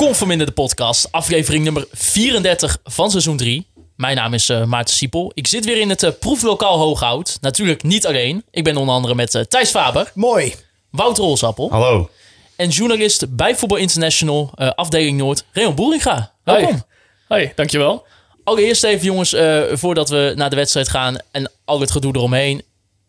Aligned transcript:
Conforminder 0.00 0.46
de 0.46 0.52
podcast, 0.52 1.12
aflevering 1.12 1.64
nummer 1.64 1.86
34 1.92 2.78
van 2.84 3.10
seizoen 3.10 3.36
3. 3.36 3.66
Mijn 3.96 4.16
naam 4.16 4.34
is 4.34 4.48
eh, 4.48 4.64
Maarten 4.64 4.94
Siepel. 4.94 5.30
Ik 5.34 5.46
zit 5.46 5.64
weer 5.64 5.80
in 5.80 5.88
het 5.88 6.02
eh, 6.02 6.10
proeflokaal 6.20 6.78
Hooghout. 6.78 7.38
Natuurlijk 7.40 7.82
niet 7.82 8.06
alleen. 8.06 8.44
Ik 8.50 8.64
ben 8.64 8.76
onder 8.76 8.94
andere 8.94 9.14
met 9.14 9.34
eh, 9.34 9.42
Thijs 9.42 9.70
Faber, 9.70 10.10
Mooi. 10.14 10.54
Wouter 10.90 11.24
Rolsappel 11.24 11.70
Hallo. 11.70 12.10
en 12.56 12.68
journalist 12.68 13.36
bij 13.36 13.56
Voetbal 13.56 13.78
International, 13.78 14.50
afdeling 14.54 15.18
Noord, 15.18 15.44
Reon 15.52 15.74
Boeringa. 15.74 16.32
Welkom. 16.44 16.82
Hoi, 17.28 17.52
dankjewel. 17.54 18.06
Allereerst 18.44 18.84
even 18.84 19.04
jongens, 19.04 19.32
eh, 19.32 19.62
voordat 19.72 20.08
we 20.08 20.32
naar 20.36 20.50
de 20.50 20.56
wedstrijd 20.56 20.88
gaan 20.88 21.16
en 21.30 21.50
al 21.64 21.80
het 21.80 21.90
gedoe 21.90 22.16
eromheen. 22.16 22.62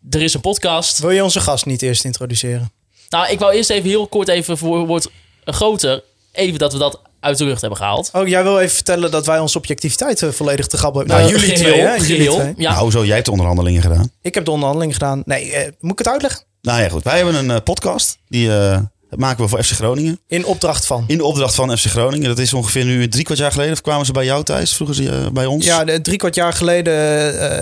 Er 0.10 0.22
is 0.22 0.34
een 0.34 0.42
podcast. 0.42 1.00
Wil 1.00 1.12
je 1.12 1.24
onze 1.24 1.40
gast 1.40 1.66
niet 1.66 1.82
eerst 1.82 2.06
introduceren? 2.06 2.72
Nou, 3.10 3.32
ik 3.32 3.40
wou 3.40 3.54
eerst 3.54 3.70
even 3.70 3.90
heel 3.90 4.08
kort 4.08 4.28
even 4.28 4.58
voor 4.58 4.86
wordt 4.86 5.10
groter. 5.46 6.04
Even 6.32 6.60
dat 6.60 6.74
we 6.74 6.80
dat 6.80 7.02
uit 7.20 7.38
de 7.38 7.46
lucht 7.46 7.62
hebben 7.62 7.80
gehaald. 7.80 8.10
Oh, 8.14 8.28
jij 8.28 8.44
wil 8.44 8.60
even 8.60 8.76
vertellen 8.76 9.12
dat 9.12 9.26
wij 9.26 9.40
onze 9.40 9.58
objectiviteit 9.58 10.22
eh, 10.24 10.30
volledig 10.30 10.68
te 10.68 10.78
grappen 10.78 11.00
hebben. 11.00 11.18
Nou, 11.18 11.30
Eh, 11.34 11.40
jullie 11.42 11.56
geheel, 11.56 11.72
twee, 11.74 11.82
hè? 11.86 11.94
Jullie 11.94 12.16
geheel. 12.16 12.36
twee. 12.36 12.54
Ja, 12.58 12.74
Nou, 12.74 12.92
zo, 12.92 13.06
jij 13.06 13.14
hebt 13.14 13.26
de 13.26 13.32
onderhandelingen 13.32 13.82
gedaan. 13.82 14.12
Ik 14.22 14.34
heb 14.36 14.46
de 14.46 14.52
onderhandeling 14.52 14.94
gedaan. 14.94 15.22
Nee, 15.26 15.52
eh, 15.54 15.72
moet 15.80 15.92
ik 15.92 15.98
het 15.98 16.08
uitleggen? 16.08 16.42
Nou 16.62 16.82
ja, 16.82 16.90
goed. 16.90 17.04
Wij 17.04 17.16
hebben 17.18 17.36
een 17.36 17.52
eh, 17.52 17.58
podcast. 17.64 18.18
Die 18.28 18.54
eh, 18.58 18.80
maken 19.10 19.44
we 19.44 19.50
voor 19.50 19.64
FC 19.64 19.72
Groningen. 19.72 20.20
In 20.28 20.46
opdracht 20.46 20.86
van. 20.86 21.04
In 21.08 21.18
de 21.18 21.24
opdracht 21.24 21.56
van 21.56 21.78
FC 21.78 21.86
Groningen. 21.86 22.28
Dat 22.28 22.38
is 22.40 22.54
ongeveer 22.54 22.86
nu 22.86 23.08
drie 23.08 23.24
kwart 23.24 23.40
jaar 23.40 23.52
geleden. 23.52 23.74
Of 23.74 23.82
kwamen 23.82 24.06
ze 24.06 24.12
bij 24.12 24.26
jou 24.26 24.44
thuis? 24.44 24.74
Vroegen 24.74 24.96
ze 24.96 25.30
bij 25.34 25.46
ons? 25.46 25.66
Ja, 25.66 25.84
de, 25.84 26.02
drie 26.02 26.18
kwart 26.18 26.36
jaar 26.36 26.54
geleden 26.54 26.94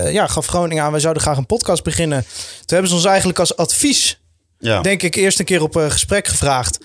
eh, 0.04 0.12
ja, 0.12 0.26
gaf 0.26 0.46
Groningen 0.46 0.84
aan... 0.84 0.90
wij 0.90 1.00
zouden 1.00 1.22
graag 1.22 1.36
een 1.36 1.46
podcast 1.46 1.82
beginnen. 1.82 2.22
Toen 2.24 2.64
hebben 2.66 2.88
ze 2.88 2.94
ons 2.94 3.04
eigenlijk 3.04 3.38
als 3.38 3.56
advies... 3.56 4.19
Ja. 4.60 4.80
denk 4.80 5.02
ik 5.02 5.14
eerst 5.14 5.38
een 5.38 5.44
keer 5.44 5.62
op 5.62 5.76
eh, 5.76 5.90
gesprek 5.90 6.28
gevraagd. 6.28 6.78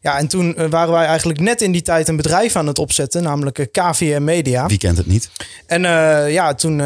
Ja, 0.00 0.18
en 0.18 0.28
toen 0.28 0.56
eh, 0.56 0.70
waren 0.70 0.92
wij 0.92 1.06
eigenlijk 1.06 1.40
net 1.40 1.60
in 1.60 1.72
die 1.72 1.82
tijd 1.82 2.08
een 2.08 2.16
bedrijf 2.16 2.56
aan 2.56 2.66
het 2.66 2.78
opzetten... 2.78 3.22
namelijk 3.22 3.58
eh, 3.58 3.66
KVM 3.72 4.24
Media. 4.24 4.66
Wie 4.66 4.78
kent 4.78 4.96
het 4.96 5.06
niet? 5.06 5.30
En 5.66 5.82
ja, 6.30 6.54
toen 6.54 6.80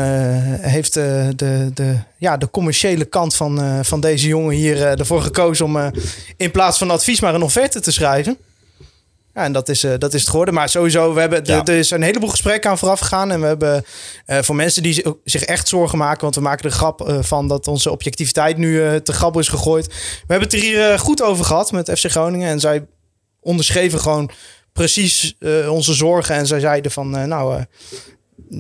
heeft 0.61 0.95
de, 0.95 1.33
de, 1.75 1.99
ja, 2.17 2.37
de 2.37 2.51
commerciële 2.51 3.05
kant 3.05 3.35
van, 3.35 3.85
van 3.85 4.01
deze 4.01 4.29
jongen 4.29 4.55
hier 4.55 4.83
ervoor 4.83 5.23
gekozen 5.23 5.65
om 5.65 5.93
in 6.37 6.51
plaats 6.51 6.79
van 6.79 6.91
advies 6.91 7.21
maar 7.21 7.35
een 7.35 7.43
offerte 7.43 7.81
te 7.81 7.93
schrijven. 7.93 8.37
Ja, 9.37 9.43
en 9.43 9.53
dat 9.53 9.69
is, 9.69 9.85
eh, 9.85 9.93
dat 9.99 10.15
is 10.15 10.21
het 10.21 10.31
geworden. 10.31 10.55
Maar 10.55 10.69
sowieso, 10.69 11.15
we 11.15 11.21
hebben, 11.21 11.41
Ja. 11.45 11.65
er 11.65 11.75
is 11.79 11.91
een 11.91 12.03
heleboel 12.03 12.29
gesprekken 12.29 12.71
aan 12.71 12.79
vooraf 12.79 13.01
gegaan. 13.01 13.31
En 13.31 13.41
we 13.41 13.47
hebben 13.47 13.85
eh, 14.27 14.39
voor 14.43 14.55
mensen 14.55 14.83
die 14.83 14.93
zi- 14.93 15.05
zich 15.25 15.43
echt 15.43 15.69
zorgen 15.69 15.99
maken, 15.99 16.21
want 16.23 16.35
we 16.35 16.41
maken 16.41 16.65
er 16.65 16.71
grap 16.77 17.09
eh, 17.09 17.19
van 17.23 17.49
dat 17.49 17.69
onze 17.69 17.91
objectiviteit 17.91 18.57
nu 18.57 19.01
te 19.03 19.13
grabbel 19.13 19.41
is 19.41 19.49
gegooid. 19.49 19.87
We 19.87 19.93
hebben 20.27 20.49
het 20.49 20.53
er 20.53 20.61
hier 20.65 20.99
goed 20.99 21.23
over 21.23 21.45
gehad 21.45 21.73
met 21.73 21.91
FC 21.99 22.11
Groningen. 22.11 22.49
En 22.49 22.61
zij 22.61 22.87
onderschreven 23.41 24.01
gewoon 24.01 24.31
precies 24.73 25.37
onze 25.69 25.95
zorgen. 25.95 26.35
En 26.35 26.47
zij 26.47 26.61
zeiden 26.61 26.91
van, 26.91 27.29
nou, 27.29 27.65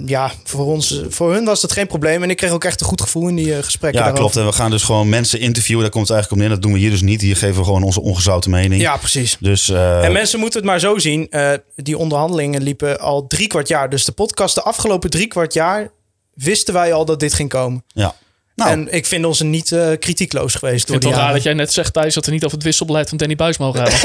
ja, 0.06 0.32
voor, 0.44 0.66
ons, 0.66 1.00
voor 1.08 1.32
hun 1.32 1.44
was 1.44 1.60
dat 1.60 1.72
geen 1.72 1.86
probleem. 1.86 2.22
En 2.22 2.30
ik 2.30 2.36
kreeg 2.36 2.50
ook 2.50 2.64
echt 2.64 2.80
een 2.80 2.86
goed 2.86 3.00
gevoel 3.00 3.28
in 3.28 3.34
die 3.36 3.56
eh, 3.56 3.62
gesprekken. 3.62 4.00
Ja, 4.00 4.06
daarover. 4.06 4.32
klopt. 4.32 4.46
En 4.46 4.52
we 4.52 4.62
gaan 4.62 4.70
dus 4.70 4.82
gewoon 4.82 5.08
mensen 5.08 5.40
interviewen. 5.40 5.82
Daar 5.82 5.92
komt 5.92 6.08
het 6.08 6.16
eigenlijk 6.16 6.42
op 6.42 6.48
neer. 6.48 6.56
Dat 6.58 6.66
doen 6.66 6.76
we 6.76 6.84
hier 6.84 6.90
dus 6.90 7.02
niet. 7.02 7.20
Hier 7.20 7.36
geven 7.36 7.56
we 7.56 7.64
gewoon 7.64 7.82
onze 7.82 8.00
ongezouten 8.00 8.50
mening. 8.50 8.80
Ja, 8.80 8.96
precies. 8.96 9.36
Dus 9.40 9.68
eh, 9.68 10.04
En 10.04 10.12
mensen 10.12 10.38
moeten 10.38 10.60
het 10.60 10.68
maar 10.68 10.80
zo 10.80 10.98
zien. 10.98 11.28
eh, 11.30 11.52
die 11.76 11.98
onderhandelingen 11.98 12.62
liepen 12.62 13.00
al 13.00 13.26
drie 13.26 13.46
kwart 13.46 13.68
jaar. 13.68 13.90
Dus 13.90 14.04
de 14.04 14.12
podcast 14.12 14.54
de 14.54 14.62
afgelopen 14.62 15.10
drie 15.10 15.26
kwart 15.26 15.54
jaar 15.54 15.90
wisten 16.34 16.74
wij 16.74 16.92
al 16.92 17.04
dat 17.04 17.20
dit 17.20 17.34
ging 17.34 17.48
komen. 17.48 17.84
ja. 17.88 18.14
Nou, 18.56 18.70
En 18.70 18.92
ik 18.92 19.06
vind 19.06 19.24
ons 19.24 19.40
niet 19.40 19.72
eh, 19.72 19.88
kritiekloos 19.98 20.54
geweest. 20.54 20.82
Ik 20.82 20.88
vind 20.90 21.02
door 21.02 21.10
het 21.12 21.20
raar 21.20 21.32
dat 21.32 21.42
jij 21.42 21.52
net 21.54 21.72
zegt, 21.72 21.92
Thijs, 21.92 22.14
dat 22.14 22.26
we 22.26 22.32
niet 22.32 22.44
over 22.44 22.56
het 22.56 22.66
wisselbeleid 22.66 23.08
van 23.08 23.18
Danny 23.18 23.36
Buis 23.36 23.58
mogen 23.58 23.82
hebben. 23.82 23.98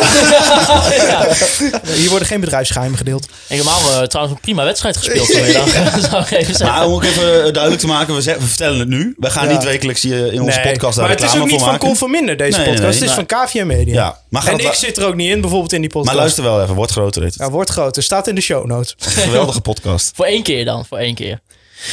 Hier 1.99 2.09
worden 2.09 2.27
geen 2.27 2.39
bedrijfsgeheimen 2.39 2.97
gedeeld. 2.97 3.27
helemaal 3.47 3.79
eh, 3.79 4.01
trouwens 4.07 4.35
een 4.35 4.41
prima 4.41 4.63
wedstrijd 4.63 4.97
gespeeld 4.97 5.31
vanmiddag. 5.33 5.69
zou 6.09 6.21
ik 6.23 6.31
even 6.31 6.55
zeggen. 6.55 6.65
maar 6.77 6.85
om 6.87 6.93
ook 6.93 7.03
even 7.03 7.23
eh, 7.45 7.51
duidelijk 7.53 7.79
te 7.81 7.87
maken. 7.87 8.15
We, 8.15 8.21
zeggen- 8.21 8.41
we 8.41 8.47
vertellen 8.47 8.79
het 8.79 8.87
nu. 8.87 9.15
We 9.17 9.29
gaan 9.29 9.47
Ja. 9.47 9.51
niet 9.53 9.63
wekelijks 9.63 10.01
hier 10.01 10.33
in 10.33 10.41
onze 10.41 10.59
Nee, 10.59 10.71
podcast 10.71 10.95
daar 10.95 11.07
maar 11.07 11.15
het 11.15 11.23
is 11.25 11.35
ook 11.39 11.47
niet 11.47 11.61
van. 11.61 11.77
Conforminder, 11.77 12.37
deze 12.37 12.57
Nee, 12.57 12.65
podcast. 12.67 12.99
nee. 12.99 13.09
het 13.09 13.19
is 13.19 13.25
van 13.27 13.45
KVM 13.45 13.67
Media. 13.67 13.93
Ja, 13.93 14.17
maar, 14.29 14.41
gaat 14.41 14.59
En 14.59 14.65
ik 14.65 14.73
zit 14.73 14.97
er 14.97 15.05
ook 15.05 15.15
niet 15.15 15.29
in, 15.29 15.41
bijvoorbeeld 15.41 15.73
in 15.73 15.81
die 15.81 15.89
podcast. 15.89 16.07
maar 16.13 16.21
luister 16.23 16.43
wel 16.43 16.61
even. 16.63 16.75
Wordt 16.75 16.91
groter. 16.91 17.23
Het. 17.23 17.35
Ja, 17.37 17.49
wordt 17.49 17.69
groter. 17.69 18.03
Staat 18.03 18.27
in 18.27 18.35
de 18.35 18.41
show 18.41 18.65
notes. 18.65 18.95
Geweldige 18.97 19.61
podcast. 19.61 20.11
Voor 20.15 20.25
één 20.25 20.43
keer 20.43 20.65
dan, 20.65 20.85
voor 20.85 20.97
één 20.97 21.15
keer. 21.15 21.39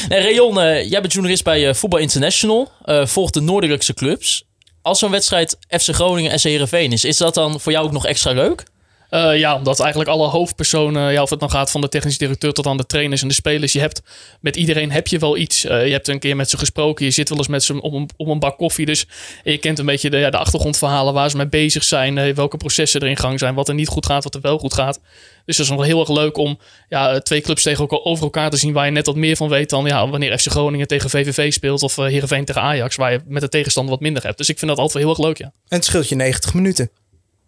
Nee, 0.09 0.21
Rayon, 0.21 0.61
eh, 0.61 0.91
jij 0.91 1.01
bent 1.01 1.13
journalist 1.13 1.45
bij 1.45 1.69
eh, 1.69 1.75
Voetbal 1.75 2.01
International. 2.01 2.73
eh, 2.85 3.07
volgt 3.07 3.35
de 3.35 3.41
Noordelijkse 3.41 3.95
clubs. 3.95 4.45
Als 4.83 4.99
zo'n 4.99 5.11
wedstrijd 5.11 5.57
FC 5.69 5.95
Groningen 5.95 6.31
en 6.31 6.39
Heerenveen 6.43 6.93
is, 6.93 7.05
is 7.05 7.17
dat 7.17 7.35
dan 7.35 7.61
voor 7.61 7.73
jou 7.73 7.87
ook 7.87 7.93
nog 7.93 8.07
extra 8.07 8.33
leuk? 8.33 8.65
Eh, 9.09 9.39
ja, 9.39 9.55
omdat 9.57 9.81
eigenlijk 9.81 10.11
alle 10.11 10.27
hoofdpersonen, 10.27 11.13
ja, 11.13 11.23
of 11.23 11.31
het 11.31 11.41
nou 11.41 11.53
gaat 11.53 11.71
van 11.71 11.81
de 11.81 11.89
technisch 11.89 12.19
directeur 12.19 12.53
tot 12.53 12.67
aan 12.67 12.77
de 12.77 12.87
trainers 12.87 13.23
en 13.23 13.29
de 13.29 13.35
spelers, 13.35 13.73
je 13.73 13.81
hebt 13.81 14.03
met 14.41 14.57
iedereen 14.57 14.91
heb 14.91 15.07
je 15.07 15.19
wel 15.19 15.37
iets. 15.37 15.65
Eh, 15.65 15.87
je 15.87 15.93
hebt 15.93 16.09
een 16.09 16.19
keer 16.19 16.37
met 16.37 16.51
ze 16.51 16.59
gesproken, 16.59 17.05
je 17.05 17.11
zit 17.11 17.29
wel 17.29 17.39
eens 17.39 17.49
met 17.49 17.63
ze 17.63 17.81
op 17.81 17.93
een, 17.93 18.09
op 18.17 18.27
een 18.27 18.39
bak 18.39 18.57
koffie. 18.57 18.87
Dus 18.87 19.07
je 19.45 19.59
kent 19.59 19.79
een 19.79 19.87
beetje 19.87 20.11
de, 20.11 20.17
ja, 20.17 20.31
de 20.31 20.37
achtergrondverhalen 20.37 21.15
waar 21.15 21.31
ze 21.31 21.37
mee 21.37 21.49
bezig 21.49 21.85
zijn, 21.85 22.19
eh, 22.19 22.35
welke 22.35 22.57
processen 22.57 23.01
er 23.01 23.09
in 23.09 23.17
gang 23.17 23.39
zijn, 23.39 23.55
wat 23.55 23.69
er 23.69 23.75
niet 23.75 23.89
goed 23.89 24.07
gaat, 24.07 24.25
wat 24.25 24.35
er 24.35 24.41
wel 24.41 24.59
goed 24.59 24.75
gaat. 24.75 25.01
Dus 25.45 25.57
dat 25.57 25.67
is 25.67 25.73
nog 25.73 25.85
heel 25.85 26.01
erg 26.01 26.09
leuk 26.09 26.37
om 26.37 26.59
ja, 26.89 27.21
twee 27.21 27.41
clubs 27.41 27.63
tegen 27.63 27.81
elkaar, 27.81 28.01
over 28.03 28.25
elkaar 28.25 28.51
te 28.51 28.57
zien 28.57 28.73
waar 28.73 28.85
je 28.85 28.91
net 28.91 29.07
wat 29.07 29.17
meer 29.17 29.37
van 29.37 29.49
weet 29.49 29.71
dan 29.71 29.87
ja, 29.87 30.09
wanneer 30.09 30.39
FC 30.39 30.51
Groningen 30.51 30.87
tegen 30.87 31.11
VVV 31.11 31.53
speelt 31.53 31.83
of 31.83 31.97
Heerenveen 31.97 32.45
tegen 32.45 32.63
Ajax, 32.63 32.97
waar 32.97 33.13
je 33.13 33.21
met 33.27 33.43
de 33.43 33.49
tegenstander 33.49 33.93
wat 33.93 34.03
minder 34.03 34.23
hebt. 34.23 34.39
Dus 34.39 34.49
ik 34.49 34.59
vind 34.59 34.71
dat 34.71 34.81
altijd 34.81 35.05
heel 35.05 35.13
erg 35.13 35.23
leuk, 35.23 35.39
ja. 35.39 35.45
En 35.45 35.77
het 35.77 35.85
scheelt 35.85 36.09
je 36.09 36.15
90 36.15 36.55
minuten. 36.55 36.91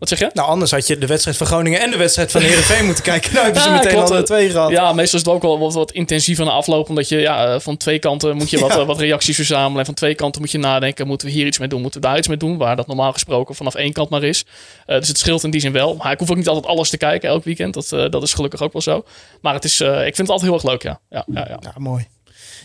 Wat 0.00 0.08
zeg 0.08 0.18
je? 0.18 0.30
Nou, 0.32 0.48
anders 0.48 0.70
had 0.70 0.86
je 0.86 0.98
de 0.98 1.06
wedstrijd 1.06 1.36
van 1.36 1.46
Groningen 1.46 1.80
en 1.80 1.90
de 1.90 1.96
wedstrijd 1.96 2.30
van 2.30 2.40
Heerenveen 2.40 2.84
moeten 2.84 3.04
kijken. 3.12 3.32
Nou 3.32 3.44
hebben 3.44 3.62
ze 3.62 3.68
Ja, 3.68 3.74
meteen 3.74 3.92
klopt. 3.92 4.10
al 4.10 4.16
de 4.16 4.22
twee 4.22 4.50
gehad. 4.50 4.70
Ja, 4.70 4.92
meestal 4.92 5.18
is 5.18 5.24
het 5.24 5.34
ook 5.34 5.42
wel 5.42 5.58
wat, 5.58 5.74
wat 5.74 5.92
intensiever 5.92 6.44
na 6.44 6.50
afloop. 6.50 6.88
Omdat 6.88 7.08
je 7.08 7.18
ja, 7.18 7.46
eh, 7.54 7.60
van 7.60 7.76
twee 7.76 7.98
kanten 7.98 8.36
moet 8.36 8.50
je 8.50 8.58
wat, 8.58 8.70
Ja. 8.74 8.78
eh, 8.80 8.86
wat 8.86 8.98
reacties 8.98 9.36
verzamelen. 9.36 9.78
En 9.78 9.84
van 9.84 9.94
twee 9.94 10.14
kanten 10.14 10.40
moet 10.40 10.50
je 10.50 10.58
nadenken. 10.58 11.06
Moeten 11.06 11.26
we 11.26 11.32
hier 11.32 11.46
iets 11.46 11.58
mee 11.58 11.68
doen? 11.68 11.80
Moeten 11.82 12.00
we 12.00 12.06
daar 12.06 12.18
iets 12.18 12.28
mee 12.28 12.36
doen? 12.36 12.56
Waar 12.58 12.76
dat 12.76 12.86
normaal 12.86 13.12
gesproken 13.12 13.54
vanaf 13.54 13.74
één 13.74 13.92
kant 13.92 14.08
maar 14.10 14.22
is. 14.22 14.44
Eh, 14.86 14.98
dus 14.98 15.08
het 15.08 15.18
scheelt 15.18 15.44
in 15.44 15.50
die 15.50 15.60
zin 15.60 15.72
wel. 15.72 15.94
Maar 15.94 16.12
ik 16.12 16.18
hoef 16.18 16.30
ook 16.30 16.36
niet 16.36 16.48
altijd 16.48 16.66
alles 16.66 16.90
te 16.90 16.96
kijken 16.96 17.28
elk 17.28 17.44
weekend. 17.44 17.74
Dat, 17.74 17.92
eh, 17.92 18.04
dat 18.10 18.22
is 18.22 18.32
gelukkig 18.34 18.62
ook 18.62 18.72
wel 18.72 18.82
zo. 18.82 19.04
Maar 19.40 19.54
het 19.54 19.64
is, 19.64 19.80
eh, 19.80 19.88
ik 20.06 20.14
vind 20.14 20.16
het 20.16 20.28
altijd 20.30 20.50
heel 20.50 20.54
erg 20.54 20.64
leuk, 20.70 20.82
ja. 20.82 21.00
ja, 21.10 21.24
ja, 21.34 21.46
ja. 21.48 21.58
Ja, 21.60 21.72
mooi. 21.76 22.06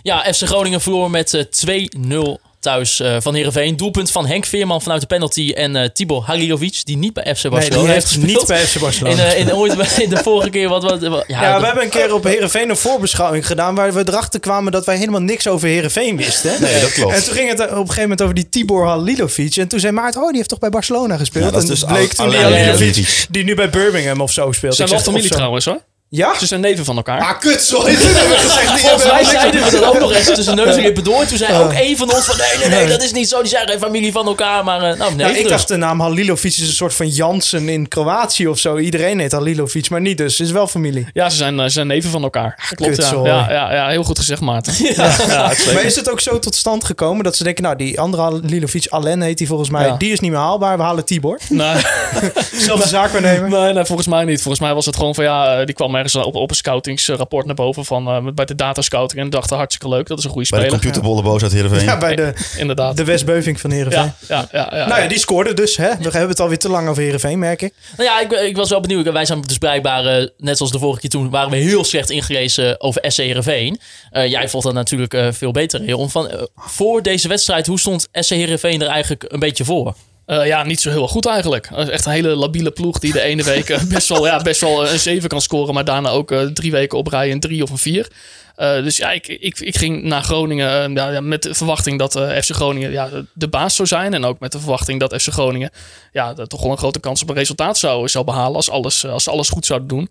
Ja, 0.01 0.33
FC 0.33 0.41
Groningen 0.43 0.81
verloor 0.81 1.09
met 1.09 1.33
eh, 1.33 1.41
2-0 1.43 2.39
thuis 2.65 2.99
eh, 2.99 3.15
van 3.19 3.33
Heerenveen. 3.35 3.77
Doelpunt 3.77 4.11
van 4.11 4.25
Henk 4.25 4.45
Veerman 4.45 4.81
vanuit 4.81 5.01
de 5.01 5.07
penalty 5.07 5.51
en 5.55 5.75
eh 5.75 5.89
Tibor 5.93 6.23
Halilovic, 6.23 6.81
die 6.85 6.97
niet 6.97 7.13
bij 7.13 7.35
FC 7.35 7.49
Barcelona 7.49 7.75
Nee, 7.75 7.83
die 7.85 7.93
heeft 7.93 8.07
gespeeld. 8.07 8.27
niet 8.37 8.47
bij 8.47 8.59
FC 8.65 8.79
Barcelona. 8.79 9.15
In, 9.23 9.29
eh, 9.31 9.39
in, 9.39 9.53
ooit, 9.53 9.97
in 9.99 10.09
de 10.09 10.17
vorige 10.17 10.49
keer 10.49 10.69
wat... 10.69 10.83
wat, 10.83 11.01
wat- 11.01 11.23
ja, 11.27 11.41
Ja, 11.41 11.59
we 11.59 11.65
hebben 11.65 11.83
een 11.83 11.89
keer 11.89 12.13
op 12.13 12.23
Heerenveen 12.23 12.69
een 12.69 12.77
voorbeschouwing 12.77 13.47
gedaan... 13.47 13.75
waar 13.75 13.93
we 13.93 14.03
erachter 14.07 14.39
kwamen 14.39 14.71
dat 14.71 14.85
wij 14.85 14.97
helemaal 14.97 15.21
niks 15.21 15.47
over 15.47 15.67
Heerenveen 15.67 16.17
wisten. 16.17 16.51
hè? 16.51 16.59
Nee, 16.59 16.81
dat 16.81 16.91
klopt. 16.91 17.13
En 17.15 17.23
toen 17.23 17.33
ging 17.33 17.49
het 17.49 17.59
op 17.61 17.69
een 17.69 17.77
gegeven 17.77 18.01
moment 18.01 18.21
over 18.21 18.35
die 18.35 18.49
Tibor 18.49 18.85
Halilovic. 18.87 19.55
En 19.55 19.67
toen 19.67 19.79
zei 19.79 19.93
Maarten, 19.93 20.21
oh, 20.21 20.27
die 20.27 20.37
heeft 20.37 20.49
toch 20.49 20.59
bij 20.59 20.69
Barcelona 20.69 21.17
gespeeld? 21.17 21.45
Ja, 21.45 21.51
dat 21.51 21.63
is 21.63 21.69
en 21.69 21.75
dus 21.75 21.83
bleek 21.85 22.09
Al- 22.15 22.25
toen 22.25 22.29
die 22.29 22.39
Halilovic, 22.43 23.25
die 23.29 23.43
nu 23.43 23.55
bij 23.55 23.69
Birmingham 23.69 24.21
of 24.21 24.31
zo 24.31 24.51
speelt. 24.51 24.75
Zijn 24.75 24.89
wel 24.89 24.99
familie 24.99 25.29
trouwens 25.29 25.65
hoor. 25.65 25.79
Ja? 26.15 26.39
Ze 26.39 26.45
zijn 26.45 26.61
neven 26.61 26.85
van 26.85 26.95
elkaar. 26.95 27.21
Ah, 27.21 27.39
kut, 27.39 27.63
sorry. 27.63 27.95
Toen 27.95 28.13
hebben 28.13 28.29
we 28.29 28.43
gezegd, 28.43 28.73
die 28.73 28.77
Volgens 28.77 29.11
mij 29.11 29.23
zeiden 29.23 29.63
we 29.63 29.71
dat 29.71 29.83
ook 29.83 29.99
nog 29.99 30.13
eens 30.13 30.25
tussen 30.25 30.55
neus 30.55 30.75
en 30.75 30.81
lippen 30.81 31.03
door. 31.03 31.25
Toen 31.25 31.37
zei 31.37 31.57
ook 31.57 31.63
Oh. 31.71 31.77
één 31.79 31.97
van 31.97 32.13
ons 32.13 32.25
van 32.25 32.37
nee, 32.37 32.69
nee, 32.69 32.79
nee, 32.79 32.87
dat 32.87 33.03
is 33.03 33.11
niet 33.11 33.29
zo. 33.29 33.39
Die 33.41 33.49
zijn 33.49 33.67
geen 33.67 33.79
familie 33.79 34.11
van 34.11 34.25
elkaar, 34.27 34.63
maar 34.63 34.81
eh, 34.81 34.97
nou, 34.97 35.15
nee. 35.15 35.29
Ik 35.29 35.41
dus. 35.41 35.51
dacht 35.51 35.67
de 35.67 35.75
naam 35.75 35.99
Halilovic 36.01 36.51
is 36.51 36.59
een 36.59 36.67
soort 36.67 36.93
van 36.93 37.07
Jansen 37.07 37.69
in 37.69 37.87
Kroatië 37.87 38.47
of 38.47 38.59
zo. 38.59 38.77
Iedereen 38.77 39.19
heet 39.19 39.31
Halilovic, 39.31 39.89
maar 39.89 40.01
niet 40.01 40.17
dus. 40.17 40.37
Het 40.37 40.47
is 40.47 40.53
wel 40.53 40.67
familie. 40.67 41.07
Ja, 41.13 41.29
ze 41.29 41.37
zijn, 41.37 41.59
eh, 41.59 41.65
ze 41.65 41.71
zijn 41.71 41.87
neven 41.87 42.09
van 42.09 42.23
elkaar. 42.23 42.71
Klopt, 42.75 42.95
ja. 42.95 43.21
Ja, 43.23 43.51
ja, 43.51 43.73
ja, 43.73 43.87
heel 43.87 44.03
goed 44.03 44.19
gezegd, 44.19 44.41
Maarten. 44.41 44.73
Ja, 44.95 45.15
ja, 45.27 45.45
uitstekend. 45.47 45.73
Maar 45.75 45.83
is 45.83 45.95
het 45.95 46.09
ook 46.09 46.19
zo 46.19 46.39
tot 46.39 46.55
stand 46.55 46.83
gekomen 46.83 47.23
dat 47.23 47.35
ze 47.35 47.43
denken... 47.43 47.63
nou, 47.63 47.75
die 47.75 47.99
andere 47.99 48.23
Halilovic, 48.23 48.87
Allen 48.87 49.21
heet 49.21 49.37
die 49.37 49.47
volgens 49.47 49.69
mij... 49.69 49.85
Ja. 49.85 49.95
die 49.97 50.11
is 50.11 50.19
niet 50.19 50.31
meer 50.31 50.39
haalbaar, 50.39 50.77
we 50.77 50.83
halen 50.83 51.05
Tibor. 51.05 51.39
Nee. 51.49 51.75
Zelfde 52.67 52.87
zaak 52.87 53.11
waarnemen. 53.11 53.49
Nee, 53.49 53.73
nee, 53.73 53.85
volgens 53.85 54.07
mij 54.07 54.23
niet. 54.23 54.41
Volgens 54.41 54.63
mij 54.63 54.73
was 54.73 54.85
het 54.85 54.95
gewoon 54.95 55.15
van 55.15 55.23
ja, 55.23 55.57
eh, 55.59 55.65
die 55.65 55.75
kwam 55.75 55.95
ergens 55.95 56.04
ze 56.09 56.25
op, 56.25 56.35
op 56.35 56.49
een 56.49 56.55
scoutingsrapport 56.55 57.45
naar 57.45 57.55
boven 57.55 57.85
van 57.85 58.07
eh, 58.07 58.27
bij 58.33 58.45
de 58.45 58.55
datascouting. 58.55 59.21
En 59.21 59.29
dachten 59.29 59.57
hartstikke 59.57 59.95
leuk, 59.95 60.07
dat 60.07 60.17
is 60.17 60.23
een 60.23 60.29
goede 60.29 60.47
Bij 60.49 60.59
de 60.59 60.65
speler. 60.65 60.81
computerbollenboos 60.81 61.43
uit 61.43 61.51
Heerenveen. 61.51 61.83
Ja, 61.83 61.97
bij 61.97 62.15
de, 62.15 62.33
Inderdaad. 62.57 62.97
de 62.97 63.03
Westbeuving 63.03 63.59
van 63.59 63.71
Heerenveen. 63.71 64.01
ja, 64.01 64.15
ja, 64.27 64.47
ja, 64.51 64.77
ja, 64.77 64.87
Nou 64.87 65.01
ja, 65.01 65.07
die 65.07 65.19
scoorde 65.19 65.53
dus. 65.53 65.77
Hè? 65.77 65.87
We 65.97 66.03
hebben 66.03 66.29
het 66.29 66.39
alweer 66.39 66.57
te 66.57 66.69
lang 66.69 66.87
over 66.87 67.01
Heerenveen, 67.03 67.39
merk 67.39 67.61
ik. 67.61 67.73
Nou 67.97 68.09
ja, 68.09 68.19
ik, 68.21 68.31
ik 68.31 68.55
was 68.55 68.69
wel 68.69 68.79
benieuwd. 68.79 69.11
Wij 69.11 69.25
zijn 69.25 69.41
dus 69.41 69.57
blijkbaar, 69.57 70.05
eh, 70.05 70.27
net 70.37 70.57
zoals 70.57 70.71
de 70.71 70.79
vorige 70.79 70.99
keer 70.99 71.09
toen, 71.09 71.29
waren 71.29 71.49
we 71.49 71.57
heel 71.57 71.83
slecht 71.83 72.09
ingelezen 72.09 72.81
over 72.81 73.01
SC 73.11 73.17
Heerenveen. 73.17 73.79
Eh, 74.09 74.29
jij 74.29 74.49
vond 74.49 74.63
dat 74.63 74.73
natuurlijk 74.73 75.13
eh, 75.13 75.27
veel 75.31 75.51
beter, 75.51 75.79
Leon. 75.79 76.09
Van, 76.09 76.29
voor 76.55 77.01
deze 77.01 77.27
wedstrijd, 77.27 77.67
hoe 77.67 77.79
stond 77.79 78.07
SC 78.11 78.29
Heerenveen 78.29 78.81
er 78.81 78.87
eigenlijk 78.87 79.25
een 79.27 79.39
beetje 79.39 79.65
voor? 79.65 79.95
Eh, 80.25 80.45
ja, 80.45 80.63
niet 80.63 80.81
zo 80.81 80.89
heel 80.89 81.07
goed 81.07 81.25
eigenlijk. 81.25 81.69
Eh, 81.75 81.89
Echt 81.89 82.05
een 82.05 82.11
hele 82.11 82.35
labiele 82.35 82.71
ploeg 82.71 82.99
die 82.99 83.11
de 83.11 83.21
ene 83.21 83.43
week 83.43 83.69
eh, 83.69 83.83
best, 83.83 84.09
wel, 84.09 84.25
ja, 84.25 84.41
best 84.41 84.61
wel 84.61 84.89
een 84.89 84.99
7 84.99 85.29
kan 85.29 85.41
scoren, 85.41 85.73
maar 85.73 85.85
daarna 85.85 86.09
ook 86.09 86.33
drie 86.53 86.71
weken 86.71 86.97
op 86.97 87.07
rij 87.07 87.31
een 87.31 87.39
3 87.39 87.63
of 87.63 87.69
een 87.69 87.77
4. 87.77 88.07
dus 88.55 88.97
ja, 88.97 89.11
ik, 89.11 89.27
ik, 89.27 89.59
ik 89.59 89.77
ging 89.77 90.03
naar 90.03 90.23
Groningen 90.23 90.93
ja, 90.93 91.21
met 91.21 91.43
de 91.43 91.53
verwachting 91.53 91.99
dat 91.99 92.11
FC 92.11 92.51
Groningen 92.51 92.91
ja, 92.91 93.09
de 93.33 93.47
baas 93.47 93.75
zou 93.75 93.87
zijn. 93.87 94.13
En 94.13 94.25
ook 94.25 94.39
met 94.39 94.51
de 94.51 94.59
verwachting 94.59 94.99
dat 94.99 95.21
FC 95.21 95.27
Groningen 95.27 95.69
ja, 96.11 96.33
toch 96.33 96.61
wel 96.61 96.71
een 96.71 96.77
grote 96.77 96.99
kans 96.99 97.21
op 97.21 97.29
een 97.29 97.35
resultaat 97.35 97.77
zou, 97.77 98.07
zou 98.07 98.25
behalen 98.25 98.55
als, 98.55 98.69
alles, 98.69 99.05
als 99.05 99.23
ze 99.23 99.31
alles 99.31 99.49
goed 99.49 99.65
zouden 99.65 99.87
doen. 99.87 100.09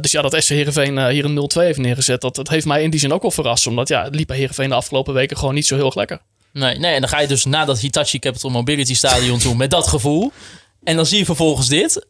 Dus 0.00 0.12
ja, 0.12 0.22
dat 0.22 0.34
SC 0.42 0.48
Heerenveen 0.48 1.08
hier 1.08 1.24
een 1.24 1.50
0-2 1.54 1.60
heeft 1.60 1.78
neergezet, 1.78 2.20
dat, 2.20 2.34
dat 2.34 2.48
heeft 2.48 2.66
mij 2.66 2.82
in 2.82 2.90
die 2.90 3.00
zin 3.00 3.12
ook 3.12 3.22
wel 3.22 3.30
verrast. 3.30 3.66
Omdat 3.66 3.88
ja, 3.88 4.04
het 4.04 4.14
liep 4.14 4.26
bij 4.26 4.36
Heerenveen 4.36 4.68
de 4.68 4.74
afgelopen 4.74 5.14
weken 5.14 5.36
gewoon 5.36 5.54
niet 5.54 5.66
zo 5.66 5.74
heel 5.74 5.86
erg 5.86 5.94
lekker. 5.94 6.20
Nee, 6.58 6.78
nee, 6.78 6.94
en 6.94 7.00
dan 7.00 7.08
ga 7.10 7.20
je 7.20 7.26
dus 7.26 7.44
na 7.44 7.64
dat 7.64 7.78
Hitachi 7.80 8.18
Capital 8.18 8.50
Mobility 8.50 8.94
Stadion 8.94 9.38
toe 9.38 9.54
met 9.54 9.70
dat 9.70 9.86
gevoel. 9.86 10.32
En 10.84 10.96
dan 10.96 11.06
zie 11.06 11.18
je 11.18 11.24
vervolgens 11.24 11.68
dit. 11.68 12.06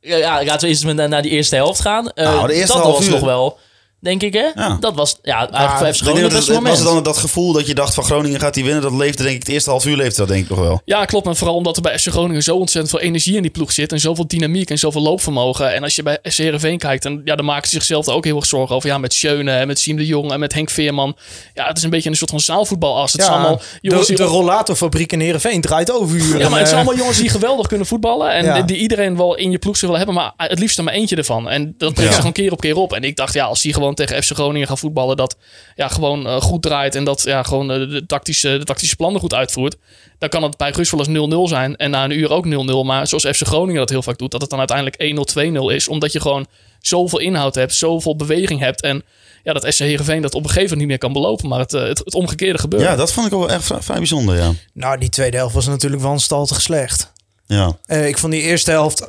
Ja, 0.00 0.44
laten 0.44 0.60
we 0.60 0.66
eerst 0.68 0.84
met, 0.84 1.08
naar 1.08 1.22
die 1.22 1.30
eerste 1.30 1.54
helft 1.56 1.80
gaan. 1.80 2.10
Eh, 2.10 2.24
Nou, 2.24 2.46
de 2.46 2.52
eerste 2.54 2.72
dat 2.76 2.82
half 2.82 2.96
was 2.96 3.06
uur- 3.06 3.12
nog 3.12 3.20
wel, 3.20 3.58
denk 4.00 4.22
ik, 4.22 4.32
hè? 4.32 4.46
Ja. 4.54 4.76
Dat 4.80 4.94
was, 4.94 5.18
ja, 5.22 5.50
eigenlijk 5.50 5.80
best 5.88 6.00
het, 6.00 6.48
moment. 6.48 6.68
was 6.68 6.78
het 6.78 6.86
dan 6.94 7.02
dat 7.02 7.16
gevoel 7.16 7.52
dat 7.52 7.66
je 7.66 7.74
dacht 7.74 7.94
van 7.94 8.04
Groningen 8.04 8.40
gaat 8.40 8.54
die 8.54 8.64
winnen? 8.64 8.82
Dat 8.82 8.92
leefde 8.92 9.22
denk 9.22 9.34
ik 9.34 9.42
het 9.42 9.48
eerste 9.50 9.70
half 9.70 9.86
uur 9.86 9.96
leefde 9.96 10.16
dat 10.16 10.28
denk 10.28 10.42
ik 10.44 10.50
nog 10.50 10.58
wel. 10.58 10.80
Ja, 10.84 11.04
klopt. 11.04 11.26
En 11.26 11.36
vooral 11.36 11.56
omdat 11.56 11.76
er 11.76 11.82
bij 11.82 11.98
FC 11.98 12.08
Groningen 12.08 12.42
zo 12.42 12.56
ontzettend 12.56 12.90
veel 12.90 13.00
energie 13.08 13.36
in 13.36 13.42
die 13.42 13.50
ploeg 13.50 13.72
zit. 13.72 13.92
En 13.92 14.00
zoveel 14.00 14.26
dynamiek 14.26 14.70
en 14.70 14.78
zoveel 14.78 15.02
loopvermogen. 15.02 15.74
En 15.74 15.82
als 15.82 15.96
je 15.96 16.02
bij 16.02 16.18
FC 16.22 16.36
Heerenveen 16.38 16.78
kijkt, 16.78 17.02
dan, 17.02 17.20
ja, 17.24 17.36
dan 17.36 17.44
maken 17.44 17.68
ze 17.68 17.74
zichzelf 17.74 18.08
ook 18.08 18.24
heel 18.24 18.36
erg 18.36 18.46
zorgen 18.46 18.76
over. 18.76 18.88
Ja, 18.88 18.98
met 18.98 19.14
Schöne 19.14 19.52
en 19.52 19.66
met 19.66 19.78
Siem 19.78 19.96
de 19.96 20.06
Jong 20.06 20.32
en 20.32 20.40
met 20.40 20.52
Henk 20.52 20.70
Veerman. 20.70 21.16
Ja, 21.54 21.66
het 21.66 21.76
is 21.76 21.82
een 21.82 21.90
beetje 21.90 22.10
een 22.10 22.16
soort 22.16 22.30
van 22.30 22.40
zaalvoetbalas. 22.40 23.12
Het 23.12 23.20
is 23.20 23.26
allemaal 23.26 23.60
jongens 23.80 24.06
de, 24.06 24.14
die... 24.14 24.24
de 24.24 24.30
rollatorfabriek 24.30 25.12
in 25.12 25.20
Heerenveen 25.20 25.60
draait 25.60 25.92
overuren. 25.92 26.38
ja, 26.40 26.48
maar 26.48 26.58
het 26.58 26.68
zijn 26.68 26.80
Eh, 26.80 26.86
allemaal 26.86 26.96
jongens 26.96 27.18
die 27.18 27.28
geweldig 27.28 27.66
kunnen 27.66 27.86
voetballen. 27.86 28.32
En 28.32 28.44
Ja. 28.44 28.62
die, 28.62 28.76
iedereen 28.76 29.16
wel 29.16 29.34
in 29.36 29.50
je 29.50 29.58
ploeg 29.58 29.76
zou 29.76 29.92
willen 29.92 30.06
hebben. 30.06 30.22
Maar 30.24 30.48
het 30.48 30.58
liefst 30.58 30.78
er 30.78 30.84
maar 30.84 30.94
eentje 30.94 31.16
ervan. 31.16 31.48
En 31.48 31.74
dat 31.78 31.92
brengt 31.94 31.98
Ja. 32.00 32.10
ze 32.10 32.16
gewoon 32.16 32.32
keer 32.32 32.52
op 32.52 32.60
keer 32.60 32.76
op. 32.76 32.92
En 32.92 33.02
ik 33.02 33.16
dacht, 33.16 33.34
ja, 33.34 33.44
als 33.44 33.62
die 33.62 33.72
gewoon 33.72 33.89
tegen 33.94 34.22
FC 34.22 34.32
Groningen 34.32 34.66
gaan 34.66 34.78
voetballen. 34.78 35.16
Dat 35.16 35.36
ja, 35.76 35.88
gewoon 35.88 36.26
eh, 36.26 36.40
goed 36.40 36.62
draait. 36.62 36.94
En 36.94 37.04
dat 37.04 37.22
ja, 37.22 37.42
gewoon 37.42 37.70
eh, 37.72 37.78
de, 37.78 38.06
tactische, 38.06 38.58
de 38.58 38.64
tactische 38.64 38.96
plannen 38.96 39.20
goed 39.20 39.34
uitvoert. 39.34 39.76
Dan 40.18 40.28
kan 40.28 40.42
het 40.42 40.56
bij 40.56 40.70
rust 40.70 40.90
wel 40.90 41.06
eens 41.06 41.48
0-0 41.48 41.48
zijn. 41.54 41.76
En 41.76 41.90
na 41.90 42.04
een 42.04 42.18
uur 42.18 42.30
ook 42.30 42.46
0-0. 42.46 42.50
Maar 42.84 43.06
zoals 43.06 43.24
FC 43.24 43.46
Groningen 43.46 43.80
dat 43.80 43.88
heel 43.90 44.02
vaak 44.02 44.18
doet. 44.18 44.30
Dat 44.30 44.40
het 44.40 44.50
dan 44.50 44.58
uiteindelijk 44.58 44.96
1-0, 45.34 45.70
2-0 45.70 45.74
is. 45.74 45.88
Omdat 45.88 46.12
je 46.12 46.20
gewoon 46.20 46.46
zoveel 46.80 47.18
inhoud 47.18 47.54
hebt. 47.54 47.74
Zoveel 47.74 48.16
beweging 48.16 48.60
hebt. 48.60 48.82
En 48.82 49.04
ja, 49.42 49.52
dat 49.52 49.66
SC 49.68 49.78
Heerenveen 49.78 50.22
dat 50.22 50.34
op 50.34 50.42
een 50.42 50.48
gegeven 50.48 50.62
moment 50.62 50.78
niet 50.80 50.88
meer 50.88 50.98
kan 50.98 51.12
belopen. 51.12 51.48
Maar 51.48 51.58
het, 51.58 51.74
eh, 51.74 51.82
het, 51.82 51.98
het 51.98 52.14
omgekeerde 52.14 52.58
gebeurt. 52.58 52.82
Ja, 52.82 52.96
dat 52.96 53.12
vond 53.12 53.26
ik 53.26 53.32
wel 53.32 53.50
echt 53.50 53.64
vrij, 53.78 53.96
bijzonder, 53.96 54.36
ja. 54.36 54.52
Nou, 54.72 54.98
die 54.98 55.08
tweede 55.08 55.36
helft 55.36 55.54
was 55.54 55.66
natuurlijk 55.66 56.02
wanstaltig 56.02 56.60
slecht. 56.60 57.12
Ja, 57.46 57.76
Eh, 57.84 58.08
ik 58.08 58.18
vond 58.18 58.32
die 58.32 58.42
eerste 58.42 58.70
helft. 58.70 59.08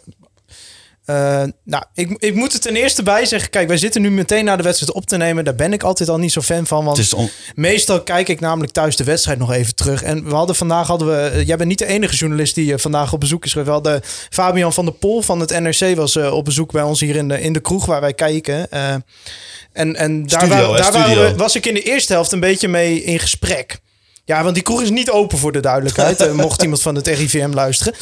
Eh, 1.12 1.44
nou, 1.64 1.84
ik, 1.94 2.10
ik 2.18 2.36
moet 2.36 2.54
er 2.54 2.60
ten 2.60 2.76
eerste 2.76 3.04
bij 3.04 3.26
zeggen. 3.26 3.50
Kijk, 3.50 3.68
wij 3.68 3.78
zitten 3.78 4.02
nu 4.02 4.12
meteen 4.12 4.46
naar 4.46 4.58
de 4.58 4.64
wedstrijd 4.64 4.94
op 4.94 5.06
te 5.06 5.18
nemen. 5.18 5.44
Daar 5.46 5.56
ben 5.56 5.74
ik 5.74 5.84
altijd 5.84 6.10
al 6.10 6.18
niet 6.18 6.32
zo 6.32 6.42
fan 6.42 6.68
van. 6.68 6.86
Want 6.86 6.98
het 6.98 7.14
on- 7.14 7.30
meestal 7.56 8.02
kijk 8.04 8.28
ik 8.30 8.40
namelijk 8.40 8.74
thuis 8.74 8.96
de 8.96 9.04
wedstrijd 9.04 9.40
nog 9.40 9.52
even 9.52 9.76
terug. 9.76 10.04
En 10.04 10.24
we 10.30 10.36
hadden 10.36 10.56
vandaag 10.56 10.88
hadden 10.88 11.08
we. 11.08 11.16
eh, 11.28 11.48
Jij 11.48 11.58
bent 11.58 11.70
niet 11.70 11.80
de 11.80 11.86
enige 11.86 12.16
journalist 12.16 12.56
die 12.56 12.74
eh, 12.74 12.80
vandaag 12.80 13.14
op 13.14 13.20
bezoek 13.20 13.46
is. 13.46 13.54
We 13.54 13.64
hadden 13.70 14.02
Fabian 14.30 14.74
van 14.74 14.86
der 14.86 14.94
Pol 14.94 15.22
van 15.22 15.40
het 15.40 15.60
NRC 15.60 15.96
was 15.96 16.16
op 16.16 16.46
bezoek 16.46 16.72
bij 16.72 16.84
ons 16.84 17.00
hier 17.00 17.16
in 17.16 17.28
de, 17.28 17.42
in 17.42 17.54
de 17.54 17.60
kroeg 17.62 17.86
waar 17.86 18.02
wij 18.02 18.14
kijken. 18.14 18.72
En 18.72 19.96
en 19.96 20.26
daar, 20.28 20.40
Studio, 20.42 20.68
wa- 20.68 20.72
hè, 20.76 20.82
daar 20.82 20.92
waren 20.92 21.10
studio. 21.12 21.32
we- 21.32 21.36
was 21.36 21.56
ik 21.56 21.66
in 21.66 21.74
de 21.74 21.82
eerste 21.84 22.14
helft 22.14 22.32
een 22.32 22.40
beetje 22.40 22.68
mee 22.68 23.04
in 23.04 23.20
gesprek. 23.20 23.80
Ja, 24.26 24.44
want 24.44 24.54
die 24.56 24.64
kroeg 24.64 24.82
is 24.82 24.90
niet 24.90 25.10
open 25.10 25.38
voor 25.38 25.52
de 25.52 25.60
duidelijkheid. 25.60 26.34
mocht 26.34 26.62
iemand 26.64 26.82
van 26.82 26.96
het 26.96 27.08
RIVM 27.08 27.50
luisteren. 27.54 27.94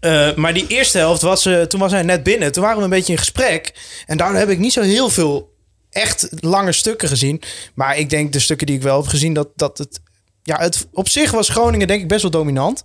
Eh, 0.00 0.34
maar 0.34 0.54
die 0.54 0.66
eerste 0.66 0.98
helft 0.98 1.22
was, 1.22 1.46
eh, 1.46 1.62
toen 1.62 1.80
was 1.80 1.92
hij 1.92 2.02
net 2.02 2.22
binnen. 2.22 2.52
Toen 2.52 2.62
waren 2.62 2.78
we 2.78 2.84
een 2.84 2.90
beetje 2.90 3.12
in 3.12 3.18
gesprek. 3.18 3.74
En 4.06 4.16
daardoor 4.16 4.38
heb 4.38 4.48
ik 4.48 4.58
niet 4.58 4.72
zo 4.72 4.82
heel 4.82 5.08
veel 5.08 5.52
echt 5.90 6.28
lange 6.40 6.72
stukken 6.72 7.08
gezien. 7.08 7.42
Maar 7.74 7.98
ik 7.98 8.10
denk 8.10 8.32
de 8.32 8.38
stukken 8.38 8.66
die 8.66 8.76
ik 8.76 8.82
wel 8.82 9.00
heb 9.00 9.06
gezien, 9.10 9.32
dat, 9.32 9.48
dat 9.56 9.78
het... 9.78 10.00
Ja, 10.42 10.58
het, 10.58 10.86
op 10.92 11.08
zich 11.08 11.30
was 11.30 11.48
Groningen 11.48 11.86
denk 11.86 12.02
ik 12.02 12.08
best 12.08 12.22
wel 12.22 12.30
dominant. 12.30 12.84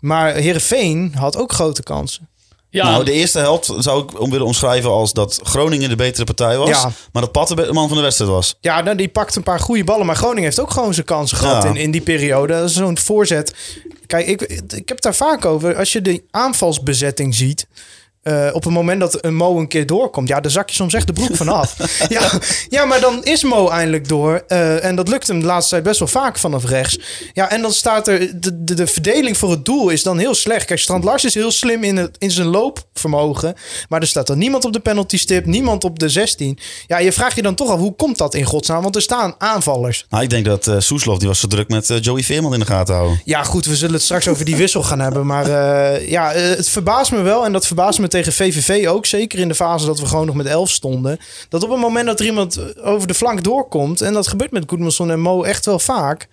Maar 0.00 0.34
Heerenveen 0.34 1.14
had 1.16 1.36
ook 1.36 1.52
grote 1.52 1.82
kansen. 1.82 2.28
Ja, 2.70 2.90
Nou, 2.90 3.04
de 3.04 3.12
eerste 3.12 3.38
helft 3.38 3.72
zou 3.78 4.02
ik 4.02 4.20
om 4.20 4.30
willen 4.30 4.46
omschrijven 4.46 4.90
als 4.90 5.12
dat 5.12 5.40
Groningen 5.42 5.88
de 5.88 5.96
betere 5.96 6.24
partij 6.24 6.56
was. 6.56 6.68
Ja. 6.68 6.90
Maar 7.12 7.22
dat 7.22 7.32
Pat 7.32 7.48
de 7.48 7.72
man 7.72 7.88
van 7.88 7.96
de 7.96 8.02
wedstrijd 8.02 8.30
was. 8.30 8.54
Ja, 8.60 8.80
nou, 8.80 8.96
die 8.96 9.08
pakt 9.08 9.36
een 9.36 9.42
paar 9.42 9.60
goede 9.60 9.84
ballen. 9.84 10.06
Maar 10.06 10.16
Groningen 10.16 10.42
heeft 10.42 10.60
ook 10.60 10.70
gewoon 10.70 10.94
zijn 10.94 11.06
kansen 11.06 11.36
gehad 11.36 11.62
Ja. 11.62 11.68
in, 11.68 11.76
in 11.76 11.90
die 11.90 12.00
periode. 12.00 12.52
Dat 12.52 12.68
is 12.68 12.74
Zo'n 12.76 12.98
voorzet. 12.98 13.54
Kijk, 14.06 14.26
ik, 14.26 14.42
ik 14.74 14.88
heb 14.88 15.00
daar 15.00 15.14
vaak 15.14 15.44
over. 15.44 15.76
Als 15.76 15.92
je 15.92 16.00
de 16.00 16.22
aanvalsbezetting 16.30 17.34
ziet. 17.34 17.66
Eh, 18.26 18.54
op 18.54 18.64
het 18.64 18.72
moment 18.72 19.00
dat 19.00 19.24
een 19.24 19.34
Mo 19.34 19.58
een 19.58 19.68
keer 19.68 19.86
doorkomt, 19.86 20.28
ja, 20.28 20.40
dan 20.40 20.50
zak 20.50 20.68
je 20.68 20.74
soms 20.74 20.94
echt 20.94 21.06
de 21.06 21.12
broek 21.12 21.36
vanaf. 21.36 21.76
ja, 22.08 22.30
ja, 22.68 22.84
maar 22.84 23.00
dan 23.00 23.24
is 23.24 23.42
Mo 23.44 23.68
eindelijk 23.68 24.08
door. 24.08 24.42
eh, 24.46 24.84
en 24.84 24.96
dat 24.96 25.08
lukt 25.08 25.26
hem 25.26 25.40
de 25.40 25.46
laatste 25.46 25.70
tijd 25.70 25.82
best 25.82 25.98
wel 25.98 26.08
vaak 26.08 26.38
vanaf 26.38 26.64
rechts. 26.64 26.98
Ja, 27.32 27.50
en 27.50 27.62
dan 27.62 27.72
staat 27.72 28.08
er. 28.08 28.40
De, 28.40 28.64
de, 28.64 28.74
de 28.74 28.86
verdeling 28.86 29.36
voor 29.36 29.50
het 29.50 29.64
doel 29.64 29.88
is 29.88 30.02
dan 30.02 30.18
heel 30.18 30.34
slecht. 30.34 30.64
Kijk, 30.64 30.80
Strand 30.80 31.04
Lars 31.04 31.24
is 31.24 31.34
heel 31.34 31.50
slim 31.50 31.82
in, 31.82 31.96
het, 31.96 32.16
in 32.18 32.30
zijn 32.30 32.46
loopvermogen. 32.46 33.54
Maar 33.88 34.00
er 34.00 34.06
staat 34.06 34.26
dan 34.26 34.38
niemand 34.38 34.64
op 34.64 34.72
de 34.72 34.80
penalty 34.80 35.18
stip, 35.18 35.46
niemand 35.46 35.84
op 35.84 35.98
de 35.98 36.08
16. 36.08 36.58
Ja, 36.86 36.98
je 36.98 37.12
vraagt 37.12 37.36
je 37.36 37.42
dan 37.42 37.54
toch 37.54 37.70
af, 37.70 37.78
hoe 37.78 37.96
komt 37.96 38.18
dat 38.18 38.34
in 38.34 38.44
godsnaam? 38.44 38.82
Want 38.82 38.96
er 38.96 39.02
staan 39.02 39.34
aanvallers. 39.38 40.06
Nou, 40.10 40.22
ik 40.22 40.30
denk 40.30 40.44
dat 40.44 40.66
eh 40.66 40.74
Soeslof, 40.78 41.18
die 41.18 41.28
was 41.28 41.40
zo 41.40 41.46
druk 41.46 41.68
met 41.68 41.98
Joey 42.00 42.22
Veerman 42.22 42.52
in 42.52 42.60
de 42.60 42.66
gaten 42.66 42.94
houden. 42.94 43.20
Ja, 43.24 43.42
goed, 43.42 43.66
we 43.66 43.76
zullen 43.76 43.94
het 43.94 44.02
straks 44.02 44.28
over 44.28 44.44
die 44.44 44.56
wissel 44.56 44.82
gaan 44.82 45.00
hebben. 45.00 45.26
Maar 45.26 45.50
ja, 46.08 46.32
het 46.32 46.68
verbaast 46.68 47.12
me 47.12 47.20
wel. 47.22 47.44
En 47.44 47.52
dat 47.52 47.66
verbaast 47.66 47.98
me 47.98 48.08
tegen 48.16 48.32
VVV 48.32 48.88
ook. 48.88 49.06
Zeker 49.06 49.38
in 49.38 49.48
de 49.48 49.54
fase 49.54 49.86
dat 49.86 50.00
we 50.00 50.06
gewoon 50.06 50.26
nog 50.26 50.34
met 50.34 50.46
11 50.46 50.70
stonden. 50.70 51.18
Dat 51.48 51.62
op 51.62 51.70
het 51.70 51.78
moment 51.78 52.06
dat 52.06 52.20
er 52.20 52.26
iemand 52.26 52.56
eh, 52.56 52.64
over 52.86 53.08
de 53.08 53.14
flank 53.14 53.42
doorkomt. 53.44 54.00
En 54.00 54.12
dat 54.12 54.28
gebeurt 54.28 54.50
met 54.50 54.64
Goedmanson 54.66 55.10
en 55.10 55.20
Mo 55.20 55.42
echt 55.42 55.66
wel 55.66 55.78
vaak. 55.78 56.28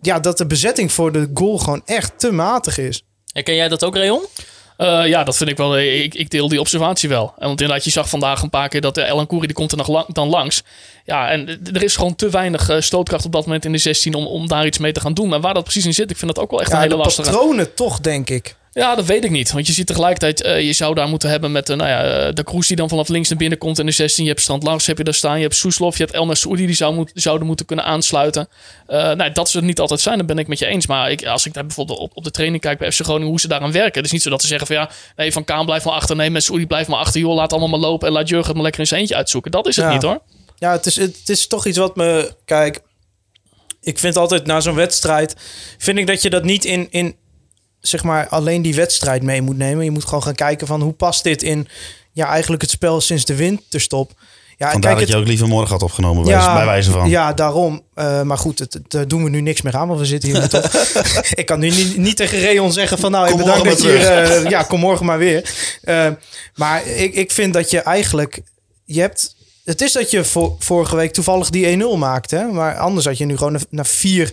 Ja, 0.00 0.20
dat 0.20 0.38
de 0.38 0.46
bezetting 0.46 0.92
voor 0.92 1.12
de 1.12 1.30
goal 1.34 1.58
gewoon 1.58 1.82
echt 1.84 2.12
te 2.16 2.32
matig 2.32 2.78
is. 2.78 3.02
Herken 3.32 3.54
jij 3.54 3.68
dat 3.68 3.84
ook, 3.84 3.96
Rayon? 3.96 4.24
Eh, 4.76 5.06
ja, 5.06 5.24
dat 5.24 5.36
vind 5.36 5.50
ik 5.50 5.56
wel. 5.56 5.78
Ik, 5.78 6.14
ik 6.14 6.30
deel 6.30 6.48
die 6.48 6.60
observatie 6.60 7.08
wel. 7.08 7.32
En 7.38 7.46
want 7.46 7.60
inderdaad, 7.60 7.84
je 7.84 7.90
zag 7.90 8.08
vandaag 8.08 8.42
een 8.42 8.50
paar 8.50 8.68
keer 8.68 8.80
dat 8.80 8.94
de 8.94 9.04
Elan 9.04 9.26
Koeri 9.26 9.46
die 9.46 9.54
komt 9.56 9.70
er 9.70 9.76
nog 9.76 9.88
lang, 9.88 10.06
dan 10.14 10.28
langs. 10.28 10.62
Ja, 11.04 11.30
en 11.30 11.48
er 11.72 11.82
is 11.82 11.96
gewoon 11.96 12.14
te 12.14 12.30
weinig 12.30 12.68
eh, 12.68 12.80
stootkracht 12.80 13.24
op 13.24 13.32
dat 13.32 13.44
moment 13.46 13.64
in 13.64 13.72
de 13.72 13.78
16 13.78 14.14
om, 14.14 14.26
om 14.26 14.48
daar 14.48 14.66
iets 14.66 14.78
mee 14.78 14.92
te 14.92 15.00
gaan 15.00 15.14
doen. 15.14 15.28
Maar 15.28 15.40
waar 15.40 15.54
dat 15.54 15.62
precies 15.62 15.86
in 15.86 15.94
zit, 15.94 16.10
ik 16.10 16.16
vind 16.16 16.34
dat 16.34 16.44
ook 16.44 16.50
wel 16.50 16.60
echt 16.60 16.70
Ja, 16.70 16.76
een 16.76 16.82
hele 16.82 16.94
de 16.94 17.00
lastige. 17.02 17.30
patronen 17.30 17.74
toch, 17.74 18.00
denk 18.00 18.30
ik. 18.30 18.56
Ja, 18.74 18.94
dat 18.94 19.04
weet 19.04 19.24
ik 19.24 19.30
niet. 19.30 19.52
Want 19.52 19.66
je 19.66 19.72
ziet 19.72 19.86
tegelijkertijd, 19.86 20.42
eh, 20.42 20.60
je 20.60 20.72
zou 20.72 20.94
daar 20.94 21.08
moeten 21.08 21.28
hebben 21.28 21.52
met 21.52 21.70
uh, 21.70 21.76
nou 21.76 21.88
ja, 21.88 22.02
eh, 22.04 22.34
de 22.34 22.44
Kroes 22.44 22.66
die 22.66 22.76
dan 22.76 22.88
vanaf 22.88 23.08
links 23.08 23.28
naar 23.28 23.38
binnen 23.38 23.58
komt 23.58 23.78
in 23.78 23.86
de 23.86 23.92
16. 23.92 24.24
Je 24.24 24.30
hebt 24.30 24.42
Strand 24.42 24.62
Lars, 24.62 24.86
heb 24.86 24.98
je 24.98 25.04
daar 25.04 25.14
staan. 25.14 25.36
Je 25.36 25.42
hebt 25.42 25.54
Soeslof, 25.54 25.96
je 25.96 26.02
hebt 26.02 26.14
El 26.14 26.26
Nasoudi, 26.26 26.66
die 26.66 26.74
zou 26.74 26.94
moet, 26.94 27.10
zouden 27.14 27.46
moeten 27.46 27.66
kunnen 27.66 27.84
aansluiten. 27.84 28.48
Nou, 28.86 29.32
dat 29.32 29.50
ze 29.50 29.56
het 29.56 29.66
niet 29.66 29.80
altijd 29.80 30.00
zijn, 30.00 30.16
dan 30.16 30.26
ben 30.26 30.38
ik 30.38 30.46
met 30.46 30.58
je 30.58 30.66
eens. 30.66 30.86
Maar 30.86 31.10
ik, 31.10 31.26
als 31.26 31.46
ik 31.46 31.52
daar 31.54 31.66
bijvoorbeeld 31.66 31.98
op, 31.98 32.10
op 32.14 32.24
de 32.24 32.30
training 32.30 32.62
kijk 32.62 32.78
bij 32.78 32.92
FC 32.92 33.00
Groningen, 33.02 33.28
hoe 33.28 33.40
ze 33.40 33.48
daaraan 33.48 33.72
werken. 33.72 33.94
Het 33.94 34.04
is 34.04 34.12
niet 34.12 34.22
zo 34.22 34.30
dat 34.30 34.40
ze 34.40 34.46
zeggen 34.46 34.66
van 34.66 34.76
ja, 34.76 34.90
nee, 35.16 35.32
Van 35.32 35.44
Kaan 35.44 35.64
blijft 35.64 35.84
maar 35.84 35.94
achter. 35.94 36.16
Nee, 36.16 36.30
met 36.30 36.42
Soudi 36.44 36.66
blijft 36.66 36.88
maar 36.88 36.98
achter. 36.98 37.20
Joh, 37.20 37.34
laat 37.34 37.50
allemaal 37.50 37.68
maar 37.68 37.88
lopen 37.88 38.06
en 38.08 38.14
laat 38.14 38.28
Jurgen 38.28 38.46
het 38.46 38.54
maar 38.54 38.62
lekker 38.62 38.80
in 38.80 38.86
zijn 38.86 39.00
eentje 39.00 39.16
uitzoeken. 39.16 39.50
Dat 39.50 39.66
is 39.66 39.76
het 39.76 39.84
Ja. 39.84 39.92
niet 39.92 40.02
hoor. 40.02 40.20
Ja, 40.58 40.72
het 40.72 40.86
is, 40.86 40.96
het 40.96 41.28
is 41.28 41.46
toch 41.46 41.66
iets 41.66 41.78
wat 41.78 41.96
me... 41.96 42.34
Kijk, 42.44 42.80
ik 43.80 43.98
vind 43.98 44.16
altijd 44.16 44.46
na 44.46 44.60
zo'n 44.60 44.74
wedstrijd... 44.74 45.36
vind 45.78 45.98
ik 45.98 46.06
dat 46.06 46.22
je 46.22 46.30
dat 46.30 46.44
niet 46.44 46.64
in, 46.64 46.86
in 46.90 47.16
zeg 47.82 48.02
maar 48.02 48.28
alleen 48.28 48.62
die 48.62 48.74
wedstrijd 48.74 49.22
mee 49.22 49.42
moet 49.42 49.56
nemen. 49.56 49.84
Je 49.84 49.90
moet 49.90 50.04
gewoon 50.04 50.22
gaan 50.22 50.34
kijken 50.34 50.66
van 50.66 50.80
hoe 50.80 50.92
past 50.92 51.22
dit 51.22 51.42
in... 51.42 51.68
ja, 52.12 52.26
eigenlijk 52.26 52.62
het 52.62 52.70
spel 52.70 53.00
sinds 53.00 53.24
de 53.24 53.34
winterstop. 53.34 54.12
Ja, 54.62 54.70
Vandaar 54.70 54.94
kijk, 54.94 55.06
dat 55.06 55.14
je 55.14 55.22
ook 55.22 55.28
liever 55.28 55.48
morgen 55.48 55.70
had 55.70 55.82
opgenomen, 55.82 56.24
bij, 56.24 56.54
bij 56.54 56.64
wijze 56.64 56.90
van. 56.90 57.08
Ja, 57.08 57.32
daarom. 57.32 57.82
Eh, 57.94 58.22
maar 58.22 58.38
goed, 58.38 58.78
daar 58.88 59.08
doen 59.08 59.24
we 59.24 59.30
nu 59.30 59.40
niks 59.40 59.62
meer 59.62 59.76
aan, 59.76 59.88
want 59.88 60.00
we 60.00 60.06
zitten 60.06 60.30
hier 60.30 60.48
toch. 60.48 60.70
ik 61.40 61.46
kan 61.46 61.58
nu 61.58 61.70
niet, 61.70 61.96
niet 61.96 62.16
tegen 62.16 62.38
Reon 62.38 62.72
zeggen 62.72 62.98
van 62.98 63.10
nou, 63.10 63.24
ik 63.24 63.30
Kom 63.30 63.40
bedankt 63.40 63.64
dat 63.64 63.82
morgen 63.82 64.00
je 64.00 64.34
eh, 64.44 64.50
ja, 64.50 64.62
kom 64.62 64.80
morgen 64.80 65.06
maar 65.06 65.18
weer. 65.18 65.54
Eh, 65.82 66.08
maar 66.54 66.86
ik, 66.86 67.14
ik 67.14 67.30
vind 67.30 67.52
dat 67.54 67.70
je 67.70 67.80
eigenlijk... 67.80 68.40
Je 68.84 69.00
hebt... 69.00 69.34
Het 69.64 69.80
is 69.80 69.92
dat 69.92 70.10
je 70.10 70.24
voor, 70.24 70.56
vorige 70.58 70.96
week 70.96 71.12
toevallig 71.12 71.50
die 71.50 71.78
1-0 71.78 71.98
maakte. 71.98 72.48
Maar 72.52 72.78
anders 72.78 73.06
had 73.06 73.18
je 73.18 73.24
nu 73.24 73.36
gewoon 73.36 73.52
na, 73.52 73.58
na 73.70 73.84
vier 73.84 74.32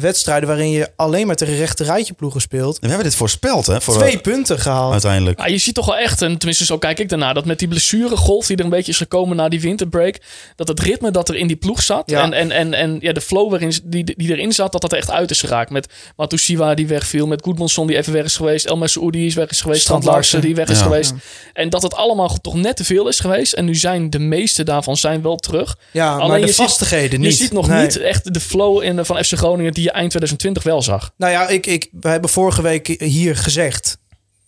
wedstrijden 0.00 0.48
waarin 0.48 0.70
je 0.70 0.88
alleen 0.96 1.26
maar 1.26 1.36
tegen 1.36 1.56
rechte 1.56 1.84
rijtje 1.84 2.14
ploegen 2.14 2.40
speelt. 2.40 2.74
En 2.74 2.80
we 2.80 2.86
hebben 2.88 3.04
dit 3.06 3.14
voorspeld, 3.14 3.66
hè? 3.66 3.80
Voor, 3.80 3.94
Twee 3.98 4.18
punten 4.18 4.58
gehaald. 4.58 4.92
Uiteindelijk. 4.92 5.38
Ja, 5.38 5.46
je 5.46 5.58
ziet 5.58 5.74
toch 5.74 5.86
wel 5.86 5.96
echt, 5.96 6.22
en 6.22 6.36
tenminste 6.36 6.64
zo 6.64 6.78
kijk 6.78 6.98
ik 6.98 7.08
daarna, 7.08 7.32
dat 7.32 7.44
met 7.44 7.58
die 7.58 7.68
blessuregolf 7.68 8.46
die 8.46 8.56
er 8.56 8.64
een 8.64 8.70
beetje 8.70 8.92
is 8.92 8.98
gekomen 8.98 9.36
na 9.36 9.48
die 9.48 9.60
winterbreak, 9.60 10.18
dat 10.56 10.68
het 10.68 10.80
ritme 10.80 11.10
dat 11.10 11.28
er 11.28 11.34
in 11.36 11.46
die 11.46 11.56
ploeg 11.56 11.82
zat 11.82 12.10
Ja. 12.10 12.22
en, 12.22 12.32
en, 12.32 12.50
en, 12.50 12.74
en 12.74 12.96
ja, 13.00 13.12
de 13.12 13.20
flow 13.20 13.50
waarin, 13.50 13.72
die, 13.84 14.04
die 14.16 14.30
erin 14.30 14.52
zat, 14.52 14.72
dat 14.72 14.80
dat 14.80 14.92
er 14.92 14.98
echt 14.98 15.10
uit 15.10 15.30
is 15.30 15.40
geraakt. 15.40 15.70
Met 15.70 15.88
Matusiwa 16.16 16.74
die 16.74 16.86
wegviel, 16.86 17.26
met 17.26 17.42
Goodmanson 17.44 17.86
die 17.86 17.96
even 17.96 18.12
weg 18.12 18.24
is 18.24 18.36
geweest, 18.36 18.66
El 18.66 18.82
is 18.84 19.34
weg 19.34 19.50
is 19.50 19.60
geweest, 19.60 19.80
Strand 19.80 20.04
Larsen 20.04 20.40
die 20.40 20.54
weg 20.54 20.68
is 20.68 20.78
Ja. 20.78 20.82
geweest. 20.82 21.12
En 21.52 21.70
dat 21.70 21.82
het 21.82 21.94
allemaal 21.94 22.38
toch 22.40 22.54
net 22.54 22.76
te 22.76 22.84
veel 22.84 23.08
is 23.08 23.20
geweest. 23.20 23.52
En 23.52 23.64
nu 23.64 23.74
zijn 23.74 24.10
de 24.10 24.18
meeste 24.18 24.62
daarvan 24.64 24.96
zijn 24.96 25.22
wel 25.22 25.36
terug. 25.36 25.76
Ja, 25.90 26.14
Alleen 26.14 26.28
maar 26.28 26.40
de 26.40 26.46
je 26.46 26.52
ziet- 26.52 26.56
vastigheden 26.66 27.20
niet. 27.20 27.30
Je 27.30 27.36
ziet 27.36 27.52
nog 27.52 27.68
Nee. 27.68 27.82
niet 27.82 27.98
echt 27.98 28.34
de 28.34 28.40
flow 28.40 28.82
in, 28.82 29.04
van 29.04 29.24
FC 29.24 29.32
Groningen 29.36 29.72
die 29.72 29.85
je 29.86 29.92
eind 29.92 30.10
2020 30.10 30.62
wel 30.62 30.82
zag. 30.82 31.12
Nou 31.16 31.32
ja, 31.32 31.48
ik, 31.48 31.66
ik, 31.66 31.88
we 32.00 32.08
hebben 32.08 32.30
vorige 32.30 32.62
week 32.62 32.86
hier 32.86 33.36
gezegd... 33.36 33.98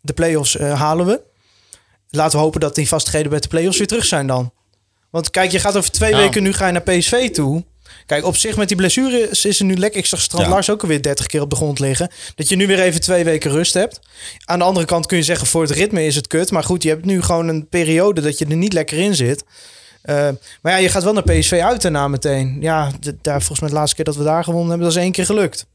de 0.00 0.12
play-offs 0.12 0.56
eh, 0.56 0.80
halen 0.80 1.06
we. 1.06 1.20
Laten 2.10 2.38
we 2.38 2.44
hopen 2.44 2.60
dat 2.60 2.74
die 2.74 2.88
vastigheden 2.88 3.30
bij 3.30 3.40
de 3.40 3.48
play-offs 3.48 3.78
weer 3.78 3.86
terug 3.86 4.04
zijn 4.04 4.26
dan. 4.26 4.52
Want 5.10 5.30
kijk, 5.30 5.50
je 5.50 5.58
gaat 5.58 5.76
over 5.76 5.90
twee 5.90 6.10
Nou. 6.10 6.22
weken... 6.22 6.42
nu 6.42 6.52
ga 6.52 6.66
je 6.66 6.72
naar 6.72 6.82
PSV 6.82 7.30
toe. 7.30 7.64
Kijk, 8.06 8.24
op 8.24 8.36
zich 8.36 8.56
met 8.56 8.68
die 8.68 8.76
blessures 8.76 9.44
is 9.44 9.58
er 9.58 9.64
nu 9.64 9.76
lekker... 9.76 10.00
Ik 10.00 10.06
zag 10.06 10.20
Strand 10.20 10.44
Ja. 10.44 10.50
Lars 10.50 10.70
ook 10.70 10.82
alweer 10.82 11.02
30 11.02 11.26
keer 11.26 11.40
op 11.40 11.50
de 11.50 11.56
grond 11.56 11.78
liggen. 11.78 12.10
Dat 12.34 12.48
je 12.48 12.56
nu 12.56 12.66
weer 12.66 12.80
even 12.80 13.00
twee 13.00 13.24
weken 13.24 13.50
rust 13.50 13.74
hebt. 13.74 14.00
Aan 14.44 14.58
de 14.58 14.64
andere 14.64 14.86
kant 14.86 15.06
kun 15.06 15.16
je 15.16 15.22
zeggen... 15.22 15.46
voor 15.46 15.62
het 15.62 15.70
ritme 15.70 16.06
is 16.06 16.14
het 16.16 16.26
kut. 16.26 16.50
Maar 16.50 16.64
goed, 16.64 16.82
je 16.82 16.88
hebt 16.88 17.04
nu 17.04 17.22
gewoon 17.22 17.48
een 17.48 17.68
periode... 17.68 18.20
dat 18.20 18.38
je 18.38 18.46
er 18.46 18.56
niet 18.56 18.72
lekker 18.72 18.98
in 18.98 19.14
zit. 19.14 19.44
Eh, 20.02 20.28
maar 20.62 20.72
ja, 20.72 20.78
je 20.78 20.88
gaat 20.88 21.02
wel 21.02 21.12
naar 21.12 21.22
PSV 21.22 21.60
uit 21.64 21.82
daarna 21.82 22.08
meteen. 22.08 22.56
Ja, 22.60 22.90
daar, 23.22 23.38
volgens 23.38 23.60
mij 23.60 23.68
de 23.68 23.74
laatste 23.74 23.96
keer 23.96 24.04
dat 24.04 24.16
we 24.16 24.24
daar 24.24 24.44
gewonnen 24.44 24.68
hebben... 24.68 24.86
dat 24.86 24.96
is 24.96 25.02
één 25.02 25.12
keer 25.12 25.26
gelukt. 25.26 25.66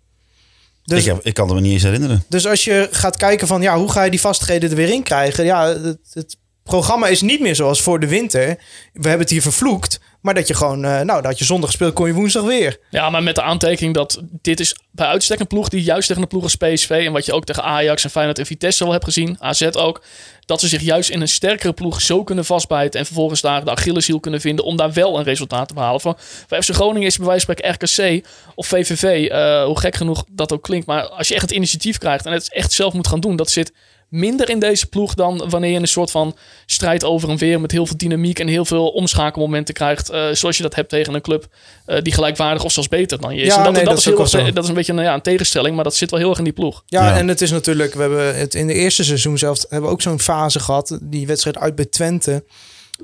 Dus, 0.84 1.00
ik, 1.00 1.06
heb, 1.06 1.20
ik 1.24 1.34
kan 1.34 1.46
het 1.46 1.56
me 1.56 1.62
niet 1.62 1.72
eens 1.72 1.84
herinneren. 1.84 2.24
dus 2.30 2.48
als 2.48 2.64
je 2.64 2.88
gaat 2.92 3.18
kijken 3.18 3.48
van 3.48 3.62
ja, 3.62 3.78
hoe 3.78 3.92
ga 3.92 4.04
je 4.04 4.10
die 4.10 4.20
vastigheden 4.20 4.70
er 4.70 4.76
weer 4.76 4.94
in 4.94 5.04
krijgen? 5.04 5.46
Ja, 5.46 5.68
het, 5.68 5.98
het 6.14 6.38
programma 6.64 7.08
is 7.08 7.22
niet 7.22 7.40
meer 7.40 7.56
zoals 7.56 7.82
voor 7.82 8.00
de 8.00 8.08
winter. 8.08 8.46
We 8.94 9.08
hebben 9.08 9.20
het 9.20 9.30
hier 9.30 9.42
vervloekt. 9.42 10.00
Maar 10.24 10.34
dat 10.34 10.48
je 10.48 10.54
gewoon, 10.54 10.86
eh, 10.86 11.02
nou, 11.02 11.22
dat 11.22 11.40
je 11.40 11.46
zondag 11.46 11.72
speelt, 11.72 11.94
kon 11.94 12.08
je 12.08 12.14
woensdag 12.14 12.44
weer. 12.44 12.78
Ja, 12.90 13.10
maar 13.10 13.24
met 13.24 13.36
de 13.36 13.42
aantekening 13.42 13.94
dat 13.94 14.22
dit 14.42 14.60
is 14.60 14.76
bij 14.92 15.08
uitstek 15.08 15.40
een 15.40 15.48
ploeg 15.48 15.70
die 15.70 15.84
juist 15.84 16.08
tegen 16.08 16.22
een 16.22 16.28
ploeg 16.28 16.44
als 16.44 16.56
PSV... 16.56 16.90
en 16.90 17.12
wat 17.12 17.26
je 17.26 17.34
ook 17.34 17.46
tegen 17.46 17.64
Ajax 17.64 18.04
en 18.04 18.10
Feyenoord 18.10 18.40
en 18.40 18.46
Vitesse 18.46 18.84
wel 18.84 18.92
hebt 18.94 19.04
gezien, 19.04 19.38
AZ 19.40 19.62
ook... 19.72 20.04
dat 20.46 20.60
ze 20.60 20.68
zich 20.68 20.82
juist 20.82 21.10
in 21.10 21.22
een 21.22 21.28
sterkere 21.28 21.74
ploeg 21.74 22.02
zo 22.02 22.24
kunnen 22.24 22.46
vastbijten... 22.46 23.00
en 23.00 23.06
vervolgens 23.06 23.42
daar 23.42 23.66
de 23.66 23.72
Achilleshiel 23.72 24.20
kunnen 24.20 24.42
vinden 24.42 24.66
om 24.66 24.78
daar 24.78 24.94
wel 24.94 25.18
een 25.18 25.24
resultaat 25.24 25.68
te 25.68 25.74
behalen. 25.74 26.02
Voor, 26.02 26.16
voor 26.48 26.64
FC 26.64 26.74
Groningen 26.74 27.08
is 27.08 27.18
bij 27.18 27.28
wijze 27.28 27.46
van 27.46 27.56
spreken 27.56 28.18
RKC 28.20 28.26
of 28.56 28.68
VVV, 28.68 29.28
eh, 29.30 29.64
hoe 29.64 29.80
gek 29.80 29.96
genoeg 29.96 30.26
dat 30.32 30.54
ook 30.54 30.64
klinkt... 30.64 30.88
maar 30.88 31.10
als 31.10 31.28
je 31.28 31.34
echt 31.34 31.44
het 31.44 31.52
initiatief 31.52 31.98
krijgt 31.98 32.26
en 32.26 32.32
het 32.34 32.54
echt 32.54 32.72
zelf 32.72 32.94
moet 32.94 33.08
gaan 33.08 33.20
doen... 33.20 33.36
dat 33.36 33.52
zit 33.52 33.74
minder 34.14 34.50
in 34.50 34.60
deze 34.60 34.86
ploeg 34.88 35.14
dan 35.14 35.44
wanneer 35.50 35.72
je 35.72 35.80
een 35.80 35.88
soort 35.88 36.12
van 36.12 36.36
strijd 36.66 37.04
over 37.04 37.30
en 37.30 37.38
weer... 37.38 37.62
met 37.62 37.72
heel 37.72 37.86
veel 37.86 37.98
dynamiek 37.98 38.40
en 38.40 38.48
heel 38.48 38.66
veel 38.66 38.88
omschakelmomenten 38.88 39.74
krijgt... 39.74 40.10
eh, 40.10 40.26
zoals 40.32 40.58
je 40.58 40.64
dat 40.64 40.76
hebt 40.76 40.90
tegen 40.90 41.14
een 41.14 41.22
club 41.22 41.48
eh, 41.86 42.02
die 42.02 42.14
gelijkwaardig 42.14 42.64
of 42.64 42.72
zelfs 42.72 42.90
beter 42.90 43.22
dan 43.22 43.36
je 43.36 43.42
is. 43.42 43.48
Ja, 43.48 43.58
en 43.58 43.64
dat, 43.64 43.74
nee, 43.74 43.84
dat, 43.84 43.90
dat 43.90 44.00
is 44.00 44.06
heel 44.06 44.28
zo. 44.28 44.52
dat 44.52 44.64
is 44.64 44.70
een 44.70 44.76
beetje 44.76 44.94
een, 44.94 45.04
ja, 45.04 45.14
een 45.14 45.22
tegenstelling, 45.22 45.76
maar 45.76 45.84
dat 45.84 45.96
zit 45.96 46.10
wel 46.12 46.20
heel 46.20 46.30
erg 46.30 46.38
in 46.38 46.44
die 46.44 46.54
ploeg. 46.54 46.84
Ja, 46.86 47.08
Ja. 47.08 47.18
en 47.18 47.28
het 47.28 47.42
is 47.42 47.52
natuurlijk, 47.52 47.94
we 47.94 48.02
hebben 48.02 48.36
het 48.38 48.56
in 48.56 48.68
de 48.68 48.74
eerste 48.74 49.04
seizoen 49.04 49.38
zelf, 49.38 49.60
hebben 49.70 49.90
we 49.90 49.96
ook 49.96 50.02
zo'n 50.02 50.20
fase 50.20 50.60
gehad. 50.60 50.98
Die 51.02 51.28
wedstrijd 51.28 51.58
uit 51.58 51.76
bij 51.76 51.86
Twente. 51.86 52.44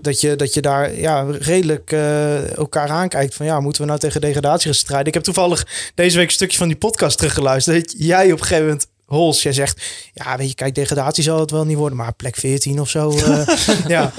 Dat 0.02 0.22
je, 0.22 0.36
dat 0.36 0.54
je 0.54 0.62
daar 0.62 0.96
ja, 0.96 1.26
redelijk 1.40 1.92
eh, 1.92 2.58
elkaar 2.58 2.90
aankijkt 2.90 3.36
van 3.36 3.46
ja, 3.46 3.60
moeten 3.60 3.82
we 3.82 3.88
nou 3.88 4.00
tegen 4.00 4.22
degradatie 4.22 4.66
gaan 4.66 4.74
strijden? 4.74 5.08
Ik 5.08 5.14
heb 5.14 5.24
toevallig 5.24 5.68
deze 5.96 6.18
week 6.18 6.28
een 6.28 6.34
stukje 6.34 6.58
van 6.58 6.68
die 6.68 6.78
podcast 6.78 7.18
teruggeluisterd. 7.18 7.76
Dat 7.86 7.96
jij 7.98 8.26
op 8.26 8.40
een 8.40 8.46
gegeven 8.46 8.64
moment, 8.64 8.88
Hols, 9.10 9.44
jij 9.44 9.54
zegt, 9.54 9.82
ja 10.14 10.38
weet 10.38 10.48
je, 10.50 10.56
kijk, 10.56 10.76
degradatie 10.76 11.24
zal 11.24 11.40
het 11.40 11.52
wel 11.52 11.66
niet 11.66 11.78
worden, 11.78 11.98
maar 11.98 12.14
plek 12.14 12.36
14 12.36 12.80
of 12.80 12.90
zo. 12.90 13.12
eh, 13.12 13.48
ja, 13.88 14.12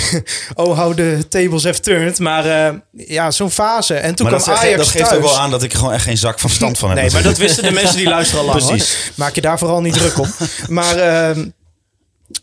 oh, 0.54 0.78
how 0.78 0.94
the 0.94 1.24
tables 1.28 1.64
have 1.64 1.80
turned. 1.80 2.18
Maar 2.18 2.46
eh, 2.46 2.74
ja, 2.92 3.30
zo'n 3.30 3.50
fase. 3.50 3.94
En 3.94 4.14
toen 4.14 4.26
Maar 4.26 4.34
dat, 4.34 4.42
kwam 4.44 4.56
ge- 4.56 4.62
Ajax 4.66 4.78
dat 4.78 4.88
geeft 4.88 5.04
thuis. 5.08 5.16
ook 5.24 5.28
wel 5.30 5.38
aan 5.38 5.50
dat 5.50 5.62
ik 5.62 5.72
er 5.72 5.78
gewoon 5.78 5.92
echt 5.92 6.04
geen 6.04 6.18
zak 6.18 6.38
van 6.38 6.50
stand 6.50 6.78
van 6.78 6.88
heb. 6.88 6.98
Nee, 6.98 7.10
maar 7.10 7.22
dat 7.22 7.36
wisten 7.38 7.62
de 7.64 7.70
mensen 7.70 7.96
die 7.96 8.08
luisteren 8.08 8.40
al 8.44 8.46
lang. 8.54 8.66
Precies. 8.66 8.94
Hoor. 8.94 9.12
Maak 9.16 9.34
je 9.34 9.40
daar 9.40 9.58
vooral 9.58 9.80
niet 9.80 9.94
druk 9.94 10.18
om. 10.18 10.26
Maar 10.68 10.96
ehm, 10.96 11.48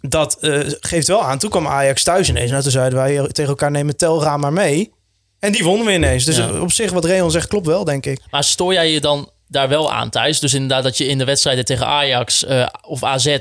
dat 0.02 0.38
eh, 0.40 0.60
geeft 0.80 1.08
wel 1.08 1.24
aan. 1.24 1.38
Toen 1.38 1.50
kwam 1.50 1.68
Ajax 1.68 2.04
thuis 2.04 2.30
ineens. 2.30 2.50
Nou, 2.52 2.64
toen 2.64 2.72
zeiden 2.72 3.00
wij 3.00 3.28
tegen 3.28 3.50
elkaar 3.50 3.72
nemen 3.72 3.98
Telra 3.98 4.38
maar 4.38 4.54
mee. 4.54 4.94
En 5.40 5.52
die 5.52 5.64
wonnen 5.64 5.86
we 5.86 5.94
ineens. 5.94 6.26
Dus 6.26 6.38
Ja. 6.38 6.60
op 6.60 6.72
zich 6.72 6.92
wat 6.92 7.06
Reon 7.06 7.32
zegt 7.32 7.48
klopt 7.48 7.66
wel, 7.68 7.84
denk 7.84 8.06
ik. 8.06 8.20
Maar 8.32 8.44
stoor 8.44 8.74
jij 8.74 8.92
je 8.92 9.02
dan 9.02 9.30
daar 9.48 9.70
wel 9.70 9.92
aan 9.94 10.10
thuis? 10.10 10.40
Dus 10.40 10.54
inderdaad 10.54 10.84
dat 10.84 10.98
je 10.98 11.06
in 11.08 11.18
de 11.18 11.26
wedstrijden 11.26 11.66
tegen 11.66 11.86
Ajax 11.88 12.46
eh, 12.46 12.68
of 12.82 13.04
AZ... 13.04 13.38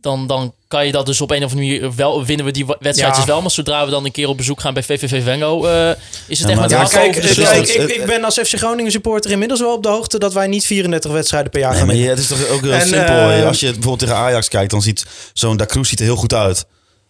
Dan, 0.00 0.26
dan 0.26 0.54
kan 0.68 0.86
je 0.86 0.92
dat 0.92 1.06
dus 1.06 1.20
op 1.20 1.30
een 1.30 1.44
of 1.44 1.50
andere 1.52 1.70
manier 1.70 1.94
wel 1.94 2.24
winnen 2.24 2.46
we 2.46 2.52
die 2.52 2.66
wedstrijd 2.66 2.96
Ja. 3.12 3.16
dus 3.16 3.24
wel. 3.24 3.40
Maar 3.40 3.50
zodra 3.50 3.84
we 3.84 3.90
dan 3.90 4.04
een 4.04 4.10
keer 4.12 4.28
op 4.28 4.36
bezoek 4.36 4.60
gaan 4.60 4.74
bij 4.74 4.82
VVV 4.82 5.22
Venlo, 5.24 5.64
eh, 5.66 5.90
is 6.26 6.38
het 6.38 6.48
Ja, 6.48 6.60
echt 6.60 6.70
Ja, 6.70 6.76
Ja, 6.76 6.82
hakken 6.82 6.98
kijk, 6.98 7.08
over 7.08 7.20
de 7.28 7.34
dus 7.34 7.48
kijk, 7.48 7.68
ik, 7.68 7.90
ik 7.96 8.06
ben 8.06 8.24
als 8.24 8.34
FC 8.38 8.54
Groningen 8.54 8.92
supporter 8.92 9.30
inmiddels 9.30 9.60
wel 9.60 9.72
op 9.72 9.82
de 9.82 9.88
hoogte... 9.88 10.18
dat 10.18 10.32
wij 10.32 10.46
niet 10.46 10.64
34 10.66 11.10
wedstrijden 11.10 11.50
per 11.50 11.60
jaar 11.60 11.70
Nee, 11.70 11.78
gaan 11.78 11.86
maar 11.86 11.96
winnen. 11.96 12.14
je- 12.16 12.22
het 12.22 12.30
is 12.32 12.38
toch 12.38 12.48
ook 12.56 12.60
heel 12.62 12.72
En, 12.72 12.80
simpel. 12.88 13.30
eh, 13.30 13.46
als 13.46 13.60
je 13.60 13.66
bijvoorbeeld 13.66 13.98
tegen 13.98 14.16
Ajax 14.16 14.48
kijkt, 14.48 14.70
dan 14.70 14.82
ziet 14.82 15.04
zo'n 15.32 15.56
Da 15.56 15.66
Cruz 15.66 15.88
ziet 15.88 15.98
er 15.98 16.04
heel 16.04 16.16
goed 16.16 16.34
uit. 16.34 16.64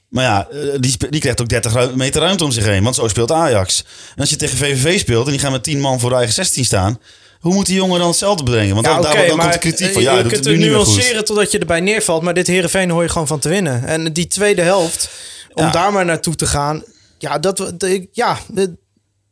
Maar 0.08 0.24
ja, 0.24 0.48
die, 0.80 0.96
die 1.10 1.20
krijgt 1.20 1.40
ook 1.40 1.48
30 1.48 1.72
ru- 1.72 1.96
meter 1.96 2.20
ruimte 2.22 2.44
om 2.44 2.50
zich 2.50 2.64
heen. 2.64 2.82
Want 2.82 2.94
zo 2.94 3.08
speelt 3.08 3.32
Ajax. 3.32 3.84
En 4.14 4.20
als 4.20 4.30
je 4.30 4.36
tegen 4.36 4.56
VVV 4.56 4.98
speelt 5.00 5.24
en 5.26 5.30
die 5.32 5.40
gaan 5.40 5.52
met 5.52 5.62
10 5.62 5.80
man 5.80 6.00
voor 6.00 6.10
de 6.10 6.16
eigen 6.16 6.34
16 6.34 6.64
staan... 6.64 7.00
Hoe 7.46 7.54
moet 7.54 7.66
die 7.66 7.74
jongen 7.76 7.98
dan 7.98 8.08
hetzelfde 8.08 8.42
brengen? 8.42 8.74
Want 8.74 8.86
dan, 8.86 8.94
Ja, 8.94 9.00
daar, 9.00 9.12
oké, 9.12 9.26
dan 9.26 9.36
maar 9.36 9.44
komt 9.50 9.62
de 9.62 9.68
kritiek 9.68 9.92
van... 9.92 9.96
eh, 10.02 10.02
Ja, 10.02 10.12
je 10.18 10.26
kunt 10.26 10.44
het 10.44 10.58
nuanceren 10.58 11.24
totdat 11.24 11.50
je 11.52 11.58
erbij 11.58 11.80
neervalt. 11.80 12.22
Maar 12.22 12.34
dit 12.34 12.46
Heerenveen 12.46 12.90
hoor 12.90 13.02
je 13.02 13.08
gewoon 13.08 13.26
van 13.26 13.38
te 13.38 13.48
winnen. 13.48 13.84
En 13.86 14.12
die 14.12 14.26
tweede 14.26 14.62
helft, 14.62 15.08
om 15.54 15.64
Ja. 15.64 15.70
daar 15.70 15.92
maar 15.92 16.04
naartoe 16.04 16.34
te 16.34 16.46
gaan... 16.46 16.82
Ja, 17.18 17.38
dat, 17.38 17.72
ja 18.12 18.38
de- 18.48 18.76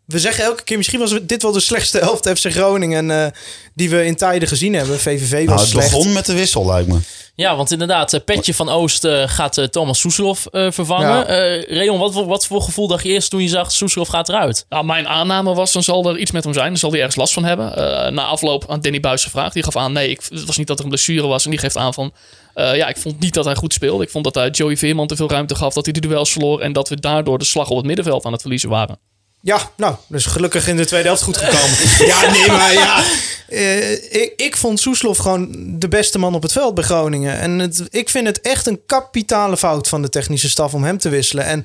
we 0.07 0.19
zeggen 0.19 0.45
elke 0.45 0.63
keer... 0.65 0.77
Misschien 0.77 0.99
was 1.01 1.15
dit 1.23 1.43
wel 1.43 1.53
de 1.53 1.61
slechtste 1.61 1.99
helft 2.09 2.29
FC 2.29 2.51
Groningen... 2.53 3.11
eh, 3.11 3.27
die 3.75 3.91
we 3.91 4.05
in 4.05 4.17
tijden 4.17 4.49
gezien 4.49 4.75
hebben. 4.75 4.99
VVV 4.99 5.31
was 5.33 5.45
Nou, 5.47 5.61
het 5.61 5.69
slecht. 5.69 5.91
begon 5.91 6.13
met 6.13 6.27
de 6.27 6.35
wissel, 6.35 6.67
lijkt 6.67 6.89
me. 6.89 6.99
Ja, 7.37 7.57
want 7.57 7.71
inderdaad, 7.71 8.13
eh, 8.13 8.21
Petje 8.25 8.55
van 8.55 8.69
Oost 8.69 9.05
eh, 9.05 9.23
gaat 9.27 9.69
Thomas 9.71 10.01
Soeslof 10.01 10.47
eh, 10.47 10.71
vervangen. 10.71 11.09
Ja. 11.09 11.25
Eh 11.27 11.63
Reon, 11.77 11.99
wat, 11.99 12.13
voor- 12.13 12.27
wat 12.27 12.47
voor 12.47 12.63
gevoel 12.63 12.87
dacht 12.89 13.03
je 13.05 13.09
eerst 13.11 13.31
toen 13.31 13.43
je 13.43 13.49
zag 13.49 13.73
Soeslof 13.73 14.09
gaat 14.09 14.29
eruit? 14.29 14.67
Nou, 14.69 14.85
mijn 14.85 15.09
aanname 15.09 15.55
was, 15.55 15.73
dan 15.73 15.83
zal 15.83 16.09
er 16.09 16.19
iets 16.19 16.31
met 16.31 16.45
hem 16.45 16.53
zijn. 16.53 16.69
Dan 16.69 16.77
zal 16.77 16.91
hij 16.91 16.99
ergens 16.99 17.17
last 17.17 17.33
van 17.33 17.45
hebben. 17.45 17.77
Eh, 17.77 18.11
na 18.13 18.25
afloop 18.25 18.65
aan 18.71 18.81
Danny 18.81 19.01
Buis 19.01 19.25
gevraagd. 19.25 19.55
Die 19.55 19.63
gaf 19.63 19.77
aan, 19.77 19.93
nee, 19.93 20.09
ik, 20.11 20.21
het 20.29 20.45
was 20.45 20.57
niet 20.57 20.67
dat 20.67 20.79
er 20.79 20.85
een 20.85 20.91
blessure 20.91 21.27
was. 21.27 21.45
En 21.45 21.51
die 21.51 21.59
geeft 21.59 21.77
aan 21.77 21.95
van, 21.95 22.13
eh, 22.55 22.77
ja, 22.77 22.89
ik 22.89 22.97
vond 22.97 23.21
niet 23.21 23.35
dat 23.35 23.45
hij 23.45 23.55
goed 23.55 23.73
speelde. 23.73 24.05
Ik 24.05 24.11
vond 24.11 24.25
dat 24.25 24.35
hij 24.35 24.51
Joey 24.51 24.77
Veerman 24.77 25.07
te 25.07 25.17
veel 25.17 25.29
ruimte 25.31 25.55
gaf. 25.55 25.75
Dat 25.75 25.85
hij 25.85 25.93
de 25.93 26.01
duels 26.01 26.31
verloor. 26.33 26.61
En 26.61 26.73
dat 26.73 26.89
we 26.89 27.01
daardoor 27.01 27.39
de 27.39 27.45
slag 27.45 27.69
op 27.71 27.77
het 27.77 27.87
middenveld 27.87 28.25
aan 28.25 28.33
het 28.33 28.41
verliezen 28.41 28.69
waren. 28.69 28.99
Ja, 29.45 29.71
nou, 29.77 29.95
dus 30.07 30.27
gelukkig 30.27 30.69
in 30.69 30.77
de 30.77 30.85
tweede 30.87 31.07
helft 31.07 31.23
goed 31.23 31.37
gekomen. 31.37 31.77
ja, 32.13 32.31
nee, 32.31 32.47
maar 32.47 32.73
ja. 32.73 33.03
eh, 33.49 33.93
ik, 33.93 34.33
ik 34.37 34.57
vond 34.57 34.81
Soeslof 34.81 35.19
gewoon 35.19 35.49
de 35.79 35.89
beste 35.89 36.19
man 36.19 36.35
op 36.35 36.43
het 36.43 36.53
veld 36.53 36.75
bij 36.75 36.85
Groningen. 36.85 37.39
En 37.39 37.59
het, 37.59 37.83
ik 37.91 38.11
vind 38.11 38.27
het 38.27 38.41
echt 38.41 38.67
een 38.67 38.81
kapitale 38.87 39.57
fout 39.57 39.89
van 39.89 40.03
de 40.03 40.09
technische 40.09 40.49
staf 40.51 40.75
om 40.75 40.85
hem 40.85 40.99
te 40.99 41.09
wisselen. 41.09 41.45
En 41.45 41.65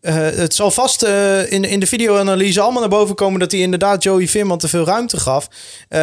eh, 0.00 0.14
het 0.14 0.54
zal 0.54 0.70
vast 0.70 1.02
eh, 1.02 1.52
in, 1.52 1.64
in 1.64 1.80
de 1.80 1.86
videoanalyse 1.86 2.60
allemaal 2.60 2.80
naar 2.80 2.90
boven 2.90 3.14
komen 3.14 3.40
dat 3.40 3.52
hij 3.52 3.60
inderdaad 3.60 4.02
Joey 4.02 4.28
Veerman 4.28 4.58
te 4.58 4.68
veel 4.68 4.84
ruimte 4.84 5.20
gaf. 5.20 5.48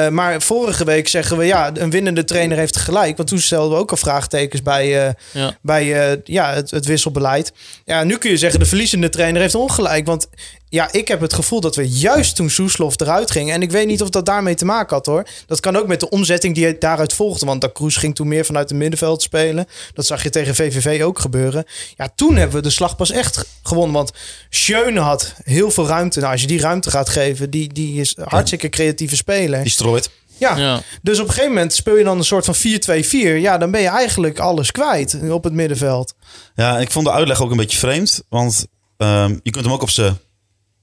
Maar 0.09 0.41
vorige 0.41 0.83
week 0.85 1.07
zeggen 1.07 1.37
we 1.37 1.45
ja, 1.45 1.71
een 1.73 1.89
winnende 1.89 2.23
trainer 2.23 2.57
heeft 2.57 2.77
gelijk. 2.77 3.17
Want 3.17 3.29
toen 3.29 3.39
stelden 3.39 3.71
we 3.71 3.81
ook 3.83 3.91
al 3.91 3.97
vraagtekens 3.97 4.61
bij, 4.61 5.15
Ja. 5.31 5.57
bij 5.61 5.85
ja, 6.23 6.53
het, 6.53 6.71
het 6.71 6.85
wisselbeleid. 6.85 7.53
Ja, 7.85 8.03
nu 8.03 8.17
kun 8.17 8.29
je 8.29 8.37
zeggen 8.37 8.59
de 8.59 8.65
verliezende 8.65 9.09
trainer 9.09 9.41
heeft 9.41 9.55
ongelijk. 9.55 10.05
Want 10.05 10.27
ja, 10.69 10.91
ik 10.91 11.07
heb 11.07 11.21
het 11.21 11.33
gevoel 11.33 11.59
dat 11.61 11.75
we 11.75 11.89
juist 11.89 12.35
toen 12.35 12.49
Soeslof 12.49 12.99
eruit 12.99 13.31
ging. 13.31 13.51
En 13.51 13.61
ik 13.61 13.71
weet 13.71 13.87
niet 13.87 14.01
of 14.01 14.09
dat 14.09 14.25
daarmee 14.25 14.55
te 14.55 14.65
maken 14.65 14.95
had 14.95 15.05
hoor. 15.05 15.27
Dat 15.47 15.59
kan 15.59 15.75
ook 15.75 15.87
met 15.87 15.99
de 15.99 16.09
omzetting 16.09 16.55
die 16.55 16.77
daaruit 16.77 17.13
volgde. 17.13 17.45
Want 17.45 17.61
Da 17.61 17.69
Cruz 17.73 17.97
ging 17.99 18.15
toen 18.15 18.27
meer 18.27 18.45
vanuit 18.45 18.69
het 18.69 18.77
middenveld 18.77 19.21
spelen. 19.21 19.65
Dat 19.93 20.05
zag 20.05 20.23
je 20.23 20.29
tegen 20.29 20.55
VVV 20.55 21.03
ook 21.03 21.19
gebeuren. 21.19 21.65
Ja, 21.97 22.09
toen 22.15 22.35
hebben 22.35 22.55
we 22.55 22.61
de 22.61 22.69
slag 22.69 22.95
pas 22.95 23.11
echt 23.11 23.45
gewonnen. 23.63 23.93
Want 23.95 24.11
Schöne 24.49 24.99
had 24.99 25.33
heel 25.43 25.71
veel 25.71 25.87
ruimte. 25.87 26.19
Nou, 26.19 26.31
als 26.31 26.41
je 26.41 26.47
die 26.47 26.59
ruimte 26.59 26.89
gaat 26.91 27.09
geven, 27.09 27.49
die, 27.49 27.73
die 27.73 27.99
is 28.01 28.15
hartstikke 28.23 28.69
creatieve 28.69 29.15
speler. 29.15 29.61
Die 29.61 29.71
strooit. 29.71 30.09
Ja, 30.37 30.57
Ja. 30.57 30.81
dus 31.01 31.19
op 31.19 31.25
een 31.27 31.33
gegeven 31.33 31.53
moment 31.53 31.73
speel 31.73 31.97
je 31.97 32.03
dan 32.03 32.17
een 32.17 32.23
soort 32.23 32.45
van 32.45 32.55
4-2-4. 32.55 33.37
Ja, 33.41 33.57
dan 33.57 33.71
ben 33.71 33.81
je 33.81 33.87
eigenlijk 33.87 34.39
alles 34.39 34.71
kwijt 34.71 35.17
op 35.29 35.43
het 35.43 35.53
middenveld. 35.53 36.13
Ja, 36.55 36.79
ik 36.79 36.91
vond 36.91 37.05
de 37.05 37.11
uitleg 37.11 37.41
ook 37.41 37.51
een 37.51 37.57
beetje 37.57 37.77
vreemd. 37.77 38.23
Want 38.29 38.65
ehm, 38.97 39.35
je 39.43 39.51
kunt 39.51 39.65
hem 39.65 39.73
ook 39.73 39.81
op 39.81 39.89
zijn 39.89 40.17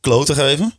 kloten 0.02 0.34
geven. 0.34 0.74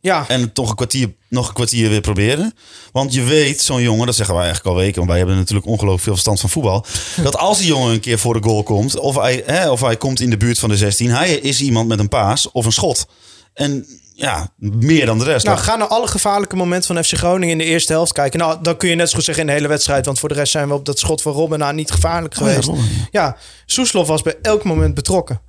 Ja, 0.00 0.24
En 0.28 0.52
toch 0.52 0.68
een 0.68 0.74
kwartier, 0.74 1.14
nog 1.28 1.48
een 1.48 1.54
kwartier 1.54 1.88
weer 1.88 2.00
proberen. 2.00 2.54
Want 2.92 3.14
je 3.14 3.22
weet, 3.22 3.60
zo'n 3.60 3.82
jongen, 3.82 4.06
dat 4.06 4.14
zeggen 4.14 4.34
wij 4.34 4.44
eigenlijk 4.44 4.74
al 4.74 4.82
weken, 4.82 4.96
want 4.96 5.08
wij 5.08 5.18
hebben 5.18 5.36
natuurlijk 5.36 5.66
ongelooflijk 5.66 6.02
veel 6.02 6.12
verstand 6.12 6.40
van 6.40 6.50
voetbal. 6.50 6.84
dat 7.22 7.36
als 7.36 7.58
die 7.58 7.66
jongen 7.66 7.92
een 7.92 8.00
keer 8.00 8.18
voor 8.18 8.34
de 8.34 8.48
goal 8.48 8.62
komt, 8.62 8.98
of 8.98 9.16
hij, 9.16 9.42
hè, 9.46 9.70
of 9.70 9.80
hij 9.80 9.96
komt 9.96 10.20
in 10.20 10.30
de 10.30 10.36
buurt 10.36 10.58
van 10.58 10.68
de 10.68 10.76
16, 10.76 11.10
hij 11.10 11.32
is 11.32 11.60
iemand 11.60 11.88
met 11.88 11.98
een 11.98 12.08
paas 12.08 12.50
of 12.50 12.64
een 12.64 12.72
schot. 12.72 13.06
En 13.54 13.86
ja, 14.14 14.52
meer 14.58 15.06
dan 15.06 15.18
de 15.18 15.24
rest. 15.24 15.46
Nou, 15.46 15.58
ga 15.58 15.76
naar 15.76 15.88
alle 15.88 16.06
gevaarlijke 16.08 16.56
momenten 16.56 16.94
van 16.94 17.04
FC 17.04 17.16
Groningen 17.16 17.50
in 17.50 17.58
de 17.58 17.64
eerste 17.64 17.92
helft 17.92 18.12
kijken. 18.12 18.38
Nou, 18.38 18.58
dan 18.62 18.76
kun 18.76 18.88
je 18.88 18.94
net 18.94 19.08
zo 19.08 19.14
goed 19.16 19.24
zeggen 19.24 19.44
in 19.44 19.48
de 19.50 19.56
hele 19.56 19.68
wedstrijd. 19.68 20.06
Want 20.06 20.18
voor 20.18 20.28
de 20.28 20.34
rest 20.34 20.52
zijn 20.52 20.68
we 20.68 20.74
op 20.74 20.84
dat 20.84 20.98
schot 20.98 21.22
van 21.22 21.32
Robben 21.32 21.58
nou 21.58 21.74
niet 21.74 21.90
gevaarlijk 21.90 22.34
Oh 22.34 22.40
ja, 22.40 22.46
geweest. 22.46 22.68
Robben, 22.68 22.86
ja, 23.10 23.36
Soeslof 23.66 24.06
was 24.06 24.22
bij 24.22 24.36
elk 24.42 24.64
moment 24.64 24.94
betrokken. 24.94 25.40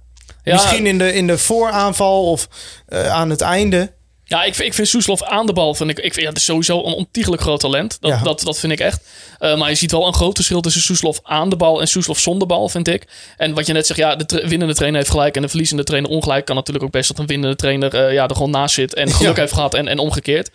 Ja, 0.44 0.54
Misschien 0.54 0.86
in 0.88 0.98
de, 0.98 1.14
in 1.14 1.28
de 1.28 1.38
vooraanval 1.38 2.26
of 2.32 2.48
eh, 2.88 3.08
aan 3.12 3.30
het 3.30 3.42
einde. 3.42 3.92
Ja, 4.26 4.44
ik, 4.44 4.56
vind- 4.56 4.68
ik 4.68 4.74
vind 4.74 4.88
Soeslof 4.88 5.24
aan 5.24 5.46
de 5.46 5.54
bal. 5.54 5.76
Vind 5.76 5.90
ik, 5.90 5.98
ik 5.98 6.14
vind, 6.14 6.22
ja, 6.22 6.28
het 6.30 6.38
is 6.38 6.46
sowieso 6.46 6.78
een 6.78 6.94
ontiegelijk 6.94 7.42
groot 7.42 7.60
talent. 7.60 7.98
Dat, 8.02 8.12
Ja. 8.12 8.18
dat, 8.24 8.42
dat 8.42 8.60
vind 8.60 8.72
ik 8.74 8.80
echt. 8.80 9.02
Eh, 9.40 9.58
maar 9.58 9.70
je 9.70 9.76
ziet 9.76 9.92
wel 9.92 10.08
een 10.08 10.14
groot 10.14 10.36
verschil 10.36 10.62
tussen 10.62 10.82
Soeslof 10.82 11.20
aan 11.24 11.50
de 11.50 11.56
bal 11.56 11.82
en 11.82 11.88
Soeslof 11.88 12.20
zonder 12.20 12.48
bal, 12.48 12.70
vind 12.70 12.88
ik. 12.88 13.08
En 13.38 13.54
wat 13.54 13.66
je 13.68 13.74
net 13.74 13.86
zegt, 13.88 14.00
ja, 14.00 14.16
de 14.16 14.26
tra- 14.26 14.48
winnende 14.48 14.74
trainer 14.74 15.00
heeft 15.00 15.12
gelijk 15.12 15.36
en 15.36 15.42
de 15.42 15.50
verliezende 15.50 15.84
trainer 15.84 16.10
ongelijk. 16.12 16.46
Kan 16.46 16.56
natuurlijk 16.56 16.86
ook 16.86 16.92
best 16.92 17.08
dat 17.08 17.20
een 17.20 17.26
winnende 17.28 17.56
trainer 17.56 17.94
eh, 17.96 18.14
ja, 18.14 18.28
er 18.28 18.36
gewoon 18.36 18.52
naast 18.52 18.76
zit 18.76 18.94
en 18.94 19.12
geluk 19.12 19.36
Ja. 19.36 19.42
heeft 19.42 19.54
gehad 19.54 19.74
en, 19.74 19.88
en 19.88 20.00
omgekeerd. 20.00 20.50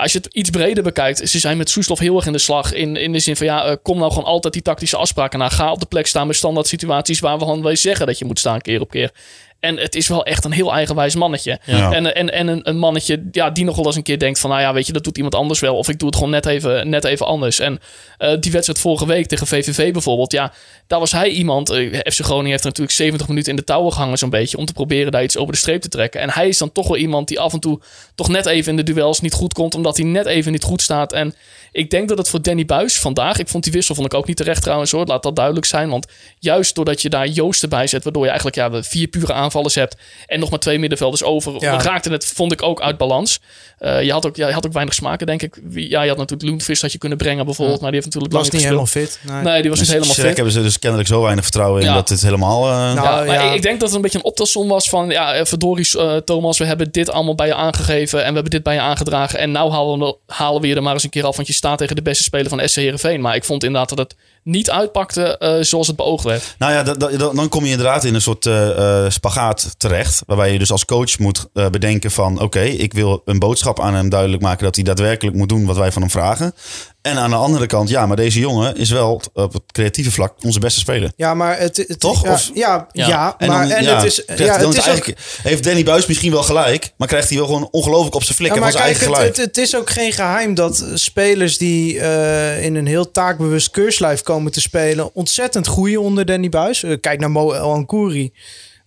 Als 0.00 0.12
je 0.12 0.18
het 0.18 0.34
iets 0.34 0.50
breder 0.50 0.82
bekijkt, 0.82 1.28
ze 1.28 1.38
zijn 1.38 1.56
met 1.56 1.70
Soeslof 1.70 1.98
heel 1.98 2.16
erg 2.16 2.26
in 2.26 2.32
de 2.32 2.38
slag. 2.38 2.72
In, 2.72 2.96
in 2.96 3.12
de 3.12 3.18
zin 3.18 3.36
van, 3.36 3.46
ja, 3.46 3.64
eh, 3.64 3.76
kom 3.82 3.98
nou 3.98 4.10
gewoon 4.10 4.28
altijd 4.28 4.52
die 4.54 4.62
tactische 4.62 4.96
afspraken 4.96 5.38
na. 5.38 5.48
Ga 5.48 5.72
op 5.72 5.80
de 5.80 5.86
plek 5.86 6.06
staan 6.06 6.26
bij 6.26 6.36
standaard 6.36 6.66
situaties 6.66 7.20
waar 7.20 7.38
we 7.38 7.44
gewoon 7.44 7.62
wij 7.62 7.76
zeggen 7.76 8.06
dat 8.06 8.18
je 8.18 8.24
moet 8.24 8.38
staan 8.38 8.60
keer 8.60 8.80
op 8.80 8.90
keer. 8.90 9.12
En 9.60 9.76
het 9.76 9.94
is 9.94 10.08
wel 10.08 10.24
echt 10.24 10.44
een 10.44 10.52
heel 10.52 10.72
eigenwijs 10.72 11.14
mannetje. 11.14 11.58
Ja. 11.64 11.92
En, 11.92 12.14
en, 12.14 12.32
en 12.32 12.48
een, 12.48 12.68
een 12.68 12.78
mannetje 12.78 13.28
ja, 13.32 13.50
die 13.50 13.64
nog 13.64 13.76
wel 13.76 13.86
eens 13.86 13.96
een 13.96 14.02
keer 14.02 14.18
denkt 14.18 14.38
van... 14.38 14.50
nou 14.50 14.62
ja, 14.62 14.72
weet 14.72 14.86
je, 14.86 14.92
dat 14.92 15.04
doet 15.04 15.16
iemand 15.16 15.34
anders 15.34 15.60
wel. 15.60 15.76
Of 15.76 15.88
ik 15.88 15.98
doe 15.98 16.08
het 16.08 16.16
gewoon 16.16 16.32
net 16.32 16.46
even, 16.46 16.88
net 16.88 17.04
even 17.04 17.26
anders. 17.26 17.58
En 17.58 17.80
eh, 18.18 18.36
die 18.40 18.52
wedstrijd 18.52 18.80
vorige 18.80 19.06
week 19.06 19.26
tegen 19.26 19.46
VVV 19.46 19.92
bijvoorbeeld... 19.92 20.32
ja, 20.32 20.52
daar 20.86 20.98
was 20.98 21.12
hij 21.12 21.28
iemand... 21.28 21.70
eh, 21.70 21.98
FC 22.12 22.20
Groningen 22.20 22.50
heeft 22.50 22.64
natuurlijk 22.64 22.96
70 22.96 23.28
minuten 23.28 23.50
in 23.50 23.56
de 23.56 23.64
touwen 23.64 23.92
gehangen 23.92 24.18
zo'n 24.18 24.30
beetje... 24.30 24.56
om 24.56 24.64
te 24.64 24.72
proberen 24.72 25.12
daar 25.12 25.22
iets 25.22 25.36
over 25.36 25.52
de 25.52 25.58
streep 25.58 25.80
te 25.80 25.88
trekken. 25.88 26.20
En 26.20 26.30
hij 26.30 26.48
is 26.48 26.58
dan 26.58 26.72
toch 26.72 26.88
wel 26.88 26.96
iemand 26.96 27.28
die 27.28 27.40
af 27.40 27.52
en 27.52 27.60
toe... 27.60 27.80
toch 28.14 28.28
net 28.28 28.46
even 28.46 28.70
in 28.70 28.76
de 28.84 28.92
duels 28.92 29.20
niet 29.20 29.32
goed 29.32 29.52
komt... 29.52 29.74
omdat 29.74 29.96
hij 29.96 30.06
net 30.06 30.26
even 30.26 30.52
niet 30.52 30.64
goed 30.64 30.82
staat. 30.82 31.12
En 31.12 31.34
ik 31.72 31.90
denk 31.90 32.08
dat 32.08 32.18
het 32.18 32.28
voor 32.28 32.42
Danny 32.42 32.64
Buis 32.64 32.98
vandaag... 32.98 33.38
ik 33.38 33.48
vond 33.48 33.64
die 33.64 33.72
wissel 33.72 33.94
vond 33.94 34.06
ik 34.06 34.18
ook 34.18 34.26
niet 34.26 34.36
terecht 34.36 34.62
trouwens 34.62 34.90
hoor... 34.90 35.06
laat 35.06 35.22
dat 35.22 35.36
duidelijk 35.36 35.66
zijn. 35.66 35.90
Want 35.90 36.06
juist 36.38 36.74
doordat 36.74 37.02
je 37.02 37.08
daar 37.08 37.26
Joost 37.26 37.62
erbij 37.62 37.86
zet... 37.86 38.02
waardoor 38.02 38.22
je 38.22 38.28
eigenlijk 38.28 38.56
ja, 38.56 38.82
vier 38.82 39.06
pure 39.06 39.32
aanvallers 39.50 39.74
hebt... 39.74 39.96
en 40.26 40.40
nog 40.40 40.50
maar 40.50 40.58
twee 40.58 40.78
middenvelders 40.78 41.22
over... 41.22 41.54
Ja. 41.58 41.82
raakte 41.82 42.10
het, 42.10 42.26
vond 42.26 42.52
ik, 42.52 42.62
ook 42.62 42.80
uit 42.80 42.96
balans. 42.98 43.40
Eh, 43.78 44.02
je, 44.02 44.12
had 44.12 44.26
ook, 44.26 44.36
ja, 44.36 44.46
je 44.48 44.52
had 44.54 44.66
ook 44.66 44.72
weinig 44.72 44.94
smaken, 44.94 45.26
denk 45.26 45.42
ik. 45.42 45.60
Ja, 45.70 46.02
je 46.02 46.08
had 46.08 46.18
natuurlijk 46.18 46.50
Loenvis 46.50 46.82
had 46.82 46.92
je 46.92 46.98
kunnen 46.98 47.18
brengen 47.18 47.44
bijvoorbeeld... 47.44 47.80
maar 47.80 47.90
die 47.90 48.00
heeft 48.00 48.14
natuurlijk 48.14 48.32
lang 48.42 48.52
niet 48.52 48.62
helemaal 48.62 48.86
fit. 48.86 49.18
Nee. 49.22 49.42
Nee, 49.42 49.60
die 49.60 49.70
was 49.70 49.78
niet 49.78 49.88
helemaal 49.88 50.14
fit. 50.14 50.34
hebben 50.34 50.52
ze 50.52 50.62
dus 50.62 50.78
kennelijk 50.78 51.08
zo 51.08 51.22
weinig 51.22 51.44
vertrouwen 51.44 51.80
in 51.80 51.86
Ja. 51.88 51.94
dat 51.94 52.08
het 52.08 52.22
helemaal... 52.22 52.64
eh, 52.68 52.70
Nou, 52.72 52.94
Ja, 52.94 53.02
maar 53.24 53.26
ja. 53.26 53.40
ik- 53.50 53.54
ik 53.54 53.62
denk 53.62 53.78
dat 53.80 53.88
het 53.88 53.96
een 53.96 54.02
beetje 54.02 54.18
een 54.18 54.24
optelsom 54.24 54.68
was 54.68 54.88
van... 54.88 55.08
ja, 55.08 55.34
eh, 55.34 55.44
verdorie 55.44 55.88
Thomas, 56.24 56.58
we 56.58 56.64
hebben 56.64 56.92
dit 56.92 57.10
allemaal 57.10 57.34
bij 57.34 57.46
je 57.46 57.54
aangegeven... 57.54 58.18
en 58.18 58.26
we 58.28 58.32
hebben 58.34 58.50
dit 58.52 58.62
bij 58.62 58.74
je 58.74 58.80
aangedragen... 58.80 59.38
en 59.38 59.50
nou 59.50 59.70
halen 59.70 59.98
we, 59.98 60.16
halen 60.26 60.60
we 60.60 60.66
je 60.68 60.74
er 60.74 60.82
maar 60.82 60.92
eens 60.92 61.04
een 61.04 61.10
keer 61.10 61.26
af... 61.26 61.36
want 61.36 61.48
je 61.48 61.54
staat 61.54 61.78
tegen 61.78 61.96
de 61.96 62.02
beste 62.02 62.22
speler 62.22 62.48
van 62.48 62.68
SC 62.68 62.76
Heerenveen. 62.76 63.20
Maar 63.20 63.34
ik 63.34 63.44
vond 63.44 63.64
inderdaad 63.64 63.88
dat 63.88 63.98
het 63.98 64.16
niet 64.42 64.70
uitpakte 64.70 65.38
eh, 65.38 65.56
zoals 65.60 65.86
het 65.86 65.96
beoogd 65.96 66.24
werd. 66.24 66.54
Nou 66.58 66.72
ja, 66.72 66.82
da- 66.82 66.94
da- 66.94 67.32
dan 67.32 67.48
kom 67.48 67.64
je 67.64 67.70
inderdaad 67.70 68.04
in 68.04 68.14
een 68.14 68.20
soort 68.22 68.46
eh, 68.46 69.04
spagaat 69.08 69.74
terecht. 69.76 70.22
Waarbij 70.26 70.52
je 70.52 70.58
dus 70.58 70.70
als 70.72 70.84
coach 70.84 71.18
moet 71.18 71.48
bedenken 71.52 72.10
van... 72.10 72.40
oké, 72.40 72.60
ik 72.62 72.92
wil 72.92 73.22
een 73.24 73.38
boodschap 73.38 73.80
aan 73.80 73.94
hem 73.94 74.08
duidelijk 74.08 74.42
maken... 74.42 74.64
dat 74.64 74.74
hij 74.74 74.84
daadwerkelijk 74.84 75.36
moet 75.36 75.48
doen 75.48 75.66
wat 75.66 75.76
wij 75.76 75.92
van 75.92 76.02
hem 76.02 76.10
vragen. 76.10 76.54
En 77.02 77.18
aan 77.18 77.30
de 77.30 77.36
andere 77.36 77.66
kant, 77.66 77.88
ja, 77.88 78.06
maar 78.06 78.16
deze 78.16 78.38
jongen 78.38 78.76
is 78.76 78.90
wel 78.90 79.20
op 79.34 79.52
het 79.52 79.62
creatieve 79.72 80.10
vlak 80.10 80.34
onze 80.44 80.58
beste 80.60 80.80
speler. 80.80 81.12
Ja, 81.16 81.34
maar 81.34 81.58
het, 81.58 81.76
het 81.76 82.00
Toch? 82.00 82.24
Ja, 82.24 82.32
Of- 82.32 82.50
ja, 82.54 82.86
ja, 82.92 83.06
Ja. 83.08 83.34
En 83.38 83.48
maar 83.48 83.68
dan, 83.68 83.76
en 83.76 83.84
ja, 83.84 83.94
het 83.96 84.04
is, 84.04 84.24
krijgt- 84.24 84.44
ja, 84.44 84.52
het 84.52 84.62
is 84.62 84.68
is 84.76 84.78
ook, 84.80 84.86
eigenlijk, 84.86 85.18
heeft 85.42 85.64
Danny 85.64 85.82
Buis 85.84 86.06
misschien 86.06 86.32
wel 86.32 86.42
gelijk... 86.42 86.92
maar 86.96 87.08
krijgt 87.08 87.28
hij 87.28 87.38
wel 87.38 87.46
gewoon 87.46 87.68
ongelooflijk 87.70 88.14
op 88.14 88.22
zijn 88.22 88.36
Ja, 88.38 88.44
flikken 88.44 88.60
maar 88.60 88.70
van 88.72 88.80
zijn 88.80 88.92
kijk, 88.92 89.02
eigen 89.08 89.22
het, 89.22 89.32
gelijk. 89.32 89.36
het, 89.36 89.56
het 89.56 89.66
is 89.66 89.76
ook 89.76 89.90
geen 89.90 90.12
geheim 90.12 90.54
dat 90.54 90.84
spelers 90.94 91.58
die 91.58 92.00
eh, 92.00 92.64
in 92.64 92.74
een 92.74 92.86
heel 92.86 93.10
taakbewust 93.10 93.70
keurslijf 93.70 94.22
komen 94.22 94.52
te 94.52 94.60
spelen, 94.60 95.14
ontzettend 95.14 95.66
groeien 95.66 96.00
onder 96.00 96.24
Danny 96.26 96.48
Buis. 96.48 96.82
Eh, 96.82 96.96
kijk 97.00 97.20
naar 97.20 97.30
Mo 97.30 97.52
El 97.52 97.72
Ankouri. 97.72 98.32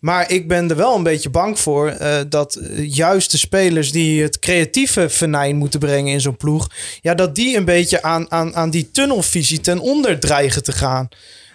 Maar 0.04 0.32
ik 0.32 0.48
ben 0.48 0.70
er 0.70 0.76
wel 0.76 0.96
een 0.96 1.04
beetje 1.04 1.30
bang 1.30 1.60
voor 1.60 1.88
eh, 1.90 2.18
dat 2.30 2.60
juist 2.76 3.32
de 3.32 3.38
spelers 3.38 3.92
die 3.92 4.22
het 4.22 4.40
creatieve 4.40 5.10
venijn 5.10 5.56
moeten 5.56 5.80
brengen 5.80 6.14
in 6.14 6.22
zo'n 6.22 6.38
ploeg, 6.38 6.68
ja, 7.02 7.14
dat 7.14 7.36
die 7.36 7.58
een 7.58 7.66
beetje 7.66 8.02
aan, 8.02 8.32
aan, 8.32 8.56
aan 8.56 8.70
die 8.70 8.92
tunnelvisie 8.92 9.60
ten 9.62 9.80
onder 9.80 10.20
dreigen 10.20 10.64
te 10.64 10.72
gaan. 10.72 11.08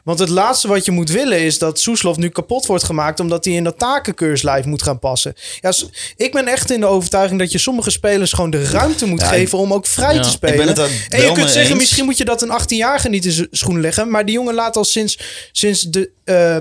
Want 0.04 0.18
het 0.20 0.28
laatste 0.28 0.68
wat 0.68 0.84
je 0.84 0.90
moet 0.90 1.10
willen 1.10 1.38
is 1.40 1.58
dat 1.58 1.80
Soeslof 1.80 2.16
nu 2.16 2.28
kapot 2.28 2.66
wordt 2.66 2.84
gemaakt 2.84 3.20
omdat 3.20 3.44
hij 3.44 3.54
in 3.54 3.64
dat 3.64 3.78
takenkeurslijf 3.78 4.64
moet 4.64 4.82
gaan 4.82 4.98
passen. 4.98 5.34
Ja, 5.60 5.72
ik 6.16 6.32
ben 6.32 6.46
echt 6.46 6.70
in 6.70 6.80
de 6.80 6.86
overtuiging 6.86 7.40
dat 7.40 7.52
je 7.52 7.58
sommige 7.58 7.90
spelers 7.90 8.32
gewoon 8.32 8.50
de 8.50 8.64
ruimte 8.64 9.06
moet 9.06 9.20
Ja, 9.20 9.26
geven 9.26 9.58
om 9.58 9.72
ook 9.72 9.86
vrij 9.86 10.14
Ja. 10.14 10.22
te 10.22 10.28
spelen. 10.30 10.76
en 11.08 11.20
je 11.22 11.32
kunt 11.32 11.50
zeggen, 11.50 11.70
eens. 11.70 11.78
misschien 11.78 12.04
moet 12.04 12.18
je 12.18 12.24
dat 12.24 12.42
een 12.42 12.50
18-jarige 12.60 13.08
niet 13.08 13.24
in 13.24 13.32
zijn 13.32 13.48
schoenen 13.50 13.82
leggen. 13.82 14.10
Maar 14.10 14.24
die 14.24 14.34
jongen 14.34 14.54
laat 14.54 14.76
al 14.76 14.84
sinds, 14.84 15.18
sinds 15.52 15.82
de 15.82 16.10
eh, 16.24 16.56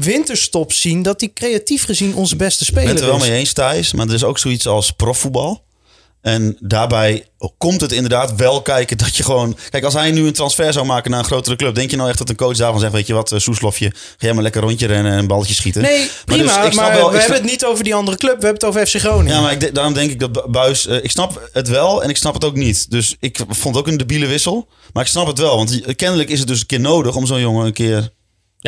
winterstop 0.00 0.72
zien 0.72 1.02
dat 1.02 1.20
hij 1.20 1.30
creatief 1.34 1.84
gezien 1.84 2.14
onze 2.14 2.36
beste 2.36 2.62
Ik 2.62 2.68
speler 2.68 2.84
ben 2.84 2.94
het 2.94 3.04
er 3.04 3.10
wel 3.10 3.16
is. 3.22 3.28
mee 3.28 3.38
eens, 3.38 3.52
Thijs. 3.52 3.92
Maar 3.92 4.06
er 4.08 4.14
is 4.14 4.24
ook 4.24 4.38
zoiets 4.38 4.66
als 4.66 4.90
profvoetbal. 4.90 5.64
En 6.20 6.56
daarbij 6.60 7.26
komt 7.58 7.80
het 7.80 7.92
inderdaad 7.92 8.34
wel 8.34 8.62
kijken 8.62 8.98
dat 8.98 9.16
je 9.16 9.22
gewoon... 9.22 9.56
Kijk, 9.70 9.84
als 9.84 9.94
hij 9.94 10.10
nu 10.10 10.26
een 10.26 10.32
transfer 10.32 10.72
zou 10.72 10.86
maken 10.86 11.10
naar 11.10 11.18
een 11.20 11.24
grotere 11.26 11.56
club... 11.56 11.74
denk 11.74 11.90
je 11.90 11.96
nou 11.96 12.08
echt 12.08 12.18
dat 12.18 12.28
een 12.28 12.36
coach 12.36 12.56
daarvan 12.56 12.80
zegt... 12.80 12.92
weet 12.92 13.06
je 13.06 13.12
wat, 13.14 13.32
eh, 13.32 13.38
Soeslofje, 13.38 13.90
ga 13.94 13.96
jij 14.18 14.32
maar 14.32 14.42
lekker 14.42 14.60
rondje 14.62 14.86
rennen 14.86 15.12
en 15.12 15.18
een 15.18 15.26
balletje 15.26 15.54
schieten? 15.54 15.82
Nee, 15.82 16.10
prima. 16.24 16.42
dus 16.42 16.52
Maar, 16.54 16.66
ik 16.66 16.72
snap 16.72 16.92
wel- 16.92 17.08
we 17.10 17.14
ik 17.14 17.20
hebben 17.20 17.40
het 17.40 17.50
niet 17.50 17.64
over 17.64 17.84
die 17.84 17.94
andere 17.94 18.16
club. 18.16 18.40
We 18.40 18.46
hebben 18.46 18.68
het 18.68 18.76
over 18.76 18.86
FC 18.86 18.94
Groningen. 19.00 19.34
Ja, 19.34 19.40
maar 19.40 19.52
ik, 19.52 19.74
daarom 19.74 19.92
denk 19.94 20.10
ik 20.10 20.20
dat 20.20 20.32
Bu- 20.32 20.48
Buis... 20.50 20.86
eh, 20.86 20.96
ik 21.04 21.10
snap 21.10 21.48
het 21.52 21.68
wel 21.68 22.02
en 22.02 22.08
ik 22.08 22.16
snap 22.16 22.34
het 22.34 22.44
ook 22.44 22.56
niet. 22.56 22.90
Dus 22.90 23.16
ik 23.20 23.38
vond 23.48 23.74
het 23.74 23.84
ook 23.84 23.90
een 23.90 23.96
debiele 23.98 24.26
wissel. 24.26 24.68
Maar 24.92 25.02
ik 25.02 25.08
snap 25.10 25.26
het 25.26 25.38
wel. 25.38 25.56
Want 25.56 25.96
kennelijk 25.96 26.28
is 26.30 26.38
het 26.38 26.48
dus 26.48 26.60
een 26.60 26.66
keer 26.66 26.80
nodig... 26.80 27.16
om 27.16 27.26
zo'n 27.26 27.40
jongen 27.40 27.66
een 27.66 27.72
keer 27.72 28.10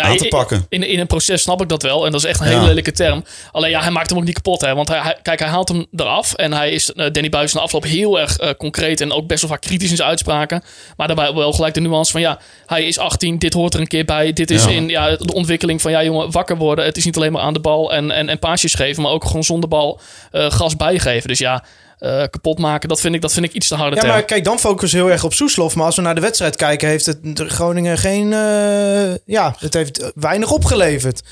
Ja, 0.02 0.08
aan 0.10 0.16
te 0.16 0.28
pakken. 0.28 0.66
In, 0.68 0.82
in 0.82 0.98
een 1.00 1.06
proces 1.06 1.42
snap 1.42 1.62
ik 1.62 1.68
dat 1.68 1.82
wel. 1.82 2.04
En 2.06 2.12
dat 2.12 2.20
is 2.24 2.26
echt 2.26 2.40
een 2.40 2.46
hele 2.46 2.60
Ja. 2.60 2.66
lelijke 2.66 2.92
term. 2.92 3.24
Alleen 3.52 3.70
ja, 3.70 3.80
hij 3.80 3.90
maakt 3.90 4.08
hem 4.10 4.18
ook 4.18 4.24
niet 4.24 4.34
kapot. 4.34 4.60
Hè? 4.60 4.74
Want 4.74 4.88
hij, 4.88 4.98
hij- 5.00 5.16
kijk, 5.22 5.38
hij 5.38 5.48
haalt 5.48 5.68
hem 5.68 5.86
eraf. 5.96 6.32
En 6.34 6.52
hij 6.52 6.70
is, 6.70 6.92
eh, 6.92 7.10
Danny 7.12 7.28
Buis, 7.28 7.52
na 7.52 7.60
afloop 7.60 7.84
heel 7.84 8.20
erg 8.20 8.36
eh, 8.36 8.50
concreet. 8.58 9.00
En 9.00 9.12
ook 9.12 9.26
best 9.26 9.40
wel 9.40 9.50
vaak 9.50 9.60
kritisch 9.60 9.90
in 9.90 9.96
zijn 9.96 10.08
uitspraken. 10.08 10.62
Maar 10.96 11.06
daarbij 11.06 11.32
wel 11.34 11.52
gelijk 11.52 11.74
de 11.74 11.80
nuance 11.80 12.12
van 12.12 12.20
ja, 12.20 12.38
hij 12.66 12.84
is 12.84 12.98
18. 12.98 13.38
Dit 13.38 13.52
hoort 13.54 13.74
er 13.74 13.80
een 13.80 13.86
keer 13.86 14.04
bij. 14.04 14.32
Dit 14.32 14.50
is 14.50 14.64
Ja. 14.64 14.70
in 14.70 14.88
ja, 14.88 15.16
de 15.16 15.32
ontwikkeling 15.32 15.80
van 15.82 15.90
ja, 15.90 16.02
jongen, 16.04 16.30
wakker 16.30 16.56
worden. 16.56 16.84
Het 16.84 16.96
is 16.96 17.04
niet 17.04 17.16
alleen 17.16 17.32
maar 17.32 17.42
aan 17.42 17.52
de 17.52 17.60
bal 17.60 17.92
en, 17.92 18.10
en, 18.10 18.28
en 18.28 18.38
paasjes 18.38 18.74
geven. 18.74 19.02
Maar 19.02 19.12
ook 19.12 19.24
gewoon 19.24 19.44
zonder 19.44 19.68
bal 19.68 20.00
eh, 20.30 20.50
gas 20.50 20.76
bijgeven. 20.76 21.28
Dus 21.28 21.38
ja, 21.38 21.64
eh, 21.98 22.22
kapot 22.30 22.58
maken, 22.58 22.88
dat 22.88 23.00
vind, 23.00 23.14
ik, 23.14 23.20
dat 23.20 23.32
vind 23.32 23.44
ik 23.46 23.52
iets 23.52 23.68
te 23.68 23.74
harde 23.74 23.94
Ja, 23.94 24.00
term. 24.00 24.12
maar 24.14 24.24
kijk, 24.24 24.44
dan 24.44 24.58
focussen 24.58 24.98
we 24.98 25.04
heel 25.04 25.12
erg 25.14 25.24
op 25.24 25.32
Soeslof. 25.34 25.74
Maar 25.74 25.86
als 25.86 25.96
we 25.96 26.02
naar 26.02 26.14
de 26.14 26.20
wedstrijd 26.20 26.56
kijken, 26.56 26.88
heeft 26.88 27.06
het 27.06 27.18
Groningen 27.34 27.98
geen... 27.98 28.32
eh, 28.32 29.14
ja, 29.24 29.54
het 29.58 29.74
heeft 29.74 30.12
weinig 30.14 30.50
opgeleverd. 30.50 31.22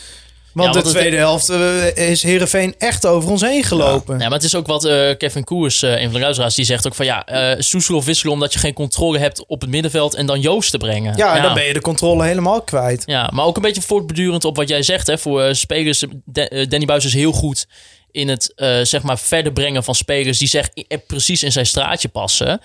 Want, 0.53 0.75
want 0.75 0.87
de 0.87 0.93
tweede 0.93 1.17
helft 1.17 1.49
eh, 1.49 1.97
is 2.11 2.23
Heerenveen 2.23 2.75
echt 2.79 3.07
over 3.07 3.31
ons 3.31 3.41
heen 3.43 3.65
gelopen. 3.65 4.19
Ja, 4.19 4.25
maar 4.25 4.33
het 4.39 4.43
is 4.43 4.55
ook 4.55 4.67
wat 4.67 4.83
Kevin 5.19 5.45
Koers, 5.45 5.83
eh, 5.83 5.91
een 5.91 6.03
van 6.05 6.13
de 6.13 6.19
luisteraars, 6.21 6.55
die 6.55 6.65
zegt 6.65 6.87
ook 6.87 6.95
van 6.95 7.07
ja, 7.07 7.25
eh 7.27 7.55
Soeslof 7.61 8.05
wisselen 8.05 8.33
omdat 8.33 8.53
je 8.53 8.59
geen 8.59 8.73
controle 8.73 9.19
hebt 9.19 9.47
op 9.47 9.61
het 9.61 9.71
middenveld 9.71 10.15
en 10.15 10.27
dan 10.27 10.41
Joost 10.41 10.71
te 10.71 10.79
brengen. 10.79 11.17
Ja, 11.17 11.37
en 11.37 11.43
dan 11.43 11.55
ben 11.55 11.65
je 11.65 11.73
de 11.73 11.81
controle 11.81 12.25
helemaal 12.25 12.63
kwijt. 12.63 13.03
Ja, 13.07 13.31
maar 13.35 13.45
ook 13.45 13.57
een 13.57 13.63
beetje 13.63 13.83
voortbedurend 13.83 14.45
op 14.45 14.57
wat 14.57 14.69
jij 14.69 14.83
zegt. 14.83 15.07
Hè, 15.07 15.19
voor 15.19 15.55
spelers, 15.55 16.05
De- 16.25 16.67
Danny 16.69 16.87
Buis 16.87 17.05
is 17.05 17.15
heel 17.15 17.33
goed 17.33 17.67
in 18.17 18.29
het 18.29 18.53
eh, 18.57 18.81
zeg 18.83 19.03
maar 19.03 19.19
verder 19.19 19.53
brengen 19.53 19.85
van 19.85 19.95
spelers 19.95 20.39
die 20.39 20.49
zeg 20.49 20.69
i- 20.75 20.87
precies 21.07 21.43
in 21.43 21.53
zijn 21.53 21.67
straatje 21.67 22.09
passen. 22.09 22.61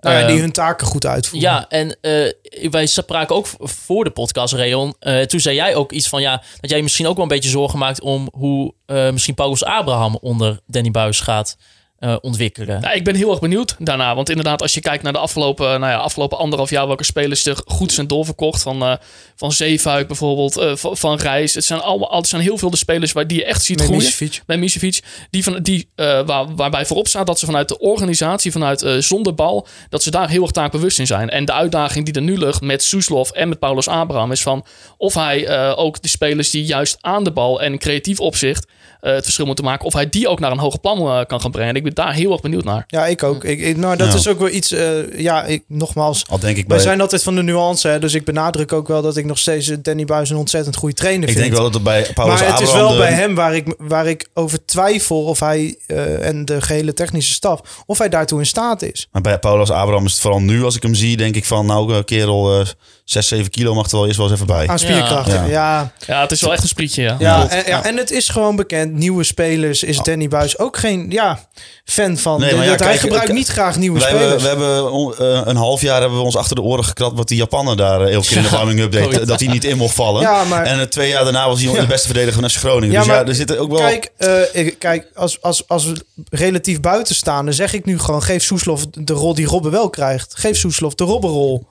Nou 0.00 0.16
ja, 0.16 0.22
Eh, 0.22 0.28
die 0.28 0.40
hun 0.40 0.52
taken 0.52 0.86
goed 0.86 1.06
uitvoeren. 1.06 1.50
Ja, 1.50 1.68
en 1.68 1.96
eh, 2.00 2.70
wij 2.70 2.86
spraken 2.86 3.36
ook 3.36 3.46
voor 3.60 4.04
de 4.04 4.10
podcast, 4.10 4.52
Reon. 4.54 4.94
eh, 4.98 5.20
toen 5.22 5.40
zei 5.40 5.54
jij 5.54 5.74
ook 5.74 5.92
iets 5.92 6.08
van 6.08 6.22
ja, 6.22 6.42
dat 6.60 6.70
jij 6.70 6.82
misschien 6.82 7.06
ook 7.06 7.14
wel 7.14 7.22
een 7.22 7.28
beetje 7.28 7.50
zorgen 7.50 7.78
maakt 7.78 8.00
om 8.00 8.28
hoe 8.32 8.74
eh, 8.86 9.10
misschien 9.10 9.34
Paulus 9.34 9.64
Abraham 9.64 10.18
onder 10.20 10.60
Danny 10.66 10.90
Buis 10.90 11.20
gaat 11.20 11.56
eh, 11.98 12.16
ontwikkelen. 12.20 12.80
Ja, 12.80 12.92
ik 12.92 13.04
ben 13.04 13.14
heel 13.14 13.30
erg 13.30 13.40
benieuwd 13.40 13.76
daarna. 13.78 14.14
Want 14.14 14.28
inderdaad, 14.28 14.62
als 14.62 14.74
je 14.74 14.80
kijkt 14.80 15.02
naar 15.02 15.12
de 15.12 15.18
afgelopen, 15.18 15.80
nou 15.80 15.92
ja, 15.92 15.96
afgelopen 15.96 16.38
anderhalf 16.38 16.70
jaar... 16.70 16.86
welke 16.86 17.04
spelers 17.04 17.46
er 17.46 17.58
goed 17.66 17.92
zijn 17.92 18.06
doorverkocht. 18.06 18.62
Van, 18.62 18.82
eh 18.82 18.94
van 19.36 19.52
Zeefuik 19.52 20.06
bijvoorbeeld, 20.06 20.56
eh, 20.56 20.76
van, 20.76 20.96
van 20.96 21.16
Reis. 21.16 21.54
Het 21.54 21.64
zijn, 21.64 21.80
allemaal, 21.80 22.16
het 22.16 22.28
zijn 22.28 22.42
heel 22.42 22.58
veel 22.58 22.70
de 22.70 22.76
spelers 22.76 23.12
waar, 23.12 23.26
die 23.26 23.38
je 23.38 23.44
echt 23.44 23.62
ziet 23.62 23.76
Met 23.76 23.86
groeien. 23.86 24.04
Misevic. 24.04 24.42
Bij 24.46 24.56
Misevic. 24.56 25.02
Die 25.30 25.44
van, 25.44 25.62
die, 25.62 25.88
eh, 25.94 26.26
waar, 26.26 26.54
waarbij 26.54 26.86
voorop 26.86 27.08
staat 27.08 27.26
dat 27.26 27.38
ze 27.38 27.46
vanuit 27.46 27.68
de 27.68 27.78
organisatie, 27.78 28.52
vanuit 28.52 28.82
eh, 28.82 28.96
zonder 28.98 29.34
bal... 29.34 29.66
dat 29.88 30.02
ze 30.02 30.10
daar 30.10 30.28
heel 30.28 30.42
erg 30.42 30.50
taakbewust 30.50 30.98
in 30.98 31.06
zijn. 31.06 31.30
En 31.30 31.44
de 31.44 31.52
uitdaging 31.52 32.04
die 32.04 32.14
er 32.14 32.22
nu 32.22 32.38
ligt 32.38 32.60
met 32.60 32.82
Soeslof 32.82 33.30
en 33.30 33.48
met 33.48 33.58
Paulus 33.58 33.88
Abraham... 33.88 34.32
is 34.32 34.42
van 34.42 34.64
of 34.96 35.14
hij 35.14 35.46
eh, 35.46 35.72
ook 35.76 36.02
de 36.02 36.08
spelers 36.08 36.50
die 36.50 36.64
juist 36.64 36.98
aan 37.00 37.24
de 37.24 37.32
bal 37.32 37.62
en 37.62 37.78
creatief 37.78 38.20
opzicht... 38.20 38.66
eh, 39.00 39.12
het 39.12 39.24
verschil 39.24 39.46
moeten 39.46 39.64
maken, 39.64 39.86
of 39.86 39.92
hij 39.92 40.08
die 40.08 40.28
ook 40.28 40.40
naar 40.40 40.50
een 40.50 40.58
hoger 40.58 40.80
plan 40.80 41.26
kan 41.26 41.40
gaan 41.40 41.50
brengen. 41.50 41.74
En 41.84 41.90
ik 41.90 41.94
ben 41.94 42.04
daar 42.04 42.14
heel 42.14 42.32
erg 42.32 42.40
benieuwd 42.40 42.64
naar. 42.64 42.84
Ja, 42.86 43.06
ik 43.06 43.22
ook. 43.22 43.44
Ik, 43.44 43.60
ik- 43.60 43.76
nou, 43.76 43.96
dat 43.96 44.08
Ja. 44.08 44.14
is 44.14 44.28
ook 44.28 44.38
wel 44.38 44.48
iets... 44.48 44.72
eh, 44.72 45.18
ja, 45.20 45.44
ik, 45.44 45.62
nogmaals... 45.68 46.24
Al 46.28 46.38
denk 46.38 46.56
ik 46.56 46.66
Wij 46.66 46.76
bij... 46.76 46.86
zijn 46.86 47.00
altijd 47.00 47.22
van 47.22 47.34
de 47.34 47.42
nuance, 47.42 47.88
hè, 47.88 47.98
dus 47.98 48.14
ik 48.14 48.24
benadruk 48.24 48.72
ook 48.72 48.88
wel 48.88 49.02
dat 49.02 49.16
ik 49.16 49.24
nog 49.24 49.38
steeds 49.38 49.72
Danny 49.82 50.04
Buis 50.04 50.30
een 50.30 50.36
ontzettend 50.36 50.76
goede 50.76 50.94
trainer 50.94 51.22
Ik 51.28 51.34
vind. 51.34 51.40
denk 51.40 51.52
wel 51.54 51.62
dat 51.64 51.74
het 51.74 51.82
bij 51.82 52.06
Paulus 52.14 52.40
maar 52.40 52.50
het 52.50 52.60
is 52.60 52.68
Abraham 52.68 52.86
wel 52.88 52.96
de- 52.96 53.02
bij 53.02 53.12
hem 53.12 53.34
waar 53.34 53.54
ik, 53.54 53.74
waar 53.78 54.06
ik 54.06 54.28
over 54.34 54.64
twijfel 54.64 55.24
of 55.24 55.40
hij 55.40 55.76
eh, 55.86 56.26
en 56.26 56.44
de 56.44 56.60
gehele 56.60 56.92
technische 56.92 57.32
staf, 57.32 57.60
of 57.86 57.98
hij 57.98 58.08
daartoe 58.08 58.38
in 58.38 58.46
staat 58.46 58.82
is. 58.82 59.08
Maar 59.12 59.22
bij 59.22 59.38
Paulus 59.38 59.70
Abraham 59.70 60.04
is 60.06 60.12
het 60.12 60.20
vooral 60.20 60.40
nu, 60.40 60.62
als 60.64 60.76
ik 60.76 60.82
hem 60.82 60.94
zie, 60.94 61.16
denk 61.16 61.34
ik 61.36 61.44
van... 61.44 61.66
Nou, 61.66 61.94
eh, 61.94 62.04
kerel, 62.04 62.60
eh 62.60 62.66
6, 63.04 63.28
7 63.28 63.50
kilo 63.50 63.74
mag 63.74 63.84
er 63.90 63.96
wel 63.96 64.06
eerst 64.06 64.16
wel 64.16 64.26
eens 64.26 64.34
even 64.34 64.46
bij. 64.46 64.68
Aan 64.68 64.78
spierkracht. 64.78 65.30
Ja, 65.48 65.92
Ja. 66.06 66.20
het 66.20 66.30
is 66.30 66.40
wel 66.40 66.52
echt 66.52 66.62
een 66.62 66.68
sprietje, 66.68 67.02
ja. 67.02 67.16
Ja, 67.18 67.48
en, 67.48 67.62
ja, 67.66 67.84
en 67.84 67.96
het 67.96 68.10
is 68.10 68.28
gewoon 68.28 68.56
bekend. 68.56 68.92
Nieuwe 68.92 69.24
spelers 69.24 69.82
is 69.82 69.96
Danny 69.98 70.28
Buis 70.28 70.58
ook 70.58 70.76
geen 70.76 71.06
ja, 71.10 71.48
fan 71.84 72.18
van. 72.18 72.40
Nee, 72.40 72.54
maar 72.54 72.64
ja, 72.64 72.70
Dat 72.70 72.80
hij 72.80 72.98
gebruikt 72.98 73.28
ik- 73.28 73.34
niet 73.34 73.48
graag 73.48 73.76
nieuwe 73.76 73.98
Wij 73.98 74.08
spelers. 74.08 74.42
hebben, 74.42 74.66
we 74.84 75.14
hebben 75.14 75.40
eh, 75.42 75.46
een 75.48 75.56
half 75.56 75.80
jaar 75.80 76.00
hebben 76.00 76.18
we 76.18 76.24
ons 76.24 76.36
achter 76.36 76.56
de 76.56 76.62
oren 76.62 76.84
gekrapt 76.84 77.16
wat 77.16 77.28
die 77.28 77.36
Japaner 77.36 77.76
daar 77.76 78.00
eh, 78.00 78.12
elke 78.14 78.26
keer 78.26 78.36
in 78.36 78.42
de 78.42 78.48
warming-up 78.48 78.92
deed. 78.92 79.02
Goed. 79.16 79.26
Dat 79.26 79.40
hij 79.40 79.48
niet 79.48 79.64
in 79.64 79.76
mocht 79.76 79.94
vallen. 79.94 80.20
Ja, 80.22 80.44
maar- 80.44 80.64
En 80.64 80.80
eh, 80.80 80.86
twee 80.86 81.08
jaar 81.08 81.24
daarna 81.24 81.48
was 81.48 81.62
hij 81.62 81.80
de 81.80 81.86
beste 81.86 82.06
verdediger 82.06 82.40
van 82.40 82.50
FC 82.50 82.56
Groningen. 82.56 82.90
Ja, 82.92 82.98
dus 82.98 83.08
maar 83.08 83.16
ja, 83.20 83.26
er 83.26 83.34
zitten 83.34 83.58
ook 83.58 83.68
wel... 83.70 83.78
Kijk, 83.78 84.10
eh, 84.16 84.70
kijk 84.78 85.06
als, 85.14 85.42
als, 85.42 85.68
als 85.68 85.84
we 85.84 86.04
relatief 86.30 86.80
buiten 86.80 87.14
staan, 87.14 87.44
dan 87.44 87.54
zeg 87.54 87.72
ik 87.72 87.84
nu 87.84 87.98
gewoon: 87.98 88.22
geef 88.22 88.42
Soeslof 88.42 88.86
de 88.90 89.12
rol 89.12 89.34
die 89.34 89.46
Robben 89.46 89.70
wel 89.70 89.90
krijgt. 89.90 90.34
Geef 90.36 90.56
Soeslof 90.56 90.94
de 90.94 91.04
Robbenrol. 91.04 91.66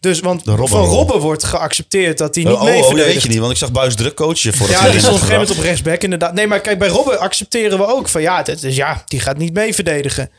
Dus, 0.00 0.20
want 0.20 0.42
van 0.44 0.84
Robben 0.84 1.20
wordt 1.20 1.44
geaccepteerd 1.44 2.18
dat 2.18 2.34
hij 2.34 2.44
niet 2.44 2.52
oh, 2.52 2.60
oh, 2.62 2.68
mee 2.68 2.82
oh, 2.84 2.92
weet 2.94 3.22
je 3.22 3.28
niet, 3.28 3.38
want 3.38 3.50
ik 3.50 3.56
zag 3.56 3.72
Buis 3.72 3.94
druk 3.94 4.14
coachen 4.14 4.52
voor 4.54 4.70
Ja, 4.70 4.80
die 4.90 4.90
stond 4.90 5.04
op 5.06 5.12
een 5.12 5.18
gegeven 5.18 5.32
moment 5.40 5.50
op 5.58 5.58
rechtsback 5.64 6.02
inderdaad. 6.02 6.32
Nee, 6.34 6.46
maar 6.46 6.60
kijk, 6.60 6.78
bij 6.78 6.88
Robben 6.88 7.18
accepteren 7.20 7.78
we 7.78 7.86
ook 7.86 8.08
van 8.08 8.20
ja, 8.22 8.36
het 8.44 8.62
is, 8.62 8.76
ja 8.76 9.02
die 9.06 9.20
gaat 9.20 9.36
niet 9.38 9.52
mee 9.52 9.74
verdedigen. 9.74 10.30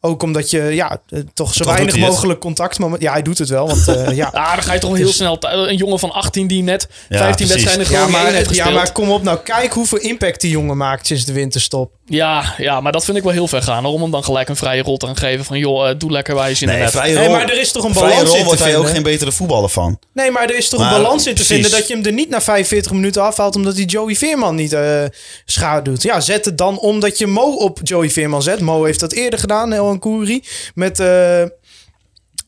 Ook 0.00 0.22
omdat 0.22 0.50
je 0.50 0.62
ja, 0.62 1.00
eh, 1.08 1.20
toch 1.34 1.54
zo 1.54 1.64
Toch 1.64 1.72
weinig 1.72 1.98
mogelijk 1.98 2.40
contact... 2.40 2.78
moment- 2.78 3.02
Ja, 3.02 3.12
hij 3.12 3.22
doet 3.22 3.38
het 3.38 3.48
wel, 3.48 3.66
want 3.66 3.88
eh, 3.88 4.16
ja... 4.16 4.30
Ah, 4.32 4.54
dan 4.54 4.62
ga 4.62 4.72
je 4.72 4.78
toch 4.78 4.96
heel 4.96 5.12
snel... 5.12 5.38
thu- 5.38 5.48
Een 5.48 5.76
jongen 5.76 5.98
van 5.98 6.10
18 6.12 6.46
die 6.46 6.62
net 6.62 6.88
Ja, 7.08 7.18
15 7.18 7.46
precies. 7.46 7.64
wedstrijden 7.64 8.04
Ja 8.04 8.08
maar, 8.22 8.32
heeft 8.32 8.54
ja, 8.54 8.70
maar 8.70 8.92
kom 8.92 9.10
op 9.10 9.22
nou. 9.22 9.38
Kijk 9.38 9.72
hoeveel 9.72 9.98
impact 9.98 10.40
die 10.40 10.50
jongen 10.50 10.76
maakt 10.76 11.06
sinds 11.06 11.24
de 11.24 11.32
winterstop. 11.32 11.90
Ja, 12.08 12.54
ja, 12.56 12.80
maar 12.80 12.92
dat 12.92 13.04
vind 13.04 13.16
ik 13.16 13.22
wel 13.22 13.32
heel 13.32 13.48
ver 13.48 13.62
gaan. 13.62 13.84
Om 13.86 14.02
hem 14.02 14.10
dan 14.10 14.24
gelijk 14.24 14.48
een 14.48 14.56
vrije 14.56 14.82
rol 14.82 14.96
te 14.96 15.06
gaan 15.06 15.16
geven 15.16 15.44
van... 15.44 15.58
joh, 15.58 15.88
eh, 15.88 15.94
doe 15.98 16.10
lekker 16.10 16.34
waar 16.34 16.48
je 16.48 16.54
zin 16.54 16.68
in 16.68 16.74
Nee, 16.74 16.82
hebt. 16.82 16.96
vrije 16.96 17.14
Nee, 17.14 17.24
rol, 17.26 17.32
maar 17.34 17.50
er 17.50 17.60
is 17.60 17.72
toch 17.72 17.84
een 17.84 17.94
vrije 17.94 18.08
balans 18.10 18.28
rol 18.28 18.34
in 18.36 18.40
te 18.42 18.46
wordt 18.46 18.62
hij 18.64 18.70
ook 18.76 18.84
vinden? 18.84 18.94
geen 19.02 19.12
betere 19.12 19.32
voetballer 19.32 19.68
van. 19.68 19.98
Nee, 20.12 20.30
maar 20.30 20.42
er 20.42 20.56
is 20.56 20.68
toch 20.68 20.80
Maar, 20.80 20.94
een 20.96 21.02
balans 21.02 21.26
in 21.26 21.34
te 21.34 21.44
precies. 21.44 21.52
vinden... 21.52 21.70
dat 21.70 21.88
je 21.88 21.94
hem 21.94 22.04
er 22.04 22.12
niet 22.12 22.28
na 22.28 22.40
45 22.40 22.92
minuten 22.92 23.22
afhaalt... 23.22 23.56
omdat 23.56 23.74
hij 23.76 23.84
Joey 23.84 24.14
Veerman 24.14 24.54
niet 24.54 24.72
eh 24.72 25.02
schaduwt. 25.44 26.02
Ja, 26.02 26.20
zet 26.20 26.44
het 26.44 26.58
dan 26.58 26.78
omdat 26.78 27.18
je 27.18 27.26
Mo 27.26 27.54
op 27.54 27.78
Joey 27.82 28.10
Veerman 28.10 28.42
zet. 28.42 28.60
Mo 28.60 28.84
heeft 28.84 29.00
dat 29.00 29.12
eerder 29.12 29.38
gedaan, 29.38 29.72
El 29.72 29.98
Kouri. 29.98 30.44
Met... 30.74 31.00
eh 31.00 31.42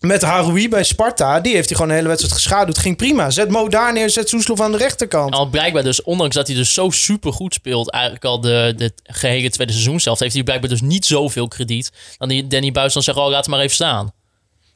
met 0.00 0.22
Haroui 0.22 0.68
bij 0.68 0.84
Sparta, 0.84 1.40
die 1.40 1.54
heeft 1.54 1.68
hij 1.68 1.76
gewoon 1.76 1.90
de 1.90 1.96
hele 1.96 2.08
wedstrijd 2.08 2.34
geschaduwd. 2.34 2.78
Ging 2.78 2.96
prima. 2.96 3.30
Zet 3.30 3.50
Mo 3.50 3.68
daar 3.68 3.92
neer, 3.92 4.10
zet 4.10 4.28
Soeslof 4.28 4.60
aan 4.60 4.72
de 4.72 4.78
rechterkant. 4.78 5.34
Al 5.34 5.46
blijkbaar 5.46 5.82
dus, 5.82 6.02
ondanks 6.02 6.34
dat 6.34 6.46
hij 6.46 6.56
dus 6.56 6.74
zo 6.74 6.90
super 6.90 7.32
goed 7.32 7.54
speelt, 7.54 7.90
eigenlijk 7.90 8.24
al 8.24 8.40
de, 8.40 8.74
de 8.76 8.92
gehele 9.04 9.50
tweede 9.50 9.72
seizoen 9.72 10.00
zelf, 10.00 10.18
heeft 10.18 10.34
hij 10.34 10.42
blijkbaar 10.42 10.70
dus 10.70 10.80
niet 10.80 11.06
zoveel 11.06 11.48
krediet. 11.48 11.92
Dan 12.18 12.28
die 12.28 12.46
Danny 12.46 12.72
Buis 12.72 12.92
dan 12.92 13.02
zegt, 13.02 13.18
oh, 13.18 13.28
laat 13.28 13.44
hem 13.44 13.54
maar 13.54 13.62
even 13.62 13.74
staan. 13.74 14.12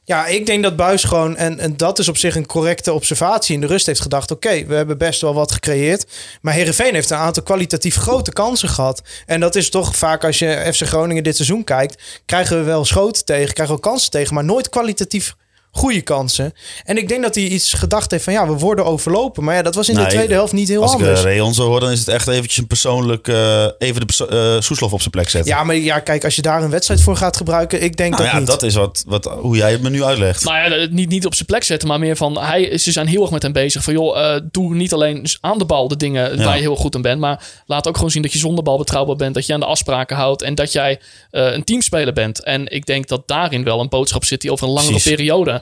Ja, 0.05 0.25
ik 0.25 0.45
denk 0.45 0.63
dat 0.63 0.75
Buis 0.75 1.03
gewoon, 1.03 1.37
en, 1.37 1.59
en 1.59 1.77
dat 1.77 1.99
is 1.99 2.07
op 2.07 2.17
zich 2.17 2.35
een 2.35 2.45
correcte 2.45 2.93
observatie, 2.93 3.55
in 3.55 3.61
de 3.61 3.67
rust 3.67 3.85
heeft 3.85 4.01
gedacht: 4.01 4.31
oké, 4.31 4.65
we 4.65 4.75
hebben 4.75 4.97
best 4.97 5.21
wel 5.21 5.33
wat 5.33 5.51
gecreëerd. 5.51 6.05
Maar 6.41 6.53
Herenveen 6.53 6.93
heeft 6.93 7.09
een 7.09 7.17
aantal 7.17 7.43
kwalitatief 7.43 7.95
grote 7.95 8.33
kansen 8.33 8.69
gehad. 8.69 9.01
En 9.25 9.39
dat 9.39 9.55
is 9.55 9.69
toch 9.69 9.95
vaak, 9.95 10.23
als 10.23 10.39
je 10.39 10.71
FC 10.73 10.81
Groningen 10.81 11.23
dit 11.23 11.35
seizoen 11.35 11.63
kijkt, 11.63 12.21
krijgen 12.25 12.57
we 12.57 12.63
wel 12.63 12.85
schoten 12.85 13.25
tegen, 13.25 13.53
krijgen 13.53 13.75
we 13.75 13.81
kansen 13.81 14.11
tegen, 14.11 14.33
maar 14.33 14.43
nooit 14.43 14.69
kwalitatief 14.69 15.35
goede 15.75 16.01
kansen. 16.01 16.53
En 16.85 16.97
ik 16.97 17.07
denk 17.07 17.21
dat 17.23 17.35
hij 17.35 17.43
iets 17.43 17.73
gedacht 17.73 18.11
heeft 18.11 18.23
van 18.23 18.33
ja, 18.33 18.47
we 18.47 18.53
worden 18.53 18.85
overlopen. 18.85 19.43
Maar 19.43 19.55
ja, 19.55 19.61
dat 19.61 19.75
was 19.75 19.89
in 19.89 19.95
de 19.95 20.05
tweede 20.05 20.33
helft 20.33 20.53
niet 20.53 20.67
heel 20.67 20.81
Als 20.81 20.93
ik 20.93 20.99
anders. 20.99 21.19
uh, 21.19 21.25
Reon 21.25 21.53
zo 21.53 21.65
hoor, 21.67 21.79
dan 21.79 21.91
is 21.91 21.99
het 21.99 22.07
echt 22.07 22.27
eventjes 22.27 22.57
een 22.57 22.67
persoonlijk... 22.67 23.27
eh, 23.27 23.63
even 23.77 23.99
de 23.99 24.05
perso- 24.05 24.25
eh, 24.25 24.61
Soeslof 24.61 24.93
op 24.93 24.99
zijn 24.99 25.11
plek 25.11 25.29
zetten. 25.29 25.51
ja, 25.51 25.63
maar 25.63 25.75
ja, 25.75 25.99
kijk, 25.99 26.23
als 26.23 26.35
je 26.35 26.41
daar 26.41 26.63
een 26.63 26.69
wedstrijd 26.69 27.01
voor 27.01 27.15
gaat 27.15 27.37
gebruiken, 27.37 27.81
ik 27.83 27.97
denk 27.97 28.11
nou 28.11 28.23
dat 28.23 28.31
ja, 28.31 28.37
niet. 28.39 28.47
dat 28.47 28.63
is 28.63 28.75
wat, 28.75 29.03
wat, 29.07 29.25
hoe 29.25 29.55
jij 29.57 29.71
het 29.71 29.81
me 29.81 29.89
nu 29.89 30.03
uitlegt. 30.03 30.43
Nou 30.43 30.71
ja, 30.71 30.87
niet, 30.91 31.09
niet 31.09 31.25
op 31.25 31.33
zijn 31.35 31.45
plek 31.45 31.63
zetten, 31.63 31.87
maar 31.87 31.99
meer 31.99 32.15
van... 32.15 32.39
Hij, 32.39 32.77
ze 32.77 32.91
zijn 32.91 33.07
heel 33.07 33.21
erg 33.21 33.31
met 33.31 33.43
hem 33.43 33.51
bezig. 33.51 33.83
Van 33.83 33.93
joh, 33.93 34.35
eh, 34.35 34.41
doe 34.51 34.75
niet 34.75 34.93
alleen 34.93 35.27
aan 35.41 35.57
de 35.57 35.65
bal 35.65 35.87
de 35.87 35.97
dingen 35.97 36.37
Ja. 36.37 36.43
waar 36.43 36.55
je 36.55 36.61
heel 36.61 36.75
goed 36.75 36.95
in 36.95 37.01
bent. 37.01 37.19
Maar 37.19 37.43
laat 37.65 37.87
ook 37.87 37.95
gewoon 37.95 38.11
zien 38.11 38.21
dat 38.21 38.31
je 38.33 38.39
zonder 38.39 38.63
bal 38.63 38.77
betrouwbaar 38.77 39.15
bent. 39.15 39.33
Dat 39.33 39.45
je 39.45 39.53
aan 39.53 39.59
de 39.59 39.65
afspraken 39.65 40.15
houdt. 40.15 40.41
En 40.41 40.55
dat 40.55 40.71
jij 40.71 40.99
eh, 41.31 41.51
een 41.51 41.63
teamspeler 41.63 42.13
bent. 42.13 42.43
En 42.43 42.67
ik 42.71 42.85
denk 42.85 43.07
dat 43.07 43.27
daarin 43.27 43.63
wel 43.63 43.79
een 43.79 43.89
boodschap 43.89 44.25
zit 44.25 44.41
die 44.41 44.51
over 44.51 44.67
een 44.67 44.73
langere 44.73 44.91
Precies. 44.93 45.11
periode 45.15 45.61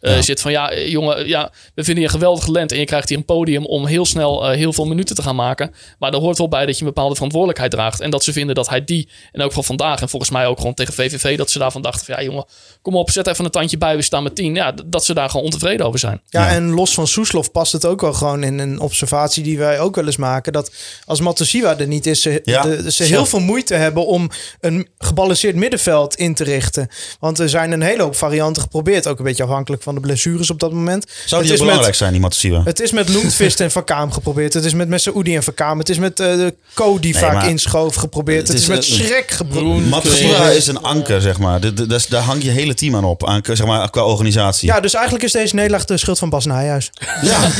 eh, 0.00 0.14
Ja. 0.14 0.22
zit. 0.22 0.40
Van 0.40 0.50
ja, 0.52 0.70
eh, 0.70 0.88
jongen, 0.88 1.28
ja, 1.28 1.52
we 1.74 1.84
vinden 1.84 2.02
je 2.02 2.08
een 2.08 2.14
geweldig 2.14 2.44
talent. 2.44 2.72
En 2.72 2.78
je 2.78 2.84
krijgt 2.84 3.08
hier 3.08 3.18
een 3.18 3.24
podium 3.24 3.66
om 3.66 3.86
heel 3.86 4.06
snel 4.06 4.48
eh, 4.50 4.56
heel 4.56 4.72
veel 4.72 4.84
minuten 4.84 5.14
te 5.14 5.22
gaan 5.22 5.36
maken. 5.36 5.74
Maar 5.98 6.12
er 6.12 6.18
hoort 6.20 6.38
wel 6.38 6.48
bij 6.48 6.66
dat 6.66 6.74
je 6.74 6.80
een 6.80 6.86
bepaalde 6.86 7.14
verantwoordelijkheid 7.14 7.70
draagt. 7.72 8.00
En 8.00 8.10
dat 8.10 8.24
ze 8.24 8.32
vinden 8.32 8.54
dat 8.54 8.68
hij 8.68 8.84
die, 8.84 9.08
en 9.32 9.42
ook 9.42 9.52
van 9.52 9.64
vandaag. 9.64 10.00
En 10.00 10.08
volgens 10.08 10.30
mij 10.30 10.46
ook 10.46 10.58
gewoon 10.58 10.74
tegen 10.74 10.94
VVV, 10.94 11.36
dat 11.36 11.50
ze 11.50 11.58
daarvan 11.58 11.82
dachten 11.82 12.04
van 12.06 12.14
ja 12.14 12.22
jongen, 12.22 12.44
kom 12.82 12.96
op, 12.96 13.10
zet 13.10 13.26
even 13.26 13.44
een 13.44 13.50
tandje 13.50 13.78
bij. 13.78 13.96
We 13.96 14.02
staan 14.02 14.22
met 14.22 14.34
tien. 14.34 14.54
Ja, 14.54 14.74
dat 14.86 15.04
ze 15.04 15.14
daar 15.14 15.30
gewoon 15.30 15.44
ontevreden 15.44 15.86
over 15.86 15.98
zijn. 15.98 16.20
Ja, 16.26 16.40
Ja. 16.48 16.54
en 16.54 16.70
los 16.70 16.94
van 16.94 17.06
Soeslof 17.06 17.52
past 17.52 17.72
het 17.72 17.84
ook 17.84 18.00
wel 18.00 18.12
gewoon 18.12 18.42
in 18.42 18.58
een 18.58 18.80
observatie 18.80 19.42
die 19.42 19.58
wij 19.58 19.80
ook 19.80 19.94
wel 19.94 20.06
eens 20.06 20.16
maken. 20.16 20.52
Dat 20.52 20.72
als 21.04 21.20
Matosiwa 21.20 21.78
er 21.78 21.86
niet 21.86 22.06
is, 22.06 22.22
ze, 22.22 22.40
Ja. 22.44 22.62
de- 22.62 22.92
ze 22.92 23.04
heel 23.04 23.26
veel 23.26 23.40
moeite 23.40 23.74
hebben 23.74 24.06
om 24.06 24.30
een 24.60 24.88
gebalanceerd 24.98 25.54
middenveld 25.56 26.14
in 26.14 26.34
te 26.34 26.44
richten. 26.44 26.88
Want 27.20 27.38
er 27.38 27.48
zijn 27.48 27.72
een 27.72 27.82
hele 27.82 28.02
hoop 28.02 28.16
varianten 28.16 28.62
geprobeerd. 28.62 29.06
Ook 29.06 29.18
een 29.18 29.24
beetje 29.24 29.42
afhankelijk 29.42 29.82
van 29.82 29.89
de 29.94 30.00
blessures 30.00 30.50
op 30.50 30.60
dat 30.60 30.72
moment. 30.72 31.06
Zou 31.26 31.40
het 31.40 31.50
die 31.50 31.58
belangrijk 31.58 31.88
met, 31.88 31.96
zijn, 31.98 32.12
die 32.12 32.20
Matosiwa? 32.20 32.60
het 32.64 32.80
is 32.80 32.90
met 32.92 33.08
Loentvist 33.08 33.60
en 33.60 33.70
Van 33.70 33.84
Kaam 33.84 34.12
geprobeerd. 34.12 34.54
Het 34.54 34.64
is 34.64 34.74
met 34.74 34.88
Messaoudi 34.88 35.36
en 35.36 35.42
Van 35.42 35.54
Kaam. 35.54 35.78
Het 35.78 35.88
is 35.88 35.98
met 35.98 36.20
eh, 36.20 36.26
de 36.34 36.54
Co 36.74 36.98
die 36.98 37.12
Nee, 37.12 37.22
vaak 37.22 37.34
maar- 37.34 37.48
inschoof 37.48 37.94
geprobeerd. 37.94 38.38
Het, 38.38 38.48
Het 38.48 38.56
is, 38.56 38.62
is, 38.62 38.68
met 38.68 38.84
Schrek 38.84 39.30
geprobeerd. 39.30 39.88
Matosiwa 39.90 40.48
is 40.48 40.66
een 40.66 40.80
anker, 40.82 41.20
zeg 41.20 41.38
maar. 41.38 41.60
De- 41.60 41.74
de- 41.74 41.86
dat 41.86 41.98
is- 41.98 42.06
daar 42.06 42.22
hangt 42.22 42.42
je 42.42 42.50
hele 42.50 42.74
team 42.74 42.96
aan 42.96 43.04
op, 43.04 43.26
aan, 43.26 43.40
zeg 43.44 43.66
maar, 43.66 43.90
qua 43.90 44.02
organisatie. 44.04 44.68
Ja, 44.68 44.80
dus 44.80 44.94
eigenlijk 44.94 45.24
is 45.24 45.32
deze 45.32 45.54
nederlaag 45.54 45.84
de 45.84 45.96
schuld 45.96 46.18
van 46.18 46.30
Bas 46.30 46.44
Nijhuis. 46.46 46.90
Nou, 47.22 47.42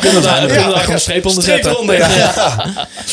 kunnen 0.00 0.20
we 0.20 0.26
daar, 0.26 0.46
kunnen 0.46 0.66
we 0.66 0.72
daar 0.72 0.78
gewoon 0.78 0.94
een 0.94 1.00
streep 1.00 1.26
onder 1.26 1.42
Streep 1.42 1.54
zetten. 1.56 1.72
eronder, 1.72 1.98
ja. 1.98 2.54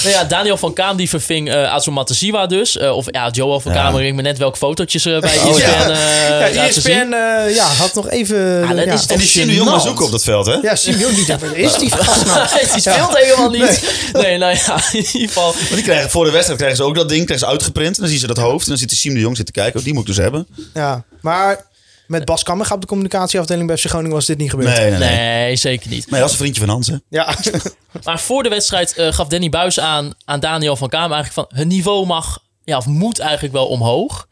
Nou 0.04 0.16
ja, 0.16 0.24
Daniel 0.24 0.58
van 0.58 0.74
Kaam 0.74 0.98
die 0.98 1.10
verving 1.10 1.50
eh 1.50 1.64
Azu 1.74 1.92
Matasiwa 1.92 2.46
dus. 2.48 2.78
Eh, 2.78 2.96
of 2.96 3.06
ja, 3.12 3.30
Joel 3.30 3.60
van 3.60 3.74
Ja. 3.74 3.82
Kaam, 3.84 3.98
ik 3.98 4.14
me 4.14 4.22
net 4.22 4.38
welke 4.38 4.58
fotootjes 4.58 5.04
bij 5.04 5.18
Oh, 5.18 5.24
ESPN 5.58 5.60
ja. 5.62 5.90
eh 5.90 6.54
Ja, 6.54 6.64
ESPN 6.68 6.80
zien. 6.82 7.14
eh, 7.14 7.56
ja, 7.56 7.66
had 7.82 7.94
nog 7.94 8.10
even... 8.10 8.64
Ah, 8.64 8.76
dat 8.76 8.86
ja. 8.86 8.94
is 8.94 9.06
En 9.06 9.18
die 9.18 9.28
zien 9.28 9.48
nu 9.48 9.54
jongen 9.54 9.82
zoeken 9.82 10.06
op 10.06 10.12
dat 10.12 10.24
veld, 10.24 10.46
hè? 10.46 10.54
Ja, 10.54 10.76
Simeon 10.76 11.14
niet. 11.14 11.28
Waar 11.28 11.58
is 11.58 11.78
die 11.78 11.92
gast 11.96 12.26
nou? 12.26 12.48
die 12.74 12.82
speelt 12.82 13.18
helemaal 13.18 13.50
niet. 13.50 14.10
Nee. 14.14 14.38
nou 14.38 14.56
ja, 14.56 14.84
in 14.92 15.06
ieder 15.14 15.28
geval. 15.28 15.54
Maar 15.54 15.70
die 15.70 15.84
krijgen, 15.84 16.10
voor 16.10 16.26
de 16.26 16.32
wedstrijd 16.32 16.60
krijgen 16.60 16.80
ze 16.80 16.84
ook 16.90 16.96
dat 16.96 17.10
ding, 17.10 17.26
krijgen 17.26 17.48
ze 17.48 17.52
uitgeprint. 17.52 17.96
En 17.96 18.02
dan 18.02 18.10
zien 18.10 18.20
ze 18.20 18.28
dat 18.28 18.38
hoofd. 18.38 18.64
En 18.64 18.70
dan 18.70 18.78
zit 18.78 18.90
de 18.90 18.96
Siem 18.96 19.14
de 19.14 19.20
Jong 19.20 19.36
zitten 19.36 19.54
kijken. 19.54 19.80
Oh, 19.80 19.86
die 19.86 19.94
moet 19.94 20.02
ik 20.02 20.08
dus 20.08 20.18
hebben. 20.18 20.48
Ja, 20.74 21.04
maar 21.22 21.70
met 22.12 22.26
Bas 22.26 22.44
Kammerga 22.44 22.74
op 22.74 22.82
de 22.82 22.88
communicatieafdeling 22.88 23.68
bij 23.68 23.78
FC 23.78 23.86
Groningen 23.86 24.16
was 24.16 24.26
dit 24.26 24.38
niet 24.38 24.50
gebeurd. 24.50 24.78
Nee, 24.78 24.90
nee, 24.90 25.00
nee. 25.00 25.18
Nee, 25.18 25.56
zeker 25.56 25.90
niet. 25.90 26.10
Nee, 26.10 26.20
dat 26.20 26.30
is 26.30 26.36
een 26.36 26.42
vriendje 26.42 26.62
van 26.62 26.70
Hans, 26.70 26.88
hè? 26.88 26.96
Ja, 27.10 27.36
Maar 28.04 28.20
voor 28.20 28.44
de 28.44 28.50
wedstrijd 28.50 28.94
eh, 28.94 29.14
gaf 29.14 29.28
Danny 29.28 29.50
Buis 29.50 29.80
aan, 29.80 30.14
aan 30.26 30.40
Daniel 30.40 30.76
van 30.76 30.90
Kaam 30.90 31.14
eigenlijk 31.14 31.34
van... 31.34 31.60
het 31.60 31.68
niveau 31.68 32.06
mag, 32.06 32.40
ja, 32.64 32.78
of 32.78 32.86
moet 32.86 33.20
eigenlijk 33.20 33.54
wel 33.54 33.68
omhoog. 33.68 34.28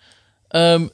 Ehm, 0.48 0.88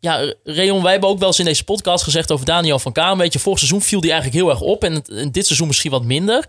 ja, 0.00 0.34
Reon, 0.44 0.82
wij 0.82 0.92
hebben 0.92 1.08
ook 1.08 1.18
wel 1.18 1.28
eens 1.28 1.38
in 1.38 1.44
deze 1.44 1.64
podcast 1.64 2.04
gezegd 2.04 2.30
over 2.30 2.46
Daniel 2.46 2.78
van 2.78 2.92
Kaam. 2.92 3.18
Weet 3.18 3.32
je, 3.32 3.38
vorig 3.38 3.58
seizoen 3.58 3.82
viel 3.82 4.00
die 4.00 4.10
eigenlijk 4.10 4.42
heel 4.42 4.50
erg 4.50 4.60
op. 4.60 4.84
En, 4.84 5.04
dit 5.32 5.46
seizoen 5.46 5.66
misschien 5.66 5.90
wat 5.90 6.04
minder. 6.04 6.44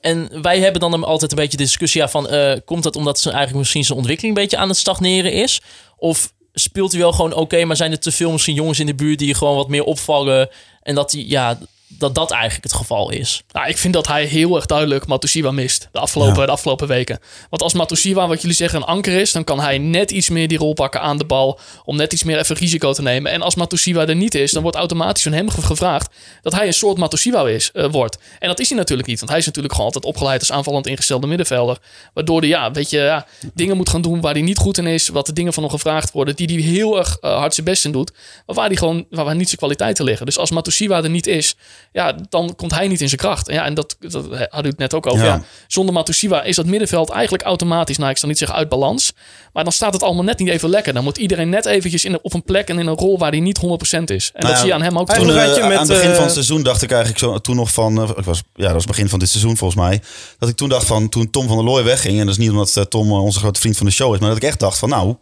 En 0.00 0.42
wij 0.42 0.60
hebben 0.60 0.80
dan 0.80 1.04
altijd 1.04 1.30
een 1.30 1.36
beetje 1.36 1.56
de 1.56 1.62
discussie 1.62 2.00
ja, 2.00 2.08
van... 2.08 2.28
eh, 2.28 2.58
komt 2.64 2.82
dat 2.82 2.96
omdat 2.96 3.20
ze 3.20 3.28
eigenlijk 3.28 3.58
misschien 3.58 3.84
zijn 3.84 3.98
ontwikkeling 3.98 4.36
een 4.36 4.42
beetje 4.42 4.56
aan 4.56 4.68
het 4.68 4.78
stagneren 4.78 5.32
is? 5.32 5.60
Of 5.96 6.32
speelt 6.52 6.92
hij 6.92 7.00
wel 7.00 7.12
gewoon 7.12 7.34
oké, 7.34 7.64
maar 7.64 7.76
zijn 7.76 7.90
er 7.90 7.98
te 7.98 8.12
veel 8.12 8.32
misschien 8.32 8.54
jongens 8.54 8.80
in 8.80 8.86
de 8.86 8.94
buurt... 8.94 9.18
die 9.18 9.34
gewoon 9.34 9.56
wat 9.56 9.68
meer 9.68 9.84
opvallen 9.84 10.48
en 10.82 10.94
dat 10.94 11.12
hij... 11.12 11.24
Ja, 11.26 11.58
dat 11.98 12.14
dat 12.14 12.30
eigenlijk 12.30 12.62
het 12.64 12.72
geval 12.72 13.10
is. 13.10 13.42
Nou, 13.52 13.68
ik 13.68 13.78
vind 13.78 13.94
dat 13.94 14.06
hij 14.06 14.24
heel 14.24 14.56
erg 14.56 14.66
duidelijk 14.66 15.06
Matusiwa 15.06 15.50
mist 15.50 15.88
de 15.92 15.98
afgelopen, 15.98 16.40
Ja. 16.40 16.46
de 16.46 16.52
afgelopen 16.52 16.88
weken. 16.88 17.18
Want 17.50 17.62
als 17.62 17.72
Matusiwa, 17.72 18.28
wat 18.28 18.40
jullie 18.40 18.56
zeggen, 18.56 18.78
een 18.80 18.86
anker 18.86 19.20
is, 19.20 19.32
dan 19.32 19.44
kan 19.44 19.60
hij 19.60 19.78
net 19.78 20.10
iets 20.10 20.28
meer 20.28 20.48
die 20.48 20.58
rol 20.58 20.72
pakken 20.74 21.00
aan 21.00 21.18
de 21.18 21.24
bal. 21.24 21.58
Om 21.84 21.96
net 21.96 22.12
iets 22.12 22.22
meer 22.24 22.38
even 22.38 22.56
risico 22.56 22.92
te 22.92 23.02
nemen. 23.02 23.32
En 23.32 23.42
als 23.42 23.54
Matusiwa 23.54 24.06
er 24.06 24.16
niet 24.16 24.34
is, 24.34 24.52
dan 24.52 24.62
wordt 24.62 24.76
automatisch 24.76 25.22
van 25.22 25.32
hem 25.32 25.50
ge- 25.50 25.62
gevraagd 25.62 26.14
dat 26.42 26.52
hij 26.52 26.66
een 26.66 26.72
soort 26.74 26.98
Matusiwa 26.98 27.48
is, 27.48 27.70
eh, 27.72 27.86
wordt. 27.90 28.18
En 28.38 28.48
dat 28.48 28.58
is 28.60 28.68
hij 28.68 28.78
natuurlijk 28.78 29.08
niet, 29.08 29.18
want 29.18 29.30
hij 29.30 29.38
is 29.40 29.46
natuurlijk 29.46 29.74
gewoon 29.74 29.92
altijd 29.92 30.12
opgeleid 30.12 30.40
als 30.40 30.52
aanvallend 30.52 30.86
ingestelde 30.86 31.26
middenvelder. 31.26 31.78
Waardoor 32.14 32.40
hij, 32.40 32.48
ja, 32.48 32.70
weet 32.70 32.90
je, 32.90 32.98
ja, 32.98 33.26
dingen 33.54 33.76
moet 33.76 33.88
gaan 33.88 34.02
doen 34.02 34.20
waar 34.20 34.32
hij 34.32 34.42
niet 34.42 34.58
goed 34.58 34.78
in 34.78 34.86
is. 34.86 35.08
Wat 35.08 35.26
de 35.26 35.32
dingen 35.32 35.52
van 35.52 35.62
hem 35.62 35.72
gevraagd 35.72 36.12
worden, 36.12 36.36
die 36.36 36.46
hij 36.46 36.62
heel 36.72 36.98
erg 36.98 37.16
eh, 37.20 37.36
hard 37.36 37.54
zijn 37.54 37.66
best 37.66 37.84
in 37.84 37.92
doet. 37.92 38.12
Maar 38.46 38.56
waar, 38.56 38.66
hij 38.66 38.76
gewoon, 38.76 39.06
waar, 39.10 39.24
waar 39.24 39.34
niet 39.36 39.46
zijn 39.46 39.58
kwaliteiten 39.58 40.04
liggen. 40.04 40.26
Dus 40.26 40.38
als 40.38 40.50
Matusiwa 40.50 41.02
er 41.02 41.10
niet 41.10 41.26
is, 41.26 41.54
ja, 41.92 42.14
dan 42.28 42.54
komt 42.56 42.74
hij 42.74 42.88
niet 42.88 43.00
in 43.00 43.08
zijn 43.08 43.20
kracht. 43.20 43.48
En 43.48 43.54
ja, 43.54 43.64
en 43.64 43.74
dat, 43.74 43.96
dat 44.00 44.24
had 44.50 44.64
u 44.64 44.68
het 44.68 44.78
net 44.78 44.94
ook 44.94 45.06
over. 45.06 45.24
Ja. 45.24 45.34
Ja. 45.34 45.42
Zonder 45.66 45.94
Matusiwa 45.94 46.42
is 46.42 46.56
dat 46.56 46.66
middenveld 46.66 47.10
eigenlijk 47.10 47.42
automatisch, 47.42 47.98
nou 47.98 48.10
ik 48.10 48.18
zal 48.18 48.28
niet 48.28 48.38
zeggen 48.38 48.56
uit 48.56 48.68
balans, 48.68 49.12
maar 49.52 49.64
dan 49.64 49.72
staat 49.72 49.92
het 49.92 50.02
allemaal 50.02 50.24
net 50.24 50.38
niet 50.38 50.48
even 50.48 50.68
lekker. 50.68 50.92
Dan 50.92 51.04
moet 51.04 51.18
iedereen 51.18 51.48
net 51.48 51.66
eventjes 51.66 52.04
in, 52.04 52.18
op 52.22 52.34
een 52.34 52.44
plek 52.44 52.68
en 52.68 52.78
in 52.78 52.86
een 52.86 52.96
rol 52.96 53.18
waar 53.18 53.30
hij 53.30 53.40
niet 53.40 53.58
100% 53.58 53.62
is. 53.62 53.70
En 53.70 53.96
Nou 53.96 54.22
dat 54.32 54.50
ja, 54.50 54.56
zie 54.56 54.66
je 54.66 54.74
aan 54.74 54.82
hem 54.82 54.98
ook 54.98 55.12
Toen, 55.12 55.30
eh, 55.30 55.54
aan 55.54 55.70
het 55.70 55.88
begin 55.88 56.10
eh, 56.10 56.14
van 56.14 56.24
het 56.24 56.32
seizoen 56.32 56.62
dacht 56.62 56.82
ik 56.82 56.90
eigenlijk 56.90 57.20
zo, 57.20 57.38
toen 57.38 57.56
nog 57.56 57.72
van, 57.72 58.02
eh, 58.02 58.10
ik 58.16 58.24
was, 58.24 58.42
ja, 58.54 58.64
dat 58.64 58.72
was 58.72 58.84
begin 58.84 59.08
van 59.08 59.18
dit 59.18 59.28
seizoen 59.28 59.56
volgens 59.56 59.80
mij, 59.80 60.00
dat 60.38 60.48
ik 60.48 60.56
toen 60.56 60.68
dacht 60.68 60.86
van, 60.86 61.08
toen 61.08 61.30
Tom 61.30 61.46
van 61.46 61.56
der 61.56 61.64
Looy 61.64 61.84
wegging, 61.84 62.18
en 62.18 62.26
dat 62.26 62.34
is 62.34 62.40
niet 62.40 62.50
omdat 62.50 62.76
eh, 62.76 62.84
Tom 62.84 63.08
eh, 63.10 63.22
onze 63.22 63.38
grote 63.38 63.60
vriend 63.60 63.76
van 63.76 63.86
de 63.86 63.92
show 63.92 64.14
is, 64.14 64.20
maar 64.20 64.28
dat 64.28 64.38
ik 64.38 64.44
echt 64.44 64.58
dacht 64.58 64.78
van, 64.78 64.88
nou, 64.88 65.14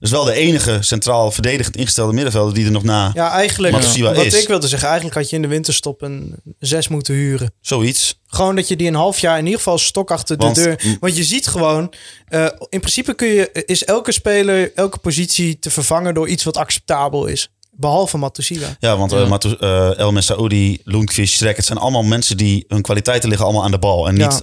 dat 0.00 0.08
is 0.08 0.10
wel 0.10 0.24
de 0.24 0.32
enige 0.32 0.78
centraal 0.80 1.30
verdedigend 1.30 1.76
ingestelde 1.76 2.12
middenvelder 2.12 2.54
die 2.54 2.64
er 2.64 2.70
nog 2.70 2.82
na, 2.82 3.10
Ja, 3.14 3.30
eigenlijk. 3.30 3.74
Matusiwa 3.74 4.14
Wat 4.14 4.24
is. 4.24 4.40
ik 4.42 4.48
wilde 4.48 4.68
zeggen, 4.68 4.88
eigenlijk 4.88 5.16
had 5.18 5.30
je 5.30 5.36
in 5.36 5.42
de 5.42 5.48
winterstop 5.48 6.02
een 6.02 6.34
zes 6.58 6.88
moeten 6.88 7.14
huren. 7.14 7.52
zoiets. 7.60 8.20
Gewoon 8.26 8.56
dat 8.56 8.68
je 8.68 8.76
die 8.76 8.88
een 8.88 8.94
half 8.94 9.18
jaar 9.18 9.38
in 9.38 9.44
ieder 9.44 9.58
geval 9.58 9.78
stok 9.78 10.10
achter 10.10 10.38
de 10.38 10.44
Want- 10.44 10.56
deur. 10.56 10.96
Want 11.00 11.16
je 11.16 11.24
ziet 11.24 11.46
gewoon, 11.46 11.92
eh, 12.28 12.46
in 12.68 12.80
principe 12.80 13.14
kun 13.14 13.28
je, 13.28 13.64
is 13.66 13.84
elke 13.84 14.12
speler, 14.12 14.72
elke 14.74 14.98
positie 14.98 15.58
te 15.58 15.70
vervangen 15.70 16.14
door 16.14 16.28
iets 16.28 16.44
wat 16.44 16.56
acceptabel 16.56 17.26
is. 17.26 17.48
Behalve 17.70 18.16
Matusiwa. 18.16 18.66
Ja, 18.80 18.96
want 18.96 19.12
eh, 19.12 19.28
Matu- 19.28 19.56
eh, 19.60 19.98
El 19.98 20.12
Messaoudi, 20.12 20.80
Lundqvist, 20.84 21.34
Schrek, 21.34 21.56
het 21.56 21.66
zijn 21.66 21.78
allemaal 21.78 22.02
mensen 22.02 22.36
die 22.36 22.64
hun 22.68 22.82
kwaliteiten 22.82 23.28
liggen 23.28 23.46
allemaal 23.46 23.64
aan 23.64 23.70
de 23.70 23.78
bal. 23.78 24.06
En 24.08 24.14
niet 24.14 24.22
Ja. 24.22 24.40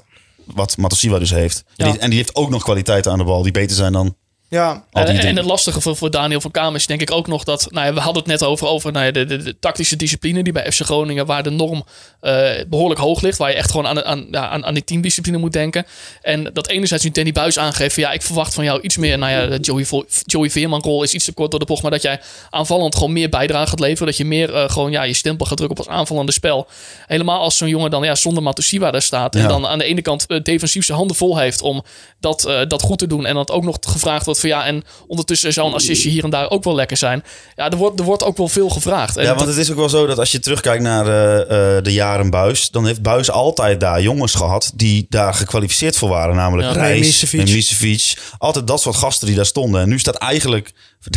wat 0.54 0.78
Matosiwa 0.78 1.20
dus 1.20 1.30
heeft. 1.32 1.64
En, 1.76 1.86
Ja. 1.86 1.92
die, 1.92 2.02
en 2.02 2.10
die 2.10 2.18
heeft 2.20 2.36
ook 2.36 2.50
nog 2.50 2.64
kwaliteiten 2.64 3.12
aan 3.12 3.18
de 3.18 3.24
bal 3.24 3.42
die 3.44 3.52
beter 3.52 3.76
zijn 3.76 3.92
dan 3.94 4.16
Ja, 4.56 4.84
al 4.92 5.06
die 5.06 5.20
En, 5.20 5.36
het 5.36 5.46
lastige 5.46 5.82
voor, 5.82 5.96
voor 5.96 6.12
Daniel 6.12 6.42
van 6.42 6.52
Kamer 6.52 6.76
is 6.76 6.88
denk 6.88 7.02
ik 7.02 7.12
ook 7.12 7.28
nog 7.28 7.44
dat... 7.44 7.68
Nou 7.70 7.86
ja, 7.86 7.94
we 7.94 8.00
hadden 8.00 8.24
het 8.24 8.32
net 8.32 8.44
over, 8.44 8.68
over 8.68 8.92
nou 8.92 9.06
ja, 9.06 9.12
de, 9.12 9.26
de, 9.26 9.38
de 9.38 9.60
tactische 9.60 9.96
discipline 9.96 10.44
die 10.44 10.54
bij 10.54 10.72
FC 10.72 10.82
Groningen... 10.82 11.26
waar 11.26 11.44
de 11.44 11.50
norm 11.50 11.86
eh, 12.20 12.50
behoorlijk 12.68 13.00
hoog 13.00 13.22
ligt. 13.22 13.38
Waar 13.38 13.50
je 13.50 13.56
echt 13.56 13.72
gewoon 13.72 13.88
aan, 13.88 14.06
aan, 14.06 14.28
ja, 14.32 14.48
aan, 14.50 14.66
aan 14.66 14.74
die 14.74 14.84
teamdiscipline 14.84 15.38
moet 15.38 15.54
denken. 15.54 15.86
En 16.22 16.50
dat 16.54 16.68
enerzijds 16.68 17.04
nu 17.04 17.12
Danny 17.12 17.32
Buis 17.32 17.60
aangeeft... 17.60 17.94
van, 17.94 18.04
ja, 18.04 18.12
ik 18.12 18.22
verwacht 18.22 18.54
van 18.54 18.64
jou 18.64 18.82
iets 18.82 18.98
meer... 18.98 19.18
Nou 19.18 19.32
ja, 19.32 19.46
de 19.46 19.60
Joey, 19.60 19.86
Joey 20.26 20.50
Veerman-rol 20.50 21.04
is 21.04 21.14
iets 21.14 21.26
te 21.26 21.34
kort 21.34 21.52
door 21.52 21.60
de 21.60 21.66
bocht... 21.66 21.82
maar 21.82 21.92
dat 21.92 22.02
jij 22.02 22.20
aanvallend 22.50 22.96
gewoon 22.96 23.14
meer 23.14 23.30
bijdrage 23.30 23.70
gaat 23.70 23.80
leveren. 23.80 24.08
Dat 24.08 24.18
je 24.18 24.26
meer 24.26 24.54
eh, 24.54 24.70
gewoon 24.70 24.92
ja, 24.92 25.04
je 25.04 25.14
stempel 25.14 25.46
gaat 25.46 25.58
drukken 25.58 25.80
op 25.80 25.86
als 25.88 25.96
aanvallende 25.96 26.32
spel. 26.32 26.68
Helemaal 27.06 27.40
als 27.40 27.58
zo'n 27.58 27.70
jongen 27.70 27.92
dan 27.92 28.04
ja, 28.04 28.16
zonder 28.16 28.44
Matusiwa 28.44 28.92
daar 28.92 29.02
staat... 29.02 29.36
en 29.36 29.48
dan 29.48 29.68
aan 29.68 29.78
de 29.78 29.86
ene 29.86 30.02
kant 30.02 30.26
eh, 30.26 30.42
defensief 30.42 30.86
zijn 30.86 30.98
handen 30.98 31.16
vol 31.16 31.38
heeft... 31.38 31.62
om 31.62 31.84
dat, 32.20 32.46
eh, 32.46 32.60
dat 32.68 32.82
goed 32.82 32.98
te 32.98 33.08
doen. 33.08 33.26
En 33.26 33.36
dat 33.36 33.52
ook 33.52 33.64
nog 33.64 33.78
gevraagd 33.82 34.26
wordt 34.26 34.40
van 34.50 34.60
ja... 34.60 34.66
en 34.66 34.84
ondertussen 35.08 35.54
zou 35.54 35.68
een 35.68 35.74
assistje 35.74 36.10
hier 36.10 36.24
en 36.24 36.30
daar 36.30 36.50
ook 36.50 36.64
wel 36.64 36.76
lekker 36.76 36.98
zijn. 36.98 37.24
Ja, 37.56 37.70
er 37.70 37.78
wordt, 37.78 38.00
er 38.00 38.06
wordt 38.06 38.24
ook 38.24 38.38
wel 38.38 38.48
veel 38.48 38.70
gevraagd. 38.70 39.18
En 39.18 39.24
Ja, 39.24 39.28
dat- 39.30 39.38
want 39.38 39.50
het 39.50 39.60
is 39.60 39.72
ook 39.72 39.78
wel 39.78 39.90
zo 39.90 40.06
dat 40.06 40.20
als 40.20 40.32
je 40.32 40.40
terugkijkt 40.40 40.84
naar 40.84 41.08
eh, 41.08 41.78
eh, 41.78 41.84
de 41.84 41.94
jaren 41.94 42.30
Buis, 42.30 42.70
dan 42.70 42.86
heeft 42.86 43.02
Buis 43.02 43.32
altijd 43.32 43.80
daar 43.80 44.02
jongens 44.02 44.34
gehad 44.36 44.72
die 44.76 45.06
daar 45.10 45.34
gekwalificeerd 45.34 45.98
voor 45.98 46.10
waren. 46.10 46.36
Namelijk 46.36 46.68
Ja. 46.68 46.74
Reis. 46.74 47.32
Memisevic. 47.34 48.18
Altijd 48.38 48.68
dat 48.68 48.82
soort 48.82 48.96
gasten 48.96 49.28
die 49.28 49.36
daar 49.36 49.46
stonden. 49.46 49.82
En 49.82 49.90
nu 49.90 50.00
staat 50.00 50.16
eigenlijk 50.16 50.72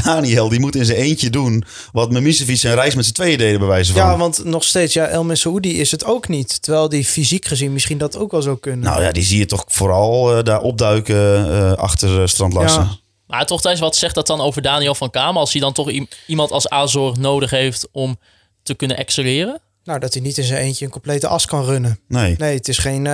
Daniel, 0.05 0.49
die 0.49 0.61
moet 0.61 0.77
in 0.77 0.85
zijn 0.85 0.99
eentje 0.99 1.31
doen 1.31 1.65
wat 1.93 2.11
Memisevic 2.11 2.63
en 2.63 2.75
Reis 2.75 2.95
met 2.95 3.05
z'n 3.07 3.13
tweeën 3.13 3.39
deden 3.39 3.59
bij 3.59 3.69
wijze 3.69 3.93
van. 3.93 4.03
ja, 4.03 4.17
want 4.17 4.45
nog 4.45 4.65
steeds, 4.65 4.93
ja, 4.93 5.07
El 5.07 5.25
Messaoudi 5.25 5.81
is 5.81 5.91
het 5.91 6.05
ook 6.05 6.29
niet. 6.29 6.63
Terwijl 6.63 6.89
die 6.89 7.05
fysiek 7.05 7.45
gezien 7.45 7.73
misschien 7.73 7.99
dat 7.99 8.17
ook 8.17 8.31
wel 8.31 8.43
zou 8.43 8.59
kunnen. 8.59 8.81
Nou 8.91 9.03
ja, 9.03 9.13
die 9.13 9.23
zie 9.23 9.39
je 9.39 9.47
toch 9.47 9.65
vooral 9.67 10.37
eh, 10.37 10.45
daar 10.45 10.61
opduiken 10.61 11.51
eh, 11.53 11.73
achter 11.73 12.21
uh, 12.21 12.27
Strand 12.27 12.53
Larsen. 12.53 12.83
Ja. 12.83 12.97
Maar 13.29 13.47
toch, 13.47 13.61
Thijs, 13.61 13.81
wat 13.81 13.97
zegt 13.97 14.15
dat 14.15 14.27
dan 14.27 14.41
over 14.41 14.63
Daniel 14.63 14.95
van 14.95 15.11
Kamer... 15.11 15.41
als 15.41 15.53
hij 15.53 15.61
dan 15.61 15.73
toch 15.73 15.91
iemand 16.27 16.51
als 16.51 16.69
Azor 16.69 17.19
nodig 17.19 17.51
heeft 17.51 17.89
om 17.93 18.19
te 18.63 18.75
kunnen 18.75 18.97
excelleren? 18.97 19.61
Nou, 19.85 20.01
dat 20.01 20.13
hij 20.13 20.23
niet 20.23 20.39
in 20.39 20.45
zijn 20.45 20.63
eentje 20.63 20.85
een 20.85 20.91
complete 20.91 21.27
as 21.27 21.47
kan 21.47 21.65
runnen. 21.65 21.99
Nee. 22.09 22.35
Nee, 22.39 22.55
het 22.55 22.69
is 22.69 22.79
geen, 22.79 23.07
eh, 23.07 23.13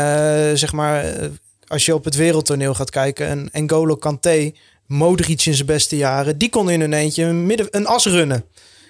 zeg 0.54 0.72
maar, 0.72 1.04
eh, 1.04 1.28
als 1.66 1.86
je 1.86 1.94
op 1.94 2.04
het 2.04 2.14
wereldtoneel 2.14 2.74
gaat 2.74 2.90
kijken, 2.90 3.50
een 3.52 3.64
N'Golo 3.64 3.96
Kanté, 3.96 4.52
Modric 4.86 5.46
in 5.46 5.54
zijn 5.54 5.66
beste 5.66 5.96
jaren, 5.96 6.38
die 6.38 6.50
kon 6.50 6.70
in 6.70 6.80
een 6.80 6.92
eentje 6.92 7.24
een, 7.24 7.46
midden, 7.46 7.66
een 7.70 7.86
as 7.86 8.04
runnen. 8.04 8.44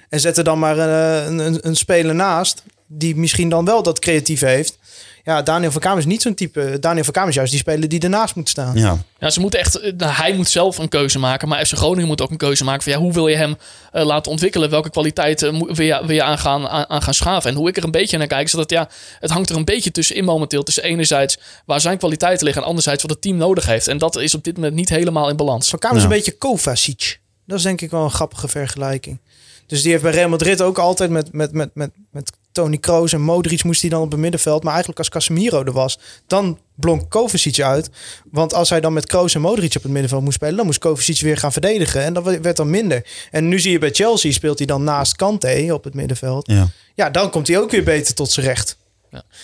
En 0.08 0.20
zet 0.20 0.38
er 0.38 0.44
dan 0.44 0.58
maar 0.58 0.78
eh, 0.78 1.26
een, 1.26 1.38
een, 1.38 1.66
een 1.66 1.76
speler 1.76 2.14
naast, 2.14 2.62
die 2.86 3.16
misschien 3.16 3.48
dan 3.48 3.64
wel 3.64 3.82
dat 3.82 3.98
creatief 3.98 4.40
heeft. 4.40 4.78
Ja, 5.24 5.42
Daniel 5.42 5.70
van 5.70 5.80
Kamer 5.80 5.98
is 5.98 6.04
niet 6.04 6.22
zo'n 6.22 6.34
type. 6.34 6.76
Daniel 6.80 7.04
van 7.04 7.12
Kamer 7.12 7.28
is 7.28 7.34
juist 7.34 7.50
die 7.50 7.60
speler 7.60 7.88
die 7.88 8.00
ernaast 8.00 8.34
moet 8.34 8.48
staan. 8.48 8.76
Ja. 8.76 8.96
Ja, 9.18 9.30
ze 9.30 9.40
moeten 9.40 9.58
echt, 9.60 9.80
eh, 9.80 10.18
hij 10.18 10.32
moet 10.34 10.48
zelf 10.48 10.78
een 10.78 10.88
keuze 10.88 11.18
maken. 11.18 11.48
Maar 11.48 11.66
FC 11.66 11.72
Groningen 11.76 12.06
moet 12.06 12.20
ook 12.22 12.30
een 12.30 12.36
keuze 12.36 12.64
maken 12.64 12.82
van 12.82 12.92
ja, 12.92 12.98
hoe 12.98 13.12
wil 13.12 13.28
je 13.28 13.36
hem 13.36 13.56
eh, 13.92 14.04
laten 14.04 14.30
ontwikkelen? 14.32 14.70
Welke 14.70 14.90
kwaliteiten 14.90 15.52
wil 15.74 15.84
je, 15.86 16.00
wil 16.06 16.14
je 16.14 16.22
aan, 16.22 16.38
gaan, 16.38 16.68
aan, 16.68 16.88
aan 16.88 17.02
gaan 17.02 17.14
schaven? 17.14 17.50
En 17.50 17.56
hoe 17.56 17.68
ik 17.68 17.76
er 17.76 17.84
een 17.84 17.90
beetje 17.90 18.18
naar 18.18 18.26
kijk, 18.26 18.46
is 18.46 18.52
dat 18.52 18.70
ja, 18.70 18.88
het 19.20 19.30
hangt 19.30 19.50
er 19.50 19.56
een 19.56 19.64
beetje 19.64 19.90
tussenin 19.90 20.24
momenteel. 20.24 20.62
Tussen 20.62 20.82
enerzijds 20.82 21.38
waar 21.66 21.80
zijn 21.80 21.98
kwaliteiten 21.98 22.44
liggen 22.44 22.62
en 22.62 22.68
anderzijds 22.68 23.02
wat 23.02 23.10
het 23.10 23.20
team 23.22 23.36
nodig 23.36 23.66
heeft. 23.66 23.88
En 23.88 23.98
dat 23.98 24.16
is 24.16 24.34
op 24.34 24.44
dit 24.44 24.54
moment 24.56 24.74
niet 24.74 24.88
helemaal 24.88 25.28
in 25.28 25.36
balans. 25.36 25.68
Van 25.68 25.78
Kamer 25.78 25.96
is 25.96 26.02
Ja. 26.02 26.08
een 26.08 26.14
beetje 26.14 26.38
Kovacic. 26.38 27.20
Dat 27.46 27.58
is 27.58 27.64
denk 27.64 27.80
ik 27.80 27.90
wel 27.90 28.04
een 28.04 28.10
grappige 28.10 28.48
vergelijking. 28.48 29.18
Dus 29.66 29.82
die 29.82 29.90
heeft 29.90 30.02
bij 30.02 30.12
Real 30.12 30.28
Madrid 30.28 30.62
ook 30.62 30.78
altijd 30.78 31.10
met, 31.10 31.32
met, 31.32 31.52
met, 31.52 31.70
met, 31.74 31.90
met 32.10 32.32
Tony 32.52 32.78
Kroos 32.78 33.12
en 33.12 33.20
Modric 33.20 33.64
moest 33.64 33.80
hij 33.80 33.90
dan 33.90 34.02
op 34.02 34.10
het 34.10 34.20
middenveld. 34.20 34.62
Maar 34.62 34.70
eigenlijk 34.70 34.98
als 34.98 35.08
Casemiro 35.08 35.64
er 35.64 35.72
was, 35.72 35.98
dan 36.26 36.58
blonk 36.74 37.10
Kovacic 37.10 37.60
uit. 37.60 37.90
Want 38.30 38.54
als 38.54 38.70
hij 38.70 38.80
dan 38.80 38.92
met 38.92 39.06
Kroos 39.06 39.34
en 39.34 39.40
Modric 39.40 39.76
op 39.76 39.82
het 39.82 39.92
middenveld 39.92 40.22
moest 40.22 40.34
spelen, 40.34 40.56
dan 40.56 40.66
moest 40.66 40.78
Kovacic 40.78 41.20
weer 41.20 41.36
gaan 41.36 41.52
verdedigen. 41.52 42.02
En 42.02 42.14
dat 42.14 42.24
werd 42.24 42.56
dan 42.56 42.70
minder. 42.70 43.06
En 43.30 43.48
nu 43.48 43.60
zie 43.60 43.72
je 43.72 43.78
bij 43.78 43.90
Chelsea 43.90 44.32
speelt 44.32 44.58
hij 44.58 44.66
dan 44.66 44.84
naast 44.84 45.16
Kante 45.16 45.68
op 45.72 45.84
het 45.84 45.94
middenveld. 45.94 46.46
Ja. 46.46 46.68
Ja, 46.94 47.10
dan 47.10 47.30
komt 47.30 47.48
hij 47.48 47.58
ook 47.58 47.70
weer 47.70 47.84
beter 47.84 48.14
tot 48.14 48.30
zijn 48.30 48.46
recht. 48.46 48.76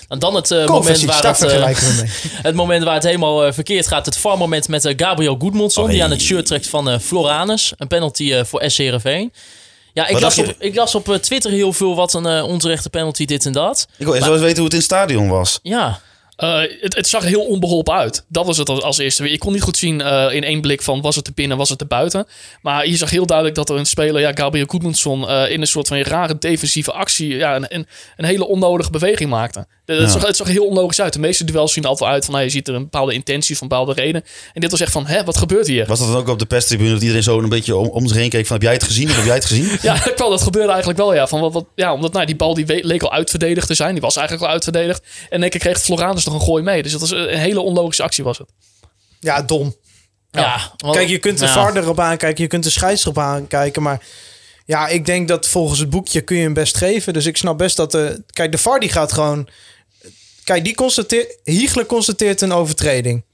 En 0.09 0.19
dan 0.19 0.35
het, 0.35 0.51
eh, 0.51 0.67
moment 0.67 1.05
waar 1.05 1.27
het, 1.27 1.43
eh, 1.43 1.79
het 2.43 2.55
moment 2.55 2.85
waar 2.85 2.95
het 2.95 3.03
helemaal 3.03 3.45
eh, 3.45 3.53
verkeerd 3.53 3.87
gaat. 3.87 4.07
Het 4.07 4.17
VAR-moment 4.17 4.69
met 4.69 4.93
Gabriel 4.97 5.37
Goedmondson. 5.39 5.85
Oh, 5.85 5.91
Die 5.91 6.05
aan 6.05 6.11
het 6.11 6.21
shirt 6.21 6.47
trekt 6.47 6.67
van 6.69 7.01
Floranus. 7.01 7.73
Een 7.77 7.89
penalty 7.89 8.33
eh, 8.33 8.45
voor 8.45 8.63
SC 8.67 8.77
Heerenveen. 8.77 9.33
Ja, 9.92 10.07
ik 10.07 10.20
las, 10.20 10.38
op, 10.38 10.55
ik 10.59 10.74
las 10.74 10.94
op 10.94 11.18
Twitter 11.20 11.50
heel 11.50 11.72
veel 11.72 11.96
wat 11.96 12.14
een 12.14 12.26
eh, 12.26 12.44
onterechte 12.44 12.90
penalty, 12.90 13.24
dit 13.24 13.46
en 13.46 13.53
dat. 13.53 13.87
Ik 13.98 14.05
wil 14.05 14.14
eens 14.14 14.24
wel 14.24 14.33
eens 14.33 14.42
weten 14.42 14.57
hoe 14.57 14.64
het 14.64 14.72
in 14.72 14.79
het 14.79 14.88
stadion 14.88 15.29
was. 15.29 15.59
Ja, 15.62 16.00
Eh, 16.40 16.61
het, 16.81 16.94
het 16.94 17.09
zag 17.09 17.22
er 17.22 17.29
heel 17.29 17.46
onbeholpen 17.46 17.94
uit. 17.94 18.24
Dat 18.29 18.46
was 18.46 18.57
het 18.57 18.68
als, 18.68 18.83
als 18.83 18.98
eerste. 18.98 19.31
Je 19.31 19.38
kon 19.38 19.53
niet 19.53 19.62
goed 19.62 19.76
zien 19.76 20.00
eh, 20.00 20.35
in 20.35 20.44
één 20.44 20.61
blik 20.61 20.83
van 20.83 21.00
was 21.00 21.16
het 21.16 21.24
te 21.24 21.33
binnen, 21.35 21.57
was 21.57 21.68
het 21.68 21.79
te 21.79 21.85
buiten. 21.85 22.26
Maar 22.62 22.87
je 22.87 22.96
zag 22.96 23.11
heel 23.11 23.26
duidelijk 23.26 23.57
dat 23.57 23.70
er 23.70 23.76
een 23.76 23.87
speler, 23.87 24.20
ja, 24.20 24.33
Gabriel 24.35 24.66
Goedmundsson, 24.66 25.29
eh 25.29 25.50
in 25.50 25.61
een 25.61 25.66
soort 25.66 25.88
van 25.88 25.98
rare 25.98 26.38
defensieve 26.38 26.92
actie, 26.92 27.37
ja, 27.37 27.57
een, 27.57 27.66
een, 27.68 27.87
een 28.16 28.24
hele 28.24 28.46
onnodige 28.46 28.90
beweging 28.90 29.31
maakte. 29.31 29.66
Ja. 29.85 30.09
zag, 30.09 30.26
het 30.26 30.37
zag 30.37 30.46
er 30.46 30.53
heel 30.53 30.66
onlogisch 30.66 31.00
uit. 31.00 31.12
De 31.12 31.18
meeste 31.18 31.44
duels 31.44 31.72
zien 31.72 31.83
er 31.83 31.88
altijd 31.88 32.11
uit 32.11 32.24
van, 32.24 32.35
nou, 32.35 32.44
je 32.44 32.50
ziet 32.50 32.68
er 32.68 32.74
een 32.74 32.83
bepaalde 32.83 33.12
intentie 33.12 33.57
van 33.57 33.62
een 33.62 33.76
bepaalde 33.76 34.03
reden. 34.03 34.24
En 34.53 34.61
dit 34.61 34.70
was 34.70 34.81
echt 34.81 34.92
van, 34.92 35.07
hè, 35.07 35.24
wat 35.24 35.37
gebeurt 35.37 35.66
hier? 35.66 35.87
Was 35.87 35.98
dat 35.98 36.09
dan 36.09 36.16
ook 36.16 36.29
op 36.29 36.38
de 36.38 36.46
perstribune 36.46 36.90
dat 36.90 37.00
iedereen 37.00 37.22
zo 37.22 37.38
een 37.38 37.48
beetje 37.48 37.76
om, 37.76 37.88
om 37.88 38.07
zich 38.07 38.16
heen 38.16 38.29
keek 38.29 38.46
van 38.46 38.57
heb 38.57 38.64
jij 38.64 38.72
het 38.72 38.83
gezien 38.83 39.09
of 39.09 39.16
heb 39.16 39.24
jij 39.24 39.35
het 39.35 39.44
gezien? 39.44 39.68
Ja, 39.83 40.03
wel, 40.16 40.31
dat 40.31 40.42
gebeurde 40.42 40.68
eigenlijk 40.68 40.98
wel, 40.98 41.14
ja. 41.14 41.26
Van 41.26 41.40
wat, 41.40 41.53
wat, 41.53 41.66
ja 41.74 41.92
omdat 41.92 42.12
nou, 42.12 42.26
die 42.26 42.37
bal 42.37 42.55
die 42.55 42.85
leek 42.87 43.03
al 43.03 43.12
uitverdedigd 43.12 43.66
te 43.66 43.74
zijn. 43.74 43.92
Die 43.92 44.00
was 44.00 44.16
eigenlijk 44.16 44.46
al 44.46 44.53
uitverdedigd. 44.53 45.03
En 45.31 45.48
keer 45.48 45.61
kreeg 45.61 45.81
Floranus 45.81 46.24
een 46.35 46.40
gooi 46.40 46.62
mee. 46.62 46.83
Dus 46.83 46.93
dat 46.93 47.01
was 47.01 47.11
een 47.11 47.29
hele 47.38 47.61
onlogische 47.61 48.03
actie 48.03 48.25
was 48.25 48.38
het. 48.38 48.49
Ja, 49.21 49.43
dom. 49.43 49.75
ja. 50.31 50.73
want- 50.77 50.97
Kijk, 50.97 51.09
je 51.09 51.19
kunt 51.19 51.40
er 51.40 51.47
ja. 51.47 51.53
vaarder 51.53 51.88
op 51.88 52.01
aankijken, 52.01 52.43
je 52.43 52.49
kunt 52.49 52.64
de 52.64 52.71
scheids 52.71 53.03
erop 53.03 53.19
aankijken, 53.19 53.83
maar 53.83 54.07
ja, 54.64 54.88
ik 54.88 55.07
denk 55.07 55.29
dat 55.29 55.49
volgens 55.49 55.79
het 55.79 55.90
boekje 55.90 56.21
kun 56.21 56.37
je 56.37 56.43
hem 56.43 56.55
best 56.55 56.77
geven. 56.77 57.12
Dus 57.12 57.27
ik 57.27 57.37
snap 57.37 57.59
best 57.59 57.77
dat 57.77 57.90
de, 57.90 58.23
kijk, 58.33 58.53
de 58.53 58.59
VAR 58.59 58.81
die 58.81 58.88
gaat 58.88 59.12
gewoon, 59.12 59.49
kijk, 60.45 60.64
die 60.64 60.75
constateert, 60.75 61.38
Hiegler 61.45 61.87
constateert 61.87 62.40
een 62.40 62.53
overtreding. 62.53 63.25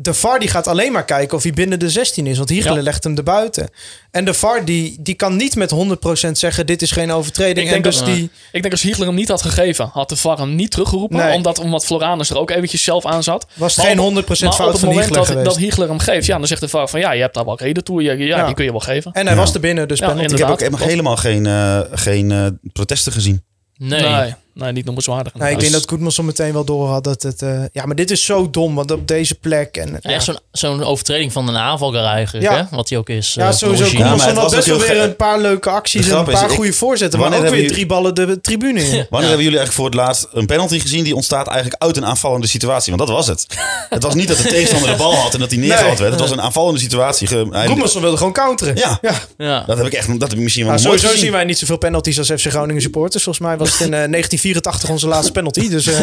De 0.00 0.14
VAR 0.14 0.38
die 0.38 0.48
gaat 0.48 0.66
alleen 0.66 0.92
maar 0.92 1.04
kijken 1.04 1.36
of 1.36 1.42
hij 1.42 1.52
binnen 1.52 1.78
de 1.78 1.90
16 1.90 2.26
is, 2.26 2.36
want 2.36 2.48
Hiegler 2.48 2.76
Ja. 2.76 2.82
legt 2.82 3.04
hem 3.04 3.16
erbuiten. 3.16 3.68
En 4.10 4.24
de 4.24 4.34
VAR 4.34 4.64
die, 4.64 4.96
die 5.00 5.14
kan 5.14 5.36
niet 5.36 5.56
met 5.56 5.70
100% 5.70 6.38
zeggen 6.38 6.66
dit 6.66 6.82
is 6.82 6.90
geen 6.90 7.10
overtreding. 7.12 7.58
Ik 7.58 7.72
denk 7.72 7.84
en 7.84 7.90
dus 7.90 7.98
dat- 7.98 8.06
die, 8.06 8.30
Ik 8.52 8.60
denk 8.62 8.72
als 8.74 8.82
Hiegler 8.82 9.06
hem 9.06 9.16
niet 9.16 9.28
had 9.28 9.42
gegeven, 9.42 9.90
had 9.92 10.08
de 10.08 10.16
VAR 10.16 10.38
hem 10.38 10.54
niet 10.54 10.70
teruggeroepen. 10.70 11.16
Nee. 11.16 11.34
Omdat, 11.34 11.58
omdat 11.58 11.84
Floranus 11.84 12.30
er 12.30 12.38
ook 12.38 12.50
eventjes 12.50 12.82
zelf 12.82 13.06
aan 13.06 13.22
zat. 13.22 13.46
was 13.54 13.76
Maar 13.76 13.86
geen 13.86 13.98
op- 14.00 14.04
100% 14.04 14.50
maar 14.50 14.58
fout 14.58 14.66
op 14.66 14.72
het 14.72 14.80
van 14.84 14.88
moment 14.94 15.14
dat, 15.14 15.26
geweest. 15.26 15.44
dat 15.44 15.56
Hiegler 15.56 15.88
hem 15.88 15.98
geeft, 15.98 16.26
ja, 16.26 16.38
dan 16.38 16.46
zegt 16.46 16.60
de 16.60 16.68
VAR 16.68 16.88
van 16.88 17.00
ja, 17.00 17.12
je 17.12 17.20
hebt 17.20 17.34
daar 17.34 17.44
wel 17.44 17.58
reden 17.58 17.84
toe. 17.84 18.02
Ja, 18.02 18.12
ja, 18.12 18.24
Ja. 18.24 18.46
die 18.46 18.54
kun 18.54 18.64
je 18.64 18.70
wel 18.70 18.80
geven. 18.80 19.12
en 19.12 19.26
hij 19.26 19.34
Ja. 19.34 19.40
was 19.40 19.54
er 19.54 19.60
binnen, 19.60 19.88
dus. 19.88 20.00
Ik 20.00 20.06
heb 20.58 20.72
ook 20.72 20.80
helemaal 20.80 21.16
geen, 21.16 21.46
eh, 21.46 21.80
geen 21.92 22.30
eh, 22.32 22.46
protesten 22.72 23.12
gezien. 23.12 23.42
Nee. 23.76 24.00
Nee, 24.02 24.34
nee, 24.58 24.72
niet 24.72 24.84
noemenswaardig. 24.84 25.34
Nee, 25.34 25.52
ik 25.52 25.60
denk 25.60 25.72
dat 25.72 25.88
Goedmanson 25.88 26.24
meteen 26.24 26.52
wel 26.52 26.64
door 26.64 26.88
had 26.88 27.04
dat 27.04 27.22
het... 27.22 27.42
eh, 27.42 27.60
ja, 27.72 27.84
maar 27.86 27.94
dit 27.94 28.10
is 28.10 28.24
zo 28.24 28.50
dom, 28.50 28.74
want 28.74 28.90
op 28.90 29.08
deze 29.08 29.34
plek... 29.34 29.76
En, 29.76 29.88
Ja, 29.90 29.98
ja. 30.02 30.10
Echt 30.10 30.24
zo'n 30.24 30.38
zo'n 30.52 30.82
overtreding 30.84 31.32
van 31.32 31.48
een 31.48 31.56
aanvaller 31.56 32.04
eigenlijk, 32.04 32.46
Ja. 32.50 32.56
hè? 32.56 32.76
Wat 32.76 32.88
hij 32.88 32.98
ook 32.98 33.08
is. 33.08 33.34
Ja, 33.34 33.48
eh, 33.48 33.54
sowieso. 33.54 33.84
Het 33.84 34.20
had 34.22 34.34
was 34.34 34.54
best 34.54 34.66
wel 34.66 34.78
weer 34.78 35.00
een 35.02 35.16
paar 35.16 35.40
leuke 35.40 35.70
acties 35.70 36.08
en 36.08 36.16
een 36.16 36.26
is, 36.26 36.32
paar 36.32 36.50
ik- 36.50 36.56
goede 36.56 36.72
voorzetten. 36.72 37.18
Maar 37.20 37.28
wanneer 37.30 37.48
ook 37.48 37.54
weer 37.54 37.64
hebben 37.64 37.76
drie 37.76 37.86
ballen 37.88 38.14
de 38.14 38.40
tribune 38.40 38.80
in. 38.80 39.06
Wanneer 39.10 39.28
hebben 39.28 39.46
jullie 39.46 39.58
eigenlijk 39.58 39.72
voor 39.72 39.84
het 39.84 39.94
laatst 39.94 40.26
een 40.32 40.46
penalty 40.46 40.78
gezien 40.78 41.04
die 41.04 41.14
ontstaat 41.14 41.46
eigenlijk 41.46 41.82
uit 41.82 41.96
een 41.96 42.04
aanvallende 42.06 42.46
situatie? 42.46 42.94
Want 42.96 43.08
dat 43.08 43.16
was 43.16 43.26
het. 43.26 43.46
het 43.88 44.02
was 44.02 44.14
niet 44.14 44.28
dat 44.28 44.36
de 44.36 44.48
tegenstander 44.56 44.90
de 44.90 44.96
bal 44.96 45.14
had 45.14 45.34
en 45.34 45.40
dat 45.40 45.50
hij 45.50 45.58
neergehaald 45.58 45.88
Nee. 45.88 45.98
werd. 45.98 46.10
Het 46.12 46.20
was 46.20 46.30
een 46.30 46.40
aanvallende 46.42 46.80
situatie. 46.80 47.28
Goedmanson 47.28 48.02
wilde 48.02 48.16
gewoon 48.16 48.32
counteren. 48.32 48.76
Ja, 48.76 48.98
Ja. 49.02 49.14
Ja. 49.38 49.64
dat 49.66 49.76
heb 49.76 49.86
ik 49.86 49.92
echt 49.92 50.06
dat 50.20 50.28
heb 50.28 50.38
ik 50.38 50.44
misschien 50.44 50.64
wel 50.64 50.74
Nou, 50.74 50.86
nog 50.86 50.98
sowieso 50.98 51.18
zien 51.20 51.32
wij 51.32 51.44
niet 51.44 51.58
zoveel 51.58 51.78
penalties 51.78 52.18
als 52.18 52.30
FC 52.30 52.46
Groningen 52.46 52.82
supporters. 52.82 53.22
Volgens 53.22 53.46
mij 53.46 53.56
was 53.56 53.72
het 53.72 53.80
in 53.80 53.94
eh, 53.94 54.08
84 54.52 54.90
onze 54.90 55.08
laatste 55.08 55.32
penalty. 55.32 55.68
Dus 55.68 55.86
eh, 55.86 56.00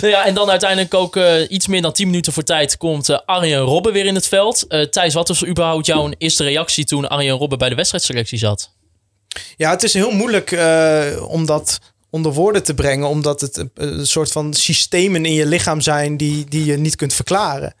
Nou 0.00 0.12
ja, 0.14 0.24
en 0.24 0.34
dan 0.34 0.50
uiteindelijk 0.50 0.94
ook 0.94 1.16
eh, 1.16 1.50
iets 1.50 1.66
meer 1.66 1.82
dan 1.82 1.92
10 1.92 2.06
minuten 2.06 2.32
voor 2.32 2.42
tijd 2.42 2.76
komt 2.76 3.08
eh, 3.08 3.18
Arjen 3.24 3.60
Robben 3.60 3.92
weer 3.92 4.06
in 4.06 4.14
het 4.14 4.28
veld. 4.28 4.66
Eh, 4.66 4.82
Thijs, 4.82 5.14
wat 5.14 5.28
was 5.28 5.46
überhaupt 5.46 5.86
jouw 5.86 6.10
eerste 6.18 6.44
reactie 6.44 6.84
toen 6.84 7.08
Arjen 7.08 7.36
Robben 7.36 7.58
bij 7.58 7.68
de 7.68 7.74
wedstrijdselectie 7.74 8.38
zat? 8.38 8.74
ja, 9.56 9.70
het 9.70 9.82
is 9.82 9.94
heel 9.94 10.10
moeilijk 10.10 10.52
eh, 10.52 11.26
om 11.28 11.46
dat 11.46 11.78
onder 12.10 12.32
woorden 12.32 12.62
te 12.62 12.74
brengen. 12.74 13.08
Omdat 13.08 13.40
het 13.40 13.56
een, 13.56 13.70
een 13.74 14.06
soort 14.06 14.32
van 14.32 14.54
systemen 14.54 15.24
in 15.24 15.32
je 15.32 15.46
lichaam 15.46 15.80
zijn 15.80 16.16
die, 16.16 16.44
die 16.48 16.64
je 16.64 16.76
niet 16.76 16.96
kunt 16.96 17.14
verklaren. 17.14 17.74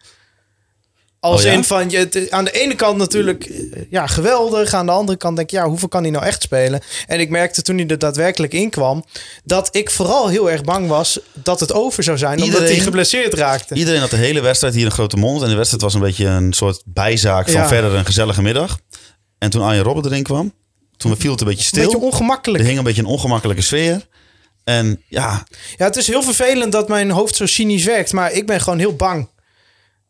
Als 1.30 1.40
Oh 1.40 1.46
ja? 1.46 1.52
in 1.52 1.64
van, 1.64 1.90
je, 1.90 1.96
het- 1.98 2.30
aan 2.30 2.44
de 2.44 2.50
ene 2.50 2.74
kant 2.74 2.96
natuurlijk 2.98 3.44
eh, 3.44 3.82
ja, 3.90 4.06
geweldig. 4.06 4.74
Aan 4.74 4.86
de 4.86 4.92
andere 4.92 5.18
kant 5.18 5.36
denk 5.36 5.50
ik, 5.50 5.58
ja, 5.58 5.68
hoeveel 5.68 5.88
kan 5.88 6.02
hij 6.02 6.10
nou 6.10 6.24
echt 6.24 6.42
spelen? 6.42 6.80
En 7.06 7.20
ik 7.20 7.30
merkte 7.30 7.62
toen 7.62 7.76
hij 7.78 7.86
er 7.86 7.98
daadwerkelijk 7.98 8.52
in 8.52 8.70
kwam... 8.70 9.04
dat 9.44 9.68
ik 9.76 9.90
vooral 9.90 10.28
heel 10.28 10.50
erg 10.50 10.62
bang 10.64 10.88
was 10.88 11.20
dat 11.32 11.60
het 11.60 11.72
over 11.72 12.02
zou 12.02 12.18
zijn. 12.18 12.42
omdat 12.42 12.60
hij 12.60 12.78
geblesseerd 12.78 13.34
raakte. 13.34 13.74
Iedereen 13.74 14.00
had 14.00 14.10
de 14.10 14.16
hele 14.16 14.40
wedstrijd 14.40 14.74
hier 14.74 14.84
een 14.84 14.90
grote 14.90 15.16
mond. 15.16 15.42
En 15.42 15.48
de 15.48 15.54
wedstrijd 15.56 15.82
was 15.82 15.94
een 15.94 16.00
beetje 16.00 16.26
een 16.26 16.52
soort 16.52 16.82
bijzaak 16.84 17.48
van 17.50 17.60
Ja. 17.60 17.68
verder 17.68 17.94
een 17.94 18.04
gezellige 18.06 18.42
middag. 18.42 18.78
En 19.38 19.50
toen 19.50 19.62
Arjen 19.62 19.82
Robben 19.82 20.04
erin 20.04 20.22
kwam, 20.22 20.52
toen 20.96 21.16
viel 21.16 21.30
het 21.30 21.40
een 21.40 21.46
beetje 21.46 21.62
Een 21.62 21.68
stil. 21.68 21.82
beetje 21.82 21.98
ongemakkelijk. 22.06 22.60
er 22.62 22.66
hing 22.66 22.78
een 22.78 22.84
beetje 22.84 23.02
een 23.02 23.08
ongemakkelijke 23.08 23.62
sfeer. 23.62 24.06
En 24.64 25.02
ja, 25.08 25.46
Ja, 25.76 25.84
het 25.84 25.96
is 25.96 26.06
heel 26.06 26.22
vervelend 26.22 26.72
dat 26.72 26.88
mijn 26.88 27.10
hoofd 27.10 27.36
zo 27.36 27.46
cynisch 27.46 27.84
werkt. 27.84 28.12
Maar 28.12 28.32
ik 28.32 28.46
ben 28.46 28.60
gewoon 28.60 28.78
heel 28.78 28.94
bang. 28.96 29.28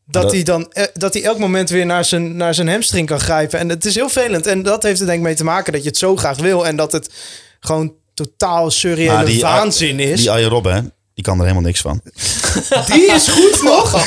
Dat, 0.09 0.23
dat- 0.23 0.33
hij 0.33 0.42
dan 0.42 0.73
eh, 0.73 0.85
dat 0.95 1.14
hij 1.14 1.23
elk 1.25 1.38
moment 1.38 1.71
weer 1.71 1.87
naar 1.87 2.05
zijn, 2.05 2.37
naar 2.37 2.55
zijn 2.55 2.69
hamstring 2.69 3.07
kan 3.07 3.21
grijpen. 3.21 3.59
En 3.59 3.69
het 3.69 3.85
is 3.85 3.95
heel 3.95 4.09
vervelend. 4.09 4.47
En 4.47 4.62
dat 4.62 4.83
heeft 4.83 5.01
er 5.01 5.07
denk 5.07 5.19
ik 5.19 5.25
mee 5.25 5.35
te 5.35 5.45
maken 5.45 5.73
dat 5.73 5.83
je 5.83 5.88
het 5.88 5.99
zo 5.99 6.16
graag 6.16 6.38
wil. 6.38 6.66
En 6.66 6.77
dat 6.77 6.92
het 6.92 7.11
gewoon 7.61 7.95
totaal 8.14 8.71
surreële 8.71 9.11
waanzin 9.40 10.01
is. 10.01 10.21
die 10.21 10.31
Arjen 10.31 10.49
Robben, 10.49 10.75
hè, 10.75 10.81
die 11.17 11.25
kan 11.25 11.35
er 11.37 11.43
helemaal 11.43 11.63
niks 11.63 11.81
van. 11.81 12.01
Die 12.93 13.07
is 13.13 13.29
goed 13.29 13.63
nog. 13.63 13.93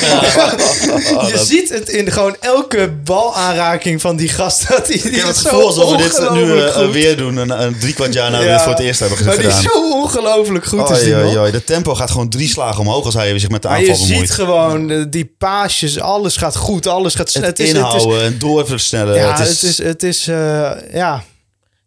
je 1.26 1.32
dat- 1.34 1.46
ziet 1.46 1.68
het 1.68 1.88
in 1.88 2.12
gewoon 2.12 2.36
elke 2.40 2.90
balaanraking 3.04 4.00
van 4.00 4.16
die 4.16 4.28
gast. 4.28 4.68
Dat 4.68 4.86
die, 4.86 5.02
die 5.02 5.10
Ik 5.10 5.16
heb 5.16 5.26
het 5.26 5.36
is 5.36 5.42
gevoel 5.42 5.66
alsof 5.66 5.90
we 5.90 5.96
dit 5.96 6.18
nu 6.30 6.42
ongelooflijk 6.42 6.74
eh, 6.86 6.88
weer 6.92 7.16
doen. 7.16 7.36
Een, 7.36 7.62
een 7.62 7.78
drie 7.78 7.94
kwart 7.94 8.12
jaar 8.12 8.30
nadat 8.30 8.44
we 8.44 8.50
Ja. 8.50 8.54
dit 8.54 8.62
voor 8.62 8.72
het 8.72 8.82
eerst 8.82 9.00
hebben 9.00 9.24
Maar 9.24 9.34
gedaan. 9.34 9.48
die 9.50 9.58
is 9.58 9.72
zo 9.72 9.90
ongelooflijk 9.92 10.64
goed. 10.64 10.90
is 10.90 11.02
die. 11.02 11.50
De 11.50 11.64
tempo 11.64 11.94
gaat 11.94 12.10
gewoon 12.10 12.28
drie 12.28 12.48
slagen 12.48 12.80
omhoog 12.80 13.04
als 13.04 13.14
hij 13.14 13.38
zich 13.38 13.48
met 13.50 13.62
de 13.62 13.68
Maar 13.68 13.76
aanval 13.76 13.92
je 13.94 14.00
ziet 14.00 14.08
bemoeit. 14.08 14.30
gewoon 14.30 14.90
eh, 14.90 15.04
die 15.10 15.34
paasjes, 15.38 16.00
alles 16.00 16.36
gaat 16.36 16.56
goed, 16.56 16.86
alles 16.86 17.14
gaat 17.14 17.30
snel. 17.30 17.44
Het, 17.44 17.58
is, 17.58 17.68
inhouden 17.72 18.22
en 18.22 18.38
doorversnellen. 18.38 19.14
ja, 19.14 19.30
het 19.36 19.48
is, 19.48 19.60
het 19.62 19.70
is, 19.70 19.78
het 19.78 20.02
is, 20.02 20.28
eh, 20.28 20.70
ja. 20.92 21.24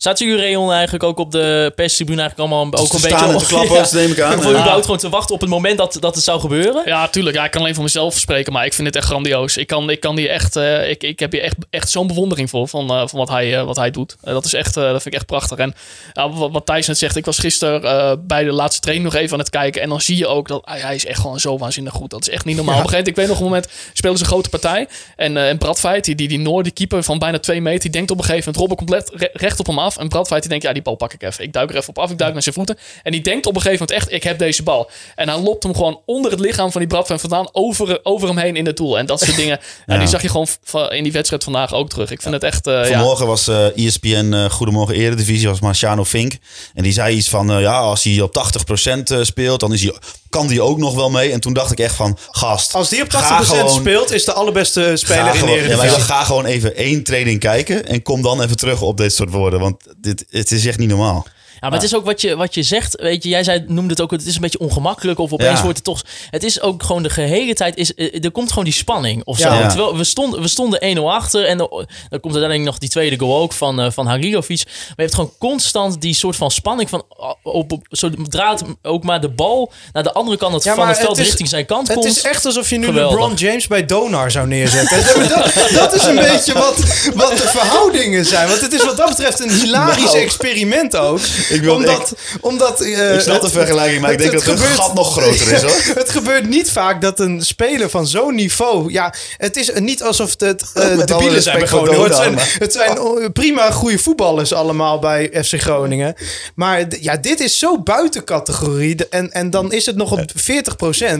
Zaten 0.03 0.27
jullie 0.27 0.41
Rayon 0.41 0.71
eigenlijk 0.71 1.03
ook 1.03 1.19
op 1.19 1.31
de 1.31 1.71
perstribune 1.75 2.21
eigenlijk 2.21 2.51
allemaal 2.51 2.65
ook 2.65 2.87
te 2.87 2.93
een 2.93 2.99
staan 2.99 3.11
beetje... 3.19 3.33
en 3.33 3.37
te 3.37 3.45
klappen, 3.45 3.75
dat 3.75 3.91
neem 3.91 4.11
ik 4.11 4.19
aan. 4.19 4.37
Of 4.37 4.43
Ja. 4.43 4.49
überhaupt 4.49 4.83
gewoon 4.83 4.97
te 4.99 5.09
wachten 5.09 5.35
op 5.35 5.41
het 5.41 5.49
moment 5.49 5.77
dat, 5.77 5.97
dat 5.99 6.15
het 6.15 6.23
zou 6.23 6.39
gebeuren? 6.39 6.81
Ja, 6.85 7.07
tuurlijk. 7.07 7.35
Ja, 7.35 7.45
ik 7.45 7.51
kan 7.51 7.61
alleen 7.61 7.73
voor 7.73 7.83
mezelf 7.83 8.17
spreken, 8.17 8.53
maar 8.53 8.65
ik 8.65 8.73
vind 8.73 8.87
het 8.87 8.95
echt 8.95 9.05
grandioos. 9.05 9.57
Ik, 9.57 9.67
kan, 9.67 9.89
ik, 9.89 9.99
kan 9.99 10.17
hier 10.17 10.29
echt, 10.29 10.55
eh, 10.55 10.89
ik, 10.89 11.03
ik 11.03 11.19
heb 11.19 11.31
hier 11.31 11.41
echt, 11.41 11.55
echt 11.69 11.89
zo'n 11.89 12.07
bewondering 12.07 12.49
voor 12.49 12.67
van, 12.67 12.89
eh, 12.89 12.97
van 13.07 13.19
wat, 13.19 13.29
hij, 13.29 13.57
eh, 13.57 13.63
wat 13.65 13.75
hij 13.75 13.91
doet. 13.91 14.15
Dat, 14.21 14.45
is 14.45 14.53
echt, 14.53 14.77
eh, 14.77 14.83
dat 14.83 14.91
vind 15.01 15.05
ik 15.05 15.13
echt 15.13 15.25
prachtig. 15.25 15.57
En 15.57 15.73
ja, 16.13 16.29
wat, 16.29 16.51
wat 16.51 16.65
Thijs 16.65 16.87
net 16.87 16.97
zegt, 16.97 17.15
ik 17.15 17.25
was 17.25 17.37
gisteren 17.39 17.83
eh, 17.83 18.11
bij 18.19 18.43
de 18.43 18.51
laatste 18.51 18.81
training 18.81 19.11
nog 19.11 19.21
even 19.21 19.33
aan 19.33 19.39
het 19.39 19.49
kijken. 19.49 19.81
En 19.81 19.89
dan 19.89 20.01
zie 20.01 20.17
je 20.17 20.27
ook 20.27 20.47
dat 20.47 20.61
hij, 20.65 20.79
hij 20.79 20.95
is 20.95 21.05
echt 21.05 21.19
gewoon 21.19 21.39
zo 21.39 21.57
waanzinnig 21.57 21.93
goed. 21.93 22.09
Dat 22.09 22.21
is 22.21 22.29
echt 22.29 22.45
niet 22.45 22.55
normaal. 22.55 22.77
Op 22.77 22.83
een 22.83 22.89
gegeven 22.89 23.13
moment, 23.13 23.17
ik 23.17 23.27
weet 23.27 23.27
nog 23.27 23.63
een 23.65 23.71
moment, 23.71 23.91
spelen 23.93 24.17
ze 24.17 24.23
een 24.23 24.29
grote 24.29 24.49
partij. 24.49 24.87
En, 25.15 25.37
eh 25.37 25.49
en 25.49 25.57
Bradfeit, 25.57 26.05
die, 26.05 26.15
die, 26.15 26.27
die 26.27 26.39
Noor, 26.39 26.63
die 26.63 26.71
keeper 26.71 27.03
van 27.03 27.19
bijna 27.19 27.39
twee 27.39 27.61
meter, 27.61 27.81
die 27.81 27.91
denkt 27.91 28.11
op 28.11 28.17
een 28.17 28.23
gegeven 28.23 28.51
moment, 28.53 28.57
Robben 28.69 28.77
compleet 28.77 29.11
re- 29.21 29.29
recht 29.45 29.59
op 29.59 29.65
hem 29.67 29.79
af. 29.79 29.91
En 29.97 30.07
Bradfeit, 30.07 30.41
die 30.41 30.49
denkt, 30.49 30.65
ja, 30.65 30.73
die 30.73 30.81
bal 30.81 30.95
pak 30.95 31.13
ik 31.13 31.23
even. 31.23 31.43
Ik 31.43 31.53
duik 31.53 31.69
er 31.69 31.75
even 31.75 31.89
op 31.89 31.99
af, 31.99 32.11
ik 32.11 32.17
duik 32.17 32.33
naar 32.33 32.43
zijn 32.43 32.55
voeten. 32.55 32.77
En 33.03 33.11
die 33.11 33.21
denkt 33.21 33.45
op 33.45 33.55
een 33.55 33.61
gegeven 33.61 33.85
moment 33.87 34.03
echt, 34.03 34.15
ik 34.15 34.23
heb 34.23 34.39
deze 34.39 34.63
bal. 34.63 34.89
En 35.15 35.29
hij 35.29 35.39
lopt 35.39 35.63
hem 35.63 35.75
gewoon 35.75 36.01
onder 36.05 36.31
het 36.31 36.39
lichaam 36.39 36.71
van 36.71 36.81
die 36.81 36.89
Bradfeit 36.89 37.21
vandaan 37.21 37.49
over, 37.51 37.99
over 38.03 38.27
hem 38.27 38.37
heen 38.37 38.55
in 38.55 38.65
het 38.65 38.77
doel. 38.77 38.97
En 38.97 39.05
dat 39.05 39.19
soort 39.19 39.35
dingen, 39.35 39.59
ja. 39.85 39.93
Ja. 39.93 39.99
die 39.99 40.07
zag 40.07 40.21
je 40.21 40.29
gewoon 40.29 40.47
in 40.89 41.03
die 41.03 41.11
wedstrijd 41.11 41.43
vandaag 41.43 41.73
ook 41.73 41.89
terug. 41.89 42.11
Ik 42.11 42.21
vind 42.21 42.33
het 42.33 42.43
echt, 42.43 42.67
eh, 42.67 42.73
ja. 42.73 42.85
Vanmorgen 42.85 43.27
was 43.27 43.47
eh 43.47 43.77
ESPN 43.77 44.33
eh, 44.33 44.49
Goedemorgen 44.49 44.95
Eredivisie, 44.95 45.47
was 45.47 45.59
Marciano 45.59 46.05
Fink. 46.05 46.33
En 46.73 46.83
die 46.83 46.91
zei 46.91 47.15
iets 47.15 47.29
van, 47.29 47.59
ja, 47.59 47.79
als 47.79 48.03
hij 48.03 48.21
op 48.21 48.33
80% 48.33 49.11
eh, 49.11 49.23
speelt, 49.23 49.59
dan 49.59 49.73
is 49.73 49.81
hij, 49.83 49.93
kan 50.33 50.47
die 50.47 50.61
ook 50.61 50.77
nog 50.77 50.95
wel 50.95 51.09
mee. 51.09 51.31
En 51.31 51.39
toen 51.39 51.53
dacht 51.53 51.71
ik 51.71 51.79
echt 51.79 51.95
van, 51.95 52.17
gast, 52.31 52.73
Als 52.75 52.89
die 52.89 53.01
op 53.01 53.07
80% 53.09 53.11
ga 53.11 53.43
gewoon- 53.43 53.69
speelt, 53.69 54.11
is 54.11 54.25
de 54.25 54.33
allerbeste 54.33 54.91
speler 54.95 55.23
Ga 55.23 55.27
in 55.33 55.45
de 55.45 55.69
gewoon, 55.69 55.85
ja, 55.85 55.99
ga 55.99 56.23
gewoon 56.23 56.45
even 56.45 56.75
één 56.75 57.03
training 57.03 57.39
kijken 57.39 57.87
en 57.87 58.01
kom 58.01 58.21
dan 58.21 58.41
even 58.41 58.57
terug 58.57 58.81
op 58.81 58.97
dit 58.97 59.13
soort 59.13 59.31
woorden. 59.31 59.59
Want 59.59 59.83
dit, 59.97 60.25
het 60.29 60.51
is 60.51 60.65
echt 60.65 60.77
niet 60.77 60.89
normaal. 60.89 61.25
Ja, 61.61 61.69
maar 61.69 61.77
het 61.77 61.87
is 61.87 61.95
ook 61.95 62.05
wat 62.05 62.21
je, 62.21 62.35
wat 62.35 62.53
je 62.53 62.63
zegt. 62.63 63.01
Weet 63.01 63.23
je, 63.23 63.29
jij 63.29 63.43
zei, 63.43 63.63
noemde 63.67 63.89
het 63.89 64.01
ook, 64.01 64.11
het 64.11 64.25
is 64.25 64.35
een 64.35 64.41
beetje 64.41 64.59
ongemakkelijk. 64.59 65.19
Of 65.19 65.33
opeens 65.33 65.57
Ja. 65.57 65.61
wordt 65.63 65.75
het 65.77 65.83
toch. 65.85 66.01
Het 66.29 66.43
is 66.43 66.61
ook 66.61 66.83
gewoon 66.83 67.03
de 67.03 67.09
gehele 67.09 67.53
tijd. 67.53 67.75
Is, 67.77 67.93
eh, 67.93 68.23
er 68.23 68.31
komt 68.31 68.49
gewoon 68.49 68.63
die 68.63 68.73
spanning 68.73 69.21
of 69.25 69.37
zo. 69.37 69.47
Ja. 69.49 69.59
Ja. 69.59 69.67
Terwijl 69.67 69.97
we 69.97 70.03
stonden, 70.03 70.41
we 70.41 70.47
stonden 70.47 70.79
1-0 70.85 71.11
achter. 71.13 71.45
En 71.45 71.57
dan 71.57 71.67
komt 72.09 72.23
uiteindelijk 72.23 72.63
nog 72.63 72.77
die 72.77 72.89
tweede 72.89 73.19
goal 73.19 73.41
ook 73.41 73.53
van, 73.53 73.79
eh 73.81 73.91
van 73.91 74.07
Halilovic. 74.07 74.63
Maar 74.65 74.75
je 74.95 75.01
hebt 75.01 75.13
gewoon 75.15 75.33
constant 75.39 76.01
die 76.01 76.13
soort 76.13 76.35
van 76.35 76.51
spanning 76.51 76.89
van. 76.89 77.03
Op, 77.43 77.71
op, 77.71 77.85
zodra 77.89 78.51
het 78.51 78.63
ook 78.81 79.03
maar 79.03 79.21
de 79.21 79.29
bal 79.29 79.71
naar 79.93 80.03
de 80.03 80.13
andere 80.13 80.37
kant 80.37 80.53
het, 80.53 80.63
Ja, 80.63 80.75
van 80.75 80.87
het 80.87 80.97
veld 80.97 81.09
het 81.09 81.17
is- 81.19 81.25
richting 81.25 81.49
zijn 81.49 81.65
kant 81.65 81.87
Het 81.87 81.97
komt. 81.97 82.09
is 82.09 82.21
echt 82.21 82.45
alsof 82.45 82.69
je 82.69 82.77
nu 82.77 82.85
Geweldig. 82.85 83.11
LeBron 83.19 83.35
James 83.35 83.67
bij 83.67 83.85
Donar 83.85 84.31
zou 84.31 84.47
neerzetten. 84.47 84.97
dat, 85.29 85.53
dat 85.73 85.93
is 85.95 86.03
een 86.03 86.15
beetje 86.15 86.53
wat, 86.53 86.75
wat 87.15 87.29
de 87.37 87.47
verhoudingen 87.47 88.25
zijn. 88.25 88.47
Want 88.47 88.61
het 88.61 88.73
is 88.73 88.85
wat 88.85 88.97
dat 88.97 89.09
betreft 89.09 89.39
een 89.39 89.49
hilarisch 89.51 90.03
Nou. 90.03 90.17
experiment 90.17 90.95
ook. 90.97 91.19
Ik 91.49 91.61
wil- 91.61 91.75
omdat, 91.75 92.13
omdat, 92.41 92.81
eh, 92.81 93.13
Ik 93.13 93.19
snap 93.21 93.39
de 93.39 93.45
het- 93.47 93.51
vergelijking, 93.55 94.01
maar 94.01 94.11
ik 94.11 94.17
denk 94.17 94.31
dat 94.31 94.43
het 94.45 94.59
gat 94.59 94.93
nog 94.93 95.11
groter 95.11 95.51
is, 95.51 95.61
hoor. 95.61 95.95
het 96.03 96.09
gebeurt 96.09 96.49
niet 96.49 96.71
vaak 96.71 97.01
dat 97.01 97.19
een 97.19 97.41
speler 97.41 97.89
van 97.89 98.07
zo'n 98.07 98.35
niveau... 98.35 98.91
Ja, 98.91 99.13
het 99.37 99.55
is 99.57 99.71
niet 99.75 100.03
alsof 100.03 100.29
het 100.37 100.71
uh, 100.77 101.05
debielen 101.05 101.41
zijn 101.41 101.67
Groningen. 101.67 102.03
Het 102.03 102.15
zijn, 102.15 102.29
Donar, 102.29 102.45
maar- 102.45 102.55
het 102.59 102.73
zijn 102.73 102.99
oh, 102.99 103.25
prima 103.33 103.71
goede 103.71 103.97
voetballers 103.99 104.53
allemaal 104.53 104.99
bij 104.99 105.29
FC 105.43 105.61
Groningen. 105.61 106.15
Maar 106.55 106.85
ja, 107.01 107.17
dit 107.17 107.32
is 107.39 107.59
zo 107.59 107.79
buiten 107.79 108.23
categorie. 108.23 109.07
En, 109.09 109.31
en 109.31 109.49
dan 109.49 109.71
is 109.71 109.85
het 109.85 109.95
nog 109.95 110.11
op 110.11 110.31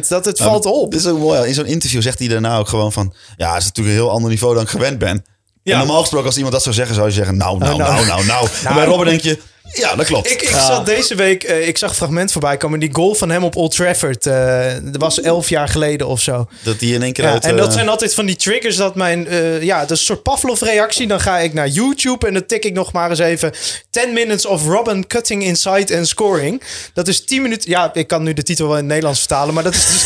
40% 0.03 0.07
dat 0.07 0.25
het 0.25 0.37
valt 0.37 0.65
op. 0.65 0.91
Dit 0.91 0.99
is 0.99 1.07
ook 1.07 1.19
mooi. 1.19 1.47
In 1.47 1.53
zo'n 1.53 1.65
interview 1.65 2.01
zegt 2.01 2.19
hij 2.19 2.27
daarna 2.27 2.57
ook 2.57 2.67
gewoon 2.67 2.91
van... 2.91 3.13
Ja, 3.37 3.53
het 3.53 3.61
is 3.61 3.67
natuurlijk 3.67 3.95
een 3.95 4.01
heel 4.03 4.11
ander 4.13 4.29
niveau 4.29 4.53
dan 4.53 4.63
ik 4.63 4.69
gewend 4.69 4.97
ben. 4.97 5.25
Ja. 5.63 5.73
En 5.73 5.77
normaal 5.77 5.99
gesproken 5.99 6.27
als 6.27 6.35
iemand 6.35 6.53
dat 6.53 6.63
zou 6.63 6.75
zeggen, 6.75 6.95
zou 6.95 7.07
je 7.07 7.13
zeggen... 7.13 7.37
Nou, 7.37 7.57
nou, 7.57 7.77
Nou, 7.77 7.89
nou, 7.93 8.05
nou. 8.05 8.25
nou, 8.25 8.25
nou. 8.25 8.47
En 8.67 8.73
bij 8.73 8.85
Robben 8.85 9.07
denk 9.07 9.21
je... 9.21 9.39
Ja, 9.73 9.95
dat 9.95 10.05
klopt. 10.05 10.31
Ik, 10.31 10.41
ik 10.41 10.49
zat 10.49 10.85
deze 10.85 11.15
week, 11.15 11.43
eh, 11.43 11.67
ik 11.67 11.77
zag 11.77 11.89
een 11.89 11.95
fragment 11.95 12.31
voorbij 12.31 12.57
komen. 12.57 12.79
Die 12.79 12.89
goal 12.93 13.13
van 13.15 13.29
hem 13.29 13.43
op 13.43 13.55
Old 13.55 13.75
Trafford. 13.75 14.25
eh, 14.25 14.65
dat 14.83 15.01
was 15.01 15.21
elf 15.21 15.49
jaar 15.49 15.67
geleden 15.67 16.07
of 16.07 16.21
zo. 16.21 16.47
Dat 16.63 16.79
die 16.79 16.93
in 16.93 17.01
één 17.03 17.13
keer 17.13 17.23
Ja, 17.23 17.31
uit... 17.31 17.43
en 17.43 17.57
dat 17.57 17.67
eh, 17.67 17.73
zijn 17.73 17.89
altijd 17.89 18.13
van 18.13 18.25
die 18.25 18.35
triggers 18.35 18.75
dat 18.75 18.95
mijn... 18.95 19.27
eh, 19.27 19.61
ja, 19.61 19.79
dat 19.79 19.91
is 19.91 19.99
een 19.99 20.05
soort 20.05 20.23
Pavlov-reactie. 20.23 21.07
Dan 21.07 21.19
ga 21.19 21.39
ik 21.39 21.53
naar 21.53 21.67
YouTube 21.67 22.27
en 22.27 22.33
dan 22.33 22.45
tik 22.45 22.65
ik 22.65 22.73
nog 22.73 22.91
maar 22.91 23.09
eens 23.09 23.19
even... 23.19 23.51
10 23.89 24.13
minutes 24.13 24.45
of 24.45 24.65
Robin 24.65 25.07
cutting 25.07 25.43
inside 25.43 25.97
and 25.97 26.07
scoring. 26.07 26.61
Dat 26.93 27.07
is 27.07 27.25
10 27.25 27.41
minuten... 27.41 27.69
Ja, 27.69 27.93
ik 27.93 28.07
kan 28.07 28.23
nu 28.23 28.33
de 28.33 28.43
titel 28.43 28.65
wel 28.65 28.73
in 28.73 28.79
het 28.81 28.87
Nederlands 28.89 29.19
vertalen. 29.19 29.53
Maar 29.53 29.63
dat 29.63 29.73
is 29.73 29.85
dus, 29.85 30.03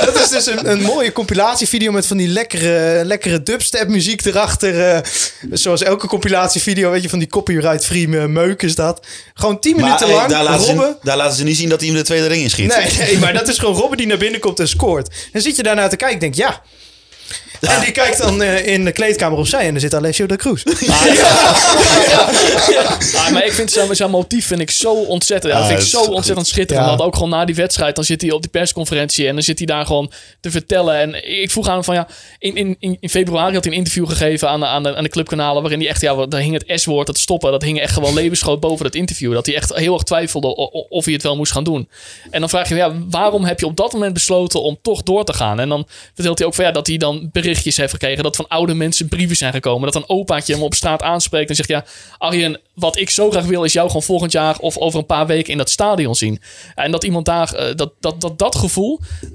dat 0.06 0.20
is 0.20 0.28
dus 0.28 0.46
een, 0.46 0.70
een 0.70 0.82
mooie 0.82 1.12
compilatievideo... 1.12 1.92
met 1.92 2.06
van 2.06 2.16
die 2.16 2.28
lekkere, 2.28 3.04
lekkere 3.04 3.42
dubstep 3.42 3.88
muziek 3.88 4.24
erachter. 4.24 4.80
eh, 4.80 4.98
zoals 5.52 5.82
elke 5.82 6.06
compilatievideo, 6.06 6.90
weet 6.90 7.02
je, 7.02 7.08
van 7.08 7.18
die 7.18 7.28
copyright-free 7.28 8.08
meuk 8.08 8.62
is 8.62 8.74
dat. 8.76 9.06
Gewoon 9.34 9.60
10 9.60 9.72
maar, 9.72 9.84
minuten 9.84 10.06
hey, 10.06 10.16
lang 10.16 10.28
daar, 10.28 10.44
laten 10.44 10.66
Robben... 10.66 10.96
ze, 11.00 11.06
daar 11.06 11.16
laten 11.16 11.36
ze 11.36 11.44
niet 11.44 11.56
zien 11.56 11.68
dat 11.68 11.80
hij 11.80 11.88
hem 11.88 11.98
de 11.98 12.04
tweede 12.04 12.26
ring 12.26 12.42
inschiet. 12.42 12.76
Nee, 12.76 13.06
nee, 13.06 13.18
maar 13.18 13.32
dat 13.32 13.48
is 13.48 13.58
gewoon 13.58 13.74
Robben 13.74 13.98
die 13.98 14.06
naar 14.06 14.18
binnen 14.18 14.40
komt 14.40 14.60
en 14.60 14.68
scoort. 14.68 15.14
En 15.32 15.42
zit 15.42 15.56
je 15.56 15.62
daarnaar 15.62 15.88
te 15.88 15.96
kijken, 15.96 16.18
denk 16.18 16.34
ja. 16.34 16.62
En 17.60 17.80
die 17.80 17.92
kijkt 17.92 18.18
dan 18.18 18.42
eh, 18.42 18.66
in 18.66 18.84
de 18.84 18.92
kleedkamer 18.92 19.38
opzij 19.38 19.66
en 19.66 19.74
er 19.74 19.80
zit 19.80 19.94
Alessio 19.94 20.26
de 20.26 20.36
Cruz. 20.36 20.62
Ah, 23.14 23.30
maar 23.32 23.44
ik 23.46 23.52
vind 23.52 23.70
zijn, 23.72 23.96
zijn 23.96 24.10
motief 24.10 24.46
vind 24.46 24.60
ik 24.60 24.70
zo 24.70 24.92
ontzettend. 24.92 25.52
Ja, 25.52 25.58
dat 25.58 25.68
Ah, 25.68 25.74
vind 25.74 25.86
ik 25.86 25.92
dat 25.92 26.04
zo 26.04 26.10
ontzettend 26.10 26.46
schitterend. 26.46 26.86
Ja. 26.86 26.96
Want 26.96 27.08
ook 27.08 27.14
gewoon 27.14 27.30
na 27.30 27.44
die 27.44 27.54
wedstrijd, 27.54 27.94
dan 27.94 28.04
zit 28.04 28.20
hij 28.20 28.30
op 28.30 28.42
die 28.42 28.50
persconferentie 28.50 29.26
en 29.28 29.34
dan 29.34 29.42
zit 29.42 29.58
hij 29.58 29.66
daar 29.66 29.86
gewoon 29.86 30.10
te 30.40 30.50
vertellen. 30.50 30.96
En 31.00 31.40
ik 31.40 31.50
vroeg 31.50 31.66
aan 31.68 31.74
hem 31.74 31.84
van 31.84 31.94
ja, 31.94 32.08
in, 32.38 32.56
in, 32.56 32.96
in 33.00 33.08
februari 33.08 33.54
had 33.54 33.64
hij 33.64 33.72
een 33.72 33.78
interview 33.78 34.08
gegeven 34.08 34.48
aan 34.48 34.60
de, 34.60 34.66
aan 34.66 34.82
de, 34.82 34.96
aan 34.96 35.02
de 35.02 35.08
clubkanalen. 35.08 35.62
Waarin 35.62 35.80
hij 35.80 35.88
echt, 35.88 36.00
ja, 36.00 36.26
daar 36.26 36.40
hing 36.40 36.62
het 36.66 36.80
S-woord, 36.80 37.08
het 37.08 37.18
stoppen. 37.18 37.50
Dat 37.50 37.62
hing 37.62 37.80
echt 37.80 37.92
gewoon 37.92 38.14
levensgroot 38.22 38.60
boven 38.60 38.84
dat 38.84 38.94
interview. 38.94 39.32
Dat 39.32 39.46
hij 39.46 39.54
echt 39.54 39.74
heel 39.74 39.94
erg 39.94 40.02
twijfelde 40.02 40.54
of 40.88 41.04
hij 41.04 41.14
het 41.14 41.22
wel 41.22 41.36
moest 41.36 41.52
gaan 41.52 41.64
doen. 41.64 41.88
En 42.30 42.40
dan 42.40 42.48
vraag 42.48 42.68
je, 42.68 42.74
ja, 42.74 42.92
waarom 43.10 43.44
heb 43.44 43.60
je 43.60 43.66
op 43.66 43.76
dat 43.76 43.92
moment 43.92 44.12
besloten 44.12 44.62
om 44.62 44.78
toch 44.82 45.02
door 45.02 45.24
te 45.24 45.32
gaan? 45.32 45.60
En 45.60 45.68
dan 45.68 45.86
vertelt 46.14 46.38
hij 46.38 46.46
ook 46.46 46.54
van 46.54 46.64
ja, 46.64 46.70
dat 46.70 46.86
hij 46.86 46.96
dan 46.96 47.28
berichtjes 47.46 47.76
heeft 47.76 47.92
gekregen. 47.92 48.22
Dat 48.22 48.36
van 48.36 48.48
oude 48.48 48.74
mensen 48.74 49.08
brieven 49.08 49.36
zijn 49.36 49.52
gekomen. 49.52 49.92
Dat 49.92 50.02
een 50.02 50.08
opaatje 50.08 50.52
hem 50.52 50.62
op 50.62 50.74
straat 50.74 51.02
aanspreekt 51.02 51.48
en 51.48 51.56
zegt: 51.56 51.68
Ja, 51.68 51.84
Arjen, 52.18 52.60
wat 52.76 52.98
ik 52.98 53.10
zo 53.10 53.30
graag 53.30 53.44
wil, 53.44 53.64
is 53.64 53.72
jou 53.72 53.86
gewoon 53.86 54.02
volgend 54.02 54.32
jaar 54.32 54.58
of 54.58 54.76
over 54.76 54.98
een 54.98 55.06
paar 55.06 55.26
weken 55.26 55.52
in 55.52 55.58
dat 55.58 55.70
stadion 55.70 56.14
zien. 56.14 56.40
En 56.74 56.90
dat 56.90 57.04
iemand 57.04 57.24
daar, 57.24 57.52
eh, 57.54 57.74
dat, 57.74 57.92
dat, 58.00 58.20
dat, 58.20 58.38
dat 58.38 58.56
gevoel 58.56 59.00
eh, 59.22 59.30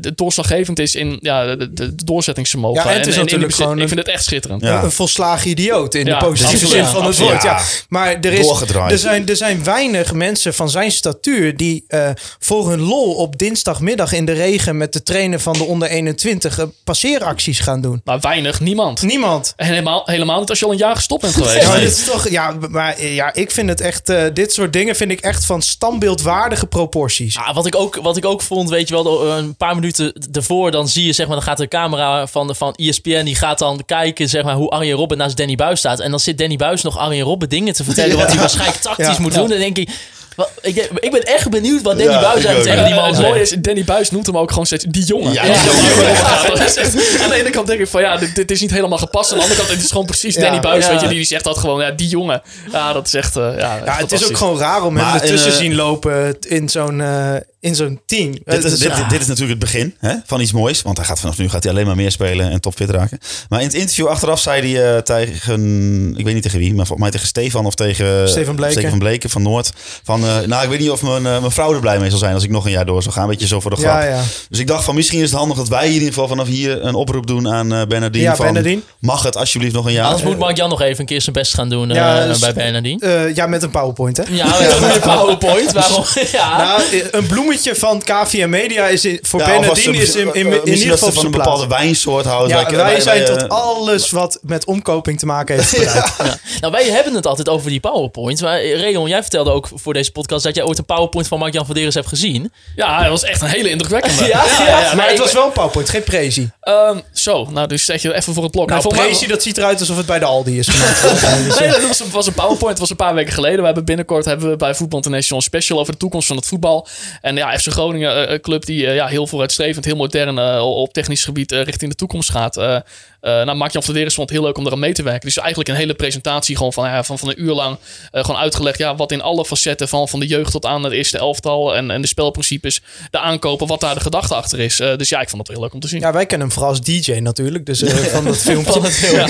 de 0.00 0.12
doorslaggevend 0.14 0.78
is 0.78 0.94
in 0.94 1.18
ja, 1.20 1.56
de, 1.56 1.94
doorzettingsvermogen. 2.04 2.82
Ja, 2.84 2.90
en 2.90 2.96
het 2.98 3.06
is 3.06 3.16
natuurlijk 3.16 3.46
bezit- 3.46 3.62
gewoon 3.62 3.80
Ik 3.80 3.88
vind 3.88 4.00
het 4.00 4.08
echt 4.08 4.24
schitterend. 4.24 4.62
Ja. 4.62 4.82
Een 4.82 4.92
volslagen 4.92 5.50
idioot 5.50 5.94
in 5.94 6.06
Ja, 6.06 6.18
de 6.18 6.26
positieve 6.26 6.66
zin 6.66 6.84
van 6.84 7.04
het 7.04 7.18
woord. 7.18 7.42
Ja. 7.42 7.56
Ja. 7.56 7.62
Maar 7.88 8.16
er, 8.20 8.32
is, 8.32 8.60
er, 8.88 8.98
zijn, 8.98 9.28
er 9.28 9.36
zijn 9.36 9.64
weinig 9.64 10.12
mensen 10.12 10.54
van 10.54 10.70
zijn 10.70 10.90
statuur 10.90 11.56
die 11.56 11.84
eh, 11.88 12.10
voor 12.38 12.68
hun 12.70 12.80
lol 12.80 13.14
op 13.14 13.38
dinsdagmiddag 13.38 14.12
in 14.12 14.24
de 14.24 14.32
regen 14.32 14.76
met 14.76 14.92
de 14.92 15.02
trainer 15.02 15.40
van 15.40 15.52
de 15.52 15.64
onder 15.64 15.88
21 15.88 16.58
eh, 16.58 16.64
passeeracties 16.84 17.60
gaan 17.60 17.80
doen. 17.80 18.00
Maar 18.04 18.20
weinig, 18.20 18.60
niemand. 18.60 19.02
Niemand. 19.02 19.52
En 19.56 19.66
helemaal, 19.66 20.02
helemaal 20.06 20.40
niet 20.40 20.50
als 20.50 20.58
je 20.58 20.64
al 20.64 20.70
een 20.72 20.78
jaar 20.78 20.96
gestopt 20.96 21.22
bent 21.22 21.34
geweest. 21.34 21.62
Ja, 21.62 21.78
dit 21.78 21.90
is 21.90 22.04
toch, 22.04 22.28
ja, 22.28 22.54
maar 22.68 22.94
eh, 22.94 23.14
ja, 23.14 23.34
ik 23.34 23.50
vind 23.50 23.68
het 23.68 23.80
echt, 23.80 24.08
eh, 24.08 24.22
dit 24.32 24.52
soort 24.52 24.72
dingen 24.72 24.96
vind 24.96 25.10
ik 25.10 25.20
echt 25.20 25.44
van 25.44 25.62
standbeeldwaardige 25.62 26.66
proporties. 26.66 27.38
Wat, 27.52 27.66
ik 27.66 27.74
ook, 27.76 27.98
wat 28.02 28.16
ik 28.16 28.24
ook 28.24 28.42
vond, 28.42 28.68
weet 28.70 28.88
je 28.88 28.94
wel, 28.94 29.02
de- 29.02 29.26
een 29.28 29.56
paar 29.56 29.74
minuten 29.74 30.12
ervoor, 30.32 30.70
dan 30.70 30.88
zie 30.88 31.04
je, 31.06 31.12
zeg 31.12 31.26
maar, 31.26 31.36
dan 31.36 31.44
gaat 31.44 31.56
de 31.56 31.68
camera 31.68 32.26
van, 32.26 32.54
van 32.56 32.74
ESPN, 32.74 33.24
die 33.24 33.34
gaat 33.34 33.58
dan 33.58 33.82
kijken, 33.86 34.28
zeg 34.28 34.42
maar, 34.44 34.54
hoe 34.54 34.70
Arjen 34.70 34.96
Robben 34.96 35.18
naast 35.18 35.36
Danny 35.36 35.54
Buis 35.54 35.78
staat. 35.78 36.00
En 36.00 36.10
dan 36.10 36.20
zit 36.20 36.38
Danny 36.38 36.56
Buis 36.56 36.82
nog 36.82 36.98
Arjen 36.98 37.24
Robben 37.24 37.48
dingen 37.48 37.74
te 37.74 37.84
vertellen, 37.84 38.16
wat 38.16 38.26
hij 38.28 38.38
waarschijnlijk 38.38 38.80
tactisch 38.80 39.06
Ja. 39.16 39.20
moet 39.20 39.34
doen. 39.34 39.48
Dan 39.48 39.58
denk 39.58 39.76
ik, 39.78 39.90
wat, 40.38 40.50
ik, 40.60 40.76
ik 40.94 41.10
ben 41.10 41.22
echt 41.22 41.50
benieuwd 41.50 41.82
wat 41.82 41.98
Danny 41.98 42.12
Ja, 42.12 42.20
Buis 42.20 42.46
aan 42.46 42.62
tegen 42.62 42.84
die 42.84 42.94
man 42.94 43.04
het 43.04 43.20
mooie 43.20 43.32
zegt. 43.46 43.52
is, 43.52 43.58
Danny 43.60 43.84
Buis 43.84 44.10
noemt 44.10 44.26
hem 44.26 44.36
ook 44.38 44.50
gewoon 44.50 44.66
steeds 44.66 44.84
die 44.88 45.04
jongen. 45.04 45.32
Ja, 45.32 45.44
Ja, 45.44 45.52
die 45.52 45.88
jongen. 45.88 46.12
Ja, 46.14 46.48
dat 46.48 46.60
is 46.60 46.74
echt- 46.76 47.22
aan 47.22 47.28
de 47.28 47.34
ene 47.34 47.50
kant 47.50 47.66
denk 47.66 47.80
ik 47.80 47.88
van 47.88 48.00
ja, 48.00 48.16
dit, 48.16 48.34
dit 48.34 48.50
is 48.50 48.60
niet 48.60 48.70
helemaal 48.70 48.98
gepast. 48.98 49.30
Aan 49.32 49.36
de 49.36 49.42
andere 49.42 49.60
kant, 49.60 49.72
het 49.74 49.82
is 49.84 49.90
gewoon 49.90 50.06
precies 50.06 50.34
Ja. 50.34 50.40
Danny 50.40 50.60
Buis. 50.60 50.84
Ja. 50.86 50.90
Weet 50.90 51.00
je, 51.00 51.08
die 51.08 51.24
zegt 51.24 51.44
dat 51.44 51.58
gewoon, 51.58 51.80
ja, 51.80 51.90
die 51.90 52.08
jongen. 52.08 52.42
Ja, 52.72 52.92
dat 52.92 53.06
is 53.06 53.14
echt, 53.14 53.36
eh, 53.36 53.42
ja, 53.58 53.80
Ja, 53.84 53.96
het 53.96 54.12
is 54.12 54.28
ook 54.28 54.36
gewoon 54.36 54.58
raar 54.58 54.82
om 54.84 54.96
hem 54.96 55.14
ertussen 55.14 55.48
in, 55.48 55.54
eh, 55.54 55.58
zien 55.60 55.74
lopen 55.74 56.36
in 56.48 56.68
zo'n 56.68 57.00
eh, 57.00 57.34
in 57.60 57.74
zo'n 57.74 58.00
team. 58.06 58.30
Dit 58.32 58.42
Het 58.44 58.64
is, 58.64 58.72
is- 58.72 58.78
dit, 58.78 58.96
ja. 58.96 59.08
dit 59.08 59.20
is 59.20 59.26
natuurlijk 59.26 59.60
het 59.60 59.70
begin 59.72 59.94
hè, 59.98 60.14
van 60.26 60.40
iets 60.40 60.52
moois. 60.52 60.82
Want 60.82 60.96
hij 60.96 61.06
gaat 61.06 61.20
vanaf 61.20 61.38
nu 61.38 61.48
gaat 61.48 61.62
hij 61.62 61.72
alleen 61.72 61.86
maar 61.86 61.96
meer 61.96 62.10
spelen 62.10 62.50
en 62.50 62.60
topfit 62.60 62.90
raken. 62.90 63.18
Maar 63.48 63.60
in 63.60 63.66
het 63.66 63.74
interview 63.74 64.06
achteraf 64.06 64.40
zei 64.40 64.72
hij 64.72 64.94
eh, 64.94 65.00
tegen, 65.02 66.14
ik 66.16 66.24
weet 66.24 66.34
niet 66.34 66.42
tegen 66.42 66.58
wie, 66.58 66.68
maar 66.74 66.86
volgens 66.86 67.00
mij 67.00 67.10
tegen 67.10 67.26
Stefan 67.26 67.66
of 67.66 67.74
tegen 67.74 68.28
Stefan 68.28 68.54
Bleken. 68.56 68.80
Stefan 68.80 68.98
Bleken 68.98 69.30
van 69.30 69.42
Noord. 69.42 69.72
Van, 70.04 70.24
eh, 70.24 70.36
nou, 70.46 70.62
ik 70.62 70.68
weet 70.68 70.78
niet 70.80 70.90
of 70.90 71.02
mijn, 71.02 71.26
eh, 71.26 71.38
mijn 71.40 71.50
vrouw 71.52 71.74
er 71.74 71.80
blij 71.80 71.98
mee 71.98 72.10
zal 72.10 72.18
zijn 72.18 72.34
als 72.34 72.44
ik 72.44 72.50
nog 72.50 72.64
een 72.64 72.70
jaar 72.70 72.86
door 72.86 73.02
zou 73.02 73.14
gaan. 73.14 73.22
Een 73.22 73.30
beetje 73.30 73.46
zo 73.46 73.60
voor 73.60 73.70
de 73.70 73.76
grap. 73.76 73.92
Ja, 73.92 74.02
ja. 74.02 74.22
Dus 74.48 74.58
ik 74.58 74.66
dacht 74.66 74.84
van 74.84 74.94
misschien 74.94 75.20
is 75.22 75.30
het 75.30 75.38
handig 75.38 75.56
dat 75.56 75.68
wij 75.68 75.78
hier 75.78 75.88
in 75.88 75.94
ieder 75.94 76.08
geval 76.12 76.28
vanaf 76.28 76.46
hier 76.46 76.84
een 76.84 76.94
oproep 76.94 77.26
doen 77.26 77.48
aan 77.48 77.72
eh 77.72 77.82
Bernardine. 77.86 78.24
Ja, 78.24 78.36
van, 78.36 78.44
Bernardine. 78.44 78.80
Mag 79.00 79.22
het 79.22 79.36
alsjeblieft 79.36 79.74
nog 79.74 79.86
een 79.86 79.92
jaar? 79.92 80.04
Anders 80.06 80.22
moet 80.24 80.38
Mark-Jan 80.38 80.68
nog 80.68 80.80
even 80.80 81.00
een 81.00 81.06
keer 81.06 81.20
zijn 81.20 81.34
best 81.34 81.54
gaan 81.54 81.68
doen 81.68 81.90
eh, 81.90 81.96
Ja, 81.96 82.26
dus- 82.26 82.38
bij 82.38 82.52
Bernardine. 82.52 83.06
Eh, 83.06 83.34
ja, 83.34 83.46
met 83.46 83.62
een 83.62 83.70
PowerPoint, 83.70 84.16
hè? 84.16 84.22
Ja, 84.30 84.46
een 84.60 84.72
goede 84.72 84.98
PowerPoint. 85.14 85.72
Waarom? 85.72 86.04
Ja. 86.32 86.56
Nou, 86.58 86.82
een 87.10 87.26
bloemetje 87.48 87.74
van 87.74 88.02
KVM 88.02 88.48
Media 88.48 88.86
is 88.86 89.04
in, 89.04 89.18
voor 89.22 89.40
Ja, 89.40 89.72
is 89.72 89.86
in, 89.86 89.94
in, 89.94 90.34
in, 90.34 90.34
eh, 90.34 90.44
ieder 90.44 90.60
misschien 90.64 90.88
dat 90.88 90.98
geval 90.98 90.98
van 90.98 91.06
een 91.06 91.12
zijn 91.20 91.30
bepaalde 91.30 91.66
wijnsoort 91.66 92.24
houden. 92.24 92.56
Ja, 92.58 92.70
wij, 92.70 93.00
zijn 93.00 93.18
wij, 93.18 93.26
tot 93.26 93.42
eh, 93.42 93.48
alles 93.48 94.10
wat 94.10 94.38
met 94.42 94.64
omkoping 94.64 95.18
te 95.18 95.26
maken 95.26 95.56
heeft 95.56 95.78
bereid. 95.78 96.16
Nou, 96.60 96.72
wij 96.72 96.84
hebben 96.90 97.14
het 97.14 97.26
altijd 97.26 97.48
over 97.48 97.70
die 97.70 97.80
PowerPoint. 97.80 98.40
Maar 98.40 98.58
eh, 98.58 98.80
Redon, 98.80 99.08
jij 99.08 99.20
vertelde 99.20 99.50
ook 99.50 99.68
voor 99.74 99.92
deze 99.92 100.12
podcast 100.12 100.44
dat 100.44 100.54
jij 100.54 100.64
ooit 100.64 100.78
een 100.78 100.84
PowerPoint 100.84 101.28
van 101.28 101.38
Mark-Jan 101.38 101.66
van 101.66 101.74
Deres 101.74 101.94
hebt 101.94 102.06
gezien. 102.06 102.52
Ja, 102.76 103.00
dat 103.00 103.10
was 103.10 103.22
echt 103.22 103.42
een 103.42 103.48
hele 103.48 103.70
indrukwekkende. 103.70 104.24
Ja, 104.26 104.44
ja, 104.66 104.94
maar 104.94 104.96
nee, 104.96 105.06
het 105.08 105.18
was 105.18 105.32
wel 105.32 105.46
een 105.46 105.52
PowerPoint, 105.52 105.88
geen 105.88 106.02
prezi. 106.02 106.50
Ehm, 106.60 106.98
zo, 107.12 107.48
nou, 107.50 107.66
dus 107.68 107.84
zet 107.84 108.02
je 108.02 108.14
even 108.14 108.34
voor 108.34 108.42
het 108.42 108.52
blok. 108.52 108.68
Nou, 108.68 108.82
voor 108.82 108.94
mij- 108.94 109.04
prezi, 109.06 109.26
dat 109.26 109.42
ziet 109.42 109.58
eruit 109.58 109.80
alsof 109.80 109.96
het 109.96 110.06
bij 110.06 110.18
de 110.18 110.24
Aldi 110.24 110.58
is 110.58 110.68
gemaakt. 110.68 110.96
Nee, 111.58 111.68
eh, 111.68 111.72
dat 111.72 111.86
was, 111.86 112.00
een- 112.00 112.10
was 112.10 112.26
een 112.26 112.32
PowerPoint. 112.32 112.68
Het 112.68 112.78
was 112.78 112.90
een 112.90 112.96
paar 112.96 113.14
weken 113.14 113.32
geleden. 113.32 113.58
We 113.58 113.64
hebben 113.64 113.84
binnenkort 113.84 114.24
hebben 114.24 114.50
we 114.50 114.56
bij 114.56 114.74
Voetbal 114.74 114.98
International 114.98 115.38
een 115.42 115.48
special 115.48 115.78
over 115.78 115.92
de 115.92 115.98
toekomst 115.98 116.26
van 116.26 116.36
het 116.36 116.46
voetbal. 116.46 116.86
En 117.20 117.37
ja, 117.38 117.58
FC 117.58 117.68
Groningen, 117.68 118.26
eh, 118.26 118.32
een 118.32 118.40
club 118.40 118.64
die 118.64 118.86
eh, 118.86 118.94
ja, 118.94 119.06
heel 119.06 119.26
vooruitstrevend, 119.26 119.84
heel 119.84 119.96
modern 119.96 120.38
eh, 120.38 120.66
op 120.66 120.92
technisch 120.92 121.24
gebied 121.24 121.52
eh, 121.52 121.62
richting 121.62 121.90
de 121.90 121.96
toekomst 121.96 122.30
gaat. 122.30 122.56
Eh 122.56 122.76
eh 123.20 123.44
nou, 123.44 123.54
Mark-Jan 123.54 123.82
Vladeris 123.82 124.14
vond 124.14 124.28
het 124.28 124.38
heel 124.38 124.46
leuk 124.46 124.58
om 124.58 124.66
eraan 124.66 124.78
mee 124.78 124.92
te 124.92 125.02
werken. 125.02 125.26
Dus 125.26 125.36
eigenlijk 125.36 125.68
een 125.68 125.74
hele 125.74 125.94
presentatie 125.94 126.56
gewoon 126.56 126.72
van, 126.72 127.04
van, 127.04 127.18
van 127.18 127.28
een 127.28 127.42
uur 127.42 127.52
lang 127.52 127.78
eh, 128.10 128.24
gewoon 128.24 128.40
uitgelegd 128.40 128.78
ja, 128.78 128.96
wat 128.96 129.12
in 129.12 129.22
alle 129.22 129.44
facetten 129.44 129.88
van, 129.88 130.08
van 130.08 130.20
de 130.20 130.26
jeugd 130.26 130.50
tot 130.52 130.66
aan 130.66 130.84
het 130.84 130.92
eerste 130.92 131.18
elftal 131.18 131.76
en, 131.76 131.90
en 131.90 132.00
de 132.00 132.06
spelprincipes, 132.06 132.82
de 133.10 133.18
aankopen, 133.18 133.66
wat 133.66 133.80
daar 133.80 133.94
de 133.94 134.00
gedachte 134.00 134.34
achter 134.34 134.60
is. 134.60 134.80
Eh, 134.80 134.96
dus 134.96 135.08
ja, 135.08 135.20
ik 135.20 135.28
vond 135.28 135.42
het 135.42 135.56
heel 135.56 135.64
leuk 135.64 135.74
om 135.74 135.80
te 135.80 135.88
zien. 135.88 136.00
ja, 136.00 136.12
wij 136.12 136.26
kennen 136.26 136.46
hem 136.46 136.56
vooral 136.56 136.72
als 136.72 136.82
DJ 136.82 137.12
natuurlijk, 137.12 137.66
dus 137.66 137.82
eh, 137.82 137.94
van 137.94 138.24
dat 138.24 138.36
filmpje. 138.48 138.80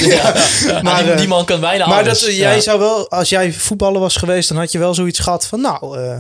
Ja. 0.09 0.82
Maar, 0.82 1.02
die, 1.02 1.12
eh, 1.12 1.18
die 1.18 1.28
man 1.28 1.44
kan 1.44 1.61
bijna 1.61 1.86
Maar 1.86 2.02
alles. 2.02 2.20
dat, 2.20 2.36
jij 2.36 2.61
zou 2.61 2.78
wel, 2.78 3.11
als 3.11 3.28
jij 3.28 3.52
voetballer 3.52 4.00
was 4.00 4.16
geweest, 4.16 4.48
dan 4.48 4.59
had 4.59 4.72
je 4.72 4.78
wel 4.78 4.94
zoiets 4.94 5.18
gehad 5.18 5.46
van, 5.46 5.61
nou, 5.61 5.98
eh, 5.98 6.16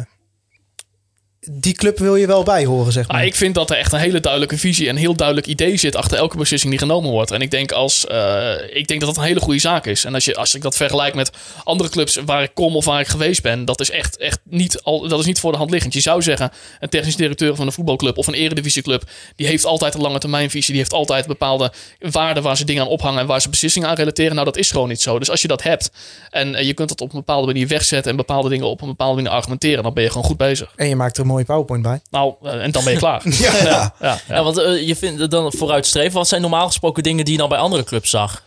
die 1.40 1.74
club 1.74 1.98
wil 1.98 2.16
je 2.16 2.26
wel 2.26 2.42
bij 2.42 2.64
horen, 2.64 2.92
zeg 2.92 3.06
maar. 3.06 3.16
Maar 3.16 3.26
ik 3.26 3.34
vind 3.34 3.54
dat 3.54 3.70
er 3.70 3.76
echt 3.76 3.92
een 3.92 3.98
hele 3.98 4.20
duidelijke 4.20 4.58
visie 4.58 4.88
en 4.88 4.94
een 4.94 5.00
heel 5.00 5.16
duidelijk 5.16 5.46
idee 5.46 5.76
zit 5.76 5.96
achter 5.96 6.18
elke 6.18 6.36
beslissing 6.36 6.70
die 6.70 6.80
genomen 6.80 7.10
wordt. 7.10 7.30
En 7.30 7.40
ik 7.40 7.50
denk, 7.50 7.72
als, 7.72 8.06
eh, 8.06 8.52
ik 8.72 8.88
denk 8.88 9.00
dat 9.00 9.08
dat 9.08 9.16
een 9.16 9.28
hele 9.28 9.40
goede 9.40 9.58
zaak 9.58 9.86
is. 9.86 10.04
En 10.04 10.14
als, 10.14 10.24
je, 10.24 10.34
als 10.34 10.54
ik 10.54 10.62
dat 10.62 10.76
vergelijk 10.76 11.14
met 11.14 11.30
andere 11.64 11.88
clubs 11.88 12.18
waar 12.24 12.42
ik 12.42 12.50
kom 12.54 12.76
of 12.76 12.84
waar 12.84 13.00
ik 13.00 13.06
geweest 13.06 13.42
ben, 13.42 13.64
dat 13.64 13.80
is 13.80 13.90
echt, 13.90 14.16
echt 14.16 14.40
niet, 14.44 14.82
al, 14.82 15.08
dat 15.08 15.20
is 15.20 15.26
niet 15.26 15.40
voor 15.40 15.52
de 15.52 15.58
hand 15.58 15.70
liggend. 15.70 15.92
Je 15.92 16.00
zou 16.00 16.22
zeggen, 16.22 16.50
een 16.80 16.88
technisch 16.88 17.16
directeur 17.16 17.56
van 17.56 17.66
een 17.66 17.72
voetbalclub 17.72 18.18
of 18.18 18.26
een 18.26 18.34
eredivisieclub, 18.34 19.02
die 19.36 19.46
heeft 19.46 19.64
altijd 19.64 19.94
een 19.94 20.00
lange 20.00 20.18
termijn 20.18 20.50
visie. 20.50 20.72
Die 20.72 20.82
heeft 20.82 20.92
altijd 20.92 21.26
bepaalde 21.26 21.72
waarden 21.98 22.42
waar 22.42 22.56
ze 22.56 22.64
dingen 22.64 22.82
aan 22.82 22.88
ophangen 22.88 23.20
en 23.20 23.26
waar 23.26 23.40
ze 23.40 23.48
beslissingen 23.48 23.88
aan 23.88 23.94
relateren. 23.94 24.32
Nou, 24.32 24.44
dat 24.44 24.56
is 24.56 24.70
gewoon 24.70 24.88
niet 24.88 25.02
zo. 25.02 25.18
Dus 25.18 25.30
als 25.30 25.42
je 25.42 25.48
dat 25.48 25.62
hebt 25.62 25.90
en 26.30 26.54
eh, 26.54 26.66
je 26.66 26.74
kunt 26.74 26.88
dat 26.88 27.00
op 27.00 27.12
een 27.12 27.18
bepaalde 27.18 27.46
manier 27.46 27.66
wegzetten 27.66 28.10
en 28.10 28.16
bepaalde 28.16 28.48
dingen 28.48 28.66
op 28.66 28.80
een 28.80 28.88
bepaalde 28.88 29.14
manier 29.14 29.30
argumenteren, 29.30 29.82
dan 29.82 29.94
ben 29.94 30.02
je 30.02 30.10
gewoon 30.10 30.26
goed 30.26 30.36
bezig. 30.36 30.72
En 30.76 30.88
je 30.88 30.96
maakt 30.96 31.18
er 31.18 31.26
mooie 31.28 31.44
PowerPoint 31.44 31.82
bij. 31.82 32.00
Nou, 32.10 32.34
eh, 32.42 32.62
en 32.62 32.70
dan 32.70 32.84
ben 32.84 32.92
je 32.92 32.98
klaar. 32.98 33.22
ja, 33.44 33.56
ja, 33.56 33.94
ja. 34.00 34.18
Ja, 34.28 34.42
want 34.42 34.58
eh, 34.58 34.86
je 34.86 34.96
vindt 34.96 35.20
het 35.20 35.30
dan 35.30 35.52
vooruitstreven. 35.52 36.12
Wat 36.12 36.28
zijn 36.28 36.40
normaal 36.40 36.66
gesproken 36.66 37.02
dingen 37.02 37.24
die 37.24 37.32
je 37.32 37.38
nou 37.38 37.50
bij 37.50 37.58
andere 37.60 37.84
clubs 37.84 38.10
zag? 38.10 38.42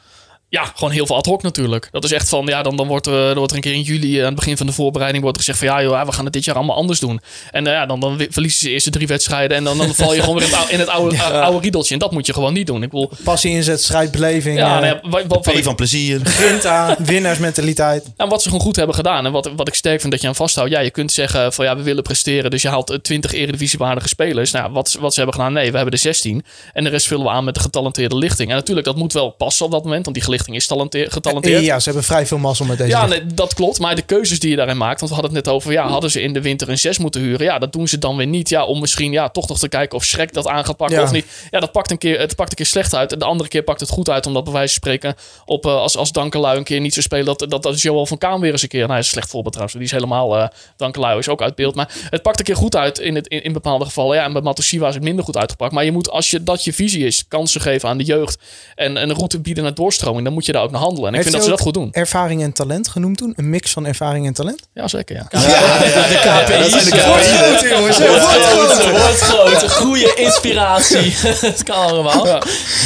Ja, 0.51 0.63
gewoon 0.75 0.91
heel 0.93 1.05
veel 1.05 1.15
ad 1.15 1.25
hoc 1.25 1.41
natuurlijk. 1.43 1.87
Dat 1.91 2.03
is 2.03 2.11
echt 2.11 2.29
van, 2.29 2.45
ja, 2.45 2.61
dan, 2.63 2.75
dan 2.75 2.87
wordt, 2.87 3.07
er, 3.07 3.13
er 3.29 3.35
wordt 3.35 3.49
er 3.51 3.57
een 3.57 3.63
keer 3.63 3.73
in 3.73 3.81
juli, 3.81 4.13
eh, 4.15 4.19
aan 4.19 4.25
het 4.25 4.35
begin 4.35 4.57
van 4.57 4.65
de 4.65 4.71
voorbereiding, 4.71 5.23
wordt 5.23 5.37
er 5.37 5.43
gezegd 5.43 5.65
van, 5.65 5.77
ja 5.77 5.83
joh, 5.89 6.05
we 6.05 6.11
gaan 6.11 6.23
het 6.23 6.33
dit 6.33 6.45
jaar 6.45 6.55
allemaal 6.55 6.75
anders 6.75 6.99
doen. 6.99 7.21
En 7.51 7.67
eh, 7.67 7.73
ja, 7.73 7.85
dan, 7.85 7.99
dan 7.99 8.25
verliezen 8.29 8.59
ze 8.59 8.65
de 8.65 8.71
eerste 8.71 8.89
drie 8.89 9.07
wedstrijden 9.07 9.57
en 9.57 9.63
dan, 9.63 9.77
dan 9.77 9.93
val 9.95 10.13
je 10.13 10.21
gewoon 10.21 10.35
weer 10.37 10.43
in 10.47 10.49
het, 10.51 10.57
oude, 10.59 10.73
in 10.73 10.79
het 10.79 10.89
oude, 10.89 11.41
oude 11.47 11.59
riedeltje. 11.59 11.93
En 11.93 11.99
dat 11.99 12.11
moet 12.11 12.25
je 12.25 12.33
gewoon 12.33 12.53
niet 12.53 12.67
doen. 12.67 12.83
Ik 12.83 12.91
wil, 12.91 13.11
Passie, 13.23 13.51
inzet, 13.51 13.81
strijd, 13.83 14.11
beleving. 14.11 14.57
ja, 14.57 14.75
eh, 14.75 14.81
nou 14.81 14.85
ja, 14.85 15.09
wat, 15.09 15.23
wat, 15.27 15.45
wat 15.45 15.55
ik- 15.55 15.63
van 15.63 15.75
plezier. 15.75 16.19
grinta, 16.39 16.95
winnaarsmentaliteit. 16.99 18.05
en 18.17 18.29
wat 18.29 18.41
ze 18.41 18.49
gewoon 18.49 18.63
goed 18.63 18.75
hebben 18.75 18.95
gedaan 18.95 19.25
en 19.25 19.31
wat, 19.31 19.49
wat 19.55 19.67
ik 19.67 19.73
sterk 19.73 19.99
vind 19.99 20.11
dat 20.11 20.21
je 20.21 20.27
aan 20.27 20.35
vasthoudt. 20.35 20.71
Ja, 20.71 20.79
je 20.79 20.91
kunt 20.91 21.11
zeggen 21.11 21.53
van, 21.53 21.65
ja, 21.65 21.75
we 21.75 21.83
willen 21.83 22.03
presteren, 22.03 22.51
dus 22.51 22.61
je 22.61 22.67
haalt 22.69 22.89
eh, 22.89 22.97
20 22.97 23.31
eredivisiewaardige 23.33 24.07
spelers. 24.07 24.51
Nou, 24.51 24.71
wat, 24.71 24.97
wat 24.99 25.13
ze 25.13 25.19
hebben 25.19 25.35
gedaan, 25.39 25.53
nee, 25.53 25.69
we 25.69 25.75
hebben 25.75 25.93
er 25.93 25.99
16. 25.99 26.43
En 26.73 26.83
de 26.83 26.89
rest 26.89 27.07
vullen 27.07 27.25
we 27.25 27.31
aan 27.31 27.43
met 27.43 27.53
de 27.53 27.59
getalenteerde 27.59 28.17
lichting. 28.17 28.49
En 28.49 28.55
natuurlijk, 28.55 28.85
dat 28.87 28.95
moet 28.95 29.13
wel 29.13 29.29
passen 29.29 29.65
op 29.65 29.71
dat 29.71 29.83
moment, 29.83 30.03
want 30.03 30.15
die 30.15 30.25
is 30.47 30.67
talente- 30.67 31.05
getalenteerd. 31.09 31.63
Ja, 31.65 31.79
ze 31.79 31.85
hebben 31.85 32.03
vrij 32.03 32.25
veel 32.27 32.37
mazzel 32.37 32.65
met 32.65 32.77
deze. 32.77 32.89
Ja, 32.89 33.05
nee, 33.05 33.25
dat 33.25 33.53
klopt. 33.53 33.79
Maar 33.79 33.95
de 33.95 34.01
keuzes 34.01 34.39
die 34.39 34.49
je 34.49 34.55
daarin 34.55 34.77
maakt. 34.77 34.99
Want 34.99 35.11
we 35.13 35.17
hadden 35.19 35.35
het 35.35 35.45
net 35.45 35.53
over. 35.55 35.71
Ja, 35.71 35.87
hadden 35.87 36.11
ze 36.11 36.21
in 36.21 36.33
de 36.33 36.41
winter 36.41 36.69
een 36.69 36.77
6 36.77 36.97
moeten 36.97 37.21
huren? 37.21 37.45
Ja, 37.45 37.59
dat 37.59 37.73
doen 37.73 37.87
ze 37.87 37.97
dan 37.97 38.15
weer 38.17 38.27
niet. 38.27 38.49
Ja, 38.49 38.65
om 38.65 38.79
misschien 38.79 39.11
ja, 39.11 39.29
toch 39.29 39.47
nog 39.47 39.59
te 39.59 39.67
kijken 39.69 39.97
of 39.97 40.03
Schrek 40.03 40.33
dat 40.33 40.47
aan 40.47 40.65
gaat 40.65 40.77
pakken 40.77 40.97
Ja. 40.97 41.03
of 41.03 41.11
niet. 41.11 41.25
Ja, 41.51 41.59
dat 41.59 41.71
pakt 41.71 41.91
een 41.91 41.97
keer, 41.97 42.19
het 42.19 42.35
pakt 42.35 42.49
een 42.49 42.55
keer 42.55 42.65
slecht 42.65 42.95
uit. 42.95 43.11
En 43.13 43.19
de 43.19 43.25
andere 43.25 43.49
keer 43.49 43.63
pakt 43.63 43.79
het 43.79 43.89
goed 43.89 44.09
uit. 44.09 44.25
Omdat 44.25 44.43
bij 44.43 44.53
wijze 44.53 44.73
van 44.73 44.77
spreken. 44.83 45.15
Op, 45.45 45.65
eh, 45.65 45.75
als, 45.75 45.97
als 45.97 46.11
Dankelui 46.11 46.57
een 46.57 46.63
keer 46.63 46.79
niet 46.79 46.93
zo 46.93 47.01
spelen. 47.01 47.25
Dat, 47.25 47.39
dat, 47.39 47.63
dat 47.63 47.75
is 47.75 47.81
Joel 47.81 48.05
van 48.05 48.17
Kaan 48.17 48.39
weer 48.41 48.51
eens 48.51 48.61
een 48.61 48.67
keer. 48.67 48.79
Nou, 48.79 48.91
hij 48.91 48.99
is 48.99 49.05
een 49.05 49.11
slecht 49.11 49.29
voorbeeld 49.29 49.53
trouwens. 49.53 49.77
Die 49.79 49.87
is 49.87 49.91
helemaal. 49.93 50.37
eh 50.37 50.47
Dankelui 50.77 51.17
is 51.17 51.29
ook 51.29 51.41
uit 51.41 51.55
beeld. 51.55 51.75
Maar 51.75 51.89
het 52.09 52.21
pakt 52.21 52.39
een 52.39 52.45
keer 52.45 52.55
goed 52.55 52.75
uit 52.75 52.99
in, 52.99 53.15
het, 53.15 53.27
in, 53.27 53.43
in 53.43 53.53
bepaalde 53.53 53.85
gevallen. 53.85 54.15
Ja, 54.17 54.23
en 54.23 54.33
bij 54.33 54.41
Matosiwa 54.41 54.87
is 54.87 54.93
het 54.93 55.03
minder 55.03 55.25
goed 55.25 55.37
uitgepakt. 55.37 55.73
Maar 55.73 55.85
je 55.85 55.91
moet, 55.91 56.09
als 56.09 56.29
je, 56.31 56.43
dat 56.43 56.63
je 56.63 56.73
visie 56.73 57.05
is, 57.05 57.27
kansen 57.27 57.61
geven 57.61 57.89
aan 57.89 57.97
de 57.97 58.03
jeugd. 58.03 58.37
En, 58.75 58.97
en 58.97 59.09
een 59.09 59.15
route 59.15 59.39
bieden 59.39 59.63
naar 59.63 59.73
doorstroming. 59.73 60.23
Dan 60.32 60.39
moet 60.39 60.49
je 60.49 60.51
daar 60.55 60.63
ook 60.63 60.71
naar 60.71 60.82
handelen. 60.82 61.09
En 61.09 61.15
ik 61.15 61.21
vind 61.21 61.34
dat 61.34 61.43
ze 61.43 61.49
dat 61.49 61.59
goed 61.59 61.73
doen. 61.73 61.89
Ervaring 61.91 62.41
en 62.43 62.51
talent 62.53 62.88
genoemd 62.88 63.17
toen? 63.17 63.34
Een 63.36 63.49
mix 63.49 63.71
van 63.71 63.86
ervaring 63.86 64.25
en 64.27 64.34
talent? 64.34 64.61
Ja, 64.73 64.88
zeker. 64.88 65.15
Ja. 65.15 65.25
de 65.29 66.19
KPI's. 66.23 67.69
Jongens. 67.69 67.97
Wordt 67.97 69.19
groter. 69.21 69.69
Goede 69.69 70.13
inspiratie. 70.15 71.13
Het 71.49 71.63
kan 71.63 71.75
allemaal. 71.75 72.25
Ja. 72.27 72.41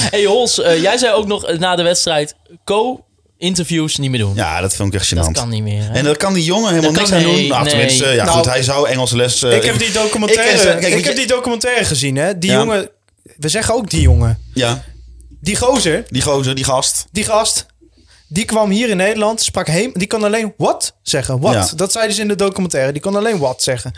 Hey 0.09 0.25
Hols, 0.25 0.61
eh, 0.61 0.81
jij 0.81 0.97
zei 0.97 1.13
ook 1.13 1.27
nog 1.27 1.45
eh, 1.45 1.59
na 1.59 1.75
de 1.75 1.83
wedstrijd... 1.83 2.35
Co-interviews 2.63 3.97
niet 3.97 4.09
meer 4.09 4.19
doen. 4.19 4.35
Ja, 4.35 4.61
dat 4.61 4.75
vond 4.75 4.93
ik 4.93 4.99
echt 4.99 5.15
dat 5.15 5.25
gênant. 5.27 5.31
kan 5.31 5.49
niet 5.49 5.63
meer. 5.63 5.81
hè? 5.83 5.91
En 5.93 6.03
daar 6.03 6.17
kan 6.17 6.33
die 6.33 6.43
jongen 6.43 6.69
helemaal 6.69 6.91
Dat 6.91 6.99
niks 7.01 7.13
aan 7.13 7.21
doen. 7.23 7.33
nee, 7.33 7.47
Nou, 7.47 7.61
nee. 7.63 7.71
tenminste, 7.71 8.05
ja 8.05 8.23
Nou, 8.25 8.37
goed, 8.37 8.45
hij 8.45 8.63
zou 8.63 8.87
Engelse 8.89 9.15
les... 9.15 9.43
eh, 9.43 9.55
ik 9.55 9.63
heb 9.63 9.77
die 9.79 9.91
documentaire, 9.91 10.87
ik- 10.97 11.05
heb 11.05 11.15
die 11.15 11.27
documentaire 11.27 11.85
gezien, 11.85 12.15
hè? 12.15 12.37
Die 12.37 12.51
Ja. 12.51 12.57
jongen, 12.57 12.89
we 13.37 13.49
zeggen 13.49 13.73
ook 13.75 13.89
die 13.89 14.01
jongen. 14.01 14.39
Ja, 14.53 14.83
Die 15.45 15.55
gozer, 15.55 16.03
die 16.09 16.21
gozer, 16.21 16.55
die 16.55 16.63
gast. 16.63 17.05
die 17.11 17.23
gast, 17.23 17.65
die 18.27 18.45
kwam 18.45 18.69
hier 18.69 18.89
in 18.89 18.97
Nederland, 18.97 19.41
sprak 19.41 19.67
heem, 19.67 19.91
die 19.93 20.07
kon 20.07 20.23
alleen 20.23 20.53
what 20.57 20.93
zeggen. 21.01 21.39
What. 21.39 21.53
Ja. 21.53 21.75
Dat 21.75 21.91
zeiden 21.91 22.15
ze 22.15 22.21
in 22.21 22.27
de 22.27 22.35
documentaire. 22.35 22.91
Die 22.91 23.01
kon 23.01 23.15
alleen 23.15 23.39
what 23.39 23.63
zeggen. 23.63 23.93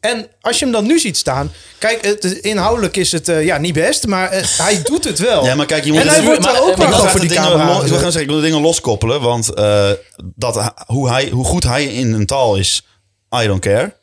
En 0.00 0.28
als 0.40 0.58
je 0.58 0.64
hem 0.64 0.72
dan 0.74 0.86
nu 0.86 0.98
ziet 0.98 1.16
staan... 1.16 1.52
Kijk, 1.78 2.04
het, 2.04 2.24
inhoudelijk 2.24 2.96
is 2.96 3.12
het 3.12 3.28
eh, 3.28 3.44
ja, 3.44 3.58
niet 3.58 3.72
best, 3.72 4.06
maar 4.06 4.30
eh, 4.30 4.44
hij 4.56 4.82
doet 4.82 5.04
het 5.04 5.18
wel. 5.18 5.44
Ja, 5.44 5.54
maar 5.54 5.66
kijk, 5.66 5.84
je 5.84 5.92
moet 5.92 6.00
en 6.00 6.08
hij 6.08 6.22
wordt 6.22 6.46
er 6.46 6.62
ook 6.62 6.76
maar 6.76 6.92
graag 6.92 7.12
die 7.12 7.20
de 7.20 7.28
dingen 7.28 7.42
camera. 7.42 7.82
ik 7.82 7.88
wil 7.88 7.98
zeggen, 7.98 8.20
ik 8.20 8.26
wil 8.26 8.36
de 8.36 8.42
dingen 8.42 8.60
loskoppelen. 8.60 9.20
Want 9.20 9.54
eh, 9.54 9.90
dat, 10.34 10.72
hoe, 10.86 11.08
hij, 11.08 11.28
hoe 11.28 11.44
goed 11.44 11.64
hij 11.64 11.84
in 11.84 12.12
een 12.12 12.26
taal 12.26 12.56
is, 12.56 12.86
I 13.42 13.46
don't 13.46 13.60
care. 13.60 13.96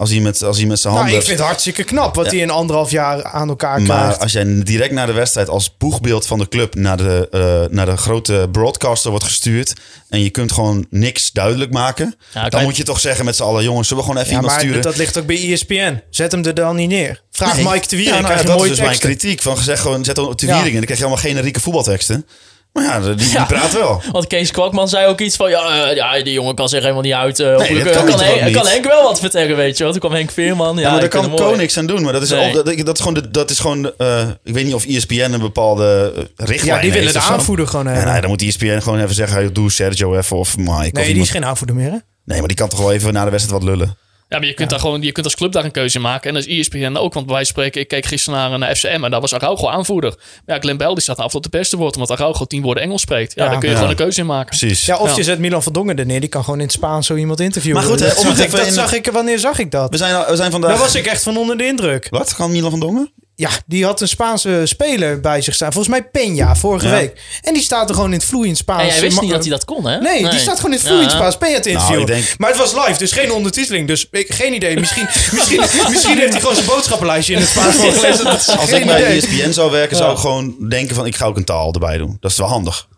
Als 0.00 0.10
hij 0.10 0.20
met, 0.20 0.42
als 0.42 0.56
hij 0.56 0.66
met 0.66 0.80
zijn 0.80 0.92
Nou, 0.94 1.04
handen... 1.04 1.20
ik 1.22 1.26
vind 1.28 1.38
het 1.38 1.48
hartstikke 1.48 1.84
knap 1.84 2.14
wat 2.14 2.24
Ja. 2.24 2.30
hij 2.30 2.40
in 2.40 2.50
anderhalf 2.50 2.90
jaar 2.90 3.24
aan 3.24 3.48
elkaar 3.48 3.82
Maar 3.82 3.98
krijgt. 4.02 4.20
als 4.20 4.32
jij 4.32 4.62
direct 4.62 4.92
na 4.92 5.06
de 5.06 5.12
wedstrijd 5.12 5.48
als 5.48 5.76
boegbeeld 5.76 6.26
van 6.26 6.38
de 6.38 6.48
club 6.48 6.74
naar 6.74 6.96
de, 6.96 7.28
eh, 7.30 7.74
naar 7.76 7.86
de 7.86 7.96
grote 7.96 8.48
broadcaster 8.52 9.10
wordt 9.10 9.24
gestuurd. 9.24 9.72
en 10.08 10.22
je 10.22 10.30
kunt 10.30 10.52
gewoon 10.52 10.86
niks 10.90 11.32
duidelijk 11.32 11.72
maken. 11.72 12.14
Ja, 12.34 12.40
dan 12.40 12.50
kijk- 12.50 12.62
moet 12.62 12.76
je 12.76 12.82
toch 12.82 13.00
zeggen 13.00 13.24
met 13.24 13.36
z'n 13.36 13.42
allen: 13.42 13.62
jongens, 13.64 13.88
zullen 13.88 14.02
we 14.04 14.08
gewoon 14.10 14.24
even 14.24 14.34
Ja, 14.36 14.40
iemand 14.40 14.56
maar 14.58 14.66
sturen? 14.66 14.82
dat 14.84 14.96
ligt 14.96 15.18
ook 15.18 15.26
bij 15.26 15.52
ESPN. 15.52 16.00
Zet 16.10 16.32
hem 16.32 16.44
er 16.44 16.54
dan 16.54 16.76
niet 16.76 16.88
neer. 16.88 17.20
Vraag 17.30 17.56
Nee. 17.56 17.64
Mike 17.64 17.86
de 17.88 17.96
Wier 17.96 18.06
Ja, 18.06 18.20
nou, 18.20 18.44
dat 18.46 18.62
is 18.62 18.68
dus 18.68 18.80
mijn 18.80 18.98
kritiek. 18.98 19.42
Van 19.42 19.56
gezegd 19.56 19.80
gewoon, 19.82 20.04
zet 20.04 20.18
op 20.18 20.38
de 20.38 20.46
Ja. 20.46 20.52
Wiering 20.52 20.70
en 20.72 20.76
dan 20.76 20.84
krijg 20.84 20.98
je 21.00 21.04
allemaal 21.06 21.24
generieke 21.24 21.60
voetbalteksten. 21.60 22.26
Maar 22.72 22.84
ja, 22.84 23.00
die, 23.00 23.14
die 23.14 23.30
Ja. 23.30 23.44
praat 23.44 23.72
wel. 23.72 24.02
Want 24.12 24.26
Kees 24.26 24.50
Kwakman 24.50 24.88
zei 24.88 25.06
ook 25.06 25.20
iets 25.20 25.36
van... 25.36 25.50
Ja, 25.50 25.88
eh, 25.90 25.96
ja 25.96 26.22
die 26.22 26.32
jongen 26.32 26.54
kan 26.54 26.68
zich 26.68 26.80
helemaal 26.80 27.02
niet 27.02 27.12
uit. 27.12 27.40
eh, 27.40 27.56
hopelijk, 27.56 27.84
dat 27.92 28.04
kan 28.04 28.18
hij 28.20 28.38
Henk, 28.38 28.54
kan? 28.54 28.66
Henk 28.66 28.84
wel 28.84 29.02
wat 29.02 29.20
vertellen, 29.20 29.56
weet 29.56 29.76
je 29.76 29.82
wel. 29.82 29.92
Toen 29.92 30.00
kwam 30.00 30.12
Henk 30.12 30.30
Veerman. 30.30 30.74
Ja, 30.76 30.80
Ja, 30.82 30.90
maar 30.90 31.00
daar 31.00 31.08
kan. 31.08 31.34
Ko 31.34 31.54
niks 31.56 31.78
aan 31.78 31.86
doen. 31.86 32.02
Maar 32.02 32.12
dat 32.12 32.22
is, 32.22 32.30
Nee. 32.30 32.56
al, 32.56 32.64
dat, 32.64 32.76
dat 32.84 32.94
is 32.94 33.00
gewoon, 33.04 33.14
de, 33.14 33.30
dat 33.30 33.50
is 33.50 33.58
gewoon 33.58 33.92
eh, 33.98 34.28
ik 34.44 34.54
weet 34.54 34.64
niet 34.64 34.74
of 34.74 34.84
ESPN 34.86 35.14
een 35.32 35.40
bepaalde 35.40 36.12
richtlijn 36.36 36.76
Ja, 36.76 36.82
die 36.82 36.92
willen 36.92 37.12
de 37.12 37.18
aanvoerder 37.20 37.66
gewoon 37.66 37.84
Ja, 37.86 37.92
hebben. 37.92 38.12
nee, 38.12 38.20
dan 38.20 38.30
moet 38.30 38.42
ESPN 38.42 38.80
gewoon 38.80 39.00
even 39.00 39.14
zeggen, 39.14 39.52
doe 39.52 39.70
Sergio 39.70 40.16
even 40.16 40.36
of 40.36 40.56
Mike. 40.56 40.70
of 40.72 40.74
nee, 40.80 40.90
die 40.92 41.04
iemand. 41.06 41.26
is 41.26 41.30
geen 41.30 41.44
aanvoerder 41.44 41.76
meer, 41.76 41.90
hè? 41.90 41.98
nee, 42.24 42.38
maar 42.38 42.48
die 42.48 42.56
kan 42.56 42.68
toch 42.68 42.78
wel 42.78 42.92
even 42.92 43.12
na 43.12 43.24
de 43.24 43.30
wedstrijd 43.30 43.62
wat 43.62 43.70
lullen. 43.72 43.96
Ja, 44.30 44.38
maar 44.38 44.46
je 44.46 44.54
kunt, 44.54 44.70
daar 44.70 44.80
gewoon, 44.80 45.02
je 45.02 45.12
kunt 45.12 45.26
als 45.26 45.34
club 45.34 45.52
daar 45.52 45.64
een 45.64 45.70
keuze 45.70 45.96
in 45.96 46.02
maken. 46.02 46.28
En 46.28 46.34
dat 46.34 46.46
is 46.46 46.54
E 46.56 46.58
ESPN 46.58 46.96
ook. 46.96 47.14
Want 47.14 47.26
bij 47.26 47.34
wijze 47.34 47.52
van 47.52 47.62
spreken, 47.62 47.80
ik 47.80 47.88
keek 47.88 48.06
gisteren 48.06 48.38
naar 48.38 48.68
een 48.68 48.76
FCM 48.76 49.04
en 49.04 49.10
daar 49.10 49.20
was 49.20 49.34
Araujo 49.34 49.68
aanvoerder. 49.68 50.10
Maar 50.46 50.54
ja, 50.56 50.60
Glenn 50.62 50.78
Bell 50.78 50.88
die 50.94 51.00
staat 51.02 51.16
af 51.18 51.30
tot 51.32 51.42
de 51.42 51.48
beste 51.48 51.76
wordt. 51.76 51.94
Omdat 51.96 52.10
Araujo 52.10 52.44
tien 52.44 52.62
woorden 52.62 52.82
Engels 52.82 53.00
spreekt. 53.00 53.34
Ja, 53.34 53.44
Ja. 53.44 53.50
daar 53.50 53.58
kun 53.58 53.68
je 53.68 53.74
Ja. 53.74 53.80
gewoon 53.80 53.96
een 53.96 54.02
keuze 54.02 54.20
in 54.20 54.26
maken. 54.26 54.58
Precies. 54.58 54.86
Ja, 54.86 54.96
of 54.96 55.10
Ja. 55.10 55.16
je 55.16 55.22
zet 55.22 55.38
Milan 55.38 55.62
van 55.62 55.72
Dongen 55.72 55.98
er 55.98 56.06
neer. 56.06 56.20
Die 56.20 56.28
kan 56.28 56.44
gewoon 56.44 56.58
in 56.58 56.64
het 56.64 56.74
Spaans 56.74 57.06
zo 57.06 57.14
iemand 57.14 57.40
interviewen. 57.40 57.80
Maar 57.80 57.90
goed, 57.90 58.00
hè, 58.00 58.06
dat, 58.06 58.16
om 58.18 58.24
zag 58.36 58.44
ik, 58.44 58.50
dat 58.50 58.66
in- 58.66 58.72
zag 58.72 58.92
ik, 58.92 59.06
wanneer 59.12 59.38
zag 59.38 59.58
ik 59.58 59.70
dat? 59.70 59.90
We 59.90 59.96
zijn, 59.96 60.24
we 60.28 60.36
zijn 60.36 60.50
vandaag... 60.50 60.70
Daar 60.70 60.78
was 60.80 60.94
ik 60.94 61.06
echt 61.06 61.22
van 61.22 61.36
onder 61.36 61.56
de 61.58 61.66
indruk. 61.66 62.06
Wat? 62.10 62.34
Kan 62.34 62.50
Milan 62.50 62.70
van 62.70 62.80
Dongen? 62.80 63.12
Ja, 63.40 63.50
die 63.66 63.84
had 63.84 64.00
een 64.00 64.08
Spaanse 64.08 64.60
speler 64.64 65.20
bij 65.20 65.40
zich 65.40 65.54
staan. 65.54 65.72
Volgens 65.72 66.00
mij 66.00 66.04
Peña, 66.28 66.58
vorige 66.58 66.86
Ja. 66.86 66.92
week. 66.92 67.20
En 67.42 67.54
die 67.54 67.62
staat 67.62 67.88
er 67.88 67.94
gewoon 67.94 68.12
in 68.12 68.18
het 68.18 68.26
vloeiend 68.28 68.56
Spaans. 68.56 68.82
En 68.82 68.88
jij 68.88 69.00
wist 69.00 69.20
niet 69.20 69.30
dat 69.30 69.40
hij 69.40 69.50
dat 69.50 69.64
kon, 69.64 69.86
hè? 69.88 69.98
Nee, 70.00 70.28
die 70.28 70.38
staat 70.38 70.56
gewoon 70.56 70.70
in 70.72 70.78
het 70.78 70.86
vloeiend 70.86 71.10
Ja. 71.12 71.16
Spaans 71.16 71.34
Peña 71.36 71.60
te 71.62 71.70
interviewen. 71.70 72.06
Nou, 72.06 72.18
ik 72.18 72.24
denk- 72.26 72.38
Maar 72.38 72.48
het 72.48 72.58
was 72.58 72.72
live, 72.72 72.98
dus 72.98 73.12
geen 73.12 73.32
ondertiteling. 73.32 73.86
Dus 73.86 74.08
ik, 74.10 74.32
geen 74.34 74.54
idee. 74.54 74.76
Misschien, 74.78 75.04
misschien, 75.36 75.60
misschien 75.90 76.18
heeft 76.18 76.32
hij 76.32 76.40
gewoon 76.40 76.54
zijn 76.54 76.66
boodschappenlijstje 76.66 77.34
in 77.34 77.40
het 77.40 77.48
Spaans 77.48 77.74
voorgelezen. 77.84 78.26
Is 78.34 78.48
Als 78.48 78.70
ik 78.70 78.86
bij 78.86 79.00
idee. 79.02 79.16
ESPN 79.16 79.50
zou 79.52 79.70
werken, 79.70 79.96
zou 79.96 80.12
ik 80.12 80.18
gewoon 80.18 80.68
denken 80.68 80.94
van... 80.94 81.06
ik 81.06 81.16
ga 81.16 81.24
ook 81.26 81.36
een 81.36 81.44
taal 81.44 81.72
erbij 81.72 81.98
doen. 81.98 82.16
Dat 82.20 82.30
is 82.30 82.36
wel 82.36 82.48
handig. 82.48 82.88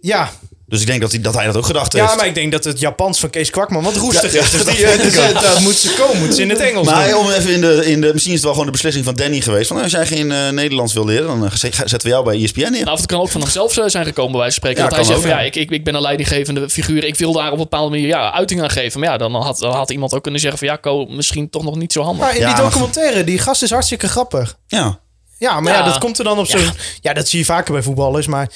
Ja. 0.00 0.30
Dus 0.70 0.80
ik 0.80 0.86
denk 0.86 1.00
dat 1.00 1.10
hij 1.10 1.20
dat, 1.20 1.34
hij 1.34 1.44
dat 1.46 1.56
ook 1.56 1.66
gedacht 1.66 1.92
ja, 1.92 2.04
heeft. 2.04 2.16
maar 2.16 2.26
ik 2.26 2.34
denk 2.34 2.52
dat 2.52 2.64
het 2.64 2.80
Japans 2.80 3.20
van 3.20 3.30
Kees 3.30 3.50
Kwakman 3.50 3.82
wat 3.82 3.96
roestig 3.96 4.32
Ja, 4.32 4.40
is. 4.40 4.50
ja, 4.50 4.56
Dus 4.58 4.64
dat 4.64 4.76
die, 4.76 5.02
dus, 5.02 5.14
daar 5.32 5.60
moet 5.62 5.74
ze 5.74 5.94
komen. 5.98 6.18
Moet 6.26 6.34
ze 6.34 6.42
in 6.42 6.50
het 6.50 6.58
Engels 6.60 6.86
Maar 6.86 7.08
doen. 7.08 7.18
om 7.18 7.30
even 7.30 7.52
in 7.52 7.60
de, 7.60 7.82
in 7.86 8.00
de... 8.00 8.10
Misschien 8.12 8.34
is 8.34 8.38
het 8.38 8.42
wel 8.42 8.50
gewoon 8.52 8.66
de 8.66 8.72
beslissing 8.72 9.04
van 9.04 9.14
Danny 9.14 9.40
geweest. 9.40 9.66
Van, 9.66 9.76
nou, 9.76 9.88
als 9.92 9.98
jij 10.08 10.16
geen 10.16 10.32
eh, 10.32 10.48
Nederlands 10.48 10.92
wil 10.92 11.04
leren, 11.04 11.26
dan 11.26 11.44
eh, 11.44 11.52
zet- 11.54 11.74
zetten 11.74 12.02
we 12.02 12.08
jou 12.08 12.24
bij 12.24 12.42
ESPN 12.42 12.60
neer. 12.60 12.70
Nou, 12.70 12.90
of 12.92 12.96
het 12.96 13.06
kan 13.06 13.20
ook 13.20 13.28
van 13.30 13.40
hemzelf 13.40 13.76
eh, 13.76 13.84
zijn 13.86 14.04
gekomen, 14.04 14.32
bij 14.32 14.40
wijze 14.40 14.60
van 14.60 14.70
spreken. 14.70 14.82
Ja, 14.82 14.88
dat 14.96 14.98
hij 14.98 15.06
zegt 15.06 15.20
van 15.20 15.30
ja, 15.30 15.38
ja. 15.40 15.44
ik, 15.46 15.56
ik, 15.56 15.70
ik 15.70 15.84
ben 15.84 15.94
een 15.94 16.00
leidinggevende 16.00 16.70
figuur. 16.70 17.04
Ik 17.04 17.16
wil 17.18 17.32
daar 17.32 17.46
op 17.46 17.52
een 17.52 17.58
bepaalde 17.58 17.90
manier 17.90 18.06
ja, 18.06 18.32
uiting 18.32 18.62
aan 18.62 18.70
geven. 18.70 19.00
Maar 19.00 19.08
ja, 19.08 19.16
dan 19.16 19.34
had, 19.34 19.58
dan 19.58 19.72
had 19.74 19.90
iemand 19.90 20.14
ook 20.14 20.22
kunnen 20.22 20.40
zeggen 20.40 20.58
van 20.58 20.68
ja, 20.68 20.76
Ko, 20.76 21.06
misschien 21.06 21.50
toch 21.50 21.62
nog 21.64 21.76
niet 21.76 21.92
zo 21.92 22.02
handig. 22.02 22.24
Maar 22.24 22.34
in 22.34 22.40
Ja, 22.40 22.54
die 22.54 22.64
documentaire, 22.64 23.24
die 23.24 23.38
gast 23.38 23.62
is 23.62 23.70
hartstikke 23.70 24.08
grappig. 24.08 24.56
Ja. 24.66 25.00
Ja, 25.38 25.60
maar 25.60 25.72
ja, 25.72 25.78
Ja. 25.78 25.84
dat 25.84 25.98
komt 25.98 26.18
er 26.18 26.24
dan 26.24 26.38
op 26.38 26.46
zo'n... 26.46 26.70
Ja. 27.00 27.12
dat 27.12 27.28
zie 27.28 27.38
je 27.38 27.44
vaker 27.44 27.72
bij 27.72 27.82
voetballers, 27.82 28.26
maar... 28.26 28.50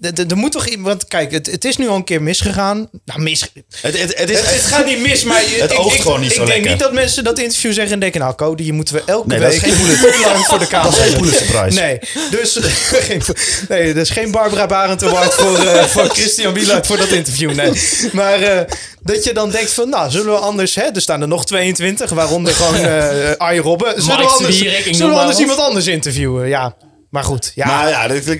Er 0.00 0.36
moet 0.36 0.52
toch 0.52 0.66
iemand... 0.66 0.86
Want 0.86 1.08
kijk, 1.08 1.32
het, 1.32 1.46
het 1.46 1.64
is 1.64 1.76
nu 1.76 1.88
al 1.88 1.96
een 1.96 2.04
keer 2.04 2.22
misgegaan. 2.22 2.88
Nou, 3.04 3.20
mis... 3.20 3.40
Het, 3.80 4.00
het, 4.00 4.18
het 4.18 4.30
is, 4.30 4.38
Het, 4.38 4.50
het 4.50 4.62
gaat 4.62 4.86
niet 4.86 5.00
mis, 5.00 5.24
maar... 5.24 5.42
Het 5.46 5.72
ik, 5.72 5.78
oogt 5.78 5.94
ik, 5.94 6.00
gewoon 6.00 6.20
niet 6.20 6.30
ik 6.30 6.36
zo 6.36 6.44
denk 6.44 6.54
lekker. 6.54 6.70
niet 6.70 6.80
dat 6.80 6.92
mensen 6.92 7.24
dat 7.24 7.38
interview 7.38 7.72
zeggen 7.72 7.92
en 7.92 8.00
denken... 8.00 8.20
Nou, 8.20 8.34
Cody, 8.34 8.62
je 8.62 8.72
moeten 8.72 8.94
we 8.94 9.02
elke 9.06 9.28
Nee, 9.28 9.40
dat 9.40 9.52
is 9.52 9.60
week... 9.60 9.72
geen 9.72 10.20
lang 10.32 10.46
voor 10.46 10.58
de 10.58 10.66
camera 10.66 10.96
dat 10.96 11.24
is 11.24 11.36
geen. 11.36 11.74
Nee, 11.74 11.98
dus... 12.30 12.58
geen, 13.08 13.22
nee, 13.68 13.94
dat 13.94 14.02
is 14.02 14.10
geen 14.10 14.30
Barbara 14.30 14.66
Barend 14.66 15.02
Award 15.02 15.34
voor, 15.34 15.58
eh, 15.58 15.84
voor 15.94 16.08
Christian 16.08 16.54
Wieland 16.54 16.86
voor 16.86 16.96
dat 16.96 17.08
interview, 17.08 17.54
nee. 17.54 17.72
Maar 18.12 18.42
eh, 18.42 18.60
dat 19.02 19.24
je 19.24 19.32
dan 19.32 19.50
denkt 19.50 19.72
van... 19.72 19.88
Nou, 19.88 20.10
zullen 20.10 20.32
we 20.32 20.38
anders... 20.38 20.74
Hè, 20.74 20.82
er 20.82 21.00
staan 21.00 21.20
er 21.20 21.28
nog 21.28 21.46
22, 21.46 22.10
waaronder 22.10 22.54
gewoon 22.54 22.80
uh, 22.80 23.30
Arjen 23.36 23.62
Robben. 23.62 24.02
Zullen 24.02 24.18
we 24.18 24.26
anders, 24.26 24.60
ik 24.60 24.94
zullen 24.94 25.14
we 25.14 25.20
anders 25.20 25.38
iemand 25.38 25.58
anders 25.58 25.86
interviewen? 25.86 26.48
Ja, 26.48 26.74
maar 27.10 27.24
goed. 27.24 27.52
Ja. 27.54 27.66
Maar 27.66 27.88
ja, 27.88 28.08
dit- 28.08 28.38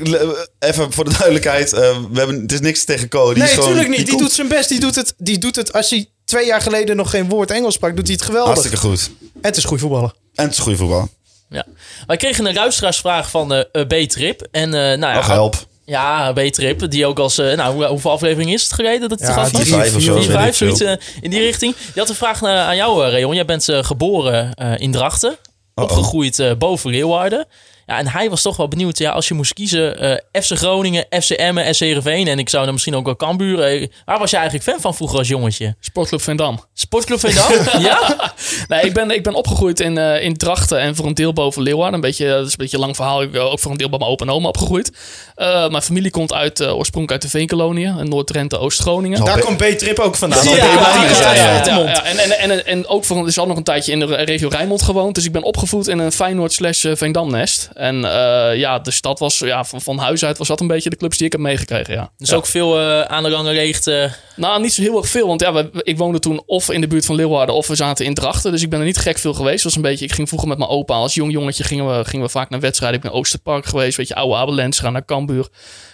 even 0.59 0.93
voor 0.93 1.05
de 1.05 1.11
duidelijkheid. 1.11 1.73
eh, 1.73 1.81
we 2.11 2.19
hebben, 2.19 2.41
het 2.41 2.53
is 2.53 2.61
niks 2.61 2.85
tegen 2.85 3.09
Co. 3.09 3.27
Die 3.29 3.37
nee, 3.43 3.43
is 3.49 3.51
gewoon, 3.55 3.69
natuurlijk 3.69 3.97
niet. 3.97 4.07
Die, 4.07 4.15
komt 4.15 4.21
doet 4.27 4.33
zijn 4.37 4.49
best. 4.49 4.69
Die 4.69 4.81
doet, 4.81 4.95
het, 4.95 5.15
die 5.19 5.39
doet 5.39 5.57
het... 5.57 5.73
Als 5.73 5.91
hij 5.91 6.09
twee 6.25 6.47
jaar 6.47 6.61
geleden 6.61 6.97
nog 6.97 7.11
geen 7.11 7.29
woord 7.29 7.51
Engels 7.51 7.75
sprak, 7.75 7.97
doet 7.97 8.07
hij 8.07 8.15
het 8.17 8.25
geweldig. 8.25 8.49
hartstikke 8.53 8.77
goed. 8.87 9.11
En 9.23 9.31
het 9.49 9.57
is 9.57 9.65
goed 9.65 9.81
voetballen. 9.81 10.13
En 10.35 10.45
het 10.45 10.53
is 10.53 10.59
goede 10.59 10.79
voetbal. 10.79 11.09
Ja. 11.49 11.65
Wij 12.07 12.17
kregen 12.17 12.47
een 12.47 12.55
luisteraarsvraag 12.55 13.31
van 13.31 13.53
eh, 13.53 13.63
eh, 13.73 13.87
B-Trip. 13.87 14.49
En 14.51 14.65
eh, 14.75 14.99
nou 14.99 15.15
ja, 15.15 15.23
help. 15.23 15.67
Ja, 15.85 16.33
B-Trip, 16.33 16.91
die 16.91 17.07
ook 17.07 17.19
als... 17.19 17.37
nou, 17.37 17.75
hoe- 17.75 17.85
hoeveel 17.87 18.11
afleveringen 18.11 18.55
is 18.55 18.63
het 18.63 18.73
geleden 18.73 19.01
dat 19.01 19.11
het 19.11 19.21
Ja, 19.21 19.27
te 19.27 19.33
gast 19.33 19.53
was? 19.53 19.69
Vijf 19.69 19.95
of 19.97 20.03
zo. 20.03 20.21
vijf, 20.21 20.57
zoiets 20.57 20.81
in 21.21 21.31
die 21.31 21.41
richting. 21.41 21.75
Die 21.77 21.93
had 21.95 22.09
een 22.09 22.15
vraag 22.15 22.41
naar, 22.41 22.57
aan 22.57 22.77
jou, 22.77 23.05
eh, 23.05 23.11
Reon. 23.11 23.35
Jij 23.35 23.45
bent 23.45 23.69
geboren 23.71 24.55
eh, 24.55 24.73
in 24.79 24.93
Drachten. 24.93 25.37
Opgegroeid 25.75 26.39
eh, 26.39 26.53
boven 26.59 26.91
Leeuwarden. 26.91 27.47
Ja, 27.91 27.99
en 27.99 28.09
hij 28.09 28.31
was 28.31 28.43
toch 28.43 28.57
wel 28.57 28.69
benieuwd. 28.69 28.99
Ja, 28.99 29.11
als 29.11 29.29
je 29.29 29.35
moest 29.35 29.53
kiezen, 29.53 29.99
eh, 30.33 30.43
FC 30.43 30.57
Groningen, 30.57 31.07
FC 31.23 31.31
Emmen, 31.31 31.75
SC 31.75 31.81
Heerenveen... 31.81 32.29
en 32.29 32.39
ik 32.39 32.49
zou 32.49 32.65
dan 32.65 32.73
misschien 32.73 32.95
ook 32.97 33.05
wel 33.05 33.17
Cambuur... 33.17 33.61
eh, 33.63 33.89
waar 34.05 34.19
was 34.19 34.31
je 34.31 34.37
eigenlijk 34.37 34.69
fan 34.69 34.81
van 34.81 34.95
vroeger 34.95 35.19
als 35.19 35.29
jongetje? 35.29 35.75
Sportclub 35.81 36.23
Veendam. 36.23 36.65
Sportclub 36.75 37.21
Veendam? 37.21 37.53
ja? 37.89 38.33
Nee, 38.69 38.81
ik 38.81 38.93
ben, 38.93 39.11
ik 39.11 39.23
ben 39.23 39.35
opgegroeid 39.35 39.81
in, 39.81 39.99
eh, 39.99 40.23
in 40.23 40.37
Drachten 40.37 40.79
en 40.79 40.97
voor 40.97 41.07
een 41.07 41.15
deel 41.15 41.33
boven 41.33 41.63
Leeuwarden. 41.63 41.95
Een 41.95 42.01
beetje, 42.01 42.29
dat 42.29 42.47
is 42.47 42.51
een 42.51 42.59
beetje 42.59 42.77
een 42.77 42.83
lang 42.83 42.97
verhaal. 42.97 43.23
Ik 43.23 43.31
ben 43.31 43.51
ook 43.51 43.59
voor 43.59 43.71
een 43.71 43.77
deel 43.77 43.89
bij 43.89 43.99
mijn 43.99 44.11
opa 44.11 44.25
en 44.25 44.31
oma 44.31 44.49
opgegroeid. 44.49 44.93
Eh, 45.35 45.69
mijn 45.69 45.83
familie 45.83 46.11
komt 46.11 46.33
uit, 46.33 46.61
oorspronkelijk 46.61 47.13
uit 47.13 47.23
de 47.23 47.39
Veenkoloniën. 47.39 47.99
in 47.99 48.09
Noord-Drenthe, 48.09 48.59
Oost-Groningen. 48.59 49.25
Daar 49.25 49.41
komt 49.41 49.57
B-Trip 49.57 49.99
ook 49.99 50.17
vandaan. 50.17 50.45
Ja, 50.45 50.57
Ja, 50.57 50.65
ja, 50.65 51.05
ja, 51.05 51.33
ja, 51.33 51.33
ja, 51.33 51.55
ja. 51.55 51.63
de 51.63 51.71
mond. 51.71 51.89
ja, 51.89 52.05
en, 52.05 52.19
en, 52.19 52.51
en, 52.51 52.67
en 52.67 52.87
ook 52.89 53.05
voor 53.05 53.25
dus 53.25 53.39
al 53.39 53.47
nog 53.47 53.57
een 53.57 53.63
tijdje 53.63 53.93
in 53.93 53.99
de 54.01 54.07
regio 54.07 54.49
Rijnmond 54.49 54.83
gewoond. 54.83 55.15
Dus 55.15 55.25
ik 55.25 55.33
ben 55.33 55.43
opgevoed 55.43 55.89
in 55.89 55.99
een 55.99 56.13
Feyenoord 56.13 56.53
slash 56.53 56.85
eh, 56.85 56.97
Veendam-nest. 56.97 57.69
En 57.81 58.05
eh, 58.05 58.57
ja, 58.59 58.79
dus 58.79 59.01
dat 59.01 59.19
was 59.19 59.39
ja, 59.39 59.65
van, 59.65 59.81
van 59.81 59.99
huis 59.99 60.25
uit 60.25 60.39
was 60.39 60.49
dat 60.49 60.61
een 60.61 60.67
beetje 60.67 60.91
de 60.91 60.97
clubs 60.97 61.17
die 61.17 61.27
ik 61.27 61.33
heb 61.33 61.41
meegekregen. 61.41 61.95
Ja. 61.95 62.11
Dus 62.17 62.31
Ja. 62.31 62.37
ook 62.37 62.47
veel 62.47 62.79
eh, 62.81 63.01
aan 63.01 63.23
de 63.23 63.31
gangen 63.31 63.53
leegt. 63.55 63.87
eh, 63.87 64.05
Nou, 64.37 64.61
niet 64.61 64.73
zo 64.73 64.83
heel 64.83 64.97
erg 64.97 65.09
veel. 65.09 65.27
Want 65.27 65.41
ja, 65.41 65.53
we- 65.53 65.71
ik 65.83 65.99
woonde 65.99 66.19
toen 66.19 66.43
of 66.47 66.71
in 66.71 66.81
de 66.81 66.87
buurt 66.87 67.05
van 67.07 67.15
Leeuwarden 67.17 67.55
of 67.55 67.67
we 67.67 67.75
zaten 67.75 68.05
in 68.05 68.15
Drachten. 68.15 68.53
Dus 68.53 68.63
ik 68.63 68.71
ben 68.71 68.79
er 68.79 68.85
niet 68.85 68.99
gek 68.99 69.19
veel 69.19 69.35
geweest. 69.35 69.65
Was 69.65 69.77
een 69.77 69.83
beetje, 69.83 70.05
ik 70.05 70.13
ging 70.13 70.29
vroeger 70.29 70.49
met 70.49 70.59
mijn 70.59 70.71
opa. 70.71 70.95
Als 70.95 71.15
jong 71.15 71.33
jongetje 71.33 71.65
gingen 71.65 71.99
we, 71.99 72.05
gingen 72.05 72.25
we 72.27 72.31
vaak 72.33 72.51
naar 72.51 72.61
wedstrijden. 72.61 72.97
Ik 72.97 73.03
ben 73.05 73.13
in 73.13 73.19
Oosterpark 73.19 73.67
geweest. 73.67 73.97
Weet 73.97 74.09
je, 74.09 74.15
oude 74.15 74.35
Abelens 74.37 74.79
gaan 74.79 74.93
naar 74.93 75.05
Cambuur. 75.05 75.49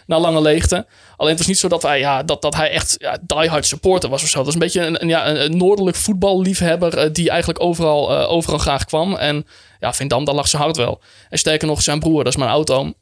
Naar 0.07 0.19
Lange 0.21 0.41
Leegte. 0.41 0.87
Alleen 1.17 1.31
het 1.31 1.39
was 1.39 1.49
niet 1.49 1.59
zo 1.59 1.69
dat 1.69 1.83
hij, 1.83 1.99
ja, 1.99 2.23
dat, 2.23 2.43
dat 2.43 2.55
hij 2.55 2.71
echt 2.71 2.95
ja, 2.99 3.19
diehard 3.27 3.67
supporter 3.67 4.11
was 4.11 4.23
of 4.23 4.29
zo. 4.29 4.37
Dat 4.37 4.45
was 4.45 4.55
een 4.55 4.61
beetje 4.61 4.81
een, 4.81 5.03
een, 5.03 5.09
ja, 5.09 5.29
een, 5.29 5.57
noordelijk 5.57 5.97
voetballiefhebber. 5.97 7.13
die 7.13 7.31
eigenlijk 7.31 7.63
overal, 7.63 8.27
overal 8.27 8.59
graag 8.59 8.85
kwam. 8.85 9.15
En 9.17 9.47
ja, 9.81 9.93
Vindam, 9.93 10.25
daar 10.25 10.35
lag 10.35 10.49
zijn 10.49 10.63
hart 10.63 10.77
wel. 10.77 11.01
En 11.29 11.39
sterker 11.39 11.69
nog, 11.69 11.83
zijn 11.83 12.01
broer, 12.01 12.25
dat 12.25 12.33
is 12.33 12.39
mijn 12.39 12.51
oud-oom. 12.51 12.95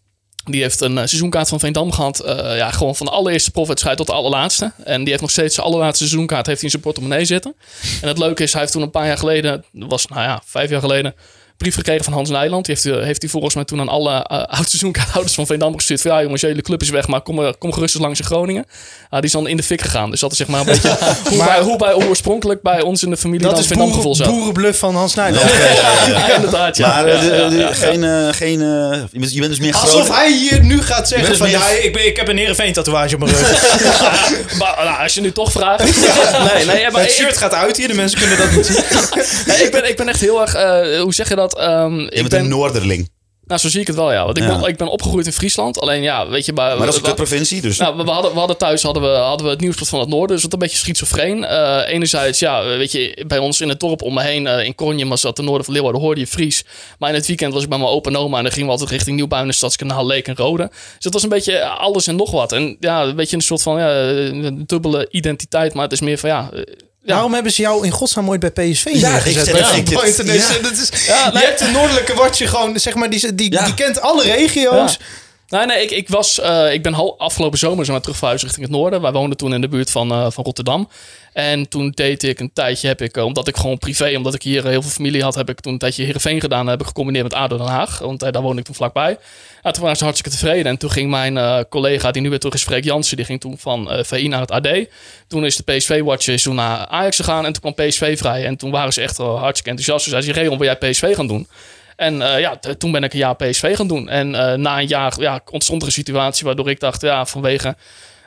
Die 0.45 0.63
heeft 0.63 0.81
een 0.81 0.99
eh, 0.99 1.05
seizoenkaart 1.07 1.49
van 1.49 1.61
Veendam 1.61 1.93
gehad. 1.93 2.21
eh, 2.21 2.57
ja, 2.57 2.71
gewoon 2.71 2.97
van 2.97 3.07
de 3.07 3.13
allereerste 3.13 3.51
profwedstrijd 3.51 3.97
tot 3.97 4.07
de 4.07 4.13
allerlaatste. 4.13 4.73
En 4.85 4.99
die 5.01 5.09
heeft 5.09 5.21
nog 5.21 5.31
steeds 5.31 5.55
zijn 5.55 5.67
allerlaatste 5.67 6.05
seizoenkaart 6.07 6.47
heeft 6.47 6.61
hij 6.61 6.65
in 6.65 6.71
zijn 6.71 6.83
portemonnee 6.83 7.25
zitten. 7.25 7.55
En 8.03 8.09
het 8.09 8.19
leuke 8.19 8.43
is, 8.43 8.53
hij 8.53 8.61
heeft 8.61 8.73
toen 8.73 8.83
een 8.83 8.91
paar 8.91 9.07
jaar 9.07 9.19
geleden, 9.19 9.65
was 9.73 10.07
nou 10.07 10.23
ja, 10.23 10.43
vijf 10.45 10.71
jaar 10.71 10.81
geleden, 10.81 11.15
brief 11.57 11.75
gekregen 11.75 12.05
van 12.05 12.13
Hans 12.13 12.31
Nijland. 12.31 12.65
Die 12.67 12.75
heeft, 12.75 12.87
hij- 12.97 13.05
heeft 13.05 13.23
hij 13.23 13.31
volgens 13.31 13.55
mij 13.55 13.65
toen 13.65 13.81
aan 13.81 13.89
alle 13.89 14.13
uh, 14.33 14.43
oud-seizoenkaarthouders 14.45 15.35
van 15.35 15.47
Veendam 15.47 15.75
gestuurd. 15.75 16.01
Van 16.01 16.11
ja 16.11 16.23
jongens, 16.23 16.41
je 16.41 16.47
hele 16.47 16.63
club 16.63 16.83
is 16.83 16.91
weg, 16.91 17.07
maar 17.07 17.21
kom, 17.21 17.55
kom 17.59 17.73
gerust 17.73 17.95
eens 17.95 18.03
langs 18.05 18.19
in 18.21 18.25
Groningen. 18.25 18.65
Ah, 19.11 19.17
die 19.21 19.23
is 19.29 19.33
dan 19.33 19.47
in 19.49 19.57
de 19.57 19.63
fik 19.63 19.81
gegaan. 19.83 20.11
Dus 20.11 20.21
dat 20.21 20.31
is 20.33 20.37
zeg 20.39 20.47
maar 20.47 20.61
een 20.61 20.67
beetje 20.67 20.89
hoe, 21.29 21.37
Maar- 21.37 21.47
bij, 21.47 21.61
hoe, 21.61 21.77
bij, 21.77 21.95
oorspronkelijk 21.95 22.63
bij 22.63 22.81
ons 22.83 23.03
in 23.03 23.11
de 23.11 23.17
familie 23.17 23.41
Dat 23.43 23.51
dan 23.51 23.61
is 23.61 23.67
Veendam 23.67 23.93
gevoel 23.93 24.15
zat. 24.15 24.27
boerenbluff 24.27 24.79
van 24.79 24.95
Hans 24.97 25.15
Nijland. 25.15 25.51
Ja, 26.07 26.33
inderdaad, 26.37 26.77
ja. 26.77 26.89
Maar 26.89 27.07
eh, 27.07 27.21
de- 27.21 27.27
Ja, 27.27 27.35
ja, 27.35 27.49
de- 27.49 27.57
ja, 27.57 27.61
ja. 27.69 27.73
geen... 27.75 28.05
eh, 28.05 28.29
geen 28.33 28.61
eh, 28.61 28.99
je, 29.13 29.19
bent, 29.19 29.33
je 29.33 29.39
bent 29.41 29.51
dus 29.51 29.61
meer 29.61 29.75
Alsof 29.75 30.09
hij 30.17 30.33
hier 30.33 30.65
nu 30.65 30.83
gaat 30.83 31.09
zeggen 31.09 31.37
van... 31.37 31.47
meer- 31.47 31.59
Ja, 31.59 31.69
ik, 31.69 31.93
ben, 31.93 32.07
ik 32.07 32.17
heb 32.17 32.29
een 32.29 32.37
Heerenveen 32.37 32.73
tatoeage 32.73 33.15
op 33.15 33.21
mijn 33.21 33.35
rug. 33.35 34.59
Maar 34.59 34.85
nou, 34.85 35.03
als 35.03 35.15
je 35.15 35.21
nu 35.21 35.33
toch 35.33 35.53
vraagt. 35.53 35.83
Nee, 36.55 36.65
nee, 36.67 36.91
maar 36.91 37.01
het 37.01 37.11
ik- 37.11 37.17
shirt 37.17 37.37
gaat 37.37 37.55
uit 37.55 37.77
hier, 37.77 37.89
de 37.89 37.95
mensen 37.95 38.19
kunnen 38.19 38.39
dat 38.39 38.51
niet 38.51 38.67
zien. 38.67 38.83
Nee, 39.47 39.57
ik, 39.65 39.71
ben, 39.73 39.89
ik 39.89 39.97
ben 39.97 40.09
echt 40.09 40.21
heel 40.21 40.41
erg, 40.41 40.55
eh, 40.55 41.01
hoe 41.01 41.15
zeg 41.15 41.29
je 41.29 41.35
dat? 41.35 41.44
Ehm, 41.53 41.99
Je 41.99 42.05
ik 42.05 42.11
bent 42.15 42.29
ben, 42.29 42.41
een 42.41 42.49
Noorderling. 42.49 43.13
Nou, 43.47 43.61
zo 43.61 43.69
zie 43.69 43.81
ik 43.81 43.87
het 43.87 43.97
wel, 43.97 44.13
ja. 44.13 44.25
Want 44.25 44.39
ik, 44.39 44.45
Ja. 44.45 44.59
ben, 44.59 44.69
ik 44.69 44.77
ben 44.77 44.89
opgegroeid 44.89 45.27
in 45.27 45.33
Friesland. 45.33 45.81
Alleen 45.81 46.03
ja, 46.03 46.29
weet 46.29 46.47
je... 46.47 46.53
Maar, 46.53 46.69
Maar 46.69 46.79
dat 46.79 46.89
is 46.89 46.97
een 46.97 47.07
kutprovincie, 47.07 47.61
dus... 47.61 47.79
Nou, 47.79 47.97
we, 47.97 48.05
we 48.05 48.11
hadden, 48.11 48.33
we 48.33 48.39
hadden 48.39 48.57
thuis 48.57 48.83
hadden 48.83 49.03
we, 49.03 49.09
hadden 49.09 49.47
we 49.47 49.53
het 49.53 49.61
nieuwsblad 49.61 49.89
van 49.89 50.01
het 50.01 50.09
noorden, 50.09 50.35
dus 50.35 50.43
wat 50.43 50.53
een 50.53 50.59
beetje 50.59 50.77
schizofreen. 50.79 51.45
Eh 51.45 51.81
enerzijds, 51.87 52.39
ja, 52.39 52.65
weet 52.65 52.93
je, 52.93 53.25
bij 53.27 53.39
ons 53.39 53.61
in 53.61 53.69
het 53.69 53.81
dorp 53.81 54.03
om 54.03 54.15
me 54.15 54.23
heen, 54.23 54.47
eh, 54.47 54.65
in 54.65 54.75
Kornje, 54.75 55.05
maar 55.05 55.19
zat 55.19 55.37
ten 55.37 55.45
noorden 55.45 55.65
van 55.65 55.75
Leeuwarden, 55.75 56.01
hoorde 56.01 56.21
je 56.21 56.27
Fries. 56.27 56.65
Maar 56.99 57.09
in 57.09 57.15
het 57.15 57.27
weekend 57.27 57.53
was 57.53 57.63
ik 57.63 57.69
bij 57.69 57.79
mijn 57.79 57.91
opa 57.91 58.11
en 58.11 58.17
oma 58.17 58.37
en 58.37 58.43
dan 58.43 58.53
gingen 58.53 58.67
we 58.67 58.73
altijd 58.73 58.91
richting 58.91 59.17
Nieuwbuinen, 59.17 59.55
Stadskanaal, 59.55 60.07
Leek 60.07 60.29
en 60.29 60.37
Rode. 60.37 60.69
Dus 60.69 61.05
het 61.05 61.13
was 61.13 61.23
een 61.23 61.29
beetje 61.29 61.65
alles 61.65 62.07
en 62.07 62.17
nog 62.17 62.31
wat. 62.31 62.53
En 62.53 62.77
ja, 62.81 63.03
een 63.03 63.17
beetje 63.17 63.37
een 63.37 63.43
soort 63.43 63.63
van 63.63 63.79
ja, 63.79 64.01
een 64.01 64.63
dubbele 64.67 65.09
identiteit, 65.11 65.75
maar 65.75 65.83
het 65.83 65.93
is 65.93 66.01
meer 66.01 66.19
van 66.19 66.29
ja... 66.31 66.51
Waarom 67.05 67.35
hebben 67.35 67.53
ze 67.53 67.63
jou 67.63 67.85
in 67.85 67.91
godsnaam 67.91 68.29
ooit 68.29 68.41
bij 68.41 68.51
PSV 68.51 68.85
Ja, 68.93 69.11
neergezet? 69.11 69.27
ik 69.27 69.33
zet- 69.45 69.53
bij 69.53 69.61
ja. 69.61 69.73
Ik 69.73 69.89
ja. 70.53 70.59
Dat 70.63 70.73
is, 70.73 71.07
Ja, 71.07 71.31
je 71.33 71.39
hebt 71.39 71.59
de 71.59 71.67
noordelijke 71.71 72.15
watje 72.15 72.47
gewoon, 72.47 72.81
zeg 72.81 72.95
maar, 72.95 73.11
die, 73.11 73.35
die, 73.35 73.51
die 73.65 73.75
kent 73.75 74.01
alle 74.01 74.23
regio's. 74.23 74.99
Nee, 75.55 75.67
nee, 75.67 75.83
ik, 75.83 75.91
ik, 75.91 76.09
was, 76.09 76.41
eh, 76.41 76.73
ik 76.73 76.83
ben 76.83 77.19
afgelopen 77.19 77.59
zomer 77.59 77.85
zo 77.85 78.01
terug 78.01 78.17
verhuisd 78.17 78.43
richting 78.43 78.67
het 78.67 78.75
noorden. 78.75 79.01
Wij 79.01 79.13
woonden 79.13 79.37
toen 79.37 79.55
in 79.55 79.61
de 79.61 79.69
buurt 79.69 79.91
van, 79.91 80.11
eh, 80.11 80.27
van 80.31 80.45
Rotterdam. 80.45 80.89
En 81.33 81.69
toen 81.69 81.91
deed 81.91 82.23
ik 82.23 82.41
een 82.41 82.53
tijdje, 82.53 82.89
heb 82.89 83.03
ik, 83.03 83.17
eh, 83.17 83.25
omdat 83.25 83.49
ik 83.49 83.57
gewoon 83.57 83.79
privé, 83.79 84.17
omdat 84.17 84.35
ik 84.35 84.43
hier 84.43 84.67
heel 84.67 84.83
veel 84.83 84.91
familie 84.91 85.23
had, 85.23 85.35
heb 85.35 85.49
ik 85.49 85.61
toen 85.61 85.73
een 85.73 85.79
tijdje 85.79 86.05
Heerenveen 86.05 86.41
gedaan. 86.41 86.67
heb 86.67 86.81
ik 86.81 86.87
gecombineerd 86.87 87.25
met 87.25 87.35
ADO 87.35 87.57
Den 87.57 87.67
Haag, 87.67 87.99
want 87.99 88.21
daar 88.21 88.43
woonde 88.43 88.59
ik 88.59 88.65
toen 88.65 88.75
vlakbij. 88.75 89.19
Ja, 89.63 89.71
toen 89.71 89.83
waren 89.83 89.97
ze 89.97 90.05
hartstikke 90.05 90.39
tevreden. 90.39 90.67
En 90.67 90.79
toen 90.79 90.91
ging 90.91 91.11
mijn 91.11 91.67
collega, 91.69 92.11
die 92.11 92.23
nu 92.23 92.31
weer 92.31 92.39
terug 92.39 92.55
is, 92.55 92.63
Freek 92.63 92.85
Jansen, 92.85 93.17
die 93.17 93.25
ging 93.25 93.41
toen 93.41 93.59
van 93.59 93.89
VI 94.05 94.29
naar 94.29 94.41
het 94.41 94.51
AD. 94.51 94.69
Toen 95.29 95.45
is 95.45 95.57
de 95.57 95.63
PSV-watcher 95.63 96.55
naar 96.55 96.87
Ajax 96.87 97.17
gegaan 97.17 97.47
en 97.47 97.53
toen 97.53 97.73
kwam 97.73 97.87
PSV 97.87 98.19
vrij. 98.19 98.45
En 98.45 98.57
toen 98.57 98.71
waren 98.71 98.93
ze 98.93 99.01
echt 99.01 99.17
hartstikke 99.17 99.71
enthousiast. 99.71 100.05
Dus 100.05 100.13
hij 100.13 100.23
zei, 100.23 100.37
Rayon, 100.37 100.59
wil 100.59 100.67
jij 100.67 100.91
PSV 100.91 101.15
gaan 101.15 101.27
doen? 101.27 101.47
En 101.97 102.23
eh, 102.23 102.41
ja, 102.41 102.59
toen 102.79 102.93
ben 102.93 103.03
ik 103.05 103.13
een 103.13 103.19
jaar 103.19 103.37
PSV 103.37 103.77
gaan 103.77 103.89
doen. 103.89 104.09
En 104.09 104.35
eh, 104.35 104.57
na 104.59 104.81
een 104.81 104.87
jaar 104.87 105.21
ja, 105.21 105.41
ontstond 105.51 105.81
er 105.83 105.87
een 105.89 105.95
situatie 105.95 106.45
waardoor 106.45 106.71
ik 106.71 106.81
dacht, 106.81 107.01
ja, 107.01 107.27
vanwege 107.27 107.77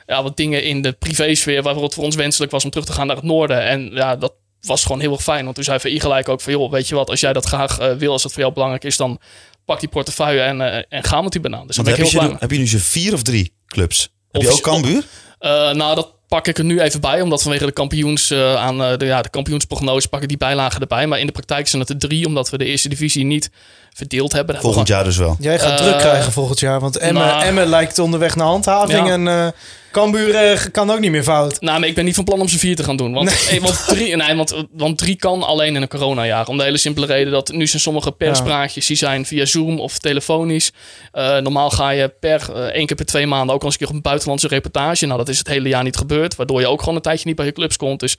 ja, 0.06 0.22
wat 0.22 0.36
dingen 0.36 0.62
in 0.62 0.82
de 0.82 0.92
privésfeer, 0.92 1.62
waarvoor 1.62 1.82
het 1.82 1.94
voor 1.94 2.04
ons 2.04 2.16
wenselijk 2.16 2.52
was 2.52 2.64
om 2.64 2.70
terug 2.70 2.86
te 2.86 2.92
gaan 2.92 3.06
naar 3.06 3.16
het 3.16 3.24
noorden. 3.24 3.62
En 3.62 3.90
ja, 3.92 4.16
dat 4.16 4.34
was 4.60 4.82
gewoon 4.82 5.00
heel 5.00 5.12
erg 5.12 5.22
fijn. 5.22 5.42
Want 5.44 5.54
toen 5.54 5.64
zei 5.64 5.80
VI 5.80 6.00
gelijk 6.00 6.28
ook 6.28 6.40
van, 6.40 6.52
joh, 6.52 6.70
weet 6.70 6.88
je 6.88 6.94
wat, 6.94 7.10
als 7.10 7.20
jij 7.20 7.32
dat 7.32 7.44
graag 7.44 7.78
eh, 7.78 7.92
wil, 7.92 8.12
als 8.12 8.22
dat 8.22 8.32
voor 8.32 8.40
jou 8.40 8.52
belangrijk 8.52 8.84
is, 8.84 8.96
dan 8.96 9.20
pak 9.64 9.80
die 9.80 9.88
portefeuille 9.88 10.40
en, 10.40 10.88
en 10.88 11.04
ga 11.04 11.20
met 11.20 11.32
die 11.32 11.40
banaan. 11.40 11.66
Dus 11.66 11.76
ben 11.76 11.86
ik 11.86 11.96
je, 11.96 12.02
heel 12.02 12.20
blij 12.26 12.36
heb 12.38 12.50
je 12.50 12.58
nu 12.58 12.66
zo'n 12.66 12.80
vier 12.80 13.12
of 13.12 13.22
drie 13.22 13.52
clubs? 13.66 14.12
Heb 14.30 14.42
je 14.42 14.48
Of- 14.48 14.54
ook 14.54 14.60
Cambuur? 14.60 15.04
Nou, 15.74 15.94
dat 15.94 16.17
pak 16.28 16.46
ik 16.48 16.58
er 16.58 16.64
nu 16.64 16.80
even 16.80 17.00
bij, 17.00 17.20
omdat 17.20 17.42
vanwege 17.42 17.64
de 17.66 17.72
kampioens 17.72 18.30
eh, 18.30 18.54
aan 18.54 18.82
eh, 18.82 18.96
de, 18.96 19.04
ja, 19.04 19.22
de 19.22 19.28
kampioensprognose 19.28 20.08
pak 20.08 20.22
ik 20.22 20.28
die 20.28 20.36
bijlagen 20.36 20.80
erbij. 20.80 21.06
Maar 21.06 21.18
in 21.18 21.26
de 21.26 21.32
praktijk 21.32 21.68
zijn 21.68 21.82
het 21.82 21.90
er 21.90 21.98
drie, 21.98 22.26
omdat 22.26 22.50
we 22.50 22.58
de 22.58 22.64
eerste 22.64 22.88
divisie 22.88 23.24
niet 23.24 23.50
verdeeld 23.94 24.32
hebben. 24.32 24.54
Daar 24.54 24.62
Volgend 24.62 24.88
jaar 24.88 25.04
dus 25.04 25.16
wel. 25.16 25.36
Jij 25.40 25.58
gaat 25.58 25.80
Eh, 25.80 25.86
druk 25.86 25.98
krijgen 25.98 26.32
volgend 26.32 26.60
jaar, 26.60 26.80
want 26.80 26.96
Emmen, 26.98 27.26
nou- 27.26 27.42
Emmen 27.44 27.66
lijkt 27.66 27.98
onderweg 27.98 28.36
naar 28.36 28.46
handhaving 28.46 29.06
Ja. 29.06 29.12
en 29.12 29.54
eh 29.98 30.04
Cambuur 30.04 30.34
eh, 30.34 30.70
kan 30.72 30.90
ook 30.90 31.00
niet 31.00 31.10
meer 31.10 31.22
fout. 31.22 31.60
Nou, 31.60 31.80
maar 31.80 31.88
ik 31.88 31.94
ben 31.94 32.04
niet 32.04 32.14
van 32.14 32.24
plan 32.24 32.40
om 32.40 32.48
ze 32.48 32.58
vier 32.58 32.76
te 32.76 32.84
gaan 32.84 32.96
doen. 32.96 33.12
Want, 33.12 33.48
eh, 33.50 33.60
want, 33.60 33.86
drie, 33.86 34.16
nee, 34.16 34.36
want, 34.36 34.64
want 34.72 34.98
drie 34.98 35.16
kan 35.16 35.42
alleen 35.42 35.76
in 35.76 35.82
een 35.82 35.88
coronajaar. 35.88 36.46
Om 36.46 36.56
de 36.56 36.62
hele 36.62 36.76
simpele 36.76 37.06
reden 37.06 37.32
dat 37.32 37.52
nu 37.52 37.66
zijn 37.66 37.82
sommige 37.82 38.12
perspraatjes... 38.12 38.86
die 38.86 38.96
zijn 38.96 39.26
via 39.26 39.44
Zoom 39.44 39.80
of 39.80 39.98
telefonisch. 39.98 40.72
Eh, 41.12 41.36
normaal 41.36 41.70
ga 41.70 41.90
je 41.90 42.08
per 42.08 42.52
één 42.52 42.86
keer 42.86 42.96
per 42.96 43.06
twee 43.06 43.26
maanden... 43.26 43.54
ook 43.54 43.60
al 43.60 43.66
eens 43.66 43.74
een 43.74 43.80
keer 43.80 43.88
op 43.88 43.94
een 43.94 44.02
buitenlandse 44.02 44.48
reportage. 44.48 45.06
Nou, 45.06 45.18
dat 45.18 45.28
is 45.28 45.38
het 45.38 45.48
hele 45.48 45.68
jaar 45.68 45.82
niet 45.82 45.96
gebeurd. 45.96 46.36
Waardoor 46.36 46.60
je 46.60 46.68
ook 46.68 46.80
gewoon 46.80 46.94
een 46.94 47.02
tijdje 47.02 47.26
niet 47.26 47.36
bij 47.36 47.46
je 47.46 47.52
clubs 47.52 47.76
komt. 47.76 48.00
Dus 48.00 48.16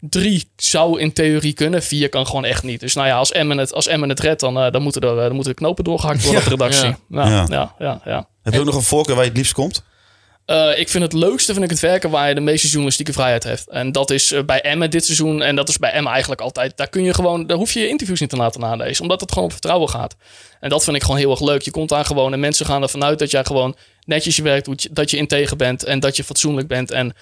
drie 0.00 0.50
zou 0.56 1.00
in 1.00 1.12
theorie 1.12 1.52
kunnen. 1.52 1.82
Vier 1.82 2.08
kan 2.08 2.26
gewoon 2.26 2.44
echt 2.44 2.62
niet. 2.62 2.80
Dus 2.80 2.94
nou 2.94 3.06
ja, 3.06 3.16
als 3.16 3.32
Emmen 3.32 3.58
het, 3.58 3.72
als 3.72 3.86
Emmen 3.86 4.08
het 4.08 4.20
redt... 4.20 4.40
dan, 4.40 4.54
dan, 4.54 4.82
moeten 4.82 5.02
er, 5.02 5.16
dan 5.16 5.34
moeten 5.34 5.52
de 5.52 5.58
knopen 5.58 5.84
doorgehakt 5.84 6.22
worden 6.22 6.42
op 6.42 6.44
de 6.44 6.50
redactie. 6.50 6.96
ja. 7.08 7.26
Ja, 7.26 7.28
Ja. 7.28 7.46
ja, 7.48 7.74
ja, 7.78 8.00
ja. 8.04 8.28
Heb 8.42 8.52
je 8.52 8.58
ook 8.58 8.66
nog 8.66 8.74
een 8.74 8.82
voorkeur 8.82 9.14
waar 9.14 9.24
je 9.24 9.30
het 9.30 9.38
liefst 9.38 9.52
komt? 9.52 9.84
Eh, 10.44 10.78
ik 10.78 10.88
vind 10.88 11.04
het 11.04 11.12
leukste 11.12 11.52
vind 11.52 11.64
ik 11.64 11.70
het 11.70 11.80
werken 11.80 12.10
waar 12.10 12.28
je 12.28 12.34
de 12.34 12.40
meeste 12.40 12.66
journalistieke 12.66 13.12
vrijheid 13.12 13.44
hebt. 13.44 13.68
En 13.68 13.92
dat 13.92 14.10
is 14.10 14.32
eh, 14.32 14.42
bij 14.42 14.60
Emmen 14.60 14.90
dit 14.90 15.04
seizoen. 15.04 15.42
En 15.42 15.56
dat 15.56 15.68
is 15.68 15.78
bij 15.78 15.90
Emmen 15.90 16.12
eigenlijk 16.12 16.40
altijd. 16.40 16.76
Daar 16.76 16.88
kun 16.88 17.02
je 17.02 17.14
gewoon, 17.14 17.46
daar 17.46 17.56
hoef 17.56 17.72
je 17.72 17.80
je 17.80 17.88
interviews 17.88 18.20
niet 18.20 18.30
te 18.30 18.36
laten 18.36 18.60
nalezen. 18.60 19.02
Omdat 19.02 19.20
het 19.20 19.28
gewoon 19.32 19.44
op 19.44 19.52
vertrouwen 19.52 19.88
gaat. 19.88 20.16
En 20.60 20.68
dat 20.68 20.84
vind 20.84 20.96
ik 20.96 21.02
gewoon 21.02 21.16
heel 21.16 21.30
erg 21.30 21.40
leuk. 21.40 21.62
Je 21.62 21.70
komt 21.70 21.88
daar 21.88 22.04
gewoon 22.04 22.32
en 22.32 22.40
mensen 22.40 22.66
gaan 22.66 22.82
ervan 22.82 23.04
uit 23.04 23.18
dat 23.18 23.30
jij 23.30 23.44
gewoon 23.44 23.76
netjes 24.04 24.36
je 24.36 24.42
werk 24.42 24.64
doet. 24.64 24.88
Dat 24.90 25.10
je 25.10 25.16
integer 25.16 25.56
bent 25.56 25.84
en 25.84 26.00
dat 26.00 26.16
je 26.16 26.24
fatsoenlijk 26.24 26.68
bent. 26.68 26.90
En 26.90 27.14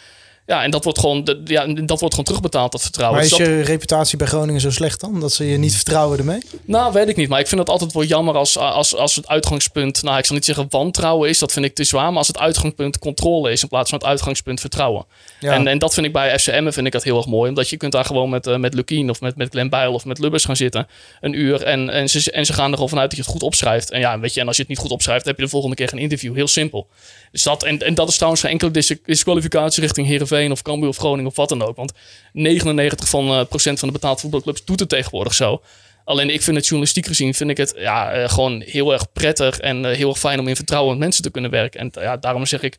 ja, 0.53 0.63
en 0.63 0.71
dat 0.71 0.85
wordt 0.85 0.99
gewoon, 0.99 1.25
de- 1.25 1.41
ja, 1.45 1.67
dat 1.67 2.01
wordt 2.01 2.15
gewoon 2.15 2.25
terugbetaald, 2.25 2.73
dat 2.73 2.83
vertrouwen. 2.83 3.17
Maar 3.19 3.27
is 3.27 3.37
Dus 3.37 3.47
dat- 3.47 3.57
je 3.57 3.63
reputatie 3.63 4.19
bij 4.19 4.27
Groningen 4.27 4.61
zo 4.61 4.71
slecht 4.71 5.01
dan? 5.01 5.21
Dat 5.21 5.33
ze 5.33 5.45
je 5.45 5.59
niet 5.59 5.75
vertrouwen 5.75 6.19
ermee? 6.19 6.41
nou, 6.65 6.93
weet 6.93 7.09
ik 7.09 7.17
niet. 7.17 7.29
Maar 7.29 7.41
ik 7.41 7.47
vind 7.47 7.61
het 7.61 7.69
altijd 7.71 7.93
wel 7.93 8.05
jammer 8.05 8.35
als, 8.35 8.59
als, 8.59 8.97
als 8.97 9.17
het 9.17 9.29
uitgangspunt... 9.29 10.03
Nou, 10.03 10.19
ik 10.19 10.25
zal 10.25 10.35
niet 10.37 10.45
zeggen 10.45 10.67
wantrouwen 10.71 11.29
is. 11.29 11.39
Dat 11.39 11.53
vind 11.53 11.65
ik 11.65 11.75
te 11.75 11.85
zwaar. 11.85 12.09
Maar 12.09 12.17
als 12.19 12.27
het 12.27 12.39
uitgangspunt 12.39 12.99
controle 12.99 13.51
is... 13.53 13.63
in 13.63 13.69
plaats 13.69 13.91
van 13.91 13.99
het 13.99 14.09
uitgangspunt 14.09 14.61
vertrouwen. 14.61 15.05
Ja. 15.41 15.53
En, 15.53 15.67
en 15.67 15.79
dat 15.79 15.95
vind 15.95 16.07
ik 16.07 16.13
bij 16.13 16.39
FCM 16.39 16.71
vind 16.71 16.87
ik 16.87 16.93
dat 16.93 17.03
heel 17.05 17.17
erg 17.17 17.27
mooi. 17.27 17.49
Omdat 17.49 17.69
je 17.69 17.77
kunt 17.77 17.93
daar 17.93 18.05
gewoon 18.05 18.31
met, 18.31 18.47
eh, 18.47 18.57
met 18.57 18.75
Lukien 18.75 19.11
of 19.11 19.21
met, 19.21 19.37
met 19.37 19.49
Glenn 19.51 19.69
Bijl 19.71 19.93
of 19.93 20.05
met 20.05 20.19
Lubbers 20.19 20.45
gaan 20.45 20.57
zitten. 20.57 20.87
Een 21.21 21.33
uur. 21.33 21.63
En, 21.63 21.91
en, 21.91 22.09
ze, 22.09 22.31
en 22.31 22.47
ze 22.47 22.53
gaan 22.53 22.67
er 22.69 22.75
gewoon 22.75 22.89
vanuit 22.89 23.09
dat 23.09 23.19
je 23.19 23.25
het 23.25 23.33
goed 23.33 23.43
opschrijft. 23.43 23.91
En 23.91 24.01
ja, 24.01 24.19
weet 24.21 24.35
je, 24.35 24.41
en 24.41 24.47
als 24.47 24.57
je 24.57 24.63
het 24.63 24.71
niet 24.71 24.81
goed 24.81 24.91
opschrijft... 24.91 25.25
heb 25.25 25.37
je 25.37 25.43
de 25.43 25.49
volgende 25.51 25.77
keer 25.77 25.89
geen 25.89 25.99
interview. 25.99 26.35
Heel 26.35 26.49
simpel. 26.49 26.87
Dus 27.33 27.43
dat, 27.43 27.63
en, 27.63 27.79
en 27.79 27.95
dat 27.95 28.09
is 28.09 28.15
trouwens 28.15 28.43
geen 28.43 28.51
enkele 28.51 28.71
dis- 28.71 28.95
disqualificatie 29.05 29.83
richting 29.83 30.07
Heerenveen 30.07 30.53
of 30.53 30.63
Cambuur 30.63 30.89
of 30.89 30.97
Groningen 30.97 31.27
of 31.27 31.37
wat 31.37 31.49
dan 31.49 31.63
ook. 31.63 31.77
Want 31.77 31.93
99 32.33 33.09
van, 33.09 33.29
eh, 33.29 33.45
procent 33.49 33.79
van 33.79 33.89
de 33.89 33.95
betaald 33.95 34.21
voetbalclubs 34.21 34.65
doet 34.65 34.81
het 34.81 34.89
tegenwoordig 34.89 35.35
zo. 35.35 35.63
Alleen 36.05 36.31
ik 36.31 36.43
vind 36.43 36.57
het 36.57 36.65
journalistiek 36.65 37.07
gezien, 37.07 37.35
vind 37.35 37.51
ik 37.51 37.57
het 37.57 37.75
ja, 37.77 38.13
eh, 38.13 38.29
gewoon 38.29 38.61
heel 38.67 38.93
erg 38.93 39.13
prettig 39.13 39.59
en 39.59 39.85
eh, 39.85 39.97
heel 39.97 40.09
erg 40.09 40.19
fijn 40.19 40.41
om 40.41 40.49
in 40.49 40.57
vertrouwen 40.57 40.91
met 40.91 41.01
mensen 41.01 41.23
te 41.23 41.31
kunnen 41.31 41.51
werken. 41.51 41.81
En 41.81 41.91
ja, 42.03 42.17
daarom 42.17 42.47
zeg 42.47 42.63
ik, 42.63 42.79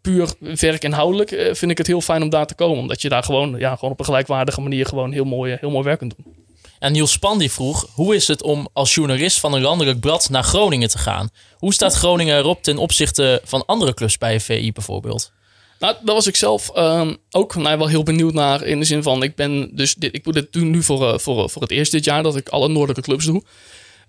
puur 0.00 0.28
werkinhoudelijk 0.38 1.28
vind 1.52 1.70
ik 1.70 1.78
het 1.78 1.86
heel 1.86 2.00
fijn 2.00 2.22
om 2.22 2.30
daar 2.30 2.46
te 2.46 2.54
komen. 2.54 2.78
Omdat 2.78 3.02
je 3.02 3.08
daar 3.08 3.22
gewoon, 3.22 3.54
ja, 3.58 3.74
gewoon 3.74 3.90
op 3.90 3.98
een 3.98 4.04
gelijkwaardige 4.04 4.60
manier 4.60 4.86
gewoon 4.86 5.12
heel 5.12 5.24
mooi, 5.24 5.56
heel 5.60 5.70
mooi 5.70 5.84
werk 5.84 5.98
kunt 5.98 6.14
doen. 6.16 6.34
En 6.82 6.92
Niels 6.92 7.12
Span 7.12 7.38
die 7.38 7.52
vroeg, 7.52 7.86
hoe 7.94 8.14
is 8.14 8.28
het 8.28 8.42
om 8.42 8.68
als 8.72 8.94
journalist 8.94 9.40
van 9.40 9.54
een 9.54 9.60
landelijk 9.60 10.00
blad 10.00 10.28
naar 10.30 10.42
Groningen 10.42 10.88
te 10.88 10.98
gaan? 10.98 11.30
Hoe 11.62 11.72
staat 11.72 11.94
Groningen 11.94 12.38
erop 12.38 12.62
ten 12.62 12.78
opzichte 12.78 13.40
van 13.44 13.66
andere 13.66 13.94
clubs 13.94 14.18
bij 14.18 14.40
VI 14.40 14.72
bijvoorbeeld? 14.72 15.32
Nou, 15.78 15.96
daar 16.04 16.14
was 16.14 16.26
ik 16.26 16.36
zelf 16.36 16.70
ehm, 16.70 17.14
ook 17.30 17.54
nou, 17.54 17.78
wel 17.78 17.88
heel 17.88 18.02
benieuwd 18.02 18.32
naar. 18.32 18.62
In 18.62 18.78
de 18.78 18.84
zin 18.84 19.02
van, 19.02 19.22
ik 19.22 19.34
ben 19.34 19.70
dus 19.76 19.94
dit, 19.94 20.14
ik 20.14 20.24
moet 20.24 20.34
dit 20.34 20.54
nu 20.54 20.82
voor, 20.82 21.08
eh, 21.08 21.18
voor, 21.18 21.50
voor 21.50 21.62
het 21.62 21.70
eerst 21.70 21.92
dit 21.92 22.04
jaar 22.04 22.22
dat 22.22 22.36
ik 22.36 22.48
alle 22.48 22.68
noordelijke 22.68 23.02
clubs 23.02 23.24
doe. 23.24 23.42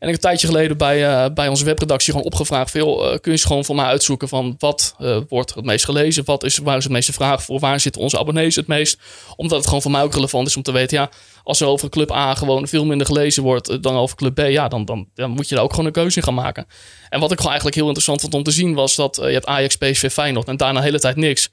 En 0.03 0.09
ik 0.09 0.15
een 0.15 0.21
tijdje 0.21 0.47
geleden 0.47 0.77
bij, 0.77 1.07
eh, 1.07 1.33
bij 1.33 1.47
onze 1.47 1.65
webredactie 1.65 2.11
gewoon 2.11 2.27
opgevraagd: 2.27 2.71
veel, 2.71 3.11
eh, 3.11 3.19
kun 3.19 3.31
je 3.31 3.37
gewoon 3.37 3.65
voor 3.65 3.75
mij 3.75 3.85
uitzoeken 3.85 4.27
van 4.27 4.55
wat 4.59 4.95
eh, 4.97 5.17
wordt 5.29 5.55
het 5.55 5.65
meest 5.65 5.85
gelezen? 5.85 6.25
Wat 6.25 6.43
is, 6.43 6.57
waar 6.57 6.77
is 6.77 6.83
het 6.83 6.93
meeste 6.93 7.13
vraag 7.13 7.43
voor? 7.43 7.59
Waar 7.59 7.79
zitten 7.79 8.01
onze 8.01 8.19
abonnees 8.19 8.55
het 8.55 8.67
meest? 8.67 8.99
Omdat 9.35 9.57
het 9.57 9.67
gewoon 9.67 9.81
voor 9.81 9.91
mij 9.91 10.01
ook 10.01 10.13
relevant 10.13 10.47
is 10.47 10.55
om 10.55 10.63
te 10.63 10.71
weten, 10.71 10.97
ja, 10.97 11.09
als 11.43 11.59
er 11.61 11.67
over 11.67 11.89
club 11.89 12.11
A 12.11 12.35
gewoon 12.35 12.67
veel 12.67 12.85
minder 12.85 13.07
gelezen 13.07 13.43
wordt 13.43 13.83
dan 13.83 13.95
over 13.95 14.15
club 14.15 14.35
B, 14.35 14.39
ja, 14.39 14.67
dan, 14.67 14.85
dan, 14.85 15.07
dan 15.13 15.29
moet 15.29 15.49
je 15.49 15.55
daar 15.55 15.63
ook 15.63 15.71
gewoon 15.71 15.85
een 15.85 15.91
keuze 15.91 16.17
in 16.17 16.23
gaan 16.23 16.33
maken. 16.33 16.67
En 17.09 17.19
wat 17.19 17.31
ik 17.31 17.37
gewoon 17.37 17.51
eigenlijk 17.51 17.75
heel 17.75 17.85
interessant 17.85 18.21
vond 18.21 18.33
om 18.33 18.43
te 18.43 18.51
zien 18.51 18.73
was 18.73 18.95
dat 18.95 19.15
je 19.15 19.21
hebt 19.27 19.45
Ajax, 19.45 19.75
PSV, 19.75 20.11
Feyenoord 20.11 20.47
en 20.47 20.57
daarna 20.57 20.79
de 20.79 20.85
hele 20.85 20.99
tijd 20.99 21.15
niks. 21.15 21.49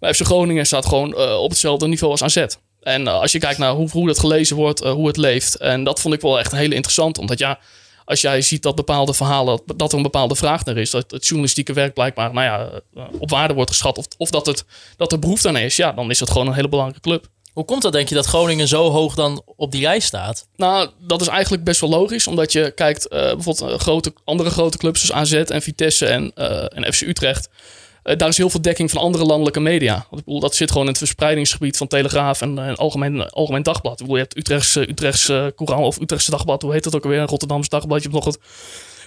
Maar 0.00 0.14
FC 0.14 0.24
Groningen 0.24 0.66
staat 0.66 0.86
gewoon 0.86 1.16
op 1.16 1.50
hetzelfde 1.50 1.86
niveau 1.86 2.12
als 2.12 2.22
AZ. 2.22 2.46
En 2.80 3.06
als 3.06 3.32
je 3.32 3.38
kijkt 3.38 3.58
naar 3.58 3.72
hoe, 3.72 3.90
hoe 3.90 4.06
dat 4.06 4.18
gelezen 4.18 4.56
wordt, 4.56 4.80
hoe 4.80 5.06
het 5.06 5.16
leeft. 5.16 5.56
En 5.56 5.84
dat 5.84 6.00
vond 6.00 6.14
ik 6.14 6.20
wel 6.20 6.38
echt 6.38 6.52
hele 6.52 6.74
interessant. 6.74 7.18
Omdat 7.18 7.38
ja, 7.38 7.58
als 8.04 8.20
jij 8.20 8.42
ziet 8.42 8.62
dat 8.62 8.74
bepaalde 8.74 9.14
verhalen, 9.14 9.60
dat 9.76 9.90
er 9.90 9.96
een 9.96 10.02
bepaalde 10.02 10.34
vraag 10.34 10.64
naar 10.64 10.76
is. 10.76 10.90
Dat 10.90 11.10
het 11.10 11.26
journalistieke 11.26 11.72
werk 11.72 11.94
blijkbaar 11.94 12.32
nou 12.32 12.46
ja, 12.46 12.80
eh, 12.94 13.04
op 13.18 13.30
waarde 13.30 13.54
wordt 13.54 13.70
geschat. 13.70 13.98
Of, 13.98 14.06
of 14.16 14.30
dat, 14.30 14.46
het, 14.46 14.64
dat 14.96 15.12
er 15.12 15.18
behoefte 15.18 15.48
aan 15.48 15.56
is. 15.56 15.76
Ja, 15.76 15.92
dan 15.92 16.10
is 16.10 16.20
het 16.20 16.30
gewoon 16.30 16.46
een 16.46 16.54
hele 16.54 16.68
belangrijke 16.68 17.08
club. 17.08 17.26
Hoe 17.52 17.64
komt 17.64 17.82
dat 17.82 17.92
denk 17.92 18.08
je 18.08 18.14
dat 18.14 18.26
Groningen 18.26 18.68
zo 18.68 18.90
hoog 18.90 19.14
dan 19.14 19.42
op 19.56 19.72
die 19.72 19.82
lijst 19.82 20.06
staat? 20.06 20.48
Nou, 20.56 20.90
dat 20.98 21.20
is 21.20 21.26
eigenlijk 21.26 21.64
best 21.64 21.80
wel 21.80 21.90
logisch. 21.90 22.26
Omdat 22.26 22.52
je 22.52 22.70
kijkt, 22.70 23.08
eh, 23.08 23.20
bijvoorbeeld 23.20 23.70
eh, 23.70 23.78
grote, 23.78 24.12
andere 24.24 24.50
grote 24.50 24.78
clubs 24.78 25.04
zoals 25.04 25.20
AZ 25.20 25.32
en 25.32 25.62
Vitesse 25.62 26.06
en, 26.06 26.34
en 26.68 26.92
FC 26.92 27.00
Utrecht. 27.00 27.48
Eh, 28.04 28.16
daar 28.16 28.28
is 28.28 28.36
heel 28.36 28.50
veel 28.50 28.62
dekking 28.62 28.90
van 28.90 29.00
andere 29.00 29.24
landelijke 29.24 29.60
media. 29.60 29.94
Want 29.94 30.20
ik 30.20 30.24
bedoel, 30.24 30.40
dat 30.40 30.54
zit 30.54 30.68
gewoon 30.68 30.82
in 30.82 30.90
het 30.92 30.98
verspreidingsgebied 30.98 31.76
van 31.76 31.86
Telegraaf 31.86 32.40
en 32.40 32.58
eh, 32.58 32.74
Algemeen, 32.74 33.28
Algemeen 33.30 33.62
Dagblad. 33.62 33.92
Ik 33.92 33.98
bedoel, 33.98 34.16
je 34.16 34.22
hebt 34.22 34.36
Utrechtse, 34.36 34.90
Utrechtse 34.90 35.52
Courant 35.56 35.84
of 35.84 36.00
Utrechtse 36.00 36.30
Dagblad. 36.30 36.62
Hoe 36.62 36.72
heet 36.72 36.84
dat 36.84 36.94
ook 36.94 37.04
alweer? 37.04 37.22
Rotterdamse 37.22 37.68
Dagblad. 37.68 38.02
Je 38.02 38.08
hebt 38.08 38.24
nog 38.24 38.34
het 38.34 38.38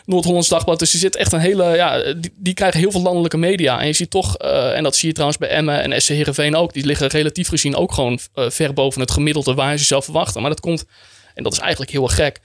Noord-Hollands 0.08 0.48
Dagblad. 0.50 0.80
Dus 0.80 0.92
je 0.92 0.98
zit 0.98 1.16
echt 1.16 1.32
een 1.32 1.40
hele... 1.40 1.76
Ja, 1.76 2.14
die, 2.14 2.34
die 2.36 2.54
krijgen 2.54 2.80
heel 2.80 2.92
veel 2.92 3.02
landelijke 3.02 3.38
media. 3.38 3.80
En 3.80 3.88
je 3.88 3.94
ziet 3.94 4.10
toch, 4.10 4.38
eh, 4.38 4.76
en 4.76 4.84
dat 4.84 4.96
zie 4.96 5.08
je 5.08 5.14
trouwens 5.14 5.40
bij 5.40 5.50
Emmen 5.50 5.82
en 5.82 6.02
SC 6.02 6.08
Heerenveen 6.08 6.56
ook. 6.56 6.74
Die 6.74 6.86
liggen 6.86 7.08
relatief 7.08 7.48
gezien 7.48 7.76
ook 7.76 7.92
gewoon 7.92 8.20
eh, 8.34 8.50
ver 8.50 8.74
boven 8.74 9.02
het 9.02 9.12
gemiddelde 9.12 9.54
waar 9.54 9.72
je 9.72 9.78
ze 9.78 9.84
zelf 9.84 10.04
verwachten. 10.04 10.42
Maar 10.42 10.50
dat 10.50 10.60
komt, 10.60 10.86
en 11.34 11.44
dat 11.44 11.52
is 11.52 11.60
eigenlijk 11.60 11.92
heel 11.92 12.04
erg 12.04 12.16
gek. 12.16 12.40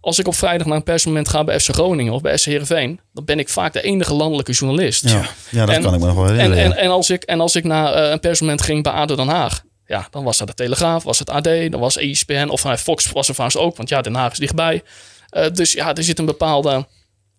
Als 0.00 0.18
ik 0.18 0.26
op 0.26 0.34
vrijdag 0.34 0.66
naar 0.66 0.76
een 0.76 0.82
persmoment 0.82 1.28
ga 1.28 1.44
bij 1.44 1.60
FC 1.60 1.68
Groningen 1.72 2.12
of 2.12 2.20
bij 2.20 2.36
SC 2.36 2.44
Heerenveen... 2.46 3.00
dan 3.12 3.24
ben 3.24 3.38
ik 3.38 3.48
vaak 3.48 3.72
de 3.72 3.82
enige 3.82 4.14
landelijke 4.14 4.52
journalist. 4.52 5.08
Ja, 5.08 5.22
ja 5.48 5.66
dat 5.66 5.74
En- 5.76 5.82
kan 5.82 5.94
ik 5.94 6.00
me 6.00 6.06
nog 6.06 6.14
wel 6.14 6.24
En, 6.24 6.30
herinneren. 6.34 6.64
en, 6.64 6.70
ja. 6.70 6.76
en, 6.76 6.90
als 6.90 7.10
ik, 7.10 7.22
en 7.22 7.40
als 7.40 7.56
ik 7.56 7.64
naar 7.64 7.94
eh, 7.94 8.10
een 8.10 8.20
persmoment 8.20 8.62
ging 8.62 8.82
bij 8.82 8.92
ADO 8.92 9.16
Den 9.16 9.28
Haag... 9.28 9.62
Ja, 9.86 10.08
dan 10.10 10.24
was 10.24 10.38
dat 10.38 10.46
de 10.46 10.54
Telegraaf, 10.54 11.02
was 11.02 11.18
het 11.18 11.30
AD, 11.30 11.44
dan 11.44 11.80
was 11.80 11.96
ESPN... 11.96 12.48
of 12.48 12.64
nou, 12.64 12.76
Fox 12.76 13.12
was 13.12 13.28
er 13.28 13.34
trouwens 13.34 13.60
ook, 13.60 13.76
want 13.76 13.88
ja, 13.88 14.00
Den 14.00 14.14
Haag 14.14 14.32
is 14.32 14.38
dichtbij. 14.38 14.82
Eh, 15.28 15.44
dus 15.52 15.72
ja, 15.72 15.94
er 15.94 16.02
zit 16.04 16.18
een 16.18 16.26
bepaalde... 16.26 16.86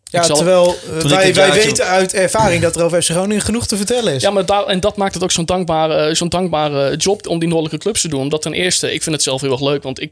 Ja, 0.03 0.23
zal- 0.23 0.35
terwijl 0.35 0.75
eh, 0.75 0.89
wij, 0.89 1.09
wij 1.09 1.31
jaartje- 1.33 1.63
weten 1.63 1.85
uit 1.85 2.13
ervaring 2.13 2.61
dat 2.61 2.75
er 2.75 2.83
over 2.83 3.01
FC 3.03 3.09
Groningen 3.09 3.41
genoeg 3.43 3.67
te 3.67 3.77
vertellen 3.77 4.13
is. 4.13 4.21
Ja, 4.21 4.29
maar 4.31 4.45
daar, 4.45 4.65
en 4.65 4.79
dat 4.79 4.97
maakt 4.97 5.13
het 5.13 5.23
ook 5.23 5.31
zo'n 5.31 5.45
dankbare, 5.45 6.15
zo'n 6.15 6.29
dankbare 6.29 6.95
job 6.95 7.27
om 7.27 7.39
die 7.39 7.47
noordelijke 7.49 7.77
clubs 7.77 8.01
te 8.01 8.07
doen. 8.07 8.21
Omdat 8.21 8.41
ten 8.41 8.53
eerste, 8.53 8.93
ik 8.93 9.03
vind 9.03 9.15
het 9.15 9.23
zelf 9.23 9.41
heel 9.41 9.51
erg 9.51 9.61
leuk. 9.61 9.83
Want 9.83 10.01
ik 10.01 10.11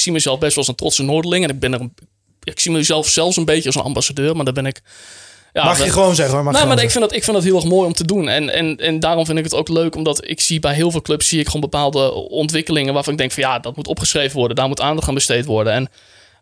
zie 0.00 0.12
mezelf 0.12 0.38
best 0.38 0.54
wel 0.54 0.64
als 0.64 0.68
een 0.68 0.74
trotse 0.74 1.02
Noorderling. 1.02 1.44
En 1.44 1.50
ik 1.50 1.60
ben 1.60 1.72
er 1.72 1.80
een, 1.80 1.94
ik 2.42 2.60
zie 2.60 2.72
mezelf 2.72 3.08
zelfs 3.08 3.36
een 3.36 3.44
beetje 3.44 3.66
als 3.66 3.74
een 3.74 3.82
ambassadeur. 3.82 4.36
Maar 4.36 4.44
daar 4.44 4.54
ben 4.54 4.66
ik... 4.66 4.80
Ja, 5.52 5.64
Mag 5.64 5.84
je 5.84 5.90
gewoon 5.90 6.14
zeggen 6.14 6.34
hoor. 6.34 6.44
Mag 6.44 6.52
nou, 6.52 6.66
maar 6.66 6.82
ik 6.82 6.90
vind, 6.90 7.04
dat, 7.04 7.14
ik 7.14 7.24
vind 7.24 7.36
dat 7.36 7.44
heel 7.44 7.56
erg 7.56 7.64
mooi 7.64 7.86
om 7.86 7.92
te 7.92 8.04
doen. 8.04 8.28
En, 8.28 8.52
en, 8.52 8.76
en 8.76 9.00
daarom 9.00 9.26
vind 9.26 9.38
ik 9.38 9.44
het 9.44 9.54
ook 9.54 9.68
leuk, 9.68 9.94
omdat 9.94 10.28
ik 10.28 10.40
zie 10.40 10.60
bij 10.60 10.74
heel 10.74 10.90
veel 10.90 11.02
clubs 11.02 11.28
zie 11.28 11.40
ik 11.40 11.46
gewoon 11.46 11.60
bepaalde 11.60 12.12
ontwikkelingen 12.12 12.94
waarvan 12.94 13.12
ik 13.12 13.18
denk 13.18 13.32
van 13.32 13.42
ja, 13.42 13.58
dat 13.58 13.76
moet 13.76 13.86
opgeschreven 13.86 14.36
worden, 14.36 14.56
daar 14.56 14.68
moet 14.68 14.80
aandacht 14.80 15.08
aan 15.08 15.14
besteed 15.14 15.44
worden. 15.44 15.72
En, 15.72 15.88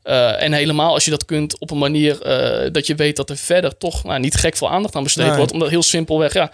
eh, 0.04 0.42
en 0.42 0.52
helemaal 0.52 0.92
als 0.92 1.04
je 1.04 1.10
dat 1.10 1.24
kunt 1.24 1.58
op 1.58 1.70
een 1.70 1.78
manier 1.78 2.22
eh, 2.22 2.72
dat 2.72 2.86
je 2.86 2.94
weet 2.94 3.16
dat 3.16 3.30
er 3.30 3.36
verder 3.36 3.76
toch 3.78 4.04
nou, 4.04 4.20
niet 4.20 4.34
gek 4.34 4.56
veel 4.56 4.70
aandacht 4.70 4.94
aan 4.94 5.02
besteed 5.02 5.26
Nee. 5.26 5.36
wordt. 5.36 5.52
Omdat 5.52 5.68
heel 5.68 5.82
simpelweg, 5.82 6.32
ja, 6.32 6.50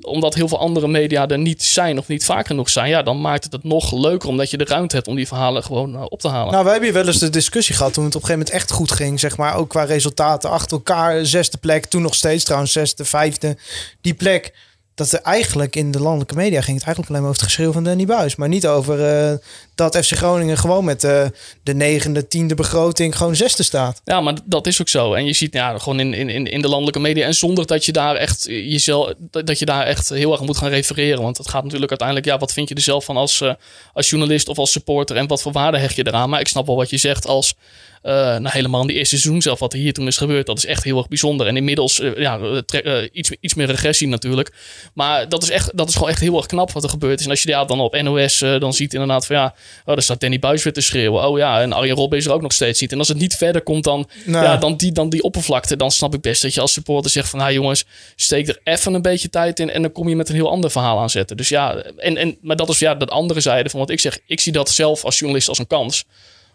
omdat 0.00 0.34
heel 0.34 0.48
veel 0.48 0.58
andere 0.58 0.88
media 0.88 1.28
er 1.28 1.38
niet 1.38 1.62
zijn 1.62 1.98
of 1.98 2.08
niet 2.08 2.24
vaak 2.24 2.46
genoeg 2.46 2.70
zijn, 2.70 2.88
ja, 2.88 3.02
dan 3.02 3.20
maakt 3.20 3.44
het 3.44 3.52
het 3.52 3.64
nog 3.64 3.92
leuker 3.92 4.28
omdat 4.28 4.50
je 4.50 4.56
de 4.56 4.64
ruimte 4.64 4.96
hebt 4.96 5.08
om 5.08 5.16
die 5.16 5.26
verhalen 5.26 5.62
gewoon 5.62 5.94
eh, 5.94 6.04
op 6.08 6.20
te 6.20 6.28
halen. 6.28 6.52
Nou, 6.52 6.64
wij 6.64 6.72
hebben 6.72 6.90
hier 6.90 6.98
wel 6.98 7.08
eens 7.12 7.20
de 7.20 7.30
discussie 7.30 7.74
gehad 7.74 7.92
toen 7.92 8.04
het 8.04 8.14
op 8.14 8.20
een 8.22 8.26
gegeven 8.28 8.46
moment 8.52 8.62
echt 8.64 8.76
goed 8.78 8.92
ging. 8.92 9.20
Zeg 9.20 9.36
maar, 9.36 9.56
ook 9.56 9.68
qua 9.68 9.84
resultaten. 9.84 10.50
Achter 10.50 10.76
elkaar, 10.76 11.26
zesde 11.26 11.58
plek. 11.58 11.86
Toen 11.86 12.02
nog 12.02 12.14
steeds 12.14 12.44
trouwens, 12.44 12.72
zesde, 12.72 13.04
vijfde. 13.04 13.56
Die 14.00 14.14
plek. 14.14 14.52
Dat 14.94 15.12
er 15.12 15.20
eigenlijk 15.20 15.76
in 15.76 15.90
de 15.90 16.00
landelijke 16.00 16.34
media 16.34 16.60
ging 16.60 16.76
het 16.76 16.86
eigenlijk 16.86 17.08
alleen 17.08 17.20
maar 17.22 17.30
over 17.30 17.42
het 17.42 17.50
geschreeuw 17.52 17.72
van 17.72 17.84
Danny 17.84 18.04
Buis. 18.06 18.36
Maar 18.36 18.48
niet 18.48 18.66
over 18.66 19.04
eh, 19.30 19.36
dat 19.74 19.96
FC 19.96 20.12
Groningen 20.16 20.58
gewoon 20.58 20.84
met 20.84 21.04
eh, 21.04 21.24
de 21.62 21.74
negende, 21.74 22.28
tiende 22.28 22.54
begroting 22.54 23.16
gewoon 23.16 23.36
zesde 23.36 23.62
staat. 23.62 24.00
Ja, 24.04 24.20
maar 24.20 24.34
dat 24.44 24.66
is 24.66 24.80
ook 24.80 24.88
zo. 24.88 25.14
En 25.14 25.24
je 25.26 25.32
ziet 25.32 25.52
ja, 25.52 25.78
gewoon 25.78 26.00
in, 26.00 26.14
in, 26.14 26.46
in- 26.46 26.62
de 26.62 26.68
landelijke 26.68 27.00
media. 27.00 27.26
En 27.26 27.34
zonder 27.34 27.66
dat 27.66 27.84
je 27.84 27.92
daar 27.92 28.16
echt 28.16 28.44
jezelf, 28.48 29.12
dat 29.30 29.58
je 29.58 29.64
daar 29.64 29.86
echt 29.86 30.08
heel 30.08 30.32
erg 30.32 30.40
moet 30.40 30.56
gaan 30.56 30.68
refereren. 30.70 31.22
Want 31.22 31.38
het 31.38 31.48
gaat 31.48 31.62
natuurlijk 31.62 31.90
uiteindelijk, 31.90 32.28
ja, 32.28 32.38
wat 32.38 32.52
vind 32.52 32.68
je 32.68 32.74
er 32.74 32.80
zelf 32.80 33.04
van 33.04 33.16
als, 33.16 33.40
eh, 33.40 33.52
als 33.92 34.10
journalist 34.10 34.48
of 34.48 34.58
als 34.58 34.72
supporter? 34.72 35.16
En 35.16 35.26
wat 35.26 35.42
voor 35.42 35.52
waarde 35.52 35.78
hecht 35.78 35.96
je 35.96 36.06
eraan? 36.06 36.30
Maar 36.30 36.40
ik 36.40 36.48
snap 36.48 36.66
wel 36.66 36.76
wat 36.76 36.90
je 36.90 36.98
zegt 36.98 37.26
als. 37.26 37.54
Eh, 38.02 38.14
nou, 38.14 38.48
helemaal 38.48 38.80
in 38.80 38.86
die 38.86 38.96
eerste 38.96 39.18
seizoen 39.18 39.42
zelf, 39.42 39.58
wat 39.58 39.72
er 39.72 39.78
hier 39.78 39.92
toen 39.92 40.06
is 40.06 40.16
gebeurd, 40.16 40.46
dat 40.46 40.58
is 40.58 40.66
echt 40.66 40.84
heel 40.84 40.96
erg 40.98 41.08
bijzonder. 41.08 41.46
En 41.46 41.56
inmiddels, 41.56 42.00
eh, 42.00 42.16
ja, 42.16 42.38
eh, 42.38 43.08
iets, 43.12 43.30
iets 43.40 43.54
meer 43.54 43.66
regressie 43.66 44.08
natuurlijk. 44.08 44.52
Maar 44.94 45.28
dat 45.28 45.42
is, 45.42 45.50
echt, 45.50 45.76
dat 45.76 45.88
is 45.88 45.94
gewoon 45.94 46.08
echt 46.08 46.20
heel 46.20 46.36
erg 46.36 46.46
knap 46.46 46.72
wat 46.72 46.82
er 46.82 46.88
gebeurd 46.88 47.18
is. 47.18 47.24
En 47.24 47.30
als 47.30 47.42
je 47.42 47.50
daar 47.50 47.66
dan 47.66 47.80
op 47.80 48.02
NOS 48.02 48.38
dan 48.38 48.72
ziet 48.72 48.92
inderdaad 48.92 49.26
van 49.26 49.36
ja, 49.36 49.54
oh, 49.84 49.94
daar 49.94 50.02
staat 50.02 50.20
Danny 50.20 50.38
Buis 50.38 50.62
weer 50.62 50.72
te 50.72 50.80
schreeuwen. 50.80 51.28
Oh 51.28 51.38
ja, 51.38 51.60
en 51.60 51.72
Arjen 51.72 51.96
Robben 51.96 52.18
is 52.18 52.26
er 52.26 52.32
ook 52.32 52.42
nog 52.42 52.52
steeds 52.52 52.80
niet. 52.80 52.92
En 52.92 52.98
als 52.98 53.08
het 53.08 53.18
niet 53.18 53.34
verder 53.34 53.62
komt 53.62 53.84
dan, 53.84 54.08
Nou. 54.24 54.44
ja, 54.44 54.56
dan, 54.56 54.76
die, 54.76 54.92
dan 54.92 55.08
die 55.08 55.22
oppervlakte, 55.22 55.76
dan 55.76 55.90
snap 55.90 56.14
ik 56.14 56.20
best 56.20 56.42
dat 56.42 56.54
je 56.54 56.60
als 56.60 56.72
supporter 56.72 57.10
zegt 57.10 57.28
van, 57.28 57.38
nou 57.38 57.52
jongens, 57.52 57.84
steek 58.16 58.48
er 58.48 58.60
even 58.64 58.94
een 58.94 59.02
beetje 59.02 59.30
tijd 59.30 59.60
in 59.60 59.70
en 59.70 59.82
dan 59.82 59.92
kom 59.92 60.08
je 60.08 60.16
met 60.16 60.28
een 60.28 60.34
heel 60.34 60.50
ander 60.50 60.70
verhaal 60.70 61.00
aan 61.00 61.10
zetten. 61.10 61.36
Dus 61.36 61.48
ja, 61.48 61.76
en, 61.76 62.16
en, 62.16 62.36
maar 62.40 62.56
dat 62.56 62.68
is 62.68 62.78
ja, 62.78 62.94
dat 62.94 63.10
andere 63.10 63.40
zijde 63.40 63.70
van 63.70 63.80
wat 63.80 63.90
ik 63.90 64.00
zeg. 64.00 64.18
Ik 64.26 64.40
zie 64.40 64.52
dat 64.52 64.70
zelf 64.70 65.04
als 65.04 65.18
journalist 65.18 65.48
als 65.48 65.58
een 65.58 65.66
kans. 65.66 66.04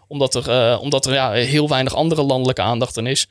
Omdat 0.08 0.34
er, 0.34 0.50
eh, 0.50 0.78
omdat 0.80 1.06
er 1.06 1.12
ja, 1.12 1.32
heel 1.32 1.68
weinig 1.68 1.94
andere 1.94 2.22
landelijke 2.22 2.62
aandacht 2.62 2.96
in 2.96 3.06
is. 3.06 3.28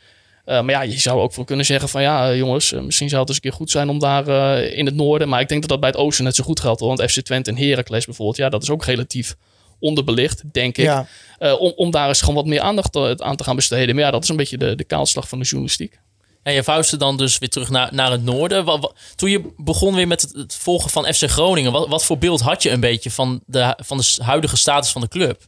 Eh, 0.47 0.61
maar 0.61 0.73
ja, 0.73 0.81
je 0.81 0.99
zou 0.99 1.19
ook 1.19 1.35
wel 1.35 1.45
kunnen 1.45 1.65
zeggen 1.65 1.89
van 1.89 2.01
ja, 2.01 2.29
eh, 2.29 2.37
jongens, 2.37 2.71
misschien 2.71 3.09
zou 3.09 3.19
het 3.21 3.29
eens 3.29 3.37
een 3.37 3.49
keer 3.49 3.57
goed 3.59 3.71
zijn 3.71 3.89
om 3.89 3.99
daar 3.99 4.27
eh, 4.27 4.77
in 4.77 4.85
het 4.85 4.95
noorden. 4.95 5.29
Maar 5.29 5.41
ik 5.41 5.47
denk 5.47 5.61
dat 5.61 5.69
dat 5.69 5.79
bij 5.79 5.89
het 5.89 5.97
oosten 5.97 6.23
net 6.23 6.35
zo 6.35 6.43
goed 6.43 6.59
geldt. 6.59 6.79
hoor. 6.79 6.95
Want 6.95 7.11
FC 7.11 7.19
Twente 7.21 7.49
en 7.49 7.57
Heracles 7.57 8.05
bijvoorbeeld, 8.05 8.37
ja, 8.37 8.49
dat 8.49 8.63
is 8.63 8.69
ook 8.69 8.85
relatief 8.85 9.35
onderbelicht, 9.79 10.43
denk 10.51 10.77
ik. 10.77 10.85
Ja. 10.85 11.07
Eh, 11.39 11.61
om, 11.61 11.73
om 11.75 11.91
daar 11.91 12.07
eens 12.07 12.19
gewoon 12.19 12.35
wat 12.35 12.45
meer 12.45 12.59
aandacht 12.59 13.21
aan 13.21 13.35
te 13.35 13.43
gaan 13.43 13.55
besteden. 13.55 13.95
Maar 13.95 14.03
ja, 14.03 14.11
dat 14.11 14.23
is 14.23 14.29
een 14.29 14.35
beetje 14.35 14.57
de, 14.57 14.75
de 14.75 14.83
kaalslag 14.83 15.27
van 15.27 15.39
de 15.39 15.45
journalistiek. 15.45 15.99
En 16.43 16.53
je 16.53 16.63
vuiste 16.63 16.97
dan 16.97 17.17
dus 17.17 17.37
weer 17.37 17.49
terug 17.49 17.69
naar, 17.69 17.89
naar 17.93 18.11
het 18.11 18.23
noorden. 18.23 18.91
Toen 19.15 19.29
je 19.29 19.53
begon 19.57 19.95
weer 19.95 20.07
met 20.07 20.21
het, 20.21 20.33
het 20.33 20.55
volgen 20.55 20.89
van 20.89 21.13
FC 21.13 21.29
Groningen, 21.29 21.71
wat, 21.71 21.87
wat 21.87 22.05
voor 22.05 22.17
beeld 22.17 22.41
had 22.41 22.63
je 22.63 22.69
een 22.69 22.79
beetje 22.79 23.11
van 23.11 23.41
de, 23.45 23.77
van 23.77 23.97
de 23.97 24.17
huidige 24.23 24.57
status 24.57 24.91
van 24.91 25.01
de 25.01 25.07
club? 25.07 25.41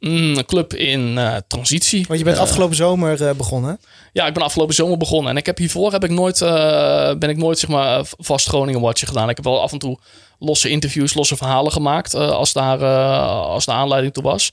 Mm, 0.00 0.36
een 0.36 0.46
club 0.46 0.74
in 0.74 1.18
eh, 1.18 1.36
transitie. 1.46 2.04
Want 2.06 2.18
je 2.18 2.24
bent 2.24 2.38
afgelopen 2.38 2.76
zomer 2.76 3.28
eh, 3.28 3.34
begonnen. 3.34 3.80
Ja, 4.12 4.26
ik 4.26 4.34
ben 4.34 4.42
afgelopen 4.42 4.74
zomer 4.74 4.96
begonnen. 4.96 5.30
En 5.30 5.36
ik 5.36 5.46
heb 5.46 5.58
hiervoor 5.58 5.92
heb 5.92 6.04
ik 6.04 6.10
nooit, 6.10 6.40
eh, 6.40 7.14
ben 7.18 7.28
ik 7.28 7.36
nooit 7.36 7.58
zeg 7.58 7.70
maar, 7.70 8.02
vast 8.18 8.48
Groningen 8.48 8.80
Watcher 8.80 9.08
gedaan. 9.08 9.28
Ik 9.28 9.36
heb 9.36 9.44
wel 9.44 9.60
af 9.62 9.72
en 9.72 9.78
toe 9.78 9.98
losse 10.38 10.68
interviews, 10.68 11.14
losse 11.14 11.36
verhalen 11.36 11.72
gemaakt. 11.72 12.14
eh, 12.14 12.30
als, 12.30 12.52
daar, 12.52 12.80
eh, 12.82 13.28
als 13.28 13.64
de 13.64 13.72
aanleiding 13.72 14.12
toe 14.14 14.22
was. 14.22 14.52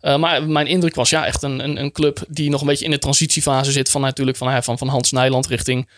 Eh, 0.00 0.16
maar 0.16 0.42
mijn 0.42 0.66
indruk 0.66 0.94
was 0.94 1.10
ja, 1.10 1.26
echt 1.26 1.42
een, 1.42 1.64
een, 1.64 1.80
een 1.80 1.92
club 1.92 2.24
die 2.28 2.50
nog 2.50 2.60
een 2.60 2.66
beetje 2.66 2.84
in 2.84 2.90
de 2.90 2.98
transitiefase 2.98 3.72
zit. 3.72 3.90
Van 3.90 4.00
natuurlijk 4.00 4.36
van, 4.36 4.62
van, 4.62 4.78
van 4.78 4.88
Hans 4.88 5.12
Nijland 5.12 5.46
richting 5.46 5.86
eh, 5.86 5.92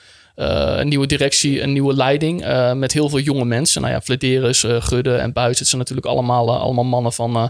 een 0.44 0.88
nieuwe 0.88 1.06
directie, 1.06 1.60
een 1.62 1.72
nieuwe 1.72 1.94
leiding. 1.94 2.44
eh, 2.44 2.72
met 2.72 2.92
heel 2.92 3.08
veel 3.08 3.18
jonge 3.18 3.44
mensen. 3.44 3.80
Nou 3.80 3.92
ja, 3.94 4.00
Flederis, 4.00 4.64
eh, 4.64 4.76
Gudde 4.80 5.14
en 5.16 5.32
Buis. 5.32 5.58
Het 5.58 5.68
zijn 5.68 5.80
natuurlijk 5.80 6.06
allemaal, 6.06 6.48
eh, 6.48 6.60
allemaal 6.60 6.84
mannen 6.84 7.12
van, 7.12 7.36
eh, 7.36 7.48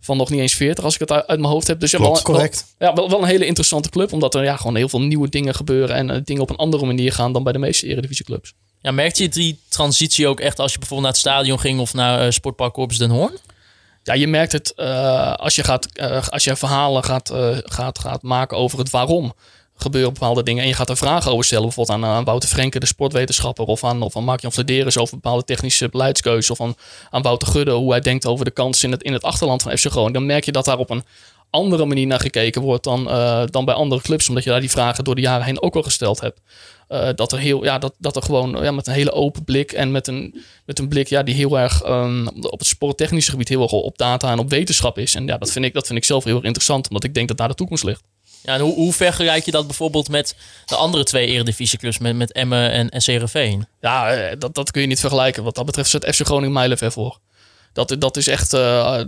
van 0.00 0.16
nog 0.16 0.30
niet 0.30 0.40
eens 0.40 0.54
40 0.54 0.84
als 0.84 0.94
ik 0.94 1.00
het 1.00 1.12
uit, 1.12 1.26
uit 1.26 1.40
mijn 1.40 1.52
hoofd 1.52 1.66
heb. 1.66 1.80
Dus 1.80 1.90
ja, 1.90 1.98
Klopt. 1.98 2.26
wel, 2.26 2.48
ja, 2.88 2.94
wel, 2.94 3.10
wel 3.10 3.18
een 3.22 3.28
hele 3.28 3.46
interessante 3.46 3.88
club. 3.88 4.12
Omdat 4.12 4.34
er 4.34 4.42
ja, 4.44 4.56
gewoon 4.56 4.76
heel 4.76 4.88
veel 4.88 5.00
nieuwe 5.00 5.28
dingen 5.28 5.54
gebeuren. 5.54 5.96
En 5.96 6.10
eh, 6.10 6.20
dingen 6.24 6.42
op 6.42 6.50
een 6.50 6.56
andere 6.56 6.86
manier 6.86 7.12
gaan 7.12 7.32
dan 7.32 7.42
bij 7.42 7.52
de 7.52 7.58
meeste 7.58 7.86
eredivisieclubs. 7.86 8.52
Ja, 8.80 8.90
merkte 8.90 9.22
je 9.22 9.28
die 9.28 9.58
transitie 9.68 10.26
ook 10.28 10.40
echt 10.40 10.58
als 10.58 10.72
je 10.72 10.78
bijvoorbeeld 10.78 11.12
naar 11.12 11.20
het 11.20 11.30
stadion 11.30 11.60
ging 11.60 11.80
of 11.80 11.94
naar 11.94 12.20
eh, 12.24 12.30
Sportpark 12.30 12.72
Corpus 12.72 12.98
Den 12.98 13.10
Hoorn? 13.10 13.32
Ja, 14.02 14.14
je 14.14 14.26
merkt 14.26 14.52
het 14.52 14.72
eh, 14.74 15.32
als, 15.34 15.54
je 15.54 15.64
gaat, 15.64 15.86
eh, 15.92 16.28
als 16.28 16.44
je 16.44 16.56
verhalen 16.56 17.04
gaat, 17.04 17.30
eh, 17.30 17.56
gaat, 17.64 17.98
gaat 17.98 18.22
maken 18.22 18.56
over 18.56 18.78
het 18.78 18.90
waarom 18.90 19.32
gebeuren 19.84 20.12
bepaalde 20.12 20.42
dingen. 20.42 20.62
En 20.62 20.68
je 20.68 20.74
gaat 20.74 20.88
er 20.88 20.96
vragen 20.96 21.30
over 21.30 21.44
stellen. 21.44 21.64
Bijvoorbeeld 21.64 21.98
aan, 21.98 22.10
aan 22.10 22.24
Wouter 22.24 22.48
Frenke, 22.48 22.78
de 22.78 22.86
sportwetenschapper. 22.86 23.64
Of 23.64 23.84
aan, 23.84 24.02
of 24.02 24.16
aan 24.16 24.24
Mark-Jan 24.24 24.52
over 24.94 25.14
bepaalde 25.14 25.44
technische 25.44 25.88
beleidskeuzes. 25.88 26.50
Of 26.50 26.60
aan, 26.60 26.74
aan 27.10 27.22
Wouter 27.22 27.48
Gudde, 27.48 27.72
hoe 27.72 27.90
hij 27.90 28.00
denkt 28.00 28.26
over 28.26 28.44
de 28.44 28.50
kansen 28.50 28.88
in 28.88 28.94
het, 28.94 29.02
in 29.02 29.12
het 29.12 29.22
achterland 29.22 29.62
van 29.62 29.78
FC 29.78 29.86
Groningen. 29.86 30.12
Dan 30.12 30.26
merk 30.26 30.44
je 30.44 30.52
dat 30.52 30.64
daar 30.64 30.78
op 30.78 30.90
een 30.90 31.04
andere 31.50 31.84
manier 31.84 32.06
naar 32.06 32.20
gekeken 32.20 32.62
wordt 32.62 32.84
dan, 32.84 33.10
eh, 33.10 33.42
dan 33.46 33.64
bij 33.64 33.74
andere 33.74 34.00
clubs. 34.00 34.28
Omdat 34.28 34.44
je 34.44 34.50
daar 34.50 34.60
die 34.60 34.70
vragen 34.70 35.04
door 35.04 35.14
de 35.14 35.20
jaren 35.20 35.44
heen 35.44 35.62
ook 35.62 35.76
al 35.76 35.82
gesteld 35.82 36.20
hebt. 36.20 36.40
Eh, 36.88 37.08
dat, 37.14 37.32
er 37.32 37.38
heel, 37.38 37.64
ja, 37.64 37.78
dat, 37.78 37.94
dat 37.98 38.16
er 38.16 38.22
gewoon 38.22 38.62
ja, 38.62 38.70
met 38.70 38.86
een 38.86 38.92
hele 38.92 39.12
open 39.12 39.44
blik 39.44 39.72
en 39.72 39.90
met 39.90 40.06
een, 40.06 40.42
met 40.66 40.78
een 40.78 40.88
blik 40.88 41.08
ja, 41.08 41.22
die 41.22 41.34
heel 41.34 41.58
erg 41.58 41.82
ehm, 41.82 42.26
op 42.26 42.58
het 42.58 42.68
sporttechnische 42.68 43.30
gebied 43.30 43.48
heel 43.48 43.62
erg 43.62 43.72
op 43.72 43.98
data 43.98 44.30
en 44.30 44.38
op 44.38 44.50
wetenschap 44.50 44.98
is. 44.98 45.14
En 45.14 45.26
ja, 45.26 45.38
dat 45.38 45.50
vind 45.50 45.64
ik, 45.64 45.74
dat 45.74 45.86
vind 45.86 45.98
ik 45.98 46.04
zelf 46.04 46.24
heel 46.24 46.36
erg 46.36 46.44
interessant, 46.44 46.88
omdat 46.88 47.04
ik 47.04 47.14
denk 47.14 47.28
dat 47.28 47.36
daar 47.36 47.48
de 47.48 47.54
toekomst 47.54 47.84
ligt. 47.84 48.02
Ja, 48.44 48.58
hoe, 48.58 48.74
hoe 48.74 48.92
vergelijk 48.92 49.44
je 49.44 49.50
dat 49.50 49.66
bijvoorbeeld 49.66 50.08
met 50.08 50.36
de 50.64 50.76
andere 50.76 51.04
twee 51.04 51.26
eredivisieclubs, 51.26 51.98
met, 51.98 52.16
met 52.16 52.32
Emmen 52.32 52.70
en, 52.70 52.88
en? 52.88 53.68
Ja, 53.80 54.12
eh, 54.12 54.36
dat, 54.38 54.54
dat 54.54 54.70
kun 54.70 54.80
je 54.80 54.86
niet 54.86 55.00
vergelijken. 55.00 55.44
Wat 55.44 55.54
dat 55.54 55.66
betreft 55.66 55.90
zit 55.90 56.14
FC 56.14 56.24
Groningen 56.24 56.52
mijlenver 56.52 56.92
voor. 56.92 57.18
Dat, 57.72 57.96
dat 57.98 58.16
is 58.16 58.26
echt... 58.26 58.52
eh, 58.52 59.00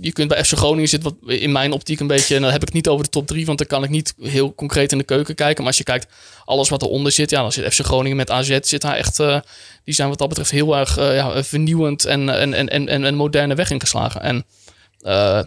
je 0.00 0.12
kunt 0.12 0.28
bij 0.28 0.44
FC 0.44 0.52
Groningen 0.52 0.88
zitten 0.88 1.16
wat 1.20 1.30
in 1.30 1.52
mijn 1.52 1.72
optiek 1.72 2.00
een 2.00 2.06
beetje... 2.06 2.34
En 2.34 2.42
dan 2.42 2.50
heb 2.50 2.62
ik 2.62 2.72
niet 2.72 2.88
over 2.88 3.04
de 3.04 3.10
top 3.10 3.26
drie, 3.26 3.46
want 3.46 3.58
dan 3.58 3.66
kan 3.66 3.84
ik 3.84 3.90
niet 3.90 4.14
heel 4.20 4.54
concreet 4.54 4.92
in 4.92 4.98
de 4.98 5.04
keuken 5.04 5.34
kijken. 5.34 5.56
Maar 5.58 5.66
als 5.66 5.76
je 5.76 5.84
kijkt, 5.84 6.12
alles 6.44 6.68
wat 6.68 6.82
eronder 6.82 7.12
zit... 7.12 7.30
Ja, 7.30 7.40
dan 7.40 7.52
zit 7.52 7.74
FC 7.74 7.84
Groningen 7.84 8.16
met 8.16 8.30
AZ, 8.30 8.58
zit 8.60 8.80
daar 8.80 8.96
echt... 8.96 9.20
eh, 9.20 9.40
die 9.84 9.94
zijn 9.94 10.08
wat 10.08 10.18
dat 10.18 10.28
betreft 10.28 10.50
heel 10.50 10.76
erg 10.76 10.96
ja, 10.96 11.44
vernieuwend 11.44 12.04
en, 12.04 12.28
en, 12.28 12.54
en, 12.54 12.88
en, 12.88 13.04
en 13.04 13.14
moderne 13.14 13.54
weg 13.54 13.70
ingeslagen. 13.70 14.20
En 14.20 14.44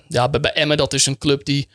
ja, 0.07 0.29
bij, 0.29 0.39
bij 0.39 0.53
Emmen, 0.53 0.77
dat 0.77 0.93
is 0.93 1.05
een 1.05 1.17
club 1.17 1.45
die... 1.45 1.67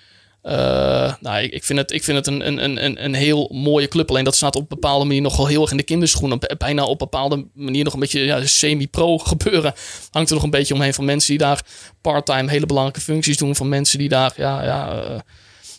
eh, 0.42 1.14
nou, 1.20 1.42
ik, 1.42 1.64
vind 1.64 1.78
het, 1.78 1.92
ik 1.92 2.04
vind 2.04 2.16
het 2.16 2.26
een, 2.26 2.46
een, 2.46 2.84
een- 2.84 3.04
een, 3.04 3.14
heel 3.14 3.50
mooie 3.52 3.88
club. 3.88 4.10
Alleen 4.10 4.24
dat 4.24 4.36
staat 4.36 4.56
op 4.56 4.62
een 4.62 4.68
bepaalde 4.68 5.04
manier 5.04 5.22
nog 5.22 5.36
wel 5.36 5.46
heel 5.46 5.60
erg 5.62 5.70
in 5.70 5.76
de 5.76 5.82
kinderschoenen. 5.82 6.38
Bijna 6.58 6.82
op 6.82 6.90
een 6.90 6.96
bepaalde 7.10 7.46
manier 7.54 7.84
nog 7.84 7.92
een 7.94 8.00
beetje 8.00 8.20
ja, 8.24 8.46
semi-pro 8.46 9.18
gebeuren. 9.32 9.74
Hangt 10.10 10.28
er 10.28 10.34
nog 10.34 10.44
een 10.44 10.50
beetje 10.50 10.74
omheen 10.74 10.94
van 10.94 11.04
mensen 11.04 11.28
die 11.28 11.38
daar 11.38 11.62
part-time 12.00 12.50
hele 12.50 12.66
belangrijke 12.66 13.00
functies 13.00 13.36
doen. 13.36 13.56
Van 13.56 13.68
mensen 13.68 13.98
die 13.98 14.08
daar 14.08 14.32
ja, 14.36 14.64
ja, 14.64 15.02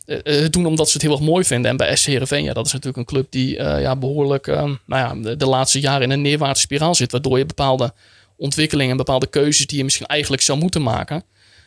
het 0.05 0.53
doen 0.53 0.65
omdat 0.65 0.87
ze 0.87 0.93
het 0.93 1.01
heel 1.01 1.11
erg 1.11 1.21
mooi 1.21 1.43
vinden. 1.45 1.71
En 1.71 1.77
bij 1.77 1.95
SC 1.95 2.05
Heerenveen, 2.05 2.43
ja, 2.43 2.53
dat 2.53 2.65
is 2.65 2.71
natuurlijk 2.71 2.97
een 2.97 3.15
club 3.15 3.27
die 3.31 3.55
ja, 3.63 3.95
behoorlijk 3.95 4.47
eh, 4.47 4.63
nou 4.63 4.77
ja, 4.85 5.15
de, 5.29 5.35
de 5.35 5.45
laatste 5.45 5.79
jaren 5.79 6.01
in 6.01 6.09
een 6.11 6.21
neerwaartse 6.21 6.61
spiraal 6.63 6.95
zit. 6.95 7.11
Waardoor 7.11 7.37
je 7.37 7.45
bepaalde 7.45 7.93
ontwikkelingen 8.37 8.91
en 8.91 8.97
bepaalde 8.97 9.27
keuzes 9.27 9.67
die 9.67 9.77
je 9.77 9.83
misschien 9.83 10.05
eigenlijk 10.05 10.41
zou 10.41 10.59
moeten 10.59 10.81
maken. 10.81 11.23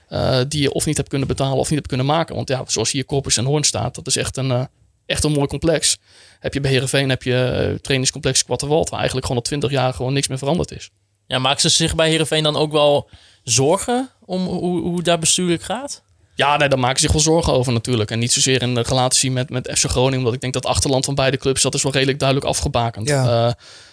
Eh, 0.09 0.41
die 0.49 0.63
je 0.63 0.73
of 0.73 0.87
niet 0.87 0.97
hebt 0.97 1.09
kunnen 1.09 1.29
betalen 1.29 1.59
of 1.59 1.69
niet 1.69 1.75
hebt 1.75 1.89
kunnen 1.89 2.07
maken. 2.07 2.35
Want 2.35 2.49
ja, 2.49 2.63
zoals 2.67 2.91
hier 2.91 3.05
Corpus 3.05 3.37
en 3.37 3.45
Hoorn 3.45 3.65
staat, 3.65 3.95
dat 3.95 4.07
is 4.07 4.17
echt 4.17 4.37
een, 4.37 4.51
eh, 4.51 4.65
echt 5.07 5.25
een 5.25 5.33
mooi 5.33 5.47
complex. 5.47 5.99
Heb 6.39 6.55
je 6.55 6.61
bij 6.61 6.71
Heerenveen 6.71 7.09
heb 7.09 7.23
je 7.23 7.45
eh, 7.45 7.79
trainingscomplex 7.81 8.45
Quatterwald, 8.45 8.89
waar 8.89 8.99
eigenlijk 8.99 9.27
gewoon 9.27 9.43
al 9.43 9.49
twintig 9.49 9.71
jaar 9.71 9.95
gewoon 9.95 10.13
niks 10.13 10.29
meer 10.29 10.39
veranderd 10.39 10.73
is. 10.73 10.91
Ja, 11.27 11.39
maken 11.39 11.61
ze 11.61 11.69
zich 11.69 11.95
bij 11.95 12.09
Heerenveen 12.09 12.43
dan 12.43 12.57
ook 12.57 12.73
wel 12.73 13.09
zorgen 13.43 14.11
om 14.25 14.45
hoe, 14.45 14.81
hoe 14.81 14.97
het 14.97 15.05
daar 15.05 15.19
bestuurlijk 15.19 15.63
gaat? 15.63 16.05
Ja, 16.35 16.57
nee, 16.57 16.69
daar 16.69 16.79
maken 16.79 16.97
ze 17.01 17.03
zich 17.03 17.13
wel 17.13 17.35
zorgen 17.35 17.53
over 17.53 17.73
natuurlijk. 17.73 18.11
En 18.11 18.19
niet 18.19 18.33
zozeer 18.33 18.63
in 18.63 18.75
de 18.75 18.81
relatie 18.81 19.31
met, 19.31 19.51
met 19.51 19.71
FC 19.75 19.85
Groningen. 19.85 20.19
Omdat 20.19 20.35
ik 20.35 20.41
denk 20.41 20.53
dat 20.53 20.63
het 20.63 20.73
achterland 20.73 21.05
van 21.05 21.15
beide 21.15 21.37
clubs... 21.37 21.63
dat 21.63 21.75
is 21.75 21.83
wel 21.83 21.93
redelijk 21.93 22.19
duidelijk 22.19 22.49
afgebakend. 22.49 23.09
Ja. 23.09 23.47
Eh, 23.47 23.53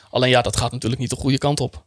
alleen 0.10 0.30
ja, 0.30 0.42
dat 0.42 0.58
gaat 0.58 0.72
natuurlijk 0.72 1.02
niet 1.02 1.10
de 1.10 1.16
goede 1.16 1.38
kant 1.38 1.60
op. 1.60 1.84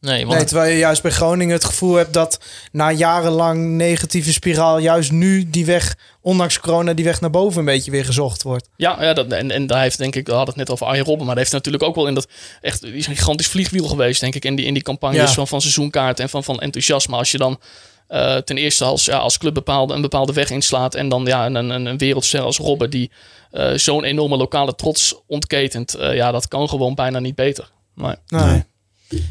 Nee, 0.00 0.24
want 0.26 0.36
Nee, 0.36 0.46
terwijl 0.46 0.70
je 0.70 0.78
juist 0.78 1.02
bij 1.02 1.10
Groningen 1.10 1.54
het 1.54 1.64
gevoel 1.64 1.94
hebt 1.94 2.12
dat 2.12 2.40
na 2.72 2.90
jarenlang 2.92 3.66
negatieve 3.68 4.32
spiraal 4.32 4.78
juist 4.78 5.12
nu 5.12 5.50
die 5.50 5.64
weg, 5.66 5.96
ondanks 6.20 6.60
corona, 6.60 6.92
die 6.94 7.04
weg 7.04 7.20
naar 7.20 7.30
boven 7.30 7.58
een 7.58 7.64
beetje 7.64 7.90
weer 7.90 8.04
gezocht 8.04 8.42
wordt. 8.42 8.68
Ja, 8.76 9.02
ja 9.02 9.12
dat, 9.12 9.26
en, 9.32 9.50
en 9.50 9.66
daar 9.66 9.82
heeft 9.82 9.98
denk 9.98 10.14
ik, 10.16 10.26
we 10.26 10.32
hadden 10.32 10.48
het 10.48 10.56
net 10.56 10.70
over 10.70 10.86
Arjen 10.86 11.04
Robben, 11.04 11.26
maar 11.26 11.34
dat 11.34 11.44
heeft 11.44 11.56
natuurlijk 11.56 11.84
ook 11.84 11.94
wel 11.94 12.06
in 12.06 12.14
dat 12.14 12.28
echt, 12.60 12.80
die 12.80 12.92
is 12.92 13.06
een 13.06 13.16
gigantisch 13.16 13.48
vliegwiel 13.48 13.86
geweest, 13.86 14.20
denk 14.20 14.34
ik, 14.34 14.44
in 14.44 14.56
die, 14.56 14.66
in 14.66 14.74
die 14.74 14.82
campagnes 14.82 15.28
Ja. 15.28 15.32
van, 15.34 15.48
van 15.48 15.60
seizoenkaart 15.60 16.20
en 16.20 16.28
van, 16.28 16.44
van 16.44 16.60
enthousiasme. 16.60 17.16
Als 17.16 17.30
je 17.30 17.38
dan 17.38 17.60
eh, 18.08 18.36
ten 18.36 18.56
eerste 18.56 18.84
als, 18.84 19.04
ja, 19.04 19.16
als 19.16 19.38
club 19.38 19.54
bepaalde, 19.54 19.94
een 19.94 20.00
bepaalde 20.00 20.32
weg 20.32 20.50
inslaat 20.50 20.94
en 20.94 21.08
dan 21.08 21.24
ja, 21.24 21.46
een, 21.46 21.54
een, 21.54 21.86
een 21.86 21.98
wereldster 21.98 22.40
als 22.40 22.58
Robben 22.58 22.90
die 22.90 23.10
eh, 23.50 23.72
zo'n 23.74 24.04
enorme 24.04 24.36
lokale 24.36 24.74
trots 24.74 25.14
ontketent, 25.26 25.94
eh, 25.94 26.14
ja, 26.14 26.30
dat 26.30 26.48
kan 26.48 26.68
gewoon 26.68 26.94
bijna 26.94 27.18
niet 27.18 27.34
beter. 27.34 27.70
Maar, 27.94 28.16
Nee. 28.26 28.64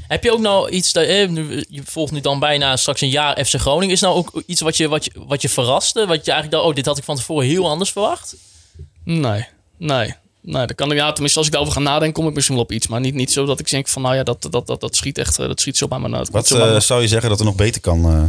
Heb 0.07 0.23
je 0.23 0.31
ook 0.31 0.39
nou 0.39 0.69
iets, 0.69 0.91
dat, 0.93 1.05
eh, 1.05 1.27
nu, 1.29 1.65
je 1.69 1.81
volgt 1.85 2.11
nu 2.11 2.21
dan 2.21 2.39
bijna 2.39 2.75
straks 2.77 3.01
een 3.01 3.09
jaar 3.09 3.45
FC 3.45 3.55
Groningen. 3.55 3.93
Is 3.93 4.01
nou 4.01 4.15
ook 4.15 4.43
iets 4.45 4.61
wat 4.61 4.77
je, 4.77 4.87
wat 4.87 5.05
je, 5.05 5.11
wat 5.27 5.41
je 5.41 5.49
verraste? 5.49 5.99
Wat 6.05 6.25
je 6.25 6.31
eigenlijk 6.31 6.51
dacht, 6.51 6.65
oh, 6.65 6.75
dit 6.75 6.85
had 6.85 6.97
ik 6.97 7.03
van 7.03 7.15
tevoren 7.15 7.47
heel 7.47 7.69
anders 7.69 7.91
verwacht? 7.91 8.35
nee, 9.03 9.45
nee. 9.77 10.13
Nee, 10.41 10.65
dat 10.65 10.75
kan 10.75 10.91
ik, 10.91 10.97
ja, 10.97 11.11
tenminste, 11.11 11.37
als 11.37 11.47
ik 11.47 11.53
daarover 11.53 11.77
ga 11.81 11.89
nadenken, 11.89 12.13
kom 12.13 12.27
ik 12.27 12.33
misschien 12.33 12.55
wel 12.55 12.63
op 12.63 12.71
iets. 12.71 12.87
Maar 12.87 12.99
niet, 12.99 13.13
niet 13.13 13.31
zo 13.31 13.45
dat 13.45 13.59
ik 13.59 13.69
denk 13.69 13.87
van, 13.87 14.01
nou 14.01 14.15
ja, 14.15 14.23
dat, 14.23 14.47
dat, 14.49 14.67
dat, 14.67 14.81
dat 14.81 14.95
schiet 14.95 15.17
echt, 15.17 15.39
eh, 15.39 15.47
dat 15.47 15.59
schiet 15.59 15.77
zo 15.77 15.87
bij 15.87 15.99
me 15.99 16.15
uit. 16.15 16.29
Wat 16.29 16.47
Zo 16.47 16.57
bij 16.57 16.67
me 16.67 16.75
eh, 16.75 16.79
zou 16.79 17.01
je 17.01 17.07
zeggen 17.07 17.29
dat 17.29 17.39
er 17.39 17.45
nog 17.45 17.55
beter 17.55 17.81
kan? 17.81 18.05
eh? 18.05 18.23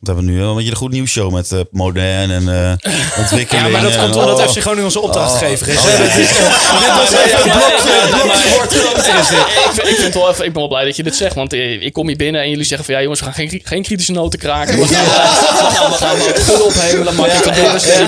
Want 0.00 0.16
we 0.16 0.22
hebben 0.22 0.34
nu 0.34 0.40
wel 0.40 0.50
een 0.50 0.56
beetje 0.56 0.70
een 0.70 0.76
goed 0.76 0.90
nieuwsshow 0.90 1.32
met 1.32 1.52
eh, 1.52 1.60
modern 1.70 2.30
en 2.30 2.48
eh 2.48 2.92
ontwikkeling. 3.22 3.66
Ja, 3.66 3.72
maar 3.72 3.82
dat 3.82 3.92
en- 3.92 4.00
komt 4.00 4.16
omdat 4.16 4.38
oh. 4.38 4.48
FC 4.48 4.60
Groningen 4.60 4.84
onze 4.84 5.00
opdrachtgever 5.00 5.68
is. 5.68 5.78
Oh, 5.78 5.84
eh, 5.84 6.14
dit 6.14 6.36
was 6.96 7.12
even 7.12 7.42
een 7.44 7.50
blokje, 7.50 7.90
ik, 9.88 9.96
vind, 9.96 10.02
het 10.02 10.14
wel 10.14 10.30
even, 10.30 10.44
ik 10.44 10.52
ben 10.52 10.60
wel 10.60 10.68
blij 10.68 10.84
dat 10.84 10.96
je 10.96 11.02
dit 11.02 11.16
zegt. 11.16 11.34
Want 11.34 11.52
eh, 11.52 11.82
ik 11.82 11.92
kom 11.92 12.06
hier 12.06 12.16
binnen 12.16 12.40
en 12.42 12.48
jullie 12.50 12.64
zeggen 12.64 12.86
van... 12.86 12.94
Ja 12.94 13.00
jongens, 13.02 13.20
we 13.20 13.26
gaan 13.26 13.34
geen, 13.34 13.60
geen 13.64 13.82
kritische 13.82 14.12
noten 14.12 14.38
kraken. 14.38 14.78
We 14.78 14.86
gaan, 14.86 15.04
we 15.90 15.96
gaan, 15.96 16.16
we 16.16 16.62
ophemelen. 16.64 17.14
Maar 17.14 17.28
buis. 17.44 17.84
En, 17.84 18.06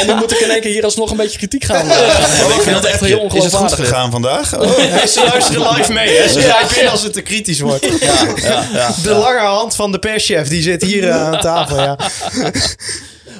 en, 0.00 0.06
nu 0.06 0.14
moet 0.14 0.32
ik 0.32 0.38
in 0.38 0.50
één 0.50 0.60
keer 0.60 0.72
hier 0.72 0.84
alsnog 0.84 1.10
een 1.10 1.16
beetje 1.16 1.38
kritiek 1.38 1.64
gaan, 1.64 1.90
eh. 1.90 2.56
Ik 2.56 2.62
vind 2.62 2.74
dat 2.74 2.84
echt 2.84 3.00
heel 3.00 3.30
Is 3.32 3.44
het 3.44 3.54
goed 3.54 3.72
gegaan 3.72 4.10
vandaag? 4.10 4.58
Oh. 4.58 4.78
Ze 5.06 5.26
luisteren 5.30 5.74
live 5.76 5.92
mee. 5.92 6.28
Ze 6.28 6.40
grijpen 6.40 6.82
in 6.82 6.88
als 6.88 7.02
het 7.02 7.12
te 7.12 7.20
kritisch 7.20 7.60
wordt. 7.60 7.82
De 9.02 9.14
lange 9.14 9.38
hand 9.38 9.76
van 9.76 9.92
de 9.92 9.98
perschef, 9.98 10.48
die 10.48 10.62
zit 10.66 10.82
hier 10.82 11.08
eh, 11.08 11.22
aan 11.22 11.40
tafel. 11.40 11.76
Ja. 11.76 11.98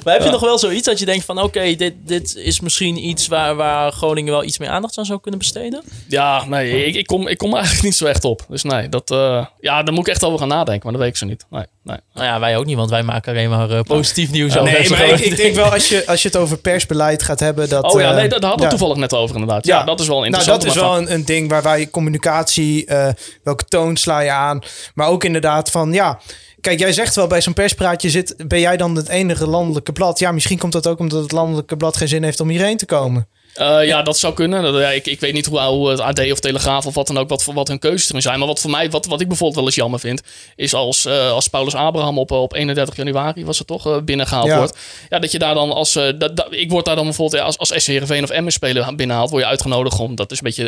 Maar 0.07 0.15
heb 0.15 0.25
je 0.25 0.31
nog 0.31 0.41
wel 0.41 0.57
zoiets 0.57 0.85
dat 0.85 0.99
je 0.99 1.05
denkt 1.05 1.25
van, 1.25 1.41
oké, 1.41 1.75
dit, 1.75 1.93
dit 2.05 2.35
is 2.35 2.59
misschien 2.59 3.07
iets 3.07 3.27
waar, 3.27 3.55
waar 3.55 3.91
Groningen 3.91 4.31
wel 4.31 4.43
iets 4.43 4.57
meer 4.57 4.69
aandacht 4.69 4.97
aan 4.97 5.05
zou 5.05 5.19
kunnen 5.19 5.39
besteden? 5.39 5.83
Ja, 6.07 6.45
nee, 6.45 6.85
ik, 6.85 6.95
ik, 6.95 7.05
kom, 7.05 7.27
ik 7.27 7.37
kom 7.37 7.49
er 7.49 7.55
eigenlijk 7.55 7.85
niet 7.85 7.95
zo 7.95 8.05
echt 8.05 8.23
op. 8.23 8.45
Dus 8.49 8.63
nee, 8.63 8.89
dat, 8.89 9.11
eh, 9.11 9.45
ja, 9.59 9.83
daar 9.83 9.93
moet 9.93 10.07
ik 10.07 10.13
echt 10.13 10.23
over 10.23 10.39
gaan 10.39 10.47
nadenken. 10.47 10.83
Maar 10.83 10.91
dat 10.91 11.01
weet 11.01 11.11
ik 11.11 11.17
zo 11.17 11.25
niet. 11.25 11.45
Nee, 11.49 11.65
nee. 11.83 11.97
Nou 12.13 12.25
ja, 12.25 12.39
wij 12.39 12.57
ook 12.57 12.65
niet, 12.65 12.75
want 12.75 12.89
wij 12.89 13.03
maken 13.03 13.31
alleen 13.31 13.49
maar 13.49 13.69
eh, 13.69 13.81
positief 13.81 14.31
nieuws 14.31 14.57
over 14.57 14.71
Nee, 14.71 14.89
maar 14.89 15.21
ik, 15.21 15.37
denk 15.37 15.55
wel 15.55 15.73
als 15.73 15.89
je, 15.89 16.07
als 16.07 16.21
je 16.21 16.27
het 16.27 16.37
over 16.37 16.57
persbeleid 16.57 17.23
gaat 17.23 17.39
hebben. 17.39 17.69
Dat, 17.69 17.93
Oh 17.93 18.01
ja, 18.01 18.11
nee, 18.13 18.27
daar 18.27 18.39
hadden 18.39 18.57
we 18.57 18.63
ja. 18.63 18.69
toevallig 18.69 18.97
net 18.97 19.13
over 19.13 19.35
inderdaad. 19.35 19.65
Ja, 19.65 19.83
dat 19.83 19.99
is 19.99 20.07
wel 20.07 20.25
een 20.25 20.31
Nou, 20.31 20.43
interessant. 20.43 20.75
dat 20.75 20.83
is 20.83 20.89
wel 20.89 20.97
een, 20.97 21.13
een 21.13 21.25
ding 21.25 21.49
waar 21.49 21.63
wij 21.63 21.89
communicatie, 21.89 22.85
eh, 22.85 23.09
welke 23.43 23.63
toon 23.63 23.97
sla 23.97 24.19
je 24.19 24.31
aan. 24.31 24.61
Maar 24.93 25.07
ook 25.07 25.23
inderdaad 25.23 25.71
van, 25.71 25.93
ja... 25.93 26.19
Kijk, 26.61 26.79
jij 26.79 26.91
zegt 26.91 27.15
wel 27.15 27.27
bij 27.27 27.41
zo'n 27.41 27.53
perspraatje 27.53 28.09
zit, 28.09 28.47
ben 28.47 28.59
jij 28.59 28.77
dan 28.77 28.95
het 28.95 29.07
enige 29.07 29.47
landelijke 29.47 29.91
blad? 29.91 30.19
Ja, 30.19 30.31
misschien 30.31 30.57
komt 30.57 30.71
dat 30.71 30.87
ook 30.87 30.99
omdat 30.99 31.21
het 31.21 31.31
landelijke 31.31 31.77
blad 31.77 31.97
geen 31.97 32.07
zin 32.07 32.23
heeft 32.23 32.39
om 32.39 32.49
hierheen 32.49 32.77
te 32.77 32.85
komen. 32.85 33.27
Eh, 33.57 33.85
ja, 33.85 34.01
dat 34.01 34.17
zou 34.19 34.33
kunnen. 34.33 34.63
Dat, 34.63 34.73
ja, 34.81 34.89
ik, 34.89 35.05
ik 35.05 35.19
weet 35.19 35.33
niet 35.33 35.45
hoe, 35.45 35.59
hoe 35.61 35.89
het 35.89 35.99
AD 35.99 36.31
of 36.31 36.39
Telegraaf 36.39 36.85
of 36.85 36.93
wat 36.93 37.07
dan 37.07 37.17
ook, 37.17 37.29
wat, 37.29 37.43
wat 37.43 37.67
hun 37.67 37.79
keuzes 37.79 38.09
erin 38.09 38.21
zijn. 38.21 38.37
Maar 38.39 38.47
wat 38.47 38.59
voor 38.59 38.69
mij, 38.69 38.89
wat, 38.89 39.05
wat 39.05 39.21
ik 39.21 39.27
bijvoorbeeld 39.27 39.55
wel 39.57 39.65
eens 39.65 39.75
jammer 39.75 39.99
vind, 39.99 40.21
is 40.55 40.73
als, 40.73 41.05
eh, 41.05 41.31
als 41.31 41.47
Paulus 41.47 41.75
Abraham 41.75 42.19
op, 42.19 42.31
op 42.31 42.53
31 42.53 42.95
januari, 42.95 43.45
was 43.45 43.57
het 43.57 43.67
toch, 43.67 43.87
eh, 43.87 43.97
binnengehaald 44.01 44.47
Ja. 44.47 44.57
wordt. 44.57 44.77
Ja, 45.09 45.19
dat 45.19 45.31
je 45.31 45.39
daar 45.39 45.53
dan 45.53 45.71
als, 45.71 45.95
eh, 45.95 46.03
dat, 46.17 46.37
dat- 46.37 46.47
ik 46.49 46.69
word 46.69 46.85
daar 46.85 46.95
dan 46.95 47.03
bijvoorbeeld 47.05 47.41
als, 47.43 47.57
als 47.57 47.71
SC 47.75 47.87
Heerenveen 47.87 48.23
of 48.23 48.29
Emmen 48.29 48.51
speler 48.51 48.95
binnenhaalt, 48.95 49.29
word 49.29 49.43
je 49.43 49.49
uitgenodigd 49.49 49.99
om, 49.99 50.15
dat 50.15 50.31
is 50.31 50.37
een 50.37 50.43
beetje 50.43 50.65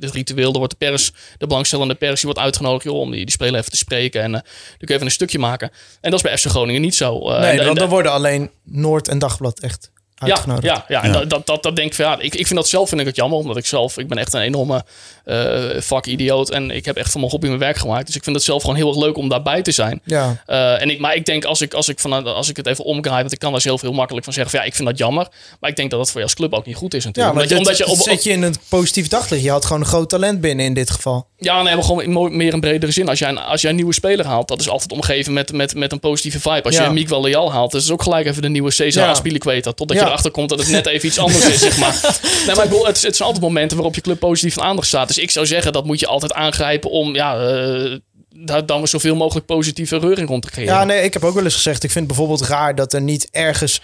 het, 0.00 0.12
ritueel, 0.14 0.52
er 0.52 0.58
wordt 0.58 0.78
de 0.78 0.86
pers, 0.86 1.10
de 1.38 1.46
belangstellende 1.46 1.94
pers, 1.94 2.14
die 2.20 2.24
wordt 2.24 2.38
uitgenodigd 2.40 2.84
joh, 2.84 2.98
om 3.00 3.10
die, 3.10 3.24
die 3.24 3.34
speler 3.34 3.58
even 3.60 3.70
te 3.70 3.76
spreken 3.76 4.22
en 4.22 4.34
eh, 4.34 4.40
dan 4.40 4.42
kun 4.78 4.86
je 4.88 4.94
even 4.94 5.06
een 5.06 5.10
stukje 5.12 5.38
maken. 5.38 5.70
En 6.00 6.10
dat 6.10 6.24
is 6.24 6.30
bij 6.30 6.38
FC 6.38 6.46
Groningen 6.46 6.80
niet 6.80 6.94
zo. 6.94 7.30
Eh, 7.30 7.40
Nee, 7.40 7.74
dan 7.74 7.88
worden 7.88 8.12
alleen 8.12 8.50
Noord 8.64 9.08
en 9.08 9.18
Dagblad 9.18 9.60
echt 9.60 9.90
uitgenodigd. 10.32 10.66
ja, 10.66 10.84
ja, 10.88 11.02
en 11.02 11.12
dat, 11.12 11.30
dat, 11.30 11.46
dat, 11.46 11.62
dat 11.62 11.76
denk 11.76 11.88
ik 11.88 11.94
van, 11.94 12.04
ja, 12.04 12.18
ik, 12.18 12.34
ik 12.34 12.46
vind 12.46 12.54
dat 12.58 12.68
zelf 12.68 12.88
vind 12.88 13.00
ik 13.00 13.06
het 13.06 13.16
jammer, 13.16 13.38
omdat 13.38 13.56
ik 13.56 13.66
zelf, 13.66 13.98
ik 13.98 14.08
ben 14.08 14.18
echt 14.18 14.32
een 14.34 14.40
enorme 14.40 14.84
eh 15.24 15.52
vakidioot 15.78 16.50
en 16.50 16.70
ik 16.70 16.84
heb 16.84 16.96
echt 16.96 17.10
van 17.10 17.20
mijn 17.20 17.32
hobby 17.32 17.46
mijn 17.46 17.58
werk 17.58 17.76
gemaakt. 17.76 18.06
Dus 18.06 18.16
ik 18.16 18.24
vind 18.24 18.36
het 18.36 18.44
zelf 18.44 18.60
gewoon 18.60 18.76
heel 18.76 18.88
erg 18.88 18.96
leuk 18.96 19.16
om 19.16 19.28
daarbij 19.28 19.62
te 19.62 19.70
zijn. 19.70 20.00
Ja. 20.04 20.42
Eh, 20.46 20.82
en 20.82 20.90
ik, 20.90 20.98
maar 20.98 21.14
ik 21.14 21.24
denk, 21.26 21.44
als 21.44 21.60
ik, 21.60 21.74
als, 21.74 21.88
ik 21.88 21.98
van, 22.00 22.24
als 22.34 22.48
ik 22.48 22.56
het 22.56 22.66
even 22.66 22.84
omdraai, 22.84 23.20
want 23.20 23.32
ik 23.32 23.38
kan 23.38 23.52
daar 23.52 23.60
zelf 23.60 23.80
heel 23.80 23.92
makkelijk 23.92 24.24
van 24.24 24.32
zeggen 24.34 24.52
van, 24.52 24.60
ja, 24.60 24.66
ik 24.66 24.74
vind 24.74 24.88
dat 24.88 24.98
jammer. 24.98 25.28
Maar 25.60 25.70
ik 25.70 25.76
denk 25.76 25.90
dat 25.90 25.98
dat 25.98 26.08
voor 26.10 26.18
je 26.20 26.26
als 26.26 26.34
club 26.34 26.52
ook 26.52 26.66
niet 26.66 26.76
goed 26.76 26.94
is 26.94 27.02
Ja, 27.02 27.08
natuurlijk. 27.08 27.34
maar 27.34 27.44
omdat 27.44 27.58
je, 27.78 27.84
omdat 27.86 27.96
je 27.96 28.02
op, 28.02 28.08
zet 28.10 28.24
je 28.24 28.30
in 28.30 28.42
een 28.42 28.54
positief 28.68 29.08
daglicht. 29.08 29.42
Je 29.42 29.50
had 29.50 29.64
gewoon 29.64 29.80
een 29.82 29.88
groot 29.88 30.08
talent 30.08 30.40
binnen 30.40 30.64
in 30.64 30.74
dit 30.74 30.90
geval. 30.90 31.26
Ja, 31.38 31.62
nee, 31.62 31.74
maar 31.74 31.84
gewoon 31.84 32.36
meer 32.36 32.52
een 32.52 32.60
bredere 32.60 32.92
zin. 32.92 33.08
Als 33.08 33.18
jij, 33.18 33.28
een, 33.28 33.38
als 33.38 33.60
jij 33.60 33.70
een 33.70 33.76
nieuwe 33.76 33.92
speler 33.94 34.26
haalt, 34.26 34.48
dat 34.48 34.60
is 34.60 34.68
altijd 34.68 34.92
omgeven 34.92 35.32
met, 35.32 35.52
met, 35.52 35.74
met 35.74 35.92
een 35.92 36.00
positieve 36.00 36.40
vibe. 36.40 36.62
Als 36.62 36.74
Ja. 36.74 36.82
je 36.82 36.88
een 36.88 36.94
Miguel 36.94 37.22
Leal 37.22 37.52
haalt, 37.52 37.72
dat 37.72 37.82
is 37.82 37.90
ook 37.90 38.02
gelijk 38.02 38.26
even 38.26 38.42
de 38.42 38.48
nieuwe 38.48 38.70
Cesar 38.70 39.02
Ja. 39.04 39.10
Aspilicueta. 39.10 39.72
Totdat 39.72 39.96
je 39.98 40.04
Ja. 40.04 40.10
Erachter 40.14 40.30
komt 40.30 40.48
dat 40.48 40.58
het 40.58 40.68
net 40.68 40.86
even 40.86 41.08
iets 41.08 41.18
anders 41.18 41.48
is, 41.48 41.60
zeg 41.60 41.78
maar. 41.78 42.00
Nee, 42.46 42.54
maar 42.54 42.64
ik 42.64 42.70
bedoel, 42.70 42.86
het, 42.86 43.02
het 43.02 43.16
zijn 43.16 43.28
altijd 43.28 43.44
momenten 43.44 43.76
waarop 43.76 43.94
je 43.94 44.00
club 44.00 44.18
positief 44.18 44.54
van 44.54 44.62
aandacht 44.62 44.88
staat. 44.88 45.08
Dus 45.08 45.18
ik 45.18 45.30
zou 45.30 45.46
zeggen, 45.46 45.72
dat 45.72 45.84
moet 45.84 46.00
je 46.00 46.06
altijd 46.06 46.32
aangrijpen 46.32 46.90
om, 46.90 47.14
ja, 47.14 47.36
eh, 47.36 47.98
daar 48.36 48.66
dan 48.66 48.78
weer 48.78 48.88
zoveel 48.88 49.16
mogelijk 49.16 49.46
positieve 49.46 49.98
reuring 49.98 50.28
rond 50.28 50.42
te 50.42 50.50
creëren. 50.50 50.74
Ja, 50.74 50.84
nee, 50.84 51.02
ik 51.02 51.12
heb 51.12 51.24
ook 51.24 51.34
wel 51.34 51.44
eens 51.44 51.54
gezegd. 51.54 51.84
Ik 51.84 51.90
vind 51.90 52.06
het 52.06 52.16
bijvoorbeeld 52.16 52.48
raar 52.48 52.74
dat 52.74 52.92
er 52.92 53.00
niet 53.00 53.28
ergens 53.30 53.80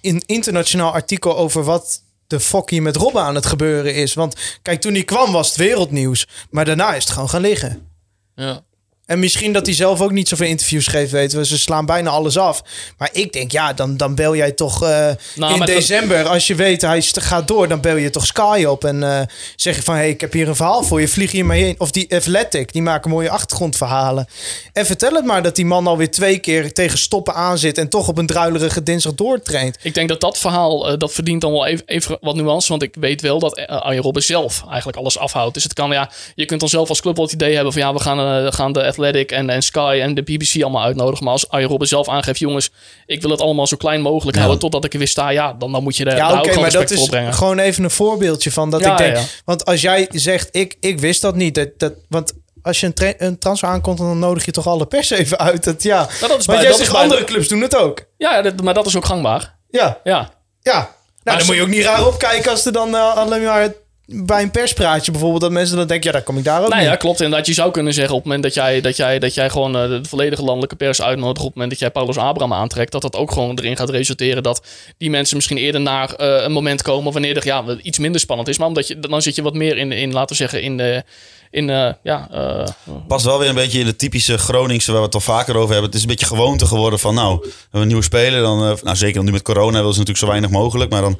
een 0.00 0.22
internationaal 0.26 0.92
artikel 0.92 1.36
over 1.36 1.64
wat 1.64 2.02
de 2.26 2.40
fuck 2.40 2.70
hier 2.70 2.82
met 2.82 2.96
Robben 2.96 3.22
aan 3.22 3.34
het 3.34 3.46
gebeuren 3.46 3.94
is. 3.94 4.14
Want 4.14 4.36
kijk, 4.62 4.80
toen 4.80 4.92
hij 4.92 5.04
kwam 5.04 5.32
was 5.32 5.48
het 5.48 5.56
wereldnieuws. 5.56 6.26
Maar 6.50 6.64
daarna 6.64 6.94
is 6.94 7.04
het 7.04 7.12
gewoon 7.12 7.28
gaan 7.28 7.40
liggen. 7.40 7.88
Ja. 8.34 8.64
En 9.06 9.18
misschien 9.18 9.52
dat 9.52 9.66
hij 9.66 9.74
zelf 9.74 10.00
ook 10.00 10.10
niet 10.12 10.28
zoveel 10.28 10.46
interviews 10.46 10.86
geeft, 10.86 11.10
weten 11.12 11.38
we. 11.38 11.46
Ze 11.46 11.58
slaan 11.58 11.86
bijna 11.86 12.10
alles 12.10 12.38
af. 12.38 12.62
Maar 12.98 13.08
ik 13.12 13.32
denk, 13.32 13.52
ja, 13.52 13.72
dan, 13.72 13.96
dan 13.96 14.14
bel 14.14 14.36
jij 14.36 14.52
toch 14.52 14.82
eh, 14.82 15.08
in 15.08 15.14
maar 15.36 15.58
dat- 15.58 15.66
december. 15.66 16.28
Als 16.28 16.46
je 16.46 16.54
weet 16.54 16.82
hij 16.82 17.02
gaat 17.02 17.48
door, 17.48 17.68
dan 17.68 17.80
bel 17.80 17.96
je 17.96 18.10
toch 18.10 18.26
Sky 18.26 18.64
op. 18.68 18.84
En 18.84 19.02
eh, 19.02 19.20
zeg 19.56 19.76
je 19.76 19.82
van, 19.82 19.94
hé, 19.94 20.00
hey, 20.00 20.10
ik 20.10 20.20
heb 20.20 20.32
hier 20.32 20.48
een 20.48 20.56
verhaal 20.56 20.82
voor 20.82 21.00
je. 21.00 21.08
Vlieg 21.08 21.30
hier 21.30 21.44
maar 21.44 21.56
heen. 21.56 21.74
Of 21.78 21.90
die 21.90 22.14
Athletic, 22.14 22.72
die 22.72 22.82
maken 22.82 23.10
mooie 23.10 23.30
achtergrondverhalen. 23.30 24.26
En 24.72 24.86
vertel 24.86 25.12
het 25.14 25.24
maar 25.24 25.42
dat 25.42 25.56
die 25.56 25.64
man 25.64 25.86
alweer 25.86 26.10
twee 26.10 26.38
keer 26.38 26.72
tegen 26.72 26.98
stoppen 26.98 27.34
aan 27.34 27.58
zit. 27.58 27.78
En 27.78 27.88
toch 27.88 28.08
op 28.08 28.18
een 28.18 28.26
druilerige 28.26 28.82
dinsdag 28.82 29.14
doortraint. 29.14 29.78
Ik 29.82 29.94
denk 29.94 30.08
dat 30.08 30.20
dat 30.20 30.38
verhaal, 30.38 30.88
eh, 30.88 30.98
dat 30.98 31.12
verdient 31.12 31.40
dan 31.40 31.52
wel 31.52 31.66
even, 31.66 31.82
even 31.86 32.18
wat 32.20 32.34
nuance. 32.34 32.68
Want 32.68 32.82
ik 32.82 32.94
weet 33.00 33.20
wel 33.20 33.38
dat 33.38 33.66
Arjen 33.66 34.02
Robben 34.02 34.22
zelf 34.22 34.64
eigenlijk 34.68 34.98
alles 34.98 35.18
afhoudt. 35.18 35.54
Dus 35.54 35.62
het 35.62 35.72
kan, 35.72 35.90
ja, 35.90 36.10
je 36.34 36.44
kunt 36.46 36.60
dan 36.60 36.68
zelf 36.68 36.88
als 36.88 37.00
club 37.00 37.16
wel 37.16 37.24
het 37.24 37.34
idee 37.34 37.54
hebben 37.54 37.72
van... 37.72 37.82
ja, 37.82 37.92
we 37.92 38.00
gaan, 38.00 38.52
gaan 38.52 38.72
de 38.72 38.91
Athletic 38.92 39.30
en, 39.32 39.50
en 39.50 39.62
Sky 39.62 39.98
en 40.02 40.14
de 40.14 40.22
BBC 40.22 40.62
allemaal 40.62 40.82
uitnodigen. 40.82 41.24
Maar 41.24 41.32
als 41.32 41.48
Arjen 41.48 41.68
Robben 41.68 41.88
zelf 41.88 42.08
aangeeft... 42.08 42.38
jongens, 42.38 42.70
ik 43.06 43.22
wil 43.22 43.30
het 43.30 43.40
allemaal 43.40 43.66
zo 43.66 43.76
klein 43.76 44.00
mogelijk 44.00 44.36
houden... 44.36 44.58
totdat 44.58 44.84
ik 44.84 44.92
er 44.92 44.98
weer 44.98 45.08
sta. 45.08 45.28
Ja, 45.28 45.52
dan, 45.52 45.72
dan 45.72 45.82
moet 45.82 45.96
je 45.96 46.04
er 46.04 46.16
Ja, 46.16 46.26
gewoon 46.40 46.60
maar 46.60 46.70
dat 46.70 46.90
is 46.90 47.06
brengen. 47.08 47.34
gewoon 47.34 47.58
even 47.58 47.84
een 47.84 47.90
voorbeeldje 47.90 48.50
van 48.50 48.70
dat 48.70 48.80
Ja, 48.80 48.90
ik 48.92 48.98
denk. 48.98 49.16
ja. 49.16 49.22
Want 49.44 49.64
als 49.64 49.80
jij 49.80 50.08
zegt, 50.10 50.48
ik, 50.50 50.76
ik 50.80 51.00
wist 51.00 51.20
dat 51.20 51.34
niet. 51.34 51.54
Dat, 51.54 51.68
dat, 51.76 51.92
want 52.08 52.32
als 52.62 52.80
je 52.80 52.86
een, 52.86 52.94
tra- 52.94 53.14
een 53.18 53.38
transfer 53.38 53.68
aankomt, 53.68 53.98
dan 53.98 54.18
nodig 54.18 54.44
je 54.44 54.50
toch 54.52 54.66
alle 54.66 54.86
pers 54.86 55.10
even 55.10 55.38
uit. 55.38 55.64
Dat, 55.64 55.82
ja. 55.82 55.98
dat 55.98 56.10
is 56.10 56.18
bij- 56.20 56.28
Want 56.28 56.46
jij 56.46 56.62
dat 56.62 56.70
is 56.70 56.76
zegt, 56.76 56.92
bij- 56.92 57.00
andere 57.02 57.24
clubs 57.24 57.48
doen 57.48 57.60
het 57.60 57.76
ook. 57.76 58.04
Ja, 58.18 58.42
dat- 58.42 58.62
maar 58.62 58.74
dat 58.74 58.86
is 58.86 58.96
ook 58.96 59.04
gangbaar. 59.04 59.56
Ja, 59.70 60.00
Ja, 60.04 60.30
ja. 60.60 60.90
Nou, 61.24 61.38
dan 61.38 61.46
moet 61.46 61.56
je 61.56 61.62
ook 61.62 61.68
niet 61.68 61.84
raar 61.84 62.06
opkijken 62.06 62.50
als 62.50 62.66
er 62.66 62.72
dan 62.72 62.94
eh, 62.96 63.16
alleen 63.16 63.42
maar 63.44 63.72
bij 64.06 64.42
een 64.42 64.50
perspraatje 64.50 65.10
bijvoorbeeld... 65.10 65.42
dat 65.42 65.50
mensen 65.50 65.76
dan 65.76 65.86
denken, 65.86 66.06
ja, 66.06 66.16
dan 66.16 66.24
kom 66.24 66.38
ik 66.38 66.44
daar 66.44 66.62
ook 66.62 66.68
nou 66.68 66.82
ja, 66.82 66.96
klopt 66.96 67.20
inderdaad. 67.20 67.46
Je 67.46 67.52
zou 67.52 67.70
kunnen 67.70 67.92
zeggen 67.92 68.14
op 68.14 68.18
het 68.18 68.26
moment 68.26 68.44
dat 68.44 68.54
jij, 68.54 68.80
dat 68.80 68.96
jij, 68.96 69.18
dat 69.18 69.34
jij 69.34 69.50
gewoon 69.50 69.76
eh, 69.76 69.88
de 69.88 70.04
volledige 70.08 70.42
landelijke 70.42 70.76
pers 70.76 71.02
uitnodigt... 71.02 71.38
op 71.38 71.44
het 71.44 71.54
moment 71.54 71.70
dat 71.70 71.80
jij 71.80 71.90
Paulus 71.90 72.16
Abraham 72.16 72.52
aantrekt... 72.52 72.92
dat 72.92 73.02
dat 73.02 73.16
ook 73.16 73.32
gewoon 73.32 73.58
erin 73.58 73.76
gaat 73.76 73.90
resulteren 73.90 74.42
dat 74.42 74.66
die 74.98 75.10
mensen 75.10 75.36
misschien 75.36 75.58
eerder 75.58 75.80
naar 75.80 76.14
eh, 76.14 76.42
een 76.44 76.52
moment 76.52 76.82
komen... 76.82 77.12
wanneer 77.12 77.36
er 77.36 77.46
ja, 77.46 77.64
iets 77.82 77.98
minder 77.98 78.20
spannend 78.20 78.48
is. 78.48 78.58
Maar 78.58 78.68
omdat 78.68 78.86
je, 78.86 78.98
dan 78.98 79.22
zit 79.22 79.34
je 79.34 79.42
wat 79.42 79.54
meer 79.54 79.76
in, 79.76 79.92
in 79.92 80.12
laten 80.12 80.28
we 80.28 80.34
zeggen, 80.34 80.62
in 80.62 80.76
de... 80.76 81.04
In, 81.52 81.70
eh, 81.70 81.92
ja, 82.02 82.28
eh, 82.30 82.66
Past 83.08 83.24
wel 83.24 83.38
weer 83.38 83.48
een 83.48 83.54
beetje 83.54 83.78
in 83.78 83.86
de 83.86 83.96
typische 83.96 84.38
Groningse 84.38 84.90
waar 84.90 85.00
we 85.00 85.06
het 85.06 85.14
al 85.14 85.20
vaker 85.20 85.56
over 85.56 85.70
hebben. 85.70 85.84
Het 85.84 85.94
is 85.94 86.02
een 86.02 86.08
beetje 86.08 86.26
gewoonte 86.26 86.66
geworden 86.66 86.98
van 86.98 87.14
nou, 87.14 87.38
we 87.40 87.48
hebben 87.62 87.80
een 87.80 87.86
nieuwe 87.86 88.02
speler. 88.02 88.40
Dan, 88.40 88.78
nou, 88.82 88.96
zeker 88.96 89.24
nu 89.24 89.30
met 89.30 89.42
corona 89.42 89.78
willen 89.78 89.92
ze 89.92 89.98
natuurlijk 89.98 90.18
zo 90.18 90.26
weinig 90.26 90.50
mogelijk. 90.50 90.90
Maar 90.90 91.00
dan, 91.00 91.18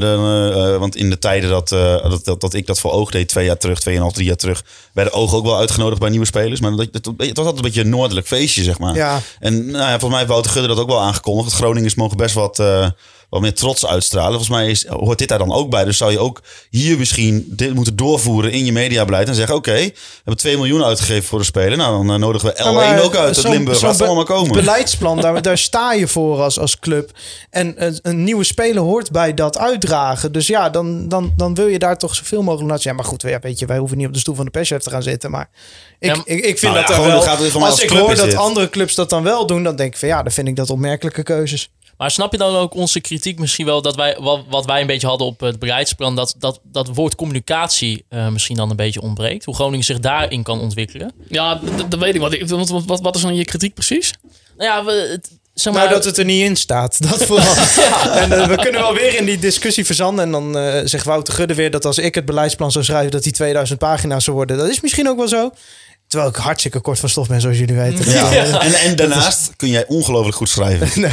dan 0.00 0.78
want 0.78 0.96
in 0.96 1.10
de 1.10 1.18
tijden 1.18 1.50
dat, 1.50 1.72
eh, 1.72 2.10
dat 2.10 2.23
dat, 2.24 2.40
dat, 2.40 2.40
dat 2.40 2.54
ik 2.54 2.66
dat 2.66 2.80
voor 2.80 2.92
oog 2.92 3.10
deed 3.10 3.28
twee 3.28 3.44
jaar 3.44 3.56
terug, 3.56 3.80
tweeënhalf, 3.80 4.12
drie 4.12 4.26
jaar 4.26 4.36
terug. 4.36 4.64
Werden 4.92 5.14
oog 5.14 5.34
ook 5.34 5.44
wel 5.44 5.58
uitgenodigd 5.58 6.00
bij 6.00 6.10
nieuwe 6.10 6.26
spelers. 6.26 6.60
Maar 6.60 6.76
dat, 6.76 6.92
dat, 6.92 7.04
het 7.16 7.36
was 7.36 7.46
altijd 7.46 7.56
een 7.56 7.62
beetje 7.62 7.80
een 7.80 7.88
noordelijk 7.88 8.26
feestje, 8.26 8.62
zeg 8.62 8.78
maar. 8.78 8.94
Ja. 8.94 9.20
En 9.38 9.66
nou 9.66 9.78
ja, 9.78 9.88
volgens 9.88 10.10
mij 10.10 10.18
heeft 10.18 10.30
Wouter 10.30 10.50
Gudde 10.50 10.68
dat 10.68 10.78
ook 10.78 10.88
wel 10.88 11.00
aangekondigd. 11.00 11.52
Groningers 11.52 11.94
mogen 11.94 12.16
best 12.16 12.34
wat, 12.34 12.58
eh, 12.58 12.88
wat 13.28 13.40
meer 13.40 13.54
trots 13.54 13.86
uitstralen. 13.86 14.30
Volgens 14.30 14.50
mij 14.50 14.70
is, 14.70 14.86
hoort 14.86 15.18
dit 15.18 15.28
daar 15.28 15.38
dan 15.38 15.52
ook 15.52 15.70
bij. 15.70 15.84
Dus 15.84 15.96
zou 15.96 16.10
je 16.12 16.18
ook 16.18 16.42
hier 16.70 16.98
misschien 16.98 17.44
dit 17.48 17.74
moeten 17.74 17.96
doorvoeren 17.96 18.52
in 18.52 18.64
je 18.64 18.72
mediabeleid. 18.72 19.28
En 19.28 19.34
zeggen, 19.34 19.54
oké, 19.54 19.72
we 19.72 19.92
hebben 20.16 20.36
2 20.36 20.56
miljoen 20.56 20.84
uitgegeven 20.84 21.24
voor 21.24 21.38
de 21.38 21.44
Spelen. 21.44 21.78
Nou, 21.78 21.92
dan 22.06 22.14
eh, 22.14 22.20
nodigen 22.20 22.48
we 22.48 22.54
L1 22.54 22.64
Ja, 22.64 22.72
maar 22.72 23.02
ook 23.02 23.14
uit 23.14 23.36
uit 23.36 23.48
Limburg. 23.48 23.80
Laat 23.80 23.98
be- 23.98 24.04
allemaal 24.04 24.24
komen. 24.24 24.52
beleidsplan, 24.52 25.20
daar, 25.20 25.42
daar 25.42 25.58
sta 25.58 25.92
je 25.92 26.08
voor 26.08 26.40
als, 26.40 26.58
als 26.58 26.78
club. 26.78 27.10
En 27.50 27.84
een, 27.86 27.98
een 28.02 28.24
nieuwe 28.24 28.44
speler 28.44 28.82
hoort 28.82 29.10
bij 29.10 29.34
dat 29.34 29.58
uitdragen. 29.58 30.32
Dus 30.32 30.46
ja, 30.46 30.70
dan, 30.70 31.08
dan, 31.08 31.32
dan 31.36 31.54
wil 31.54 31.66
je 31.66 31.78
daar 31.78 31.98
toch 31.98 32.14
zoveel 32.14 32.42
mogelijk 32.42 32.70
laten. 32.70 32.90
Ja, 32.90 32.96
maar 32.96 33.04
goed, 33.04 33.22
ja, 33.22 33.38
weet 33.38 33.58
je, 33.58 33.66
wij 33.66 33.78
hoeven 33.78 33.96
niet 33.96 34.06
op 34.06 34.12
de 34.12 34.18
stoel 34.18 34.34
van 34.34 34.44
de 34.44 34.50
perschef 34.50 34.82
te 34.82 34.90
gaan 34.90 35.02
zitten. 35.02 35.30
Maar 35.30 35.50
ik, 35.98 36.14
Ja, 36.14 36.22
ik, 36.24 36.44
ik 36.44 36.58
vind 36.58 36.72
Nou 36.72 36.74
ja, 36.74 36.80
dat 36.80 36.88
er 36.88 36.94
gewoon, 36.94 37.08
wel... 37.10 37.20
het 37.20 37.28
gaat 37.28 37.40
als 37.54 37.62
als 37.62 37.82
ik 37.82 37.90
hoor 37.90 38.14
dat 38.14 38.24
dit. 38.24 38.36
andere 38.36 38.70
clubs 38.70 38.94
dat 38.94 39.10
dan 39.10 39.22
wel 39.22 39.46
doen, 39.46 39.62
dan 39.62 39.76
denk 39.76 39.92
ik 39.92 39.98
van 39.98 40.08
ja, 40.08 40.22
dan 40.22 40.32
vind 40.32 40.48
ik 40.48 40.56
dat 40.56 40.70
opmerkelijke 40.70 41.22
keuzes. 41.22 41.70
Maar 41.96 42.10
snap 42.10 42.32
je 42.32 42.38
dan 42.38 42.56
ook 42.56 42.74
onze 42.74 43.00
kritiek 43.00 43.38
misschien 43.38 43.66
wel 43.66 43.82
dat 43.82 43.96
wij, 43.96 44.16
wat, 44.20 44.40
wat 44.48 44.64
wij 44.64 44.80
een 44.80 44.86
beetje 44.86 45.06
hadden 45.06 45.26
op 45.26 45.40
het 45.40 45.58
beleidsplan, 45.58 46.16
dat 46.16 46.34
dat, 46.38 46.60
dat 46.62 46.88
woord 46.94 47.14
communicatie 47.14 48.04
eh, 48.08 48.28
misschien 48.28 48.56
dan 48.56 48.70
een 48.70 48.76
beetje 48.76 49.00
ontbreekt? 49.00 49.44
Hoe 49.44 49.54
Groningen 49.54 49.84
zich 49.84 50.00
daarin 50.00 50.42
kan 50.42 50.60
ontwikkelen? 50.60 51.12
Ja, 51.28 51.60
dat 51.88 52.00
weet 52.00 52.14
ik. 52.14 52.20
Wat, 52.20 52.32
ik- 52.32 52.48
wat, 52.48 52.68
wat, 52.86 53.00
wat, 53.00 53.16
is 53.16 53.22
dan 53.22 53.34
je 53.34 53.44
kritiek 53.44 53.74
precies? 53.74 54.12
Nou 54.56 54.70
ja, 54.70 54.84
we, 54.84 55.08
het- 55.12 55.30
zeg 55.54 55.72
maar, 55.72 55.82
Nou, 55.82 55.94
dat 55.94 56.04
het 56.04 56.18
er 56.18 56.24
niet 56.24 56.42
in 56.42 56.56
staat. 56.56 57.02
Dat 57.10 57.24
vooral. 57.24 57.54
En 58.16 58.32
eh, 58.32 58.46
we 58.48 58.56
kunnen 58.56 58.80
wel 58.80 58.94
weer 58.94 59.14
in 59.18 59.24
die 59.24 59.38
discussie 59.38 59.84
verzanden. 59.84 60.24
En 60.24 60.30
dan 60.30 60.58
eh, 60.58 60.80
zegt 60.84 61.04
Wouter 61.04 61.34
Gudde 61.34 61.54
weer 61.54 61.70
dat 61.70 61.84
als 61.84 61.98
ik 61.98 62.14
het 62.14 62.24
beleidsplan 62.24 62.72
zou 62.72 62.84
schrijven... 62.84 63.10
dat 63.10 63.22
die 63.22 63.32
2000 63.32 63.78
pagina's 63.78 64.24
zou 64.24 64.36
worden. 64.36 64.56
Dat 64.56 64.68
is 64.68 64.80
misschien 64.80 65.08
ook 65.08 65.16
wel 65.16 65.28
zo. 65.28 65.50
Terwijl 66.14 66.34
ik 66.34 66.42
hartstikke 66.42 66.80
kort 66.80 66.98
van 66.98 67.08
stof 67.08 67.28
ben, 67.28 67.40
zoals 67.40 67.58
jullie 67.58 67.74
weten. 67.74 68.10
Ja. 68.10 68.60
En, 68.60 68.74
en 68.74 68.96
daarnaast 68.96 69.50
kun 69.56 69.68
jij 69.68 69.86
ongelooflijk 69.86 70.36
goed 70.36 70.48
schrijven. 70.48 70.88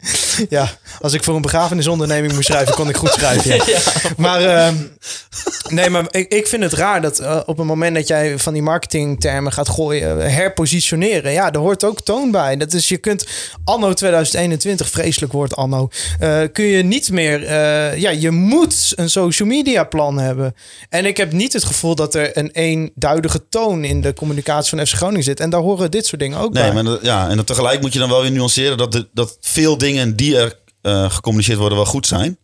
Ja, 0.48 0.68
als 1.00 1.12
ik 1.12 1.24
voor 1.24 1.34
een 1.36 1.42
begrafenisonderneming 1.42 2.32
moest 2.34 2.46
schrijven, 2.46 2.74
kon 2.74 2.88
ik 2.88 2.96
goed 2.96 3.12
schrijven. 3.12 3.54
Ja. 3.66 3.78
Maar, 4.16 4.40
ehm, 4.40 4.74
nee, 5.68 5.90
maar 5.90 6.04
ik, 6.10 6.32
ik 6.32 6.46
vind 6.46 6.62
het 6.62 6.72
raar 6.72 7.00
dat 7.02 7.18
eh, 7.18 7.40
op 7.46 7.56
het 7.56 7.66
moment 7.66 7.94
dat 7.94 8.08
jij 8.08 8.38
van 8.38 8.52
die 8.52 8.62
marketingtermen 8.62 9.52
gaat 9.52 9.68
gooien, 9.68 10.22
eh, 10.22 10.34
herpositioneren, 10.34 11.32
ja, 11.32 11.50
daar 11.50 11.62
hoort 11.62 11.84
ook 11.84 12.00
toon 12.00 12.30
bij. 12.30 12.56
Dat 12.56 12.72
is, 12.72 12.88
je 12.88 12.96
kunt 12.96 13.26
anno 13.64 13.92
2021, 13.92 14.90
vreselijk 14.90 15.32
woord 15.32 15.56
anno, 15.56 15.88
eh, 16.18 16.38
kun 16.52 16.64
je 16.64 16.82
niet 16.82 17.10
meer, 17.10 17.44
eh, 17.44 17.96
ja, 17.98 18.10
je 18.10 18.30
moet 18.30 18.92
een 18.94 19.10
social 19.10 19.48
media 19.48 19.84
plan 19.84 20.18
hebben. 20.18 20.54
En 20.88 21.04
ik 21.06 21.16
heb 21.16 21.32
niet 21.32 21.52
het 21.52 21.64
gevoel 21.64 21.94
dat 21.94 22.14
er 22.14 22.38
een 22.38 22.50
eenduidige 22.50 23.48
toon 23.48 23.84
in 23.84 24.00
de 24.00 24.14
communicatie 24.14 24.76
van 24.76 24.86
FC 24.86 24.94
Groningen 24.94 25.24
zit. 25.24 25.40
En 25.40 25.50
daar 25.50 25.60
horen 25.60 25.90
dit 25.90 26.06
soort 26.06 26.20
dingen 26.20 26.38
ook 26.38 26.52
Nee, 26.52 26.72
bij. 26.72 26.82
maar 26.82 26.98
ja, 27.02 27.28
en 27.28 27.44
tegelijk 27.44 27.80
moet 27.80 27.92
je 27.92 27.98
dan 27.98 28.08
wel 28.08 28.22
weer 28.22 28.30
nuanceren 28.32 28.76
dat, 28.76 28.92
de, 28.92 29.08
dat 29.12 29.36
veel 29.40 29.78
dingen 29.78 29.84
die 30.16 30.36
er 30.38 30.58
eh, 30.82 31.10
gecommuniceerd 31.10 31.58
worden 31.58 31.78
wel 31.78 31.86
goed 31.86 32.06
zijn. 32.06 32.38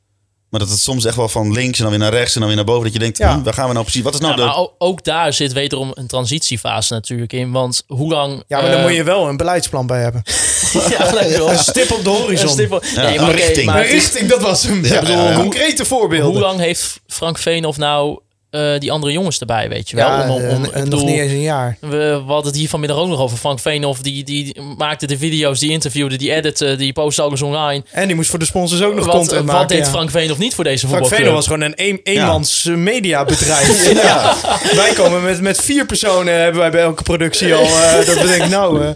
Maar 0.51 0.61
dat 0.61 0.70
het 0.70 0.80
soms 0.80 1.05
echt 1.05 1.16
wel 1.16 1.28
van 1.28 1.53
links 1.53 1.76
en 1.78 1.82
dan 1.82 1.90
weer 1.93 2.01
naar 2.03 2.12
rechts 2.12 2.34
en 2.34 2.38
dan 2.40 2.47
weer 2.49 2.57
naar 2.57 2.66
boven. 2.66 2.84
Dat 2.84 2.93
je 2.93 2.99
denkt, 2.99 3.18
Ja. 3.18 3.34
hm, 3.34 3.43
waar 3.43 3.55
gaan 3.55 3.66
we 3.66 3.72
nou 3.72 3.84
precies? 3.84 4.03
Wat 4.03 4.14
is 4.14 4.20
nou 4.20 4.32
Ja, 4.32 4.38
de... 4.38 4.45
maar 4.47 4.66
ook, 4.78 5.05
daar 5.05 5.32
zit 5.32 5.53
wederom 5.53 5.90
een 5.95 6.07
transitiefase 6.07 6.93
natuurlijk 6.93 7.32
in. 7.32 7.51
Want 7.53 7.82
hoe 7.86 8.12
lang... 8.12 8.43
ja, 8.47 8.61
maar 8.61 8.70
dan 8.70 8.78
eh, 8.80 8.84
moet 8.86 8.95
je 8.95 9.03
wel 9.03 9.28
een 9.28 9.36
beleidsplan 9.36 9.86
bij 9.86 10.01
hebben. 10.03 10.22
ja, 10.90 11.14
Een 11.51 11.59
stip 11.59 11.90
op 11.90 12.05
de 12.05 12.11
horizon. 12.11 12.47
een 12.47 12.53
stip 12.53 12.72
op- 12.72 12.84
Ja, 12.84 13.03
nee, 13.03 13.20
maar 13.20 13.34
richting. 13.34 13.66
maar 13.66 13.86
richting, 13.86 14.28
dat 14.28 14.43
was 14.43 14.62
hem. 14.62 14.84
Ja, 14.84 15.03
ja, 15.03 15.30
ja. 15.30 15.36
Concrete 15.40 15.84
voorbeelden. 15.84 16.30
Hoe 16.30 16.40
lang 16.40 16.59
heeft 16.61 17.01
Frank 17.07 17.38
Veenhoff 17.38 17.78
nou 17.78 18.18
eh, 18.53 18.79
die 18.79 18.93
andere 18.93 19.13
jongens 19.13 19.39
erbij, 19.39 19.69
weet 19.69 19.91
je 19.91 19.97
wel? 19.97 20.07
Ja, 20.07 20.23
Om- 20.23 20.31
om- 20.31 20.37
om- 20.37 20.49
en- 20.49 20.65
ik 20.65 20.71
en 20.73 20.89
nog 20.89 21.03
niet 21.05 21.19
eens 21.19 21.33
een 21.33 21.41
jaar. 21.41 21.77
We, 21.81 21.89
we 22.27 22.33
hadden 22.33 22.47
het 22.51 22.57
hier 22.57 22.69
vanmiddag 22.69 22.97
ook 22.99 23.09
nog 23.09 23.21
over. 23.21 23.37
Frank 23.39 23.61
Veenhoff, 23.61 24.01
die, 24.01 24.25
die 24.25 24.57
maakte 24.79 25.07
de 25.07 25.19
video's, 25.19 25.59
die 25.59 25.71
interviewde, 25.71 26.17
die 26.17 26.33
editte, 26.33 26.77
die 26.77 26.93
postte 26.93 27.23
alles 27.23 27.43
online. 27.43 27.85
En 27.91 28.07
die 28.07 28.17
moest 28.17 28.31
voor 28.31 28.39
de 28.39 28.45
sponsors 28.45 28.83
ook 28.83 28.95
nog 28.95 29.05
Wat, 29.07 29.15
content 29.15 29.45
wat 29.45 29.55
maken. 29.55 29.69
deed 29.77 29.85
ja. 29.87 29.91
Frank 29.93 30.11
Veenhoff 30.11 30.41
niet 30.41 30.55
voor 30.55 30.65
deze 30.65 30.79
Frank 30.87 30.93
voetbalclub? 30.93 31.25
Veno 31.25 31.35
was 31.37 31.47
gewoon 31.47 31.61
een 31.61 31.73
een, 31.77 32.01
eenmans 32.05 32.67
eh, 32.67 32.75
mediabedrijf. 32.75 33.93
ja. 34.03 34.35
Wij 34.75 34.93
komen 34.93 35.23
met, 35.23 35.41
met 35.41 35.61
vier 35.61 35.87
personen 35.87 36.35
hebben 36.41 36.61
wij 36.61 36.71
bij 36.71 36.81
elke 36.83 37.03
productie 37.03 37.55
al. 37.55 37.63
eh, 37.65 37.95
dat 38.07 38.21
bedenk 38.21 38.43
ik 38.43 38.49
nou. 38.51 38.83
eh, 38.85 38.89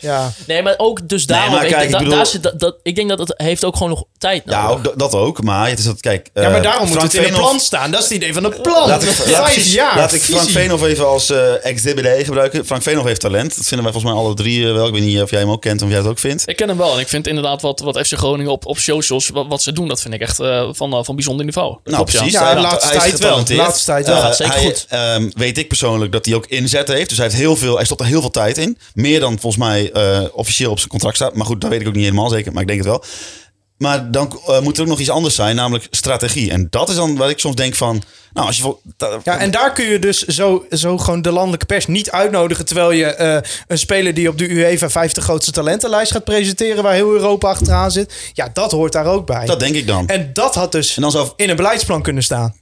ja. 0.00 0.32
Nee, 0.46 0.62
maar 0.62 0.74
ook 0.76 1.08
dus 1.08 1.26
daarom. 1.26 1.58
kijk, 1.58 1.82
ik 1.82 1.90
da- 1.90 1.98
bedoel- 1.98 2.14
daar 2.14 2.26
zit, 2.26 2.42
dat, 2.42 2.60
dat, 2.60 2.76
ik 2.82 2.94
denk 2.96 3.08
dat 3.08 3.18
het 3.18 3.34
heeft 3.36 3.64
ook 3.64 3.74
gewoon 3.76 3.88
nog 3.88 4.04
tijd 4.18 4.44
nodig. 4.44 4.60
Ja, 4.62 4.68
ook, 4.68 4.98
dat- 4.98 5.14
ook. 5.14 5.42
Maar 5.42 5.68
het 5.68 5.78
is 5.78 5.84
dat, 5.84 6.00
kijk... 6.00 6.30
ja, 6.34 6.42
maar 6.42 6.54
eh, 6.56 6.62
daarom 6.62 6.88
moet 6.88 6.96
Frank 6.96 7.02
het 7.02 7.14
in 7.14 7.18
een 7.20 7.24
Veenhoff- 7.26 7.48
plan 7.48 7.60
staan. 7.60 7.90
Dat 7.90 8.00
is 8.02 8.06
het 8.08 8.16
idee 8.16 8.34
van 8.34 8.44
een 8.44 8.60
plan. 8.60 8.88
Laat 8.88 9.01
ik, 9.02 9.26
ja, 9.26 9.42
precies. 9.42 9.72
jaar. 9.72 9.96
Laat 9.96 10.12
ik 10.12 10.22
Frank. 10.22 10.48
Veenhoff 10.50 10.82
even 10.84 11.06
als 11.08 11.30
eh 11.30 11.64
ex-DBD 11.64 12.24
gebruiken. 12.24 12.66
Frank 12.66 12.82
Veenhoff 12.82 13.06
heeft 13.06 13.20
talent. 13.20 13.56
Dat 13.56 13.66
vinden 13.66 13.82
wij 13.84 13.92
volgens 13.92 14.12
mij 14.14 14.22
alle 14.22 14.34
drie 14.34 14.66
eh, 14.66 14.72
wel. 14.72 14.86
Ik 14.86 14.92
weet 14.92 15.02
niet 15.02 15.20
of 15.20 15.30
jij 15.30 15.40
hem 15.40 15.50
ook 15.50 15.60
kent 15.60 15.82
of 15.82 15.88
jij 15.88 15.98
het 15.98 16.06
ook 16.06 16.18
vindt. 16.18 16.48
Ik 16.48 16.56
ken 16.56 16.68
hem 16.68 16.76
wel. 16.76 16.94
En 16.94 17.00
ik 17.00 17.08
vind 17.08 17.26
inderdaad 17.26 17.62
wat, 17.62 17.80
wat 17.80 17.98
FC 18.06 18.12
Groningen 18.12 18.52
op, 18.52 18.66
op 18.66 18.78
socials, 18.78 19.28
wat, 19.28 19.46
wat 19.46 19.62
ze 19.62 19.72
doen, 19.72 19.88
dat 19.88 20.00
vind 20.00 20.14
ik 20.14 20.20
echt 20.20 20.40
eh, 20.40 20.68
van, 20.72 21.04
van 21.04 21.14
bijzonder 21.14 21.44
niveau. 21.44 21.78
Nou, 21.84 21.96
klopt, 21.96 22.12
ja. 22.12 22.18
precies. 22.18 22.38
Ja, 22.38 22.60
laatste 22.60 22.94
is 22.94 23.02
tijd 23.02 23.18
wel. 23.18 23.42
laatste 23.56 23.84
tijd 23.84 24.06
wel. 24.06 24.16
Eh, 24.16 24.22
Gaat 24.22 24.36
zeker 24.36 24.54
hij, 24.54 24.62
goed. 24.64 24.86
ehm, 24.88 25.30
weet 25.34 25.58
ik 25.58 25.68
persoonlijk 25.68 26.12
dat 26.12 26.24
hij 26.24 26.34
ook 26.34 26.46
inzetten 26.46 26.94
heeft. 26.94 27.08
Dus 27.08 27.18
hij, 27.18 27.26
heeft 27.26 27.38
heel 27.38 27.56
veel, 27.56 27.76
hij 27.76 27.84
stopt 27.84 28.00
er 28.00 28.06
heel 28.06 28.20
veel 28.20 28.30
tijd 28.30 28.58
in. 28.58 28.78
Meer 28.94 29.20
dan 29.20 29.38
volgens 29.38 29.62
mij 29.64 29.90
eh, 29.92 30.20
officieel 30.32 30.70
op 30.70 30.78
zijn 30.78 30.90
contract 30.90 31.16
staat. 31.16 31.34
Maar 31.34 31.46
goed, 31.46 31.60
dat 31.60 31.70
weet 31.70 31.80
ik 31.80 31.86
ook 31.86 31.94
niet 31.94 32.04
helemaal 32.04 32.28
zeker. 32.28 32.52
Maar 32.52 32.62
ik 32.62 32.68
denk 32.68 32.80
het 32.80 32.88
wel. 32.88 33.04
Maar 33.82 34.10
dan 34.10 34.40
eh, 34.46 34.60
moet 34.60 34.76
er 34.76 34.82
ook 34.82 34.88
nog 34.88 34.98
iets 34.98 35.10
anders 35.10 35.34
zijn, 35.34 35.56
namelijk 35.56 35.86
strategie. 35.90 36.50
En 36.50 36.66
dat 36.70 36.88
is 36.88 36.94
dan 36.94 37.16
wat 37.16 37.30
ik 37.30 37.38
soms 37.38 37.54
denk 37.56 37.74
van... 37.74 38.02
Nou, 38.32 38.46
als 38.46 38.56
je... 38.56 38.76
Ja, 39.24 39.38
en 39.38 39.50
daar 39.50 39.72
kun 39.72 39.84
je 39.84 39.98
dus 39.98 40.22
zo, 40.22 40.66
zo 40.70 40.98
gewoon 40.98 41.22
de 41.22 41.32
landelijke 41.32 41.66
pers 41.66 41.86
niet 41.86 42.10
uitnodigen. 42.10 42.64
Terwijl 42.64 42.90
je 42.90 43.04
eh, 43.04 43.50
een 43.66 43.78
speler 43.78 44.14
die 44.14 44.28
op 44.28 44.38
de 44.38 44.50
UEFA 44.50 44.90
50 44.90 45.24
grootste 45.24 45.52
talentenlijst 45.52 46.12
gaat 46.12 46.24
presenteren. 46.24 46.82
waar 46.82 46.94
heel 46.94 47.12
Europa 47.12 47.48
achteraan 47.48 47.90
zit. 47.90 48.14
Ja, 48.32 48.50
dat 48.52 48.70
hoort 48.70 48.92
daar 48.92 49.06
ook 49.06 49.26
bij. 49.26 49.46
dat 49.46 49.60
denk 49.60 49.74
ik 49.74 49.86
dan. 49.86 50.08
En, 50.08 50.20
En 50.20 50.30
dat 50.32 50.54
had 50.54 50.72
dus 50.72 50.94
dan 50.94 51.10
zou, 51.10 51.30
in 51.36 51.50
een 51.50 51.56
beleidsplan 51.56 52.02
kunnen 52.02 52.22
staan. 52.22 52.54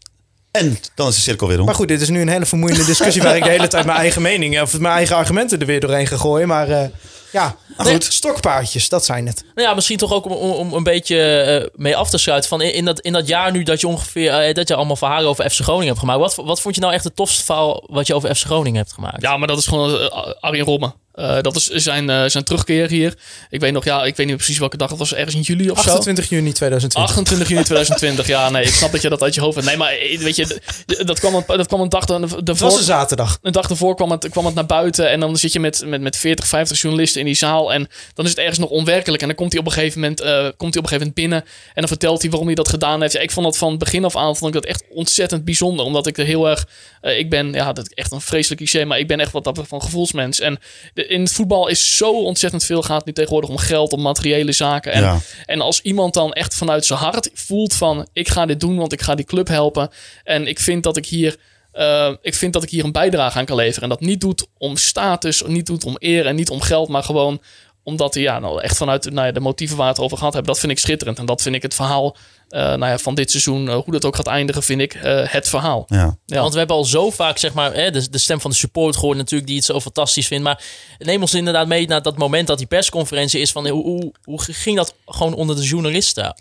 en 0.51 0.79
dan 0.95 1.09
is 1.09 1.15
de 1.15 1.21
cirkel 1.21 1.49
weer 1.49 1.59
om. 1.59 1.65
Maar 1.65 1.75
goed, 1.75 1.89
dit 1.89 2.01
is 2.01 2.09
nu 2.09 2.21
een 2.21 2.29
hele 2.29 2.47
vermoeiende 2.47 2.85
discussie 2.85 3.23
waar 3.23 3.37
ik 3.37 3.45
de 3.45 3.51
hele 3.51 3.69
tijd 3.69 3.87
mijn 3.87 3.99
eigen 3.99 4.23
mening 4.23 4.61
of 4.61 4.79
mijn 4.79 4.95
eigen 4.95 5.17
argumenten 5.17 5.61
er 5.61 5.67
weer 5.67 5.81
doorheen 5.81 6.07
ga 6.07 6.17
gooien. 6.17 6.49
Maar 6.49 6.69
eh, 6.69 6.89
ja, 7.33 7.57
Maar 7.77 7.87
goed. 7.87 8.05
stokpaardjes, 8.05 8.89
dat 8.89 9.05
zijn 9.05 9.27
het. 9.27 9.45
Nou 9.55 9.69
ja, 9.69 9.75
misschien 9.75 9.97
toch 9.99 10.13
ook 10.13 10.25
om, 10.25 10.33
om, 10.33 10.51
om 10.51 10.73
een 10.73 10.83
beetje 10.83 11.23
eh, 11.23 11.67
mee 11.75 11.97
af 11.97 12.11
te 12.11 12.19
sluiten. 12.19 12.49
Van 12.49 12.61
in, 12.61 12.75
in 12.75 12.85
dat, 12.85 13.01
in 13.01 13.13
dat 13.13 13.27
jaar 13.29 13.53
nu 13.53 13.63
dat 13.63 13.81
je 13.81 13.87
ongeveer 13.89 14.33
eh, 14.33 14.55
dat 14.55 14.69
je 14.69 14.75
allemaal 14.75 14.97
verhalen 14.97 15.29
over 15.29 15.51
FC 15.51 15.61
Groningen 15.61 15.87
hebt 15.89 15.99
gemaakt. 15.99 16.21
Wat, 16.21 16.35
wat 16.47 16.61
vond 16.61 16.75
je 16.75 16.81
nou 16.81 16.93
echt 16.93 17.05
het 17.05 17.17
tofste 17.17 17.45
verhaal 17.45 17.85
wat 17.87 18.07
je 18.07 18.15
over 18.15 18.35
FC 18.35 18.45
Groningen 18.45 18.79
hebt 18.81 18.93
gemaakt? 18.93 19.23
Ja, 19.23 19.37
maar 19.37 19.49
dat 19.49 19.59
is 19.59 19.67
gewoon 19.67 19.99
eh, 20.01 20.33
Arjen 20.41 20.65
Robben. 20.65 20.95
Eh, 21.15 21.41
dat 21.41 21.57
is 21.57 21.67
zijn, 21.67 22.31
zijn 22.31 22.45
terugkeer 22.45 22.89
hier. 22.89 23.15
Ik 23.51 23.61
weet 23.61 23.73
nog, 23.73 23.85
ja, 23.85 24.05
ik 24.05 24.17
weet 24.17 24.27
niet 24.27 24.37
precies 24.37 24.59
welke 24.59 24.77
dag. 24.77 24.91
Het 24.91 24.99
was 24.99 25.15
ergens 25.15 25.35
in 25.35 25.41
juli 25.41 25.71
of 25.71 25.77
zo. 25.83 25.89
28 25.89 26.29
juni 26.29 26.53
2020. 26.53 27.11
28 27.11 27.49
juni 27.49 27.63
2020. 27.63 28.27
Ja, 28.27 28.51
nee, 28.51 28.63
ik 28.63 28.75
snap 28.75 28.93
dat 28.93 29.03
je 29.03 29.09
dat 29.09 29.23
uit 29.23 29.35
je 29.35 29.41
hoofd 29.41 29.55
hebt. 29.55 29.67
Nee, 29.67 29.77
maar 29.77 29.91
weet 30.19 30.37
je, 30.37 30.61
dat 31.05 31.19
kwam 31.21 31.35
een, 31.35 31.45
dat 31.47 31.67
kwam 31.67 31.81
een 31.81 31.89
dag 31.89 32.05
dan- 32.05 32.23
Het 32.23 32.59
was 32.59 32.77
een 32.77 32.83
zaterdag. 32.85 33.39
Een 33.43 33.53
dag 33.53 33.71
ervoor 33.71 33.95
kwam 33.95 34.11
het, 34.11 34.29
kwam 34.29 34.45
het 34.45 34.55
naar 34.55 34.67
buiten. 34.67 35.11
En 35.11 35.21
dan 35.21 35.37
zit 35.37 35.53
je 35.53 35.61
met, 35.61 35.83
met, 35.87 36.01
met 36.01 36.17
40, 36.17 36.47
50 36.47 36.81
journalisten 36.81 37.20
in 37.21 37.27
die 37.27 37.35
zaal. 37.35 37.73
En 37.73 37.89
dan 38.15 38.25
is 38.25 38.31
het 38.31 38.41
ergens 38.41 38.59
nog 38.59 38.69
onwerkelijk. 38.71 39.23
En 39.23 39.29
dan 39.29 39.37
komt 39.37 39.53
hij 39.53 39.61
op 39.61 39.67
een 39.67 39.73
gegeven 39.73 40.01
moment, 40.01 40.21
eh, 40.21 40.29
komt 40.31 40.45
hij 40.45 40.53
op 40.59 40.65
een 40.75 40.75
gegeven 40.89 40.99
moment 40.99 41.15
binnen. 41.15 41.39
En 41.43 41.49
dan 41.75 41.89
vertelt 41.89 42.21
hij 42.21 42.29
waarom 42.31 42.47
hij 42.47 42.57
dat 42.57 42.69
gedaan 42.69 43.01
heeft. 43.01 43.13
Ja, 43.13 43.21
ik 43.21 43.31
vond 43.31 43.47
dat 43.47 43.57
van 43.59 43.79
begin 43.79 44.05
af 44.05 44.17
aan 44.17 44.37
vond 44.37 44.55
ik 44.55 44.61
dat 44.63 44.71
echt 44.71 44.85
ontzettend 44.91 45.45
bijzonder. 45.45 45.85
Omdat 45.85 46.07
ik 46.07 46.19
er 46.19 46.25
heel 46.25 46.49
erg. 46.49 46.69
eh, 47.01 47.19
ik 47.19 47.31
ben, 47.31 47.53
ja, 47.53 47.73
dat 47.73 47.89
echt 47.95 48.13
een 48.13 48.21
vreselijk 48.21 48.61
cliché. 48.61 48.85
Maar 48.85 48.99
ik 48.99 49.07
ben 49.07 49.21
echt 49.21 49.33
wat 49.33 49.45
dat 49.45 49.61
van 49.69 49.83
gevoelsmens. 49.83 50.41
En 50.41 50.59
de, 50.95 51.07
in 51.07 51.21
het 51.21 51.33
voetbal 51.33 51.69
is 51.69 51.97
zo 51.97 52.13
ontzettend 52.23 52.65
veel. 52.65 52.83
Gaat 52.83 53.05
nu 53.05 53.13
tegenwoordig 53.13 53.51
om 53.51 53.57
geld, 53.59 53.93
om 53.93 54.03
materiële 54.03 54.53
zaken. 54.53 54.93
En, 54.93 55.03
Ja. 55.03 55.19
en 55.47 55.61
als 55.61 55.81
iemand 55.81 56.15
dan 56.15 56.33
echt 56.33 56.55
vanuit 56.55 56.87
zijn 56.87 56.99
hart 56.99 57.31
voelt 57.35 57.75
van 57.75 58.09
ik 58.13 58.29
ga 58.29 58.47
dit 58.47 58.61
doen, 58.61 58.77
want 58.77 58.93
ik 58.93 59.01
ga 59.01 59.15
die 59.15 59.25
club 59.25 59.49
helpen. 59.49 59.91
En 60.25 60.47
ik 60.47 60.61
vind 60.61 60.83
dat 60.83 60.97
ik 60.97 61.07
hier, 61.07 61.37
eh, 61.81 62.15
ik 62.23 62.35
vind 62.35 62.53
dat 62.53 62.63
ik 62.63 62.71
hier 62.71 62.85
een 62.85 62.93
bijdrage 62.93 63.39
aan 63.39 63.45
kan 63.45 63.57
leveren. 63.57 63.83
En 63.83 63.89
dat 63.89 64.01
niet 64.01 64.21
doet 64.21 64.47
om 64.59 64.77
status, 64.77 65.43
niet 65.47 65.67
doet 65.67 65.85
om 65.85 65.97
eer 65.99 66.27
en 66.27 66.37
niet 66.37 66.51
om 66.51 66.61
geld, 66.61 66.89
maar 66.89 67.03
gewoon 67.03 67.41
omdat 67.83 68.15
hij 68.15 68.23
ja, 68.23 68.39
nou, 68.39 68.61
echt 68.61 68.77
vanuit 68.77 69.11
nou 69.11 69.27
ja, 69.27 69.33
de 69.33 69.41
motieven 69.41 69.77
waar 69.77 69.87
we 69.87 69.93
het 69.93 70.03
over 70.03 70.19
gehad 70.19 70.33
hebben, 70.33 70.53
dat 70.53 70.61
vind 70.61 70.73
ik 70.73 70.79
schitterend. 70.79 71.19
En 71.19 71.27
dat 71.27 71.43
vind 71.43 71.55
ik 71.55 71.63
het 71.63 71.75
verhaal 71.75 72.17
eh, 72.49 72.61
nou 72.61 72.87
ja, 72.87 72.99
van 72.99 73.15
dit 73.15 73.31
seizoen, 73.31 73.69
eh, 73.69 73.75
hoe 73.75 73.93
dat 73.93 74.05
ook 74.05 74.17
gaat 74.17 74.27
eindigen, 74.27 74.63
vind 74.63 74.81
ik 74.81 74.95
eh, 74.95 75.23
het 75.25 75.49
verhaal. 75.49 75.85
Ja. 75.87 76.17
Ja. 76.27 76.41
Want 76.41 76.53
we 76.53 76.59
hebben 76.59 76.77
al 76.77 76.85
zo 76.85 77.11
vaak 77.11 77.39
zeg 77.39 77.53
maar, 77.53 77.75
hè, 77.75 77.91
de, 77.91 78.11
de 78.11 78.19
stem 78.19 78.41
van 78.41 78.51
de 78.51 78.57
support 78.57 78.97
gehoord 78.97 79.17
natuurlijk 79.17 79.49
die 79.49 79.57
het 79.57 79.67
zo 79.67 79.81
fantastisch 79.81 80.27
vindt. 80.27 80.45
Maar 80.45 80.63
neem 80.99 81.21
ons 81.21 81.35
inderdaad 81.35 81.67
mee 81.67 81.87
naar 81.87 82.03
dat 82.03 82.19
moment 82.19 82.47
dat 82.47 82.59
die 82.59 82.67
persconferentie 82.67 83.41
is. 83.41 83.53
Van, 83.53 83.69
hoe, 83.69 83.83
hoe, 83.83 84.13
hoe 84.25 84.41
ging 84.43 84.77
dat 84.77 84.95
gewoon 85.07 85.35
onder 85.35 85.57
de 85.57 85.63
journalisten? 85.63 86.35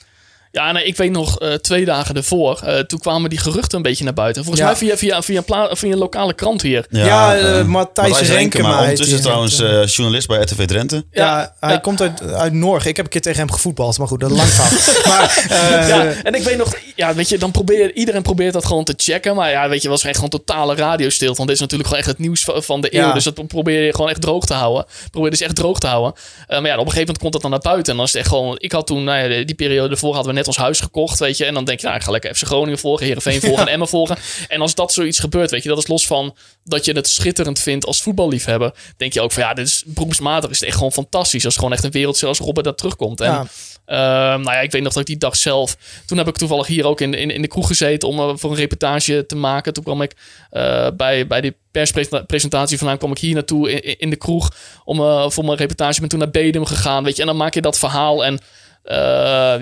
Ja, 0.51 0.71
nee, 0.71 0.83
ik 0.85 0.97
weet 0.97 1.11
nog 1.11 1.39
eh, 1.39 1.53
twee 1.53 1.85
dagen 1.85 2.15
ervoor. 2.15 2.59
eh, 2.63 2.79
toen 2.79 2.99
kwamen 2.99 3.29
die 3.29 3.39
geruchten 3.39 3.77
een 3.77 3.83
beetje 3.83 4.03
naar 4.03 4.13
buiten. 4.13 4.43
Volgens 4.43 4.63
Ja. 4.63 4.69
mij 4.71 4.79
via, 4.79 4.97
via, 4.97 5.21
via, 5.21 5.37
een 5.37 5.43
pla- 5.43 5.75
via 5.75 5.91
een 5.91 5.97
lokale 5.97 6.33
krant 6.33 6.61
hier. 6.61 6.85
Ja, 6.89 7.35
eh, 7.35 7.59
eh, 7.59 7.65
Matthijs 7.65 8.19
Renkema 8.19 8.67
maar 8.69 8.79
ondertussen 8.79 9.21
trouwens 9.21 9.59
eh, 9.59 9.85
journalist 9.85 10.27
bij 10.27 10.41
RTV 10.41 10.65
Drenthe. 10.65 11.03
Ja, 11.11 11.55
hij 11.59 11.71
ja. 11.71 11.77
komt 11.77 12.01
uit, 12.01 12.33
uit 12.33 12.53
Norg. 12.53 12.85
Ik 12.85 12.95
heb 12.95 13.05
een 13.05 13.11
keer 13.11 13.21
tegen 13.21 13.39
hem 13.39 13.51
gevoetbald, 13.51 13.97
maar 13.97 14.07
goed, 14.07 14.19
dat 14.19 14.31
is 14.31 14.37
lang 14.37 14.49
verhaal. 14.49 15.05
maar 15.17 15.45
eh, 15.49 15.87
Ja, 15.89 16.03
en 16.23 16.33
ik 16.33 16.43
weet 16.43 16.57
nog, 16.57 16.73
ja, 16.95 17.13
weet 17.13 17.29
je, 17.29 17.37
dan 17.37 17.51
probeer 17.51 17.93
iedereen 17.95 18.21
probeert 18.21 18.53
dat 18.53 18.65
gewoon 18.65 18.83
te 18.83 18.93
checken. 18.97 19.35
Maar 19.35 19.49
ja, 19.51 19.69
weet 19.69 19.81
je, 19.81 19.89
was 19.89 20.03
echt 20.03 20.15
gewoon 20.15 20.29
totale 20.29 20.75
radiostilte. 20.75 21.35
Want 21.35 21.47
dit 21.49 21.55
is 21.55 21.61
natuurlijk 21.61 21.89
gewoon 21.89 22.03
echt 22.03 22.11
het 22.13 22.19
nieuws 22.19 22.43
van- 22.43 22.81
de 22.81 22.95
eeuw. 22.95 23.01
Ja. 23.01 23.13
Dus 23.13 23.23
dat 23.23 23.47
probeer 23.47 23.85
je 23.85 23.91
gewoon 23.95 24.09
echt 24.09 24.21
droog 24.21 24.45
te 24.45 24.53
houden. 24.53 24.85
Probeer 25.11 25.29
dus 25.31 25.41
echt 25.41 25.55
droog 25.55 25.79
te 25.79 25.87
houden. 25.87 26.13
Eh, 26.47 26.59
maar 26.59 26.67
ja, 26.69 26.73
op 26.73 26.85
een 26.85 26.91
gegeven 26.91 26.99
moment 26.99 27.17
komt 27.17 27.33
dat 27.33 27.41
dan 27.41 27.51
naar 27.51 27.59
buiten. 27.59 27.91
En 27.91 27.97
dan 27.97 28.05
is 28.05 28.11
het 28.13 28.21
echt 28.21 28.29
gewoon, 28.31 28.55
ik 28.59 28.71
had 28.71 28.87
toen, 28.87 29.03
nou 29.03 29.29
ja, 29.29 29.43
die 29.45 29.55
periode 29.55 29.89
ervoor 29.93 30.13
hadden 30.13 30.33
we 30.33 30.38
net 30.39 30.47
ons 30.47 30.57
huis 30.57 30.79
gekocht, 30.79 31.19
weet 31.19 31.37
je. 31.37 31.45
En 31.45 31.53
dan 31.53 31.65
denk 31.65 31.79
je, 31.79 31.85
nou, 31.85 31.97
ik 31.97 32.03
ga 32.03 32.11
lekker 32.11 32.35
FC 32.35 32.45
Groningen 32.45 32.79
volgen, 32.79 33.05
Heerenveen 33.05 33.41
volgen 33.41 33.61
en 33.67 33.73
Emmen 33.73 33.87
volgen. 33.87 34.17
En 34.47 34.61
als 34.61 34.75
dat 34.75 34.93
zoiets 34.93 35.19
gebeurt, 35.19 35.51
weet 35.51 35.63
je, 35.63 35.69
dat 35.69 35.77
is 35.77 35.87
los 35.87 36.07
van 36.07 36.35
dat 36.63 36.85
je 36.85 36.93
het 36.93 37.07
schitterend 37.07 37.59
vindt 37.59 37.85
als 37.85 38.01
voetballiefhebber. 38.01 38.73
Denk 38.97 39.13
je 39.13 39.21
ook 39.21 39.31
van, 39.31 39.43
ja, 39.43 39.53
dit 39.53 39.67
is 39.67 39.83
beroepsmatig 39.85 40.49
is 40.49 40.59
het 40.59 40.67
echt 40.67 40.77
gewoon 40.77 40.91
fantastisch. 40.91 41.45
Als 41.45 41.55
gewoon 41.55 41.73
echt 41.73 41.83
een 41.83 41.91
wereldje 41.91 42.27
als 42.27 42.39
Robert 42.39 42.65
dat 42.65 42.77
terugkomt. 42.77 43.21
En 43.21 43.31
Ja. 43.31 43.45
Ehm, 43.89 44.41
nou 44.41 44.55
ja, 44.55 44.59
ik 44.59 44.71
weet 44.71 44.81
nog 44.81 44.93
dat 44.93 45.01
ik 45.01 45.07
die 45.07 45.17
dag 45.17 45.35
zelf. 45.35 45.77
Toen 46.05 46.17
heb 46.17 46.27
ik 46.27 46.37
toevallig 46.37 46.67
hier 46.67 46.85
ook 46.85 47.01
in, 47.01 47.13
in, 47.13 47.31
in 47.31 47.41
de 47.41 47.47
kroeg 47.47 47.67
gezeten 47.67 48.07
om 48.07 48.19
eh, 48.19 48.31
voor 48.35 48.49
een 48.49 48.55
reportage 48.55 49.25
te 49.25 49.35
maken. 49.35 49.73
Toen 49.73 49.83
kwam 49.83 50.01
ik 50.01 50.15
eh, 50.49 50.87
bij, 50.97 51.27
bij 51.27 51.41
die 51.41 51.55
perspresentatie 51.71 52.77
vandaan, 52.77 52.97
kwam 52.97 53.11
ik 53.11 53.17
hier 53.17 53.33
naartoe 53.33 53.71
in, 53.71 53.99
in 53.99 54.09
de 54.09 54.15
kroeg 54.15 54.51
om 54.83 54.99
eh, 54.99 55.29
voor 55.29 55.45
mijn 55.45 55.57
reportage. 55.57 55.93
Ik 55.93 55.99
ben 55.99 56.09
toen 56.09 56.19
naar 56.19 56.29
Bedum 56.29 56.65
gegaan, 56.65 57.03
weet 57.03 57.15
je. 57.15 57.21
En 57.21 57.27
dan 57.27 57.37
maak 57.37 57.53
je 57.53 57.61
dat 57.61 57.79
verhaal. 57.79 58.25
En 58.25 58.39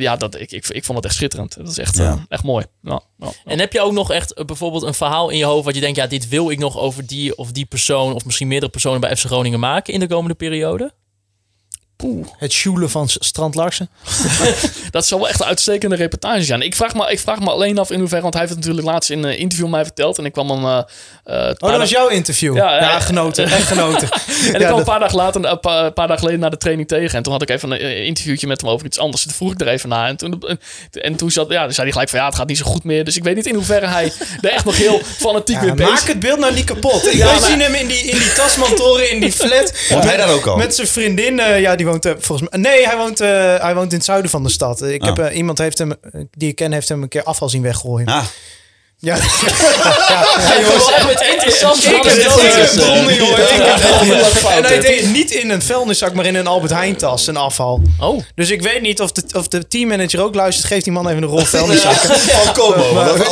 ja, 0.02 0.16
dat, 0.16 0.40
ik, 0.40 0.52
ik, 0.52 0.68
ik 0.68 0.84
vond 0.86 0.98
het 0.98 1.06
echt 1.08 1.16
schitterend. 1.16 1.56
Dat 1.58 1.68
is 1.68 1.78
echt, 1.78 1.98
Ja. 1.98 2.12
eh, 2.12 2.22
echt 2.30 2.44
mooi. 2.44 2.66
Ja, 2.82 3.02
ja. 3.18 3.28
En 3.46 3.60
heb 3.60 3.74
je 3.74 3.82
ook 3.82 3.92
nog 3.92 4.12
echt 4.12 4.34
eh, 4.34 4.46
bijvoorbeeld 4.46 4.84
een 4.84 4.94
verhaal 4.94 5.30
in 5.30 5.38
je 5.38 5.46
hoofd 5.46 5.66
wat 5.66 5.76
je 5.76 5.82
denkt, 5.82 5.98
ja, 5.98 6.08
dit 6.08 6.28
wil 6.30 6.50
ik 6.50 6.60
nog 6.60 6.78
over 6.78 7.08
die 7.08 7.38
of 7.38 7.52
die 7.52 7.66
persoon 7.66 8.14
of 8.14 8.26
misschien 8.26 8.48
meerdere 8.48 8.72
personen 8.72 9.00
bij 9.02 9.16
FC 9.16 9.26
Groningen 9.26 9.60
maken 9.60 9.94
in 9.94 10.00
de 10.00 10.08
komende 10.08 10.36
periode? 10.36 10.92
Het 12.38 12.52
sjoelen 12.54 12.90
van 12.90 13.10
Strand 13.10 13.56
Larsen. 13.56 13.90
Dat 14.92 15.08
zal 15.08 15.20
wel 15.20 15.30
echt 15.30 15.40
een 15.40 15.46
uitstekende 15.46 15.96
reportage 15.96 16.44
zijn. 16.44 16.62
Ik 16.62 16.76
vraag 16.76 16.94
me, 16.94 17.12
ik 17.12 17.20
vraag 17.20 17.40
me 17.40 17.50
alleen 17.50 17.78
af 17.80 17.92
in 17.92 18.00
hoeverre, 18.00 18.22
want 18.22 18.34
hij 18.34 18.44
heeft 18.44 18.56
het 18.56 18.66
natuurlijk 18.66 18.94
laatst 18.94 19.10
in 19.10 19.24
een 19.24 19.38
interview 19.38 19.68
mij 19.68 19.84
verteld. 19.84 20.18
En 20.18 20.26
ik 20.26 20.32
kwam 20.32 20.50
hem. 20.50 20.66
eh, 20.66 20.78
eh, 21.48 21.50
Oh, 21.58 21.70
dat 21.70 21.78
was 21.80 21.90
jouw 21.90 22.08
interview. 22.08 22.56
Ja, 22.56 22.76
Ja, 22.80 23.00
genoten. 23.00 23.46
Echt 23.58 23.68
genoten. 23.68 24.10
En 24.12 24.54
ik 24.54 24.60
Ja, 24.60 24.68
kwam 24.68 24.78
een 24.80 24.84
paar 24.86 25.00
dagen 25.00 25.16
later, 25.18 25.46
een 25.46 25.60
paar, 25.60 25.86
een 25.86 25.94
paar 25.94 26.08
dagen 26.08 26.20
geleden 26.24 26.40
na 26.42 26.50
de 26.50 26.58
training 26.58 26.88
tegen. 26.88 27.18
En 27.18 27.24
toen 27.24 27.34
had 27.34 27.42
ik 27.42 27.50
even 27.50 27.72
een 27.72 27.80
eh, 27.80 28.06
interviewtje 28.06 28.48
met 28.48 28.62
hem 28.62 28.70
over 28.70 28.86
iets 28.86 29.00
anders. 29.00 29.24
Toen 29.24 29.32
vroeg 29.34 29.52
ik 29.52 29.62
er 29.62 29.68
even 29.68 29.90
naar. 29.90 30.08
En 30.08 30.18
toen, 30.18 30.44
en 30.92 31.16
toen 31.16 31.32
zat, 31.32 31.50
ja, 31.50 31.62
dan 31.64 31.72
zei 31.74 31.82
hij 31.82 31.92
gelijk 31.92 32.10
van 32.10 32.20
ja, 32.20 32.26
het 32.26 32.36
gaat 32.36 32.48
niet 32.48 32.58
zo 32.58 32.66
goed 32.66 32.84
meer. 32.84 33.06
Dus 33.06 33.16
ik 33.18 33.24
weet 33.24 33.36
niet 33.36 33.46
in 33.46 33.56
hoeverre 33.56 33.88
hij 33.88 34.12
er 34.42 34.50
echt 34.50 34.66
nog 34.66 34.78
heel 34.78 35.00
fanatiek 35.28 35.56
Ja, 35.56 35.62
mee 35.62 35.74
bezig 35.74 35.92
maak 35.94 36.08
het 36.08 36.20
beeld 36.20 36.40
nou 36.40 36.54
niet 36.54 36.66
kapot. 36.66 37.06
Ik 37.08 37.14
Ja, 37.14 37.26
wij 37.26 37.40
maar- 37.40 37.50
zien 37.50 37.60
hem 37.62 37.74
in 37.74 37.88
die, 37.88 37.98
in 38.04 38.18
die 38.18 38.34
tasmantoren, 38.34 39.12
in 39.12 39.20
die 39.20 39.32
flat. 39.32 39.74
Hij 39.88 40.18
daar 40.18 40.30
ook 40.34 40.46
al? 40.46 40.58
Met 40.58 40.76
zijn 40.76 40.88
vriendin. 40.88 41.40
eh, 41.40 41.60
ja, 41.62 41.76
die 41.76 41.86
woont 41.88 42.06
eh, 42.06 42.14
volgens 42.18 42.50
mij... 42.50 42.60
Nee, 42.60 42.86
hij 42.88 42.98
woont, 42.98 43.20
eh, 43.20 43.60
hij 43.60 43.76
woont 43.76 43.92
in 43.92 43.98
het 43.98 44.06
zuiden 44.06 44.32
van 44.32 44.44
de 44.44 44.50
stad. 44.50 44.82
Ik 44.84 45.04
heb, 45.04 45.18
Oh. 45.20 45.26
eh, 45.26 45.36
iemand 45.38 45.58
heeft 45.58 45.78
hem, 45.78 45.94
die 46.32 46.50
ik 46.50 46.56
ken, 46.56 46.72
heeft 46.72 46.90
hem 46.90 47.02
een 47.02 47.10
keer 47.10 47.24
afval 47.24 47.50
zien 47.50 47.62
weggooien. 47.62 48.08
Ah, 48.08 48.26
Ja, 49.00 49.16
ja, 49.16 49.22
Ja, 50.38 50.62
jongens, 50.62 50.92
echt 50.92 51.06
met 51.06 51.22
interessant 51.34 51.84
Ik 51.86 51.92
ik 51.92 52.06
En 54.50 54.64
hij 54.64 54.80
deed 54.80 55.00
het 55.02 55.12
niet 55.12 55.32
in 55.32 55.50
een 55.50 55.62
vuilniszak, 55.62 56.14
maar 56.14 56.26
in 56.26 56.36
een 56.36 56.48
Albert 56.48 56.72
Heijn 56.74 56.96
tas, 56.96 57.28
een 57.28 57.38
afval. 57.38 57.82
Oh, 58.00 58.22
Dus 58.36 58.50
ik 58.50 58.62
weet 58.62 58.82
niet 58.82 59.02
of 59.02 59.12
de, 59.12 59.24
of 59.38 59.48
de 59.48 59.68
teammanager 59.68 60.22
ook 60.24 60.36
luistert. 60.36 60.68
Geeft 60.68 60.84
die 60.84 60.94
man 60.94 61.08
even 61.08 61.24
een 61.24 61.30
rol 61.30 61.46
vuilniszakken. 61.46 62.20
van 62.40 62.54
Como. 62.54 62.76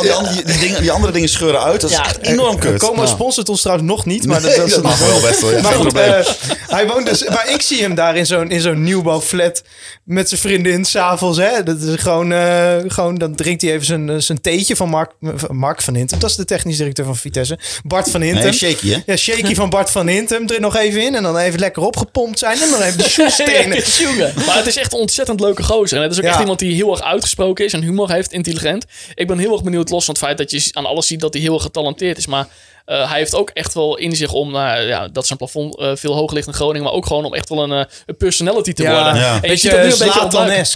Die, 0.02 0.12
andere- 0.12 0.42
die, 0.44 0.58
dingen, 0.58 0.80
die 0.80 0.92
andere 0.92 1.12
dingen 1.12 1.28
scheuren 1.28 1.62
uit. 1.62 1.80
Dat 1.80 1.90
is 1.90 1.96
Ja, 1.96 2.04
echt 2.04 2.18
enorm 2.22 2.58
kut. 2.58 2.78
Como 2.78 3.06
sponsort 3.06 3.48
ons 3.48 3.60
trouwens 3.60 3.88
nog 3.88 4.04
niet, 4.04 4.26
maar 4.26 4.40
dat, 4.42 4.54
dat 4.56 4.66
is 4.66 4.72
dat 4.74 4.82
mag 4.82 4.98
wel 4.98 5.20
best 5.20 5.40
wel. 5.40 5.50
Ja, 5.52 5.60
Maar 5.62 5.72
goed, 5.72 5.94
eh, 5.94 6.26
hij 6.66 6.86
woont 6.86 7.06
dus, 7.06 7.28
maar 7.28 7.50
ik 7.50 7.62
zie 7.62 7.80
hem 7.82 7.94
daar 7.94 8.16
in 8.16 8.26
zo'n, 8.26 8.50
in 8.50 8.60
zo'n 8.60 8.82
nieuwbouwflat 8.82 9.62
met 10.04 10.28
zijn 10.28 10.40
vriendin 10.40 10.84
s'avonds. 10.84 11.38
Hè? 11.38 11.62
Dat 11.62 11.80
is 11.80 12.00
gewoon, 12.00 12.32
eh, 12.32 12.74
gewoon, 12.86 13.14
dan 13.14 13.34
drinkt 13.34 13.62
hij 13.62 13.72
even 13.72 13.86
zijn, 13.86 14.08
eh, 14.10 14.16
zijn 14.18 14.40
theetje 14.40 14.76
van 14.76 14.88
Mark, 14.88 15.10
van 15.20 15.55
Mark 15.56 15.82
van 15.82 15.94
Hintem. 15.94 16.18
Dat 16.18 16.30
is 16.30 16.36
de 16.36 16.44
technisch 16.44 16.76
directeur 16.76 17.04
van 17.04 17.16
Vitesse. 17.16 17.58
Bart 17.84 18.10
van 18.10 18.20
Hintem. 18.20 18.42
Nee, 18.42 18.52
shaky 18.52 18.88
hè? 18.90 18.98
Ja, 19.06 19.16
shaky 19.16 19.54
van 19.54 19.70
Bart 19.70 19.90
van 19.90 20.06
Hintem 20.06 20.46
er 20.48 20.60
nog 20.60 20.76
even 20.76 21.02
in. 21.02 21.14
En 21.14 21.22
dan 21.22 21.38
even 21.38 21.58
lekker 21.60 21.82
opgepompt 21.82 22.38
zijn. 22.38 22.62
En 22.62 22.70
dan 22.70 22.82
even 22.82 22.98
de 22.98 23.08
shoestenen. 23.08 24.32
Maar 24.46 24.56
het 24.56 24.66
is 24.66 24.76
echt 24.76 24.92
een 24.92 24.98
ontzettend 24.98 25.40
leuke 25.40 25.62
gozer. 25.62 25.96
En 25.96 26.02
het 26.02 26.12
is 26.12 26.18
ook 26.18 26.24
Ja. 26.24 26.30
echt 26.30 26.40
iemand 26.40 26.58
die 26.58 26.74
heel 26.74 26.90
erg 26.90 27.02
uitgesproken 27.02 27.64
is 27.64 27.72
en 27.72 27.82
humor 27.82 28.10
heeft, 28.10 28.32
intelligent. 28.32 28.84
Ik 29.14 29.26
ben 29.26 29.38
heel 29.38 29.52
erg 29.52 29.62
benieuwd, 29.62 29.90
los 29.90 30.04
van 30.04 30.14
het 30.14 30.22
feit 30.24 30.38
dat 30.38 30.50
je 30.50 30.68
aan 30.72 30.86
alles 30.86 31.06
ziet 31.06 31.20
dat 31.20 31.32
hij 31.34 31.42
heel 31.42 31.54
erg 31.54 31.62
getalenteerd 31.62 32.18
is. 32.18 32.26
Maar 32.26 32.46
eh, 32.86 33.08
hij 33.10 33.18
heeft 33.18 33.34
ook 33.34 33.50
echt 33.50 33.74
wel 33.74 33.96
in 33.96 34.16
zich 34.16 34.32
om, 34.32 34.50
nou, 34.50 34.80
ja, 34.80 35.08
dat 35.12 35.26
zijn 35.26 35.38
plafond 35.38 35.78
eh, 35.78 35.90
veel 35.94 36.14
hoger 36.14 36.34
ligt 36.34 36.46
in 36.46 36.52
Groningen, 36.54 36.82
maar 36.82 36.92
ook 36.92 37.06
gewoon 37.06 37.24
om 37.24 37.34
echt 37.34 37.48
wel 37.48 37.62
een, 37.62 37.72
eh, 37.72 37.84
een 38.06 38.16
personality 38.16 38.72
te 38.72 38.82
Ja. 38.82 38.92
worden. 38.92 39.16
Ja. 39.22 39.38
En 39.42 39.50
je 39.50 39.56
ziet 39.56 39.72
nu 39.72 39.78
een 39.78 39.84
beetje 39.84 40.20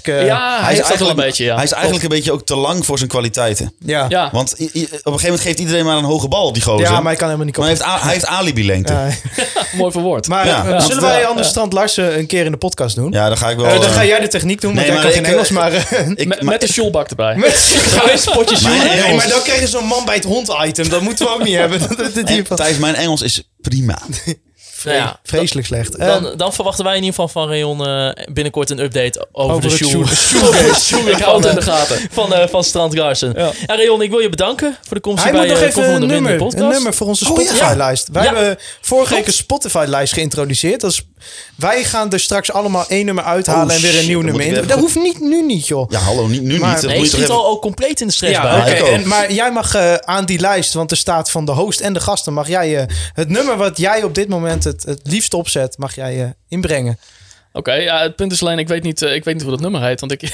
eh. 0.03 0.27
Ja, 0.27 0.59
hij, 0.63 0.75
heeft 0.75 0.89
dat 0.89 0.99
wel 0.99 1.11
een 1.11 1.17
beetje, 1.17 1.45
ja. 1.45 1.55
hij 1.55 1.65
is 1.65 1.73
eigenlijk 1.73 2.03
een 2.03 2.09
beetje 2.09 2.33
ook 2.33 2.47
te 2.47 2.57
lang 2.57 2.87
voor 2.87 2.99
zijn 2.99 3.11
kwaliteiten. 3.11 3.73
Ja. 3.79 4.07
ja. 4.09 4.29
Want 4.33 4.53
op 4.53 4.59
een 4.61 4.71
gegeven 4.73 5.03
moment 5.23 5.41
geeft 5.41 5.59
iedereen 5.59 5.85
maar 5.85 5.97
een 5.97 6.05
hoge 6.05 6.29
bal, 6.29 6.53
die 6.53 6.63
gozer. 6.63 6.87
ja, 6.87 6.93
maar 6.93 7.03
hij 7.03 7.15
kan 7.17 7.25
helemaal 7.27 7.47
niet 7.47 7.57
Maar 7.57 7.67
hij 7.67 7.77
komen. 7.77 7.89
heeft, 7.91 8.03
a- 8.03 8.05
hij 8.05 8.13
heeft 8.13 8.27
alibi-lengte. 8.27 8.93
Ja, 8.93 9.07
Ja. 9.37 9.45
mooi 9.79 9.93
verwoord. 9.93 10.29
Maar 10.29 10.47
Ja. 10.47 10.65
Ja. 10.69 10.81
zullen 10.81 11.03
wij 11.03 11.27
anders 11.27 11.49
Strand 11.49 11.73
Larsen 11.73 12.19
een 12.19 12.27
keer 12.27 12.45
in 12.45 12.51
de 12.53 12.59
podcast 12.59 12.97
doen? 12.97 13.11
dan 13.11 13.37
ga 13.37 13.51
ik 13.51 13.57
wel... 13.57 13.67
Eh, 13.67 13.81
dan 13.81 13.91
ga 13.91 14.05
jij 14.05 14.21
de 14.21 14.29
techniek 14.29 14.61
doen, 14.61 14.75
want 14.75 14.87
nee, 14.87 14.95
jij 14.97 15.05
maar 15.05 15.13
kan 15.15 15.25
geen 15.25 15.33
Engels. 15.33 15.49
Maar, 15.61 15.73
met, 16.17 16.43
maar- 16.43 16.59
de 16.59 16.73
shoelbak 16.73 17.09
erbij. 17.11 17.37
met 17.37 17.53
ga 17.53 18.11
eens 18.11 18.25
potjes 18.25 18.61
Mijn 18.61 18.81
zoenen. 18.81 18.97
Nee, 18.99 19.15
maar 19.15 19.29
dan 19.29 19.43
krijg 19.43 19.61
je 19.61 19.67
zo'n 19.67 19.85
man 19.87 20.05
bij 20.05 20.15
het 20.15 20.25
hond 20.25 20.55
item. 20.65 20.89
Dat 20.89 21.01
moeten 21.01 21.27
we 21.27 21.33
ook 21.33 21.43
niet 21.45 21.57
hebben. 21.57 21.81
Thijs, 22.57 22.77
mijn 22.79 22.95
Engels 22.95 23.23
is 23.23 23.43
prima. 23.61 23.99
Nou 24.85 24.97
ja, 24.97 25.21
Vreselijk 25.23 25.67
slecht. 25.67 25.97
Eh, 25.97 26.07
dan, 26.07 26.37
dan 26.37 26.53
verwachten 26.53 26.85
wij 26.85 26.97
in 26.97 27.03
ieder 27.03 27.15
geval 27.21 27.29
van 27.43 27.49
Rayon 27.49 27.87
eh, 27.87 28.25
binnenkort 28.33 28.71
een 28.71 28.79
update 28.79 29.29
over, 29.33 29.55
Over 29.57 29.69
de 29.69 29.77
shoe. 29.77 30.07
shoe- 30.07 30.41
over 30.49 30.63
de 30.63 30.75
shoe 30.81 31.11
Ik 31.11 31.19
hou 31.19 31.37
het 31.37 31.47
in 31.47 31.55
de 31.55 31.63
van, 31.63 31.75
gaten. 31.75 31.99
van, 32.11 32.35
eh, 32.35 32.49
van 32.49 32.65
Strand 32.65 32.95
Garsen. 32.95 33.33
Ja. 33.37 33.53
Rayon, 33.67 34.03
ik 34.03 34.11
wil 34.11 34.19
je 34.19 34.29
bedanken 34.29 34.77
voor 34.87 34.97
de 34.97 35.03
komst 35.03 35.23
hij 35.23 35.33
bij 35.33 35.41
moet 35.41 35.51
nog 35.51 35.59
eh, 35.59 35.67
even 35.69 35.85
een 35.95 36.01
de 36.01 36.07
de 36.07 36.13
nummer, 36.13 36.37
podcast. 36.37 36.63
een 36.63 36.69
nummer 36.69 36.95
voor 36.95 37.07
onze 37.07 37.31
Oh, 37.33 37.37
ja. 37.37 37.43
Spotify-lijst. 37.45 38.09
Wij 38.13 38.25
Ja. 38.25 38.35
hebben 38.35 38.59
vorige 38.81 39.15
week 39.15 39.27
een 39.27 39.33
Spotify-lijst 39.33 40.13
geïntroduceerd. 40.13 40.81
Dat 40.81 40.91
is, 40.91 41.03
wij 41.57 41.85
gaan 41.85 42.13
er 42.13 42.21
straks 42.21 42.53
allemaal 42.53 42.85
één 42.89 43.05
nummer 43.05 43.25
uithalen 43.25 43.67
Oh, 43.67 43.75
en 43.75 43.81
weer 43.81 43.91
een 43.91 43.97
shit, 43.99 44.07
nieuw 44.09 44.21
nummer 44.21 44.43
in. 44.47 44.67
Dat 44.67 44.79
hoeft 44.79 44.95
niet, 44.97 45.21
nu 45.21 45.43
niet, 45.43 45.67
joh. 45.67 45.91
Ja, 45.91 45.99
hallo, 45.99 46.27
niet, 46.27 46.43
nu 46.43 46.59
Maar- 46.59 46.73
niet. 46.73 46.81
Dat 46.81 46.91
Nee, 46.91 46.99
moet 46.99 47.11
je 47.11 47.17
even... 47.17 47.35
al, 47.35 47.45
al 47.45 47.59
compleet 47.59 48.01
in 48.01 48.07
de 48.07 48.13
stress 48.13 48.33
Ja, 48.33 48.43
bij. 48.65 48.83
en- 48.93 49.09
maar 49.09 49.33
jij 49.33 49.53
mag 49.53 49.75
eh, 49.75 49.95
aan 49.95 50.25
die 50.25 50.39
lijst, 50.39 50.73
want 50.75 50.91
er 50.91 50.97
staat 50.97 51.31
van 51.31 51.45
de 51.45 51.53
host 51.53 51.81
en 51.81 51.93
de 51.93 52.01
gasten, 52.01 52.33
mag 52.33 52.49
jij 52.49 52.77
eh, 52.79 52.87
het 53.13 53.29
nummer 53.29 53.57
wat 53.57 53.79
jij 53.79 54.03
op 54.03 54.15
dit 54.15 54.29
moment 54.29 54.65
het, 54.65 54.83
het 54.85 55.01
liefst 55.05 55.35
opzet, 55.35 55.79
mag 55.79 55.95
jij 55.95 56.23
eh, 56.23 56.29
inbrengen. 56.49 56.99
Oké, 57.53 57.73
ja, 57.73 58.03
het 58.03 58.17
punt 58.17 58.33
is 58.33 58.41
alleen, 58.43 58.59
ik 58.59 58.69
weet 58.69 58.83
niet, 58.83 59.03
eh, 59.03 59.15
ik 59.15 59.25
weet 59.25 59.35
niet 59.35 59.43
hoe 59.43 59.53
dat 59.53 59.61
nummer 59.61 59.83
heet. 59.83 60.01
Want 60.01 60.13
ik, 60.13 60.21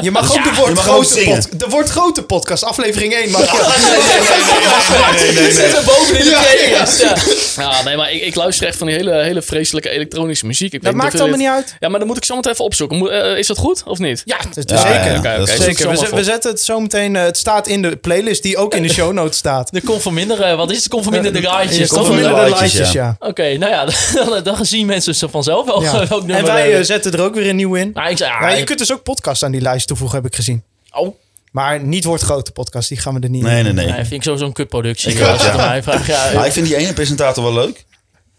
Je 0.00 0.10
mag 0.10 0.36
ook 0.36 0.44
de 0.44 0.54
Wordt 0.56 0.78
Grote 0.78 1.08
zingen. 1.12 1.38
pod- 1.48 1.60
de 1.60 1.68
Wordt 1.68 1.88
Grote 1.88 2.22
podcast, 2.22 2.64
aflevering 2.64 3.12
1. 3.14 3.30
Mag 3.30 3.40
je. 3.40 5.32
We 5.34 5.52
zitten 5.52 5.84
boven 5.84 6.18
in 6.18 6.24
de 6.24 6.30
Ja. 6.70 7.14
Ja. 7.56 7.70
ja, 7.70 7.82
nee, 7.82 7.96
maar 7.96 8.12
ik, 8.12 8.22
ik 8.22 8.34
luister 8.34 8.66
echt 8.66 8.76
van 8.76 8.86
die 8.86 8.96
hele, 8.96 9.12
hele 9.22 9.42
vreselijke 9.42 9.88
elektronische 9.90 10.46
muziek. 10.46 10.72
Ik 10.72 10.82
Dat 10.82 10.92
weet 10.92 11.02
maakt 11.02 11.20
allemaal 11.20 11.38
niet 11.38 11.46
het- 11.46 11.56
uit. 11.56 11.76
Ja, 11.78 11.88
maar 11.88 11.98
dan 11.98 12.08
moet 12.08 12.16
ik 12.16 12.24
zo 12.24 12.34
meteen 12.36 12.52
even 12.52 12.64
opzoeken. 12.64 12.96
Moet- 12.96 13.10
eh, 13.10 13.36
is 13.38 13.46
dat 13.46 13.58
goed 13.58 13.82
of 13.86 13.98
niet? 13.98 14.22
Ja, 14.24 14.36
dat 14.54 14.56
is 14.56 14.62
Ja, 14.66 14.76
zeker. 14.76 15.04
ja, 15.12 15.22
ja, 15.32 15.38
dat 15.38 15.48
is 15.48 15.56
Zeker. 15.64 15.88
We, 16.14 16.24
zetten 16.24 16.50
het 16.50 16.60
zo 16.60 16.80
meteen. 16.80 17.16
eh, 17.16 17.22
het 17.22 17.36
staat 17.36 17.66
in 17.66 17.82
de 17.82 17.96
playlist 17.96 18.42
die 18.42 18.56
ook 18.56 18.74
in 18.74 18.82
de 18.82 18.88
show 18.92 19.12
notes 19.12 19.36
staat. 19.38 19.72
De 19.72 19.82
conforminderen, 19.82 20.56
wat 20.56 20.70
is 20.70 20.76
het? 20.76 20.88
Conforminderde 20.88 21.40
raaitjes. 21.40 21.90
Of 21.90 21.96
toch? 21.96 22.06
verminderde 22.06 22.36
lijstjes, 22.40 22.60
lijstjes, 22.60 22.92
ja. 22.92 23.16
Oké, 23.18 23.56
nou 23.56 23.72
ja, 23.72 23.84
dan, 24.24 24.42
dan 24.42 24.66
zien 24.66 24.86
mensen 24.86 25.14
ze 25.14 25.28
vanzelf 25.28 25.66
wel 25.66 25.82
Ja. 25.82 25.92
welk 26.06 26.26
nummer. 26.26 26.39
En 26.40 26.52
wij 26.52 26.72
eh, 26.72 26.78
eh, 26.78 26.84
zetten 26.84 27.12
er 27.12 27.20
ook 27.20 27.34
weer 27.34 27.48
een 27.48 27.56
nieuw 27.56 27.74
in. 27.74 27.90
nou, 27.94 28.10
ik 28.10 28.16
zei, 28.16 28.30
ah, 28.30 28.58
je 28.58 28.64
kunt 28.64 28.78
dus 28.78 28.92
ook 28.92 29.02
podcasts 29.02 29.44
aan 29.44 29.52
die 29.52 29.60
lijst 29.60 29.86
toevoegen, 29.86 30.16
heb 30.16 30.26
ik 30.26 30.34
gezien. 30.34 30.62
Oh, 30.90 31.16
Maar 31.50 31.82
niet 31.82 32.04
wordt 32.04 32.22
grote 32.22 32.52
podcast, 32.52 32.88
die 32.88 32.98
gaan 32.98 33.14
we 33.14 33.20
er 33.20 33.30
niet 33.30 33.42
Nee, 33.42 33.62
nee, 33.62 33.72
nee. 33.72 33.86
nee, 33.86 33.94
vind 33.94 34.12
ik 34.12 34.22
sowieso 34.22 34.46
een 34.46 34.52
kutproductie. 34.52 35.10
Ik 35.10 35.18
je 35.18 35.24
ja. 35.24 35.74
Ja, 36.06 36.32
Nou, 36.32 36.46
ik 36.46 36.52
vind 36.52 36.66
die 36.66 36.76
ene 36.76 36.92
presentator 36.92 37.44
wel 37.44 37.52
leuk. 37.52 37.84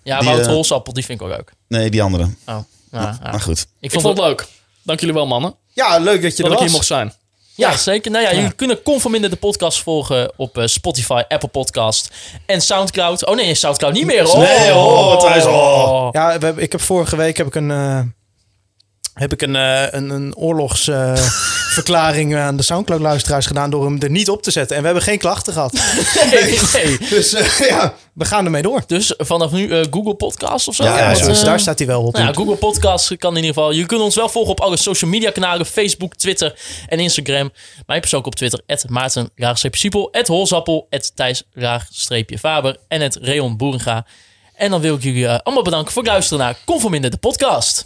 ja 0.03 0.19
die, 0.19 0.29
Wout 0.29 0.45
eh, 0.45 0.51
Holsappel, 0.51 0.93
die 0.93 1.05
vind 1.05 1.21
ik 1.21 1.27
ook 1.27 1.33
leuk. 1.33 1.51
Nee, 1.67 1.89
die 1.89 2.01
andere. 2.01 2.23
Oh, 2.23 2.29
ja, 2.45 2.63
ja. 2.91 3.17
Maar 3.31 3.41
goed. 3.41 3.59
Ik 3.59 3.67
Ik 3.79 3.91
vond 3.91 4.17
het 4.17 4.17
leuk. 4.25 4.45
Dank 4.83 4.99
jullie 4.99 5.15
wel, 5.15 5.27
mannen. 5.27 5.55
Ja, 5.73 5.97
leuk 5.97 6.21
dat 6.21 6.37
je 6.37 6.43
Dat 6.43 6.45
er 6.45 6.51
ik 6.51 6.57
was. 6.57 6.61
hier 6.61 6.71
mocht 6.71 6.85
zijn. 6.85 7.13
Ja, 7.55 7.77
zeker. 7.77 8.11
Nou 8.11 8.23
ja, 8.25 8.33
jullie 8.33 8.53
kunnen 8.53 8.83
Conforminder 8.83 9.29
de 9.29 9.35
podcast 9.35 9.81
volgen 9.83 10.31
op 10.37 10.57
eh, 10.57 10.65
Spotify, 10.65 11.21
Apple 11.27 11.49
Podcast 11.49 12.09
en 12.45 12.61
Soundcloud. 12.61 13.25
Oh 13.25 13.35
nee, 13.35 13.55
Soundcloud 13.55 13.93
niet 13.93 14.05
meer. 14.05 14.27
Oh. 14.29 14.37
Nee, 14.37 14.73
oh, 14.73 15.19
Thijs, 15.19 15.45
oh. 15.45 16.09
Ja, 16.11 16.39
we 16.39 16.45
hebben, 16.45 16.63
ik 16.63 16.71
heb 16.71 16.81
vorige 16.81 17.15
week 17.15 17.37
heb 17.37 17.47
ik 17.47 17.55
een, 17.55 17.71
eh, 17.71 17.99
heb 19.13 19.33
ik 19.33 19.41
een, 19.41 19.55
eh, 19.55 19.83
een, 19.91 20.09
een 20.09 20.35
oorlogs 20.35 20.87
eh, 20.87 21.13
aan 22.45 22.57
de 22.57 22.63
Soundcloud-luisteraars 22.63 23.45
gedaan 23.45 23.69
door 23.69 23.85
hem 23.85 24.01
er 24.01 24.09
niet 24.09 24.29
op 24.29 24.43
te 24.43 24.51
zetten. 24.51 24.75
En 24.75 24.81
we 24.81 24.87
hebben 24.87 25.05
geen 25.05 25.17
klachten 25.17 25.53
gehad. 25.53 25.73
Nee, 26.31 26.59
nee. 26.73 26.97
Dus 27.09 27.33
eh, 27.33 27.67
ja, 27.69 27.93
we 28.13 28.25
gaan 28.25 28.45
ermee 28.45 28.61
door. 28.61 28.83
Dus 28.87 29.13
vanaf 29.17 29.51
nu 29.51 29.85
Google 29.89 30.15
Podcast 30.15 30.67
of 30.67 30.75
zo? 30.75 30.83
Ja, 30.83 30.97
ja, 31.11 31.23
Want, 31.23 31.37
zo 31.37 31.45
daar 31.45 31.59
staat 31.59 31.77
hij 31.77 31.87
wel 31.87 32.03
op. 32.03 32.13
Nou 32.13 32.25
ja, 32.25 32.33
Google 32.33 32.55
Podcast 32.55 33.17
kan 33.17 33.31
in 33.31 33.43
ieder 33.43 33.53
geval. 33.53 33.71
Je 33.71 33.85
kunt 33.85 34.01
ons 34.01 34.15
wel 34.15 34.29
volgen 34.29 34.51
op 34.51 34.59
alle 34.59 34.77
social 34.77 35.11
media 35.11 35.31
kanalen. 35.31 35.65
Facebook, 35.65 36.15
Twitter 36.15 36.59
en 36.87 36.99
Instagram. 36.99 37.51
Mij 37.85 37.99
persoonlijk 37.99 38.31
op 38.31 38.35
Twitter. 38.35 38.89
Maarten 38.89 39.31
Siepel. 39.71 40.11
Holzappel. 40.25 40.87
Thijs 41.15 41.43
Faber. 42.39 42.77
En 42.87 43.01
het 43.01 43.15
Reon 43.21 43.57
Boeringa. 43.57 44.05
En 44.61 44.69
dan 44.69 44.81
wil 44.81 44.95
ik 44.95 45.03
jullie 45.03 45.27
eh, 45.27 45.39
allemaal 45.43 45.63
bedanken 45.63 45.93
voor 45.93 46.01
het 46.01 46.11
luisteren 46.11 46.43
naar 46.43 46.55
Conforminder 46.65 47.11
de 47.11 47.17
podcast. 47.17 47.85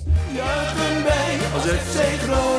Als. 1.53 2.54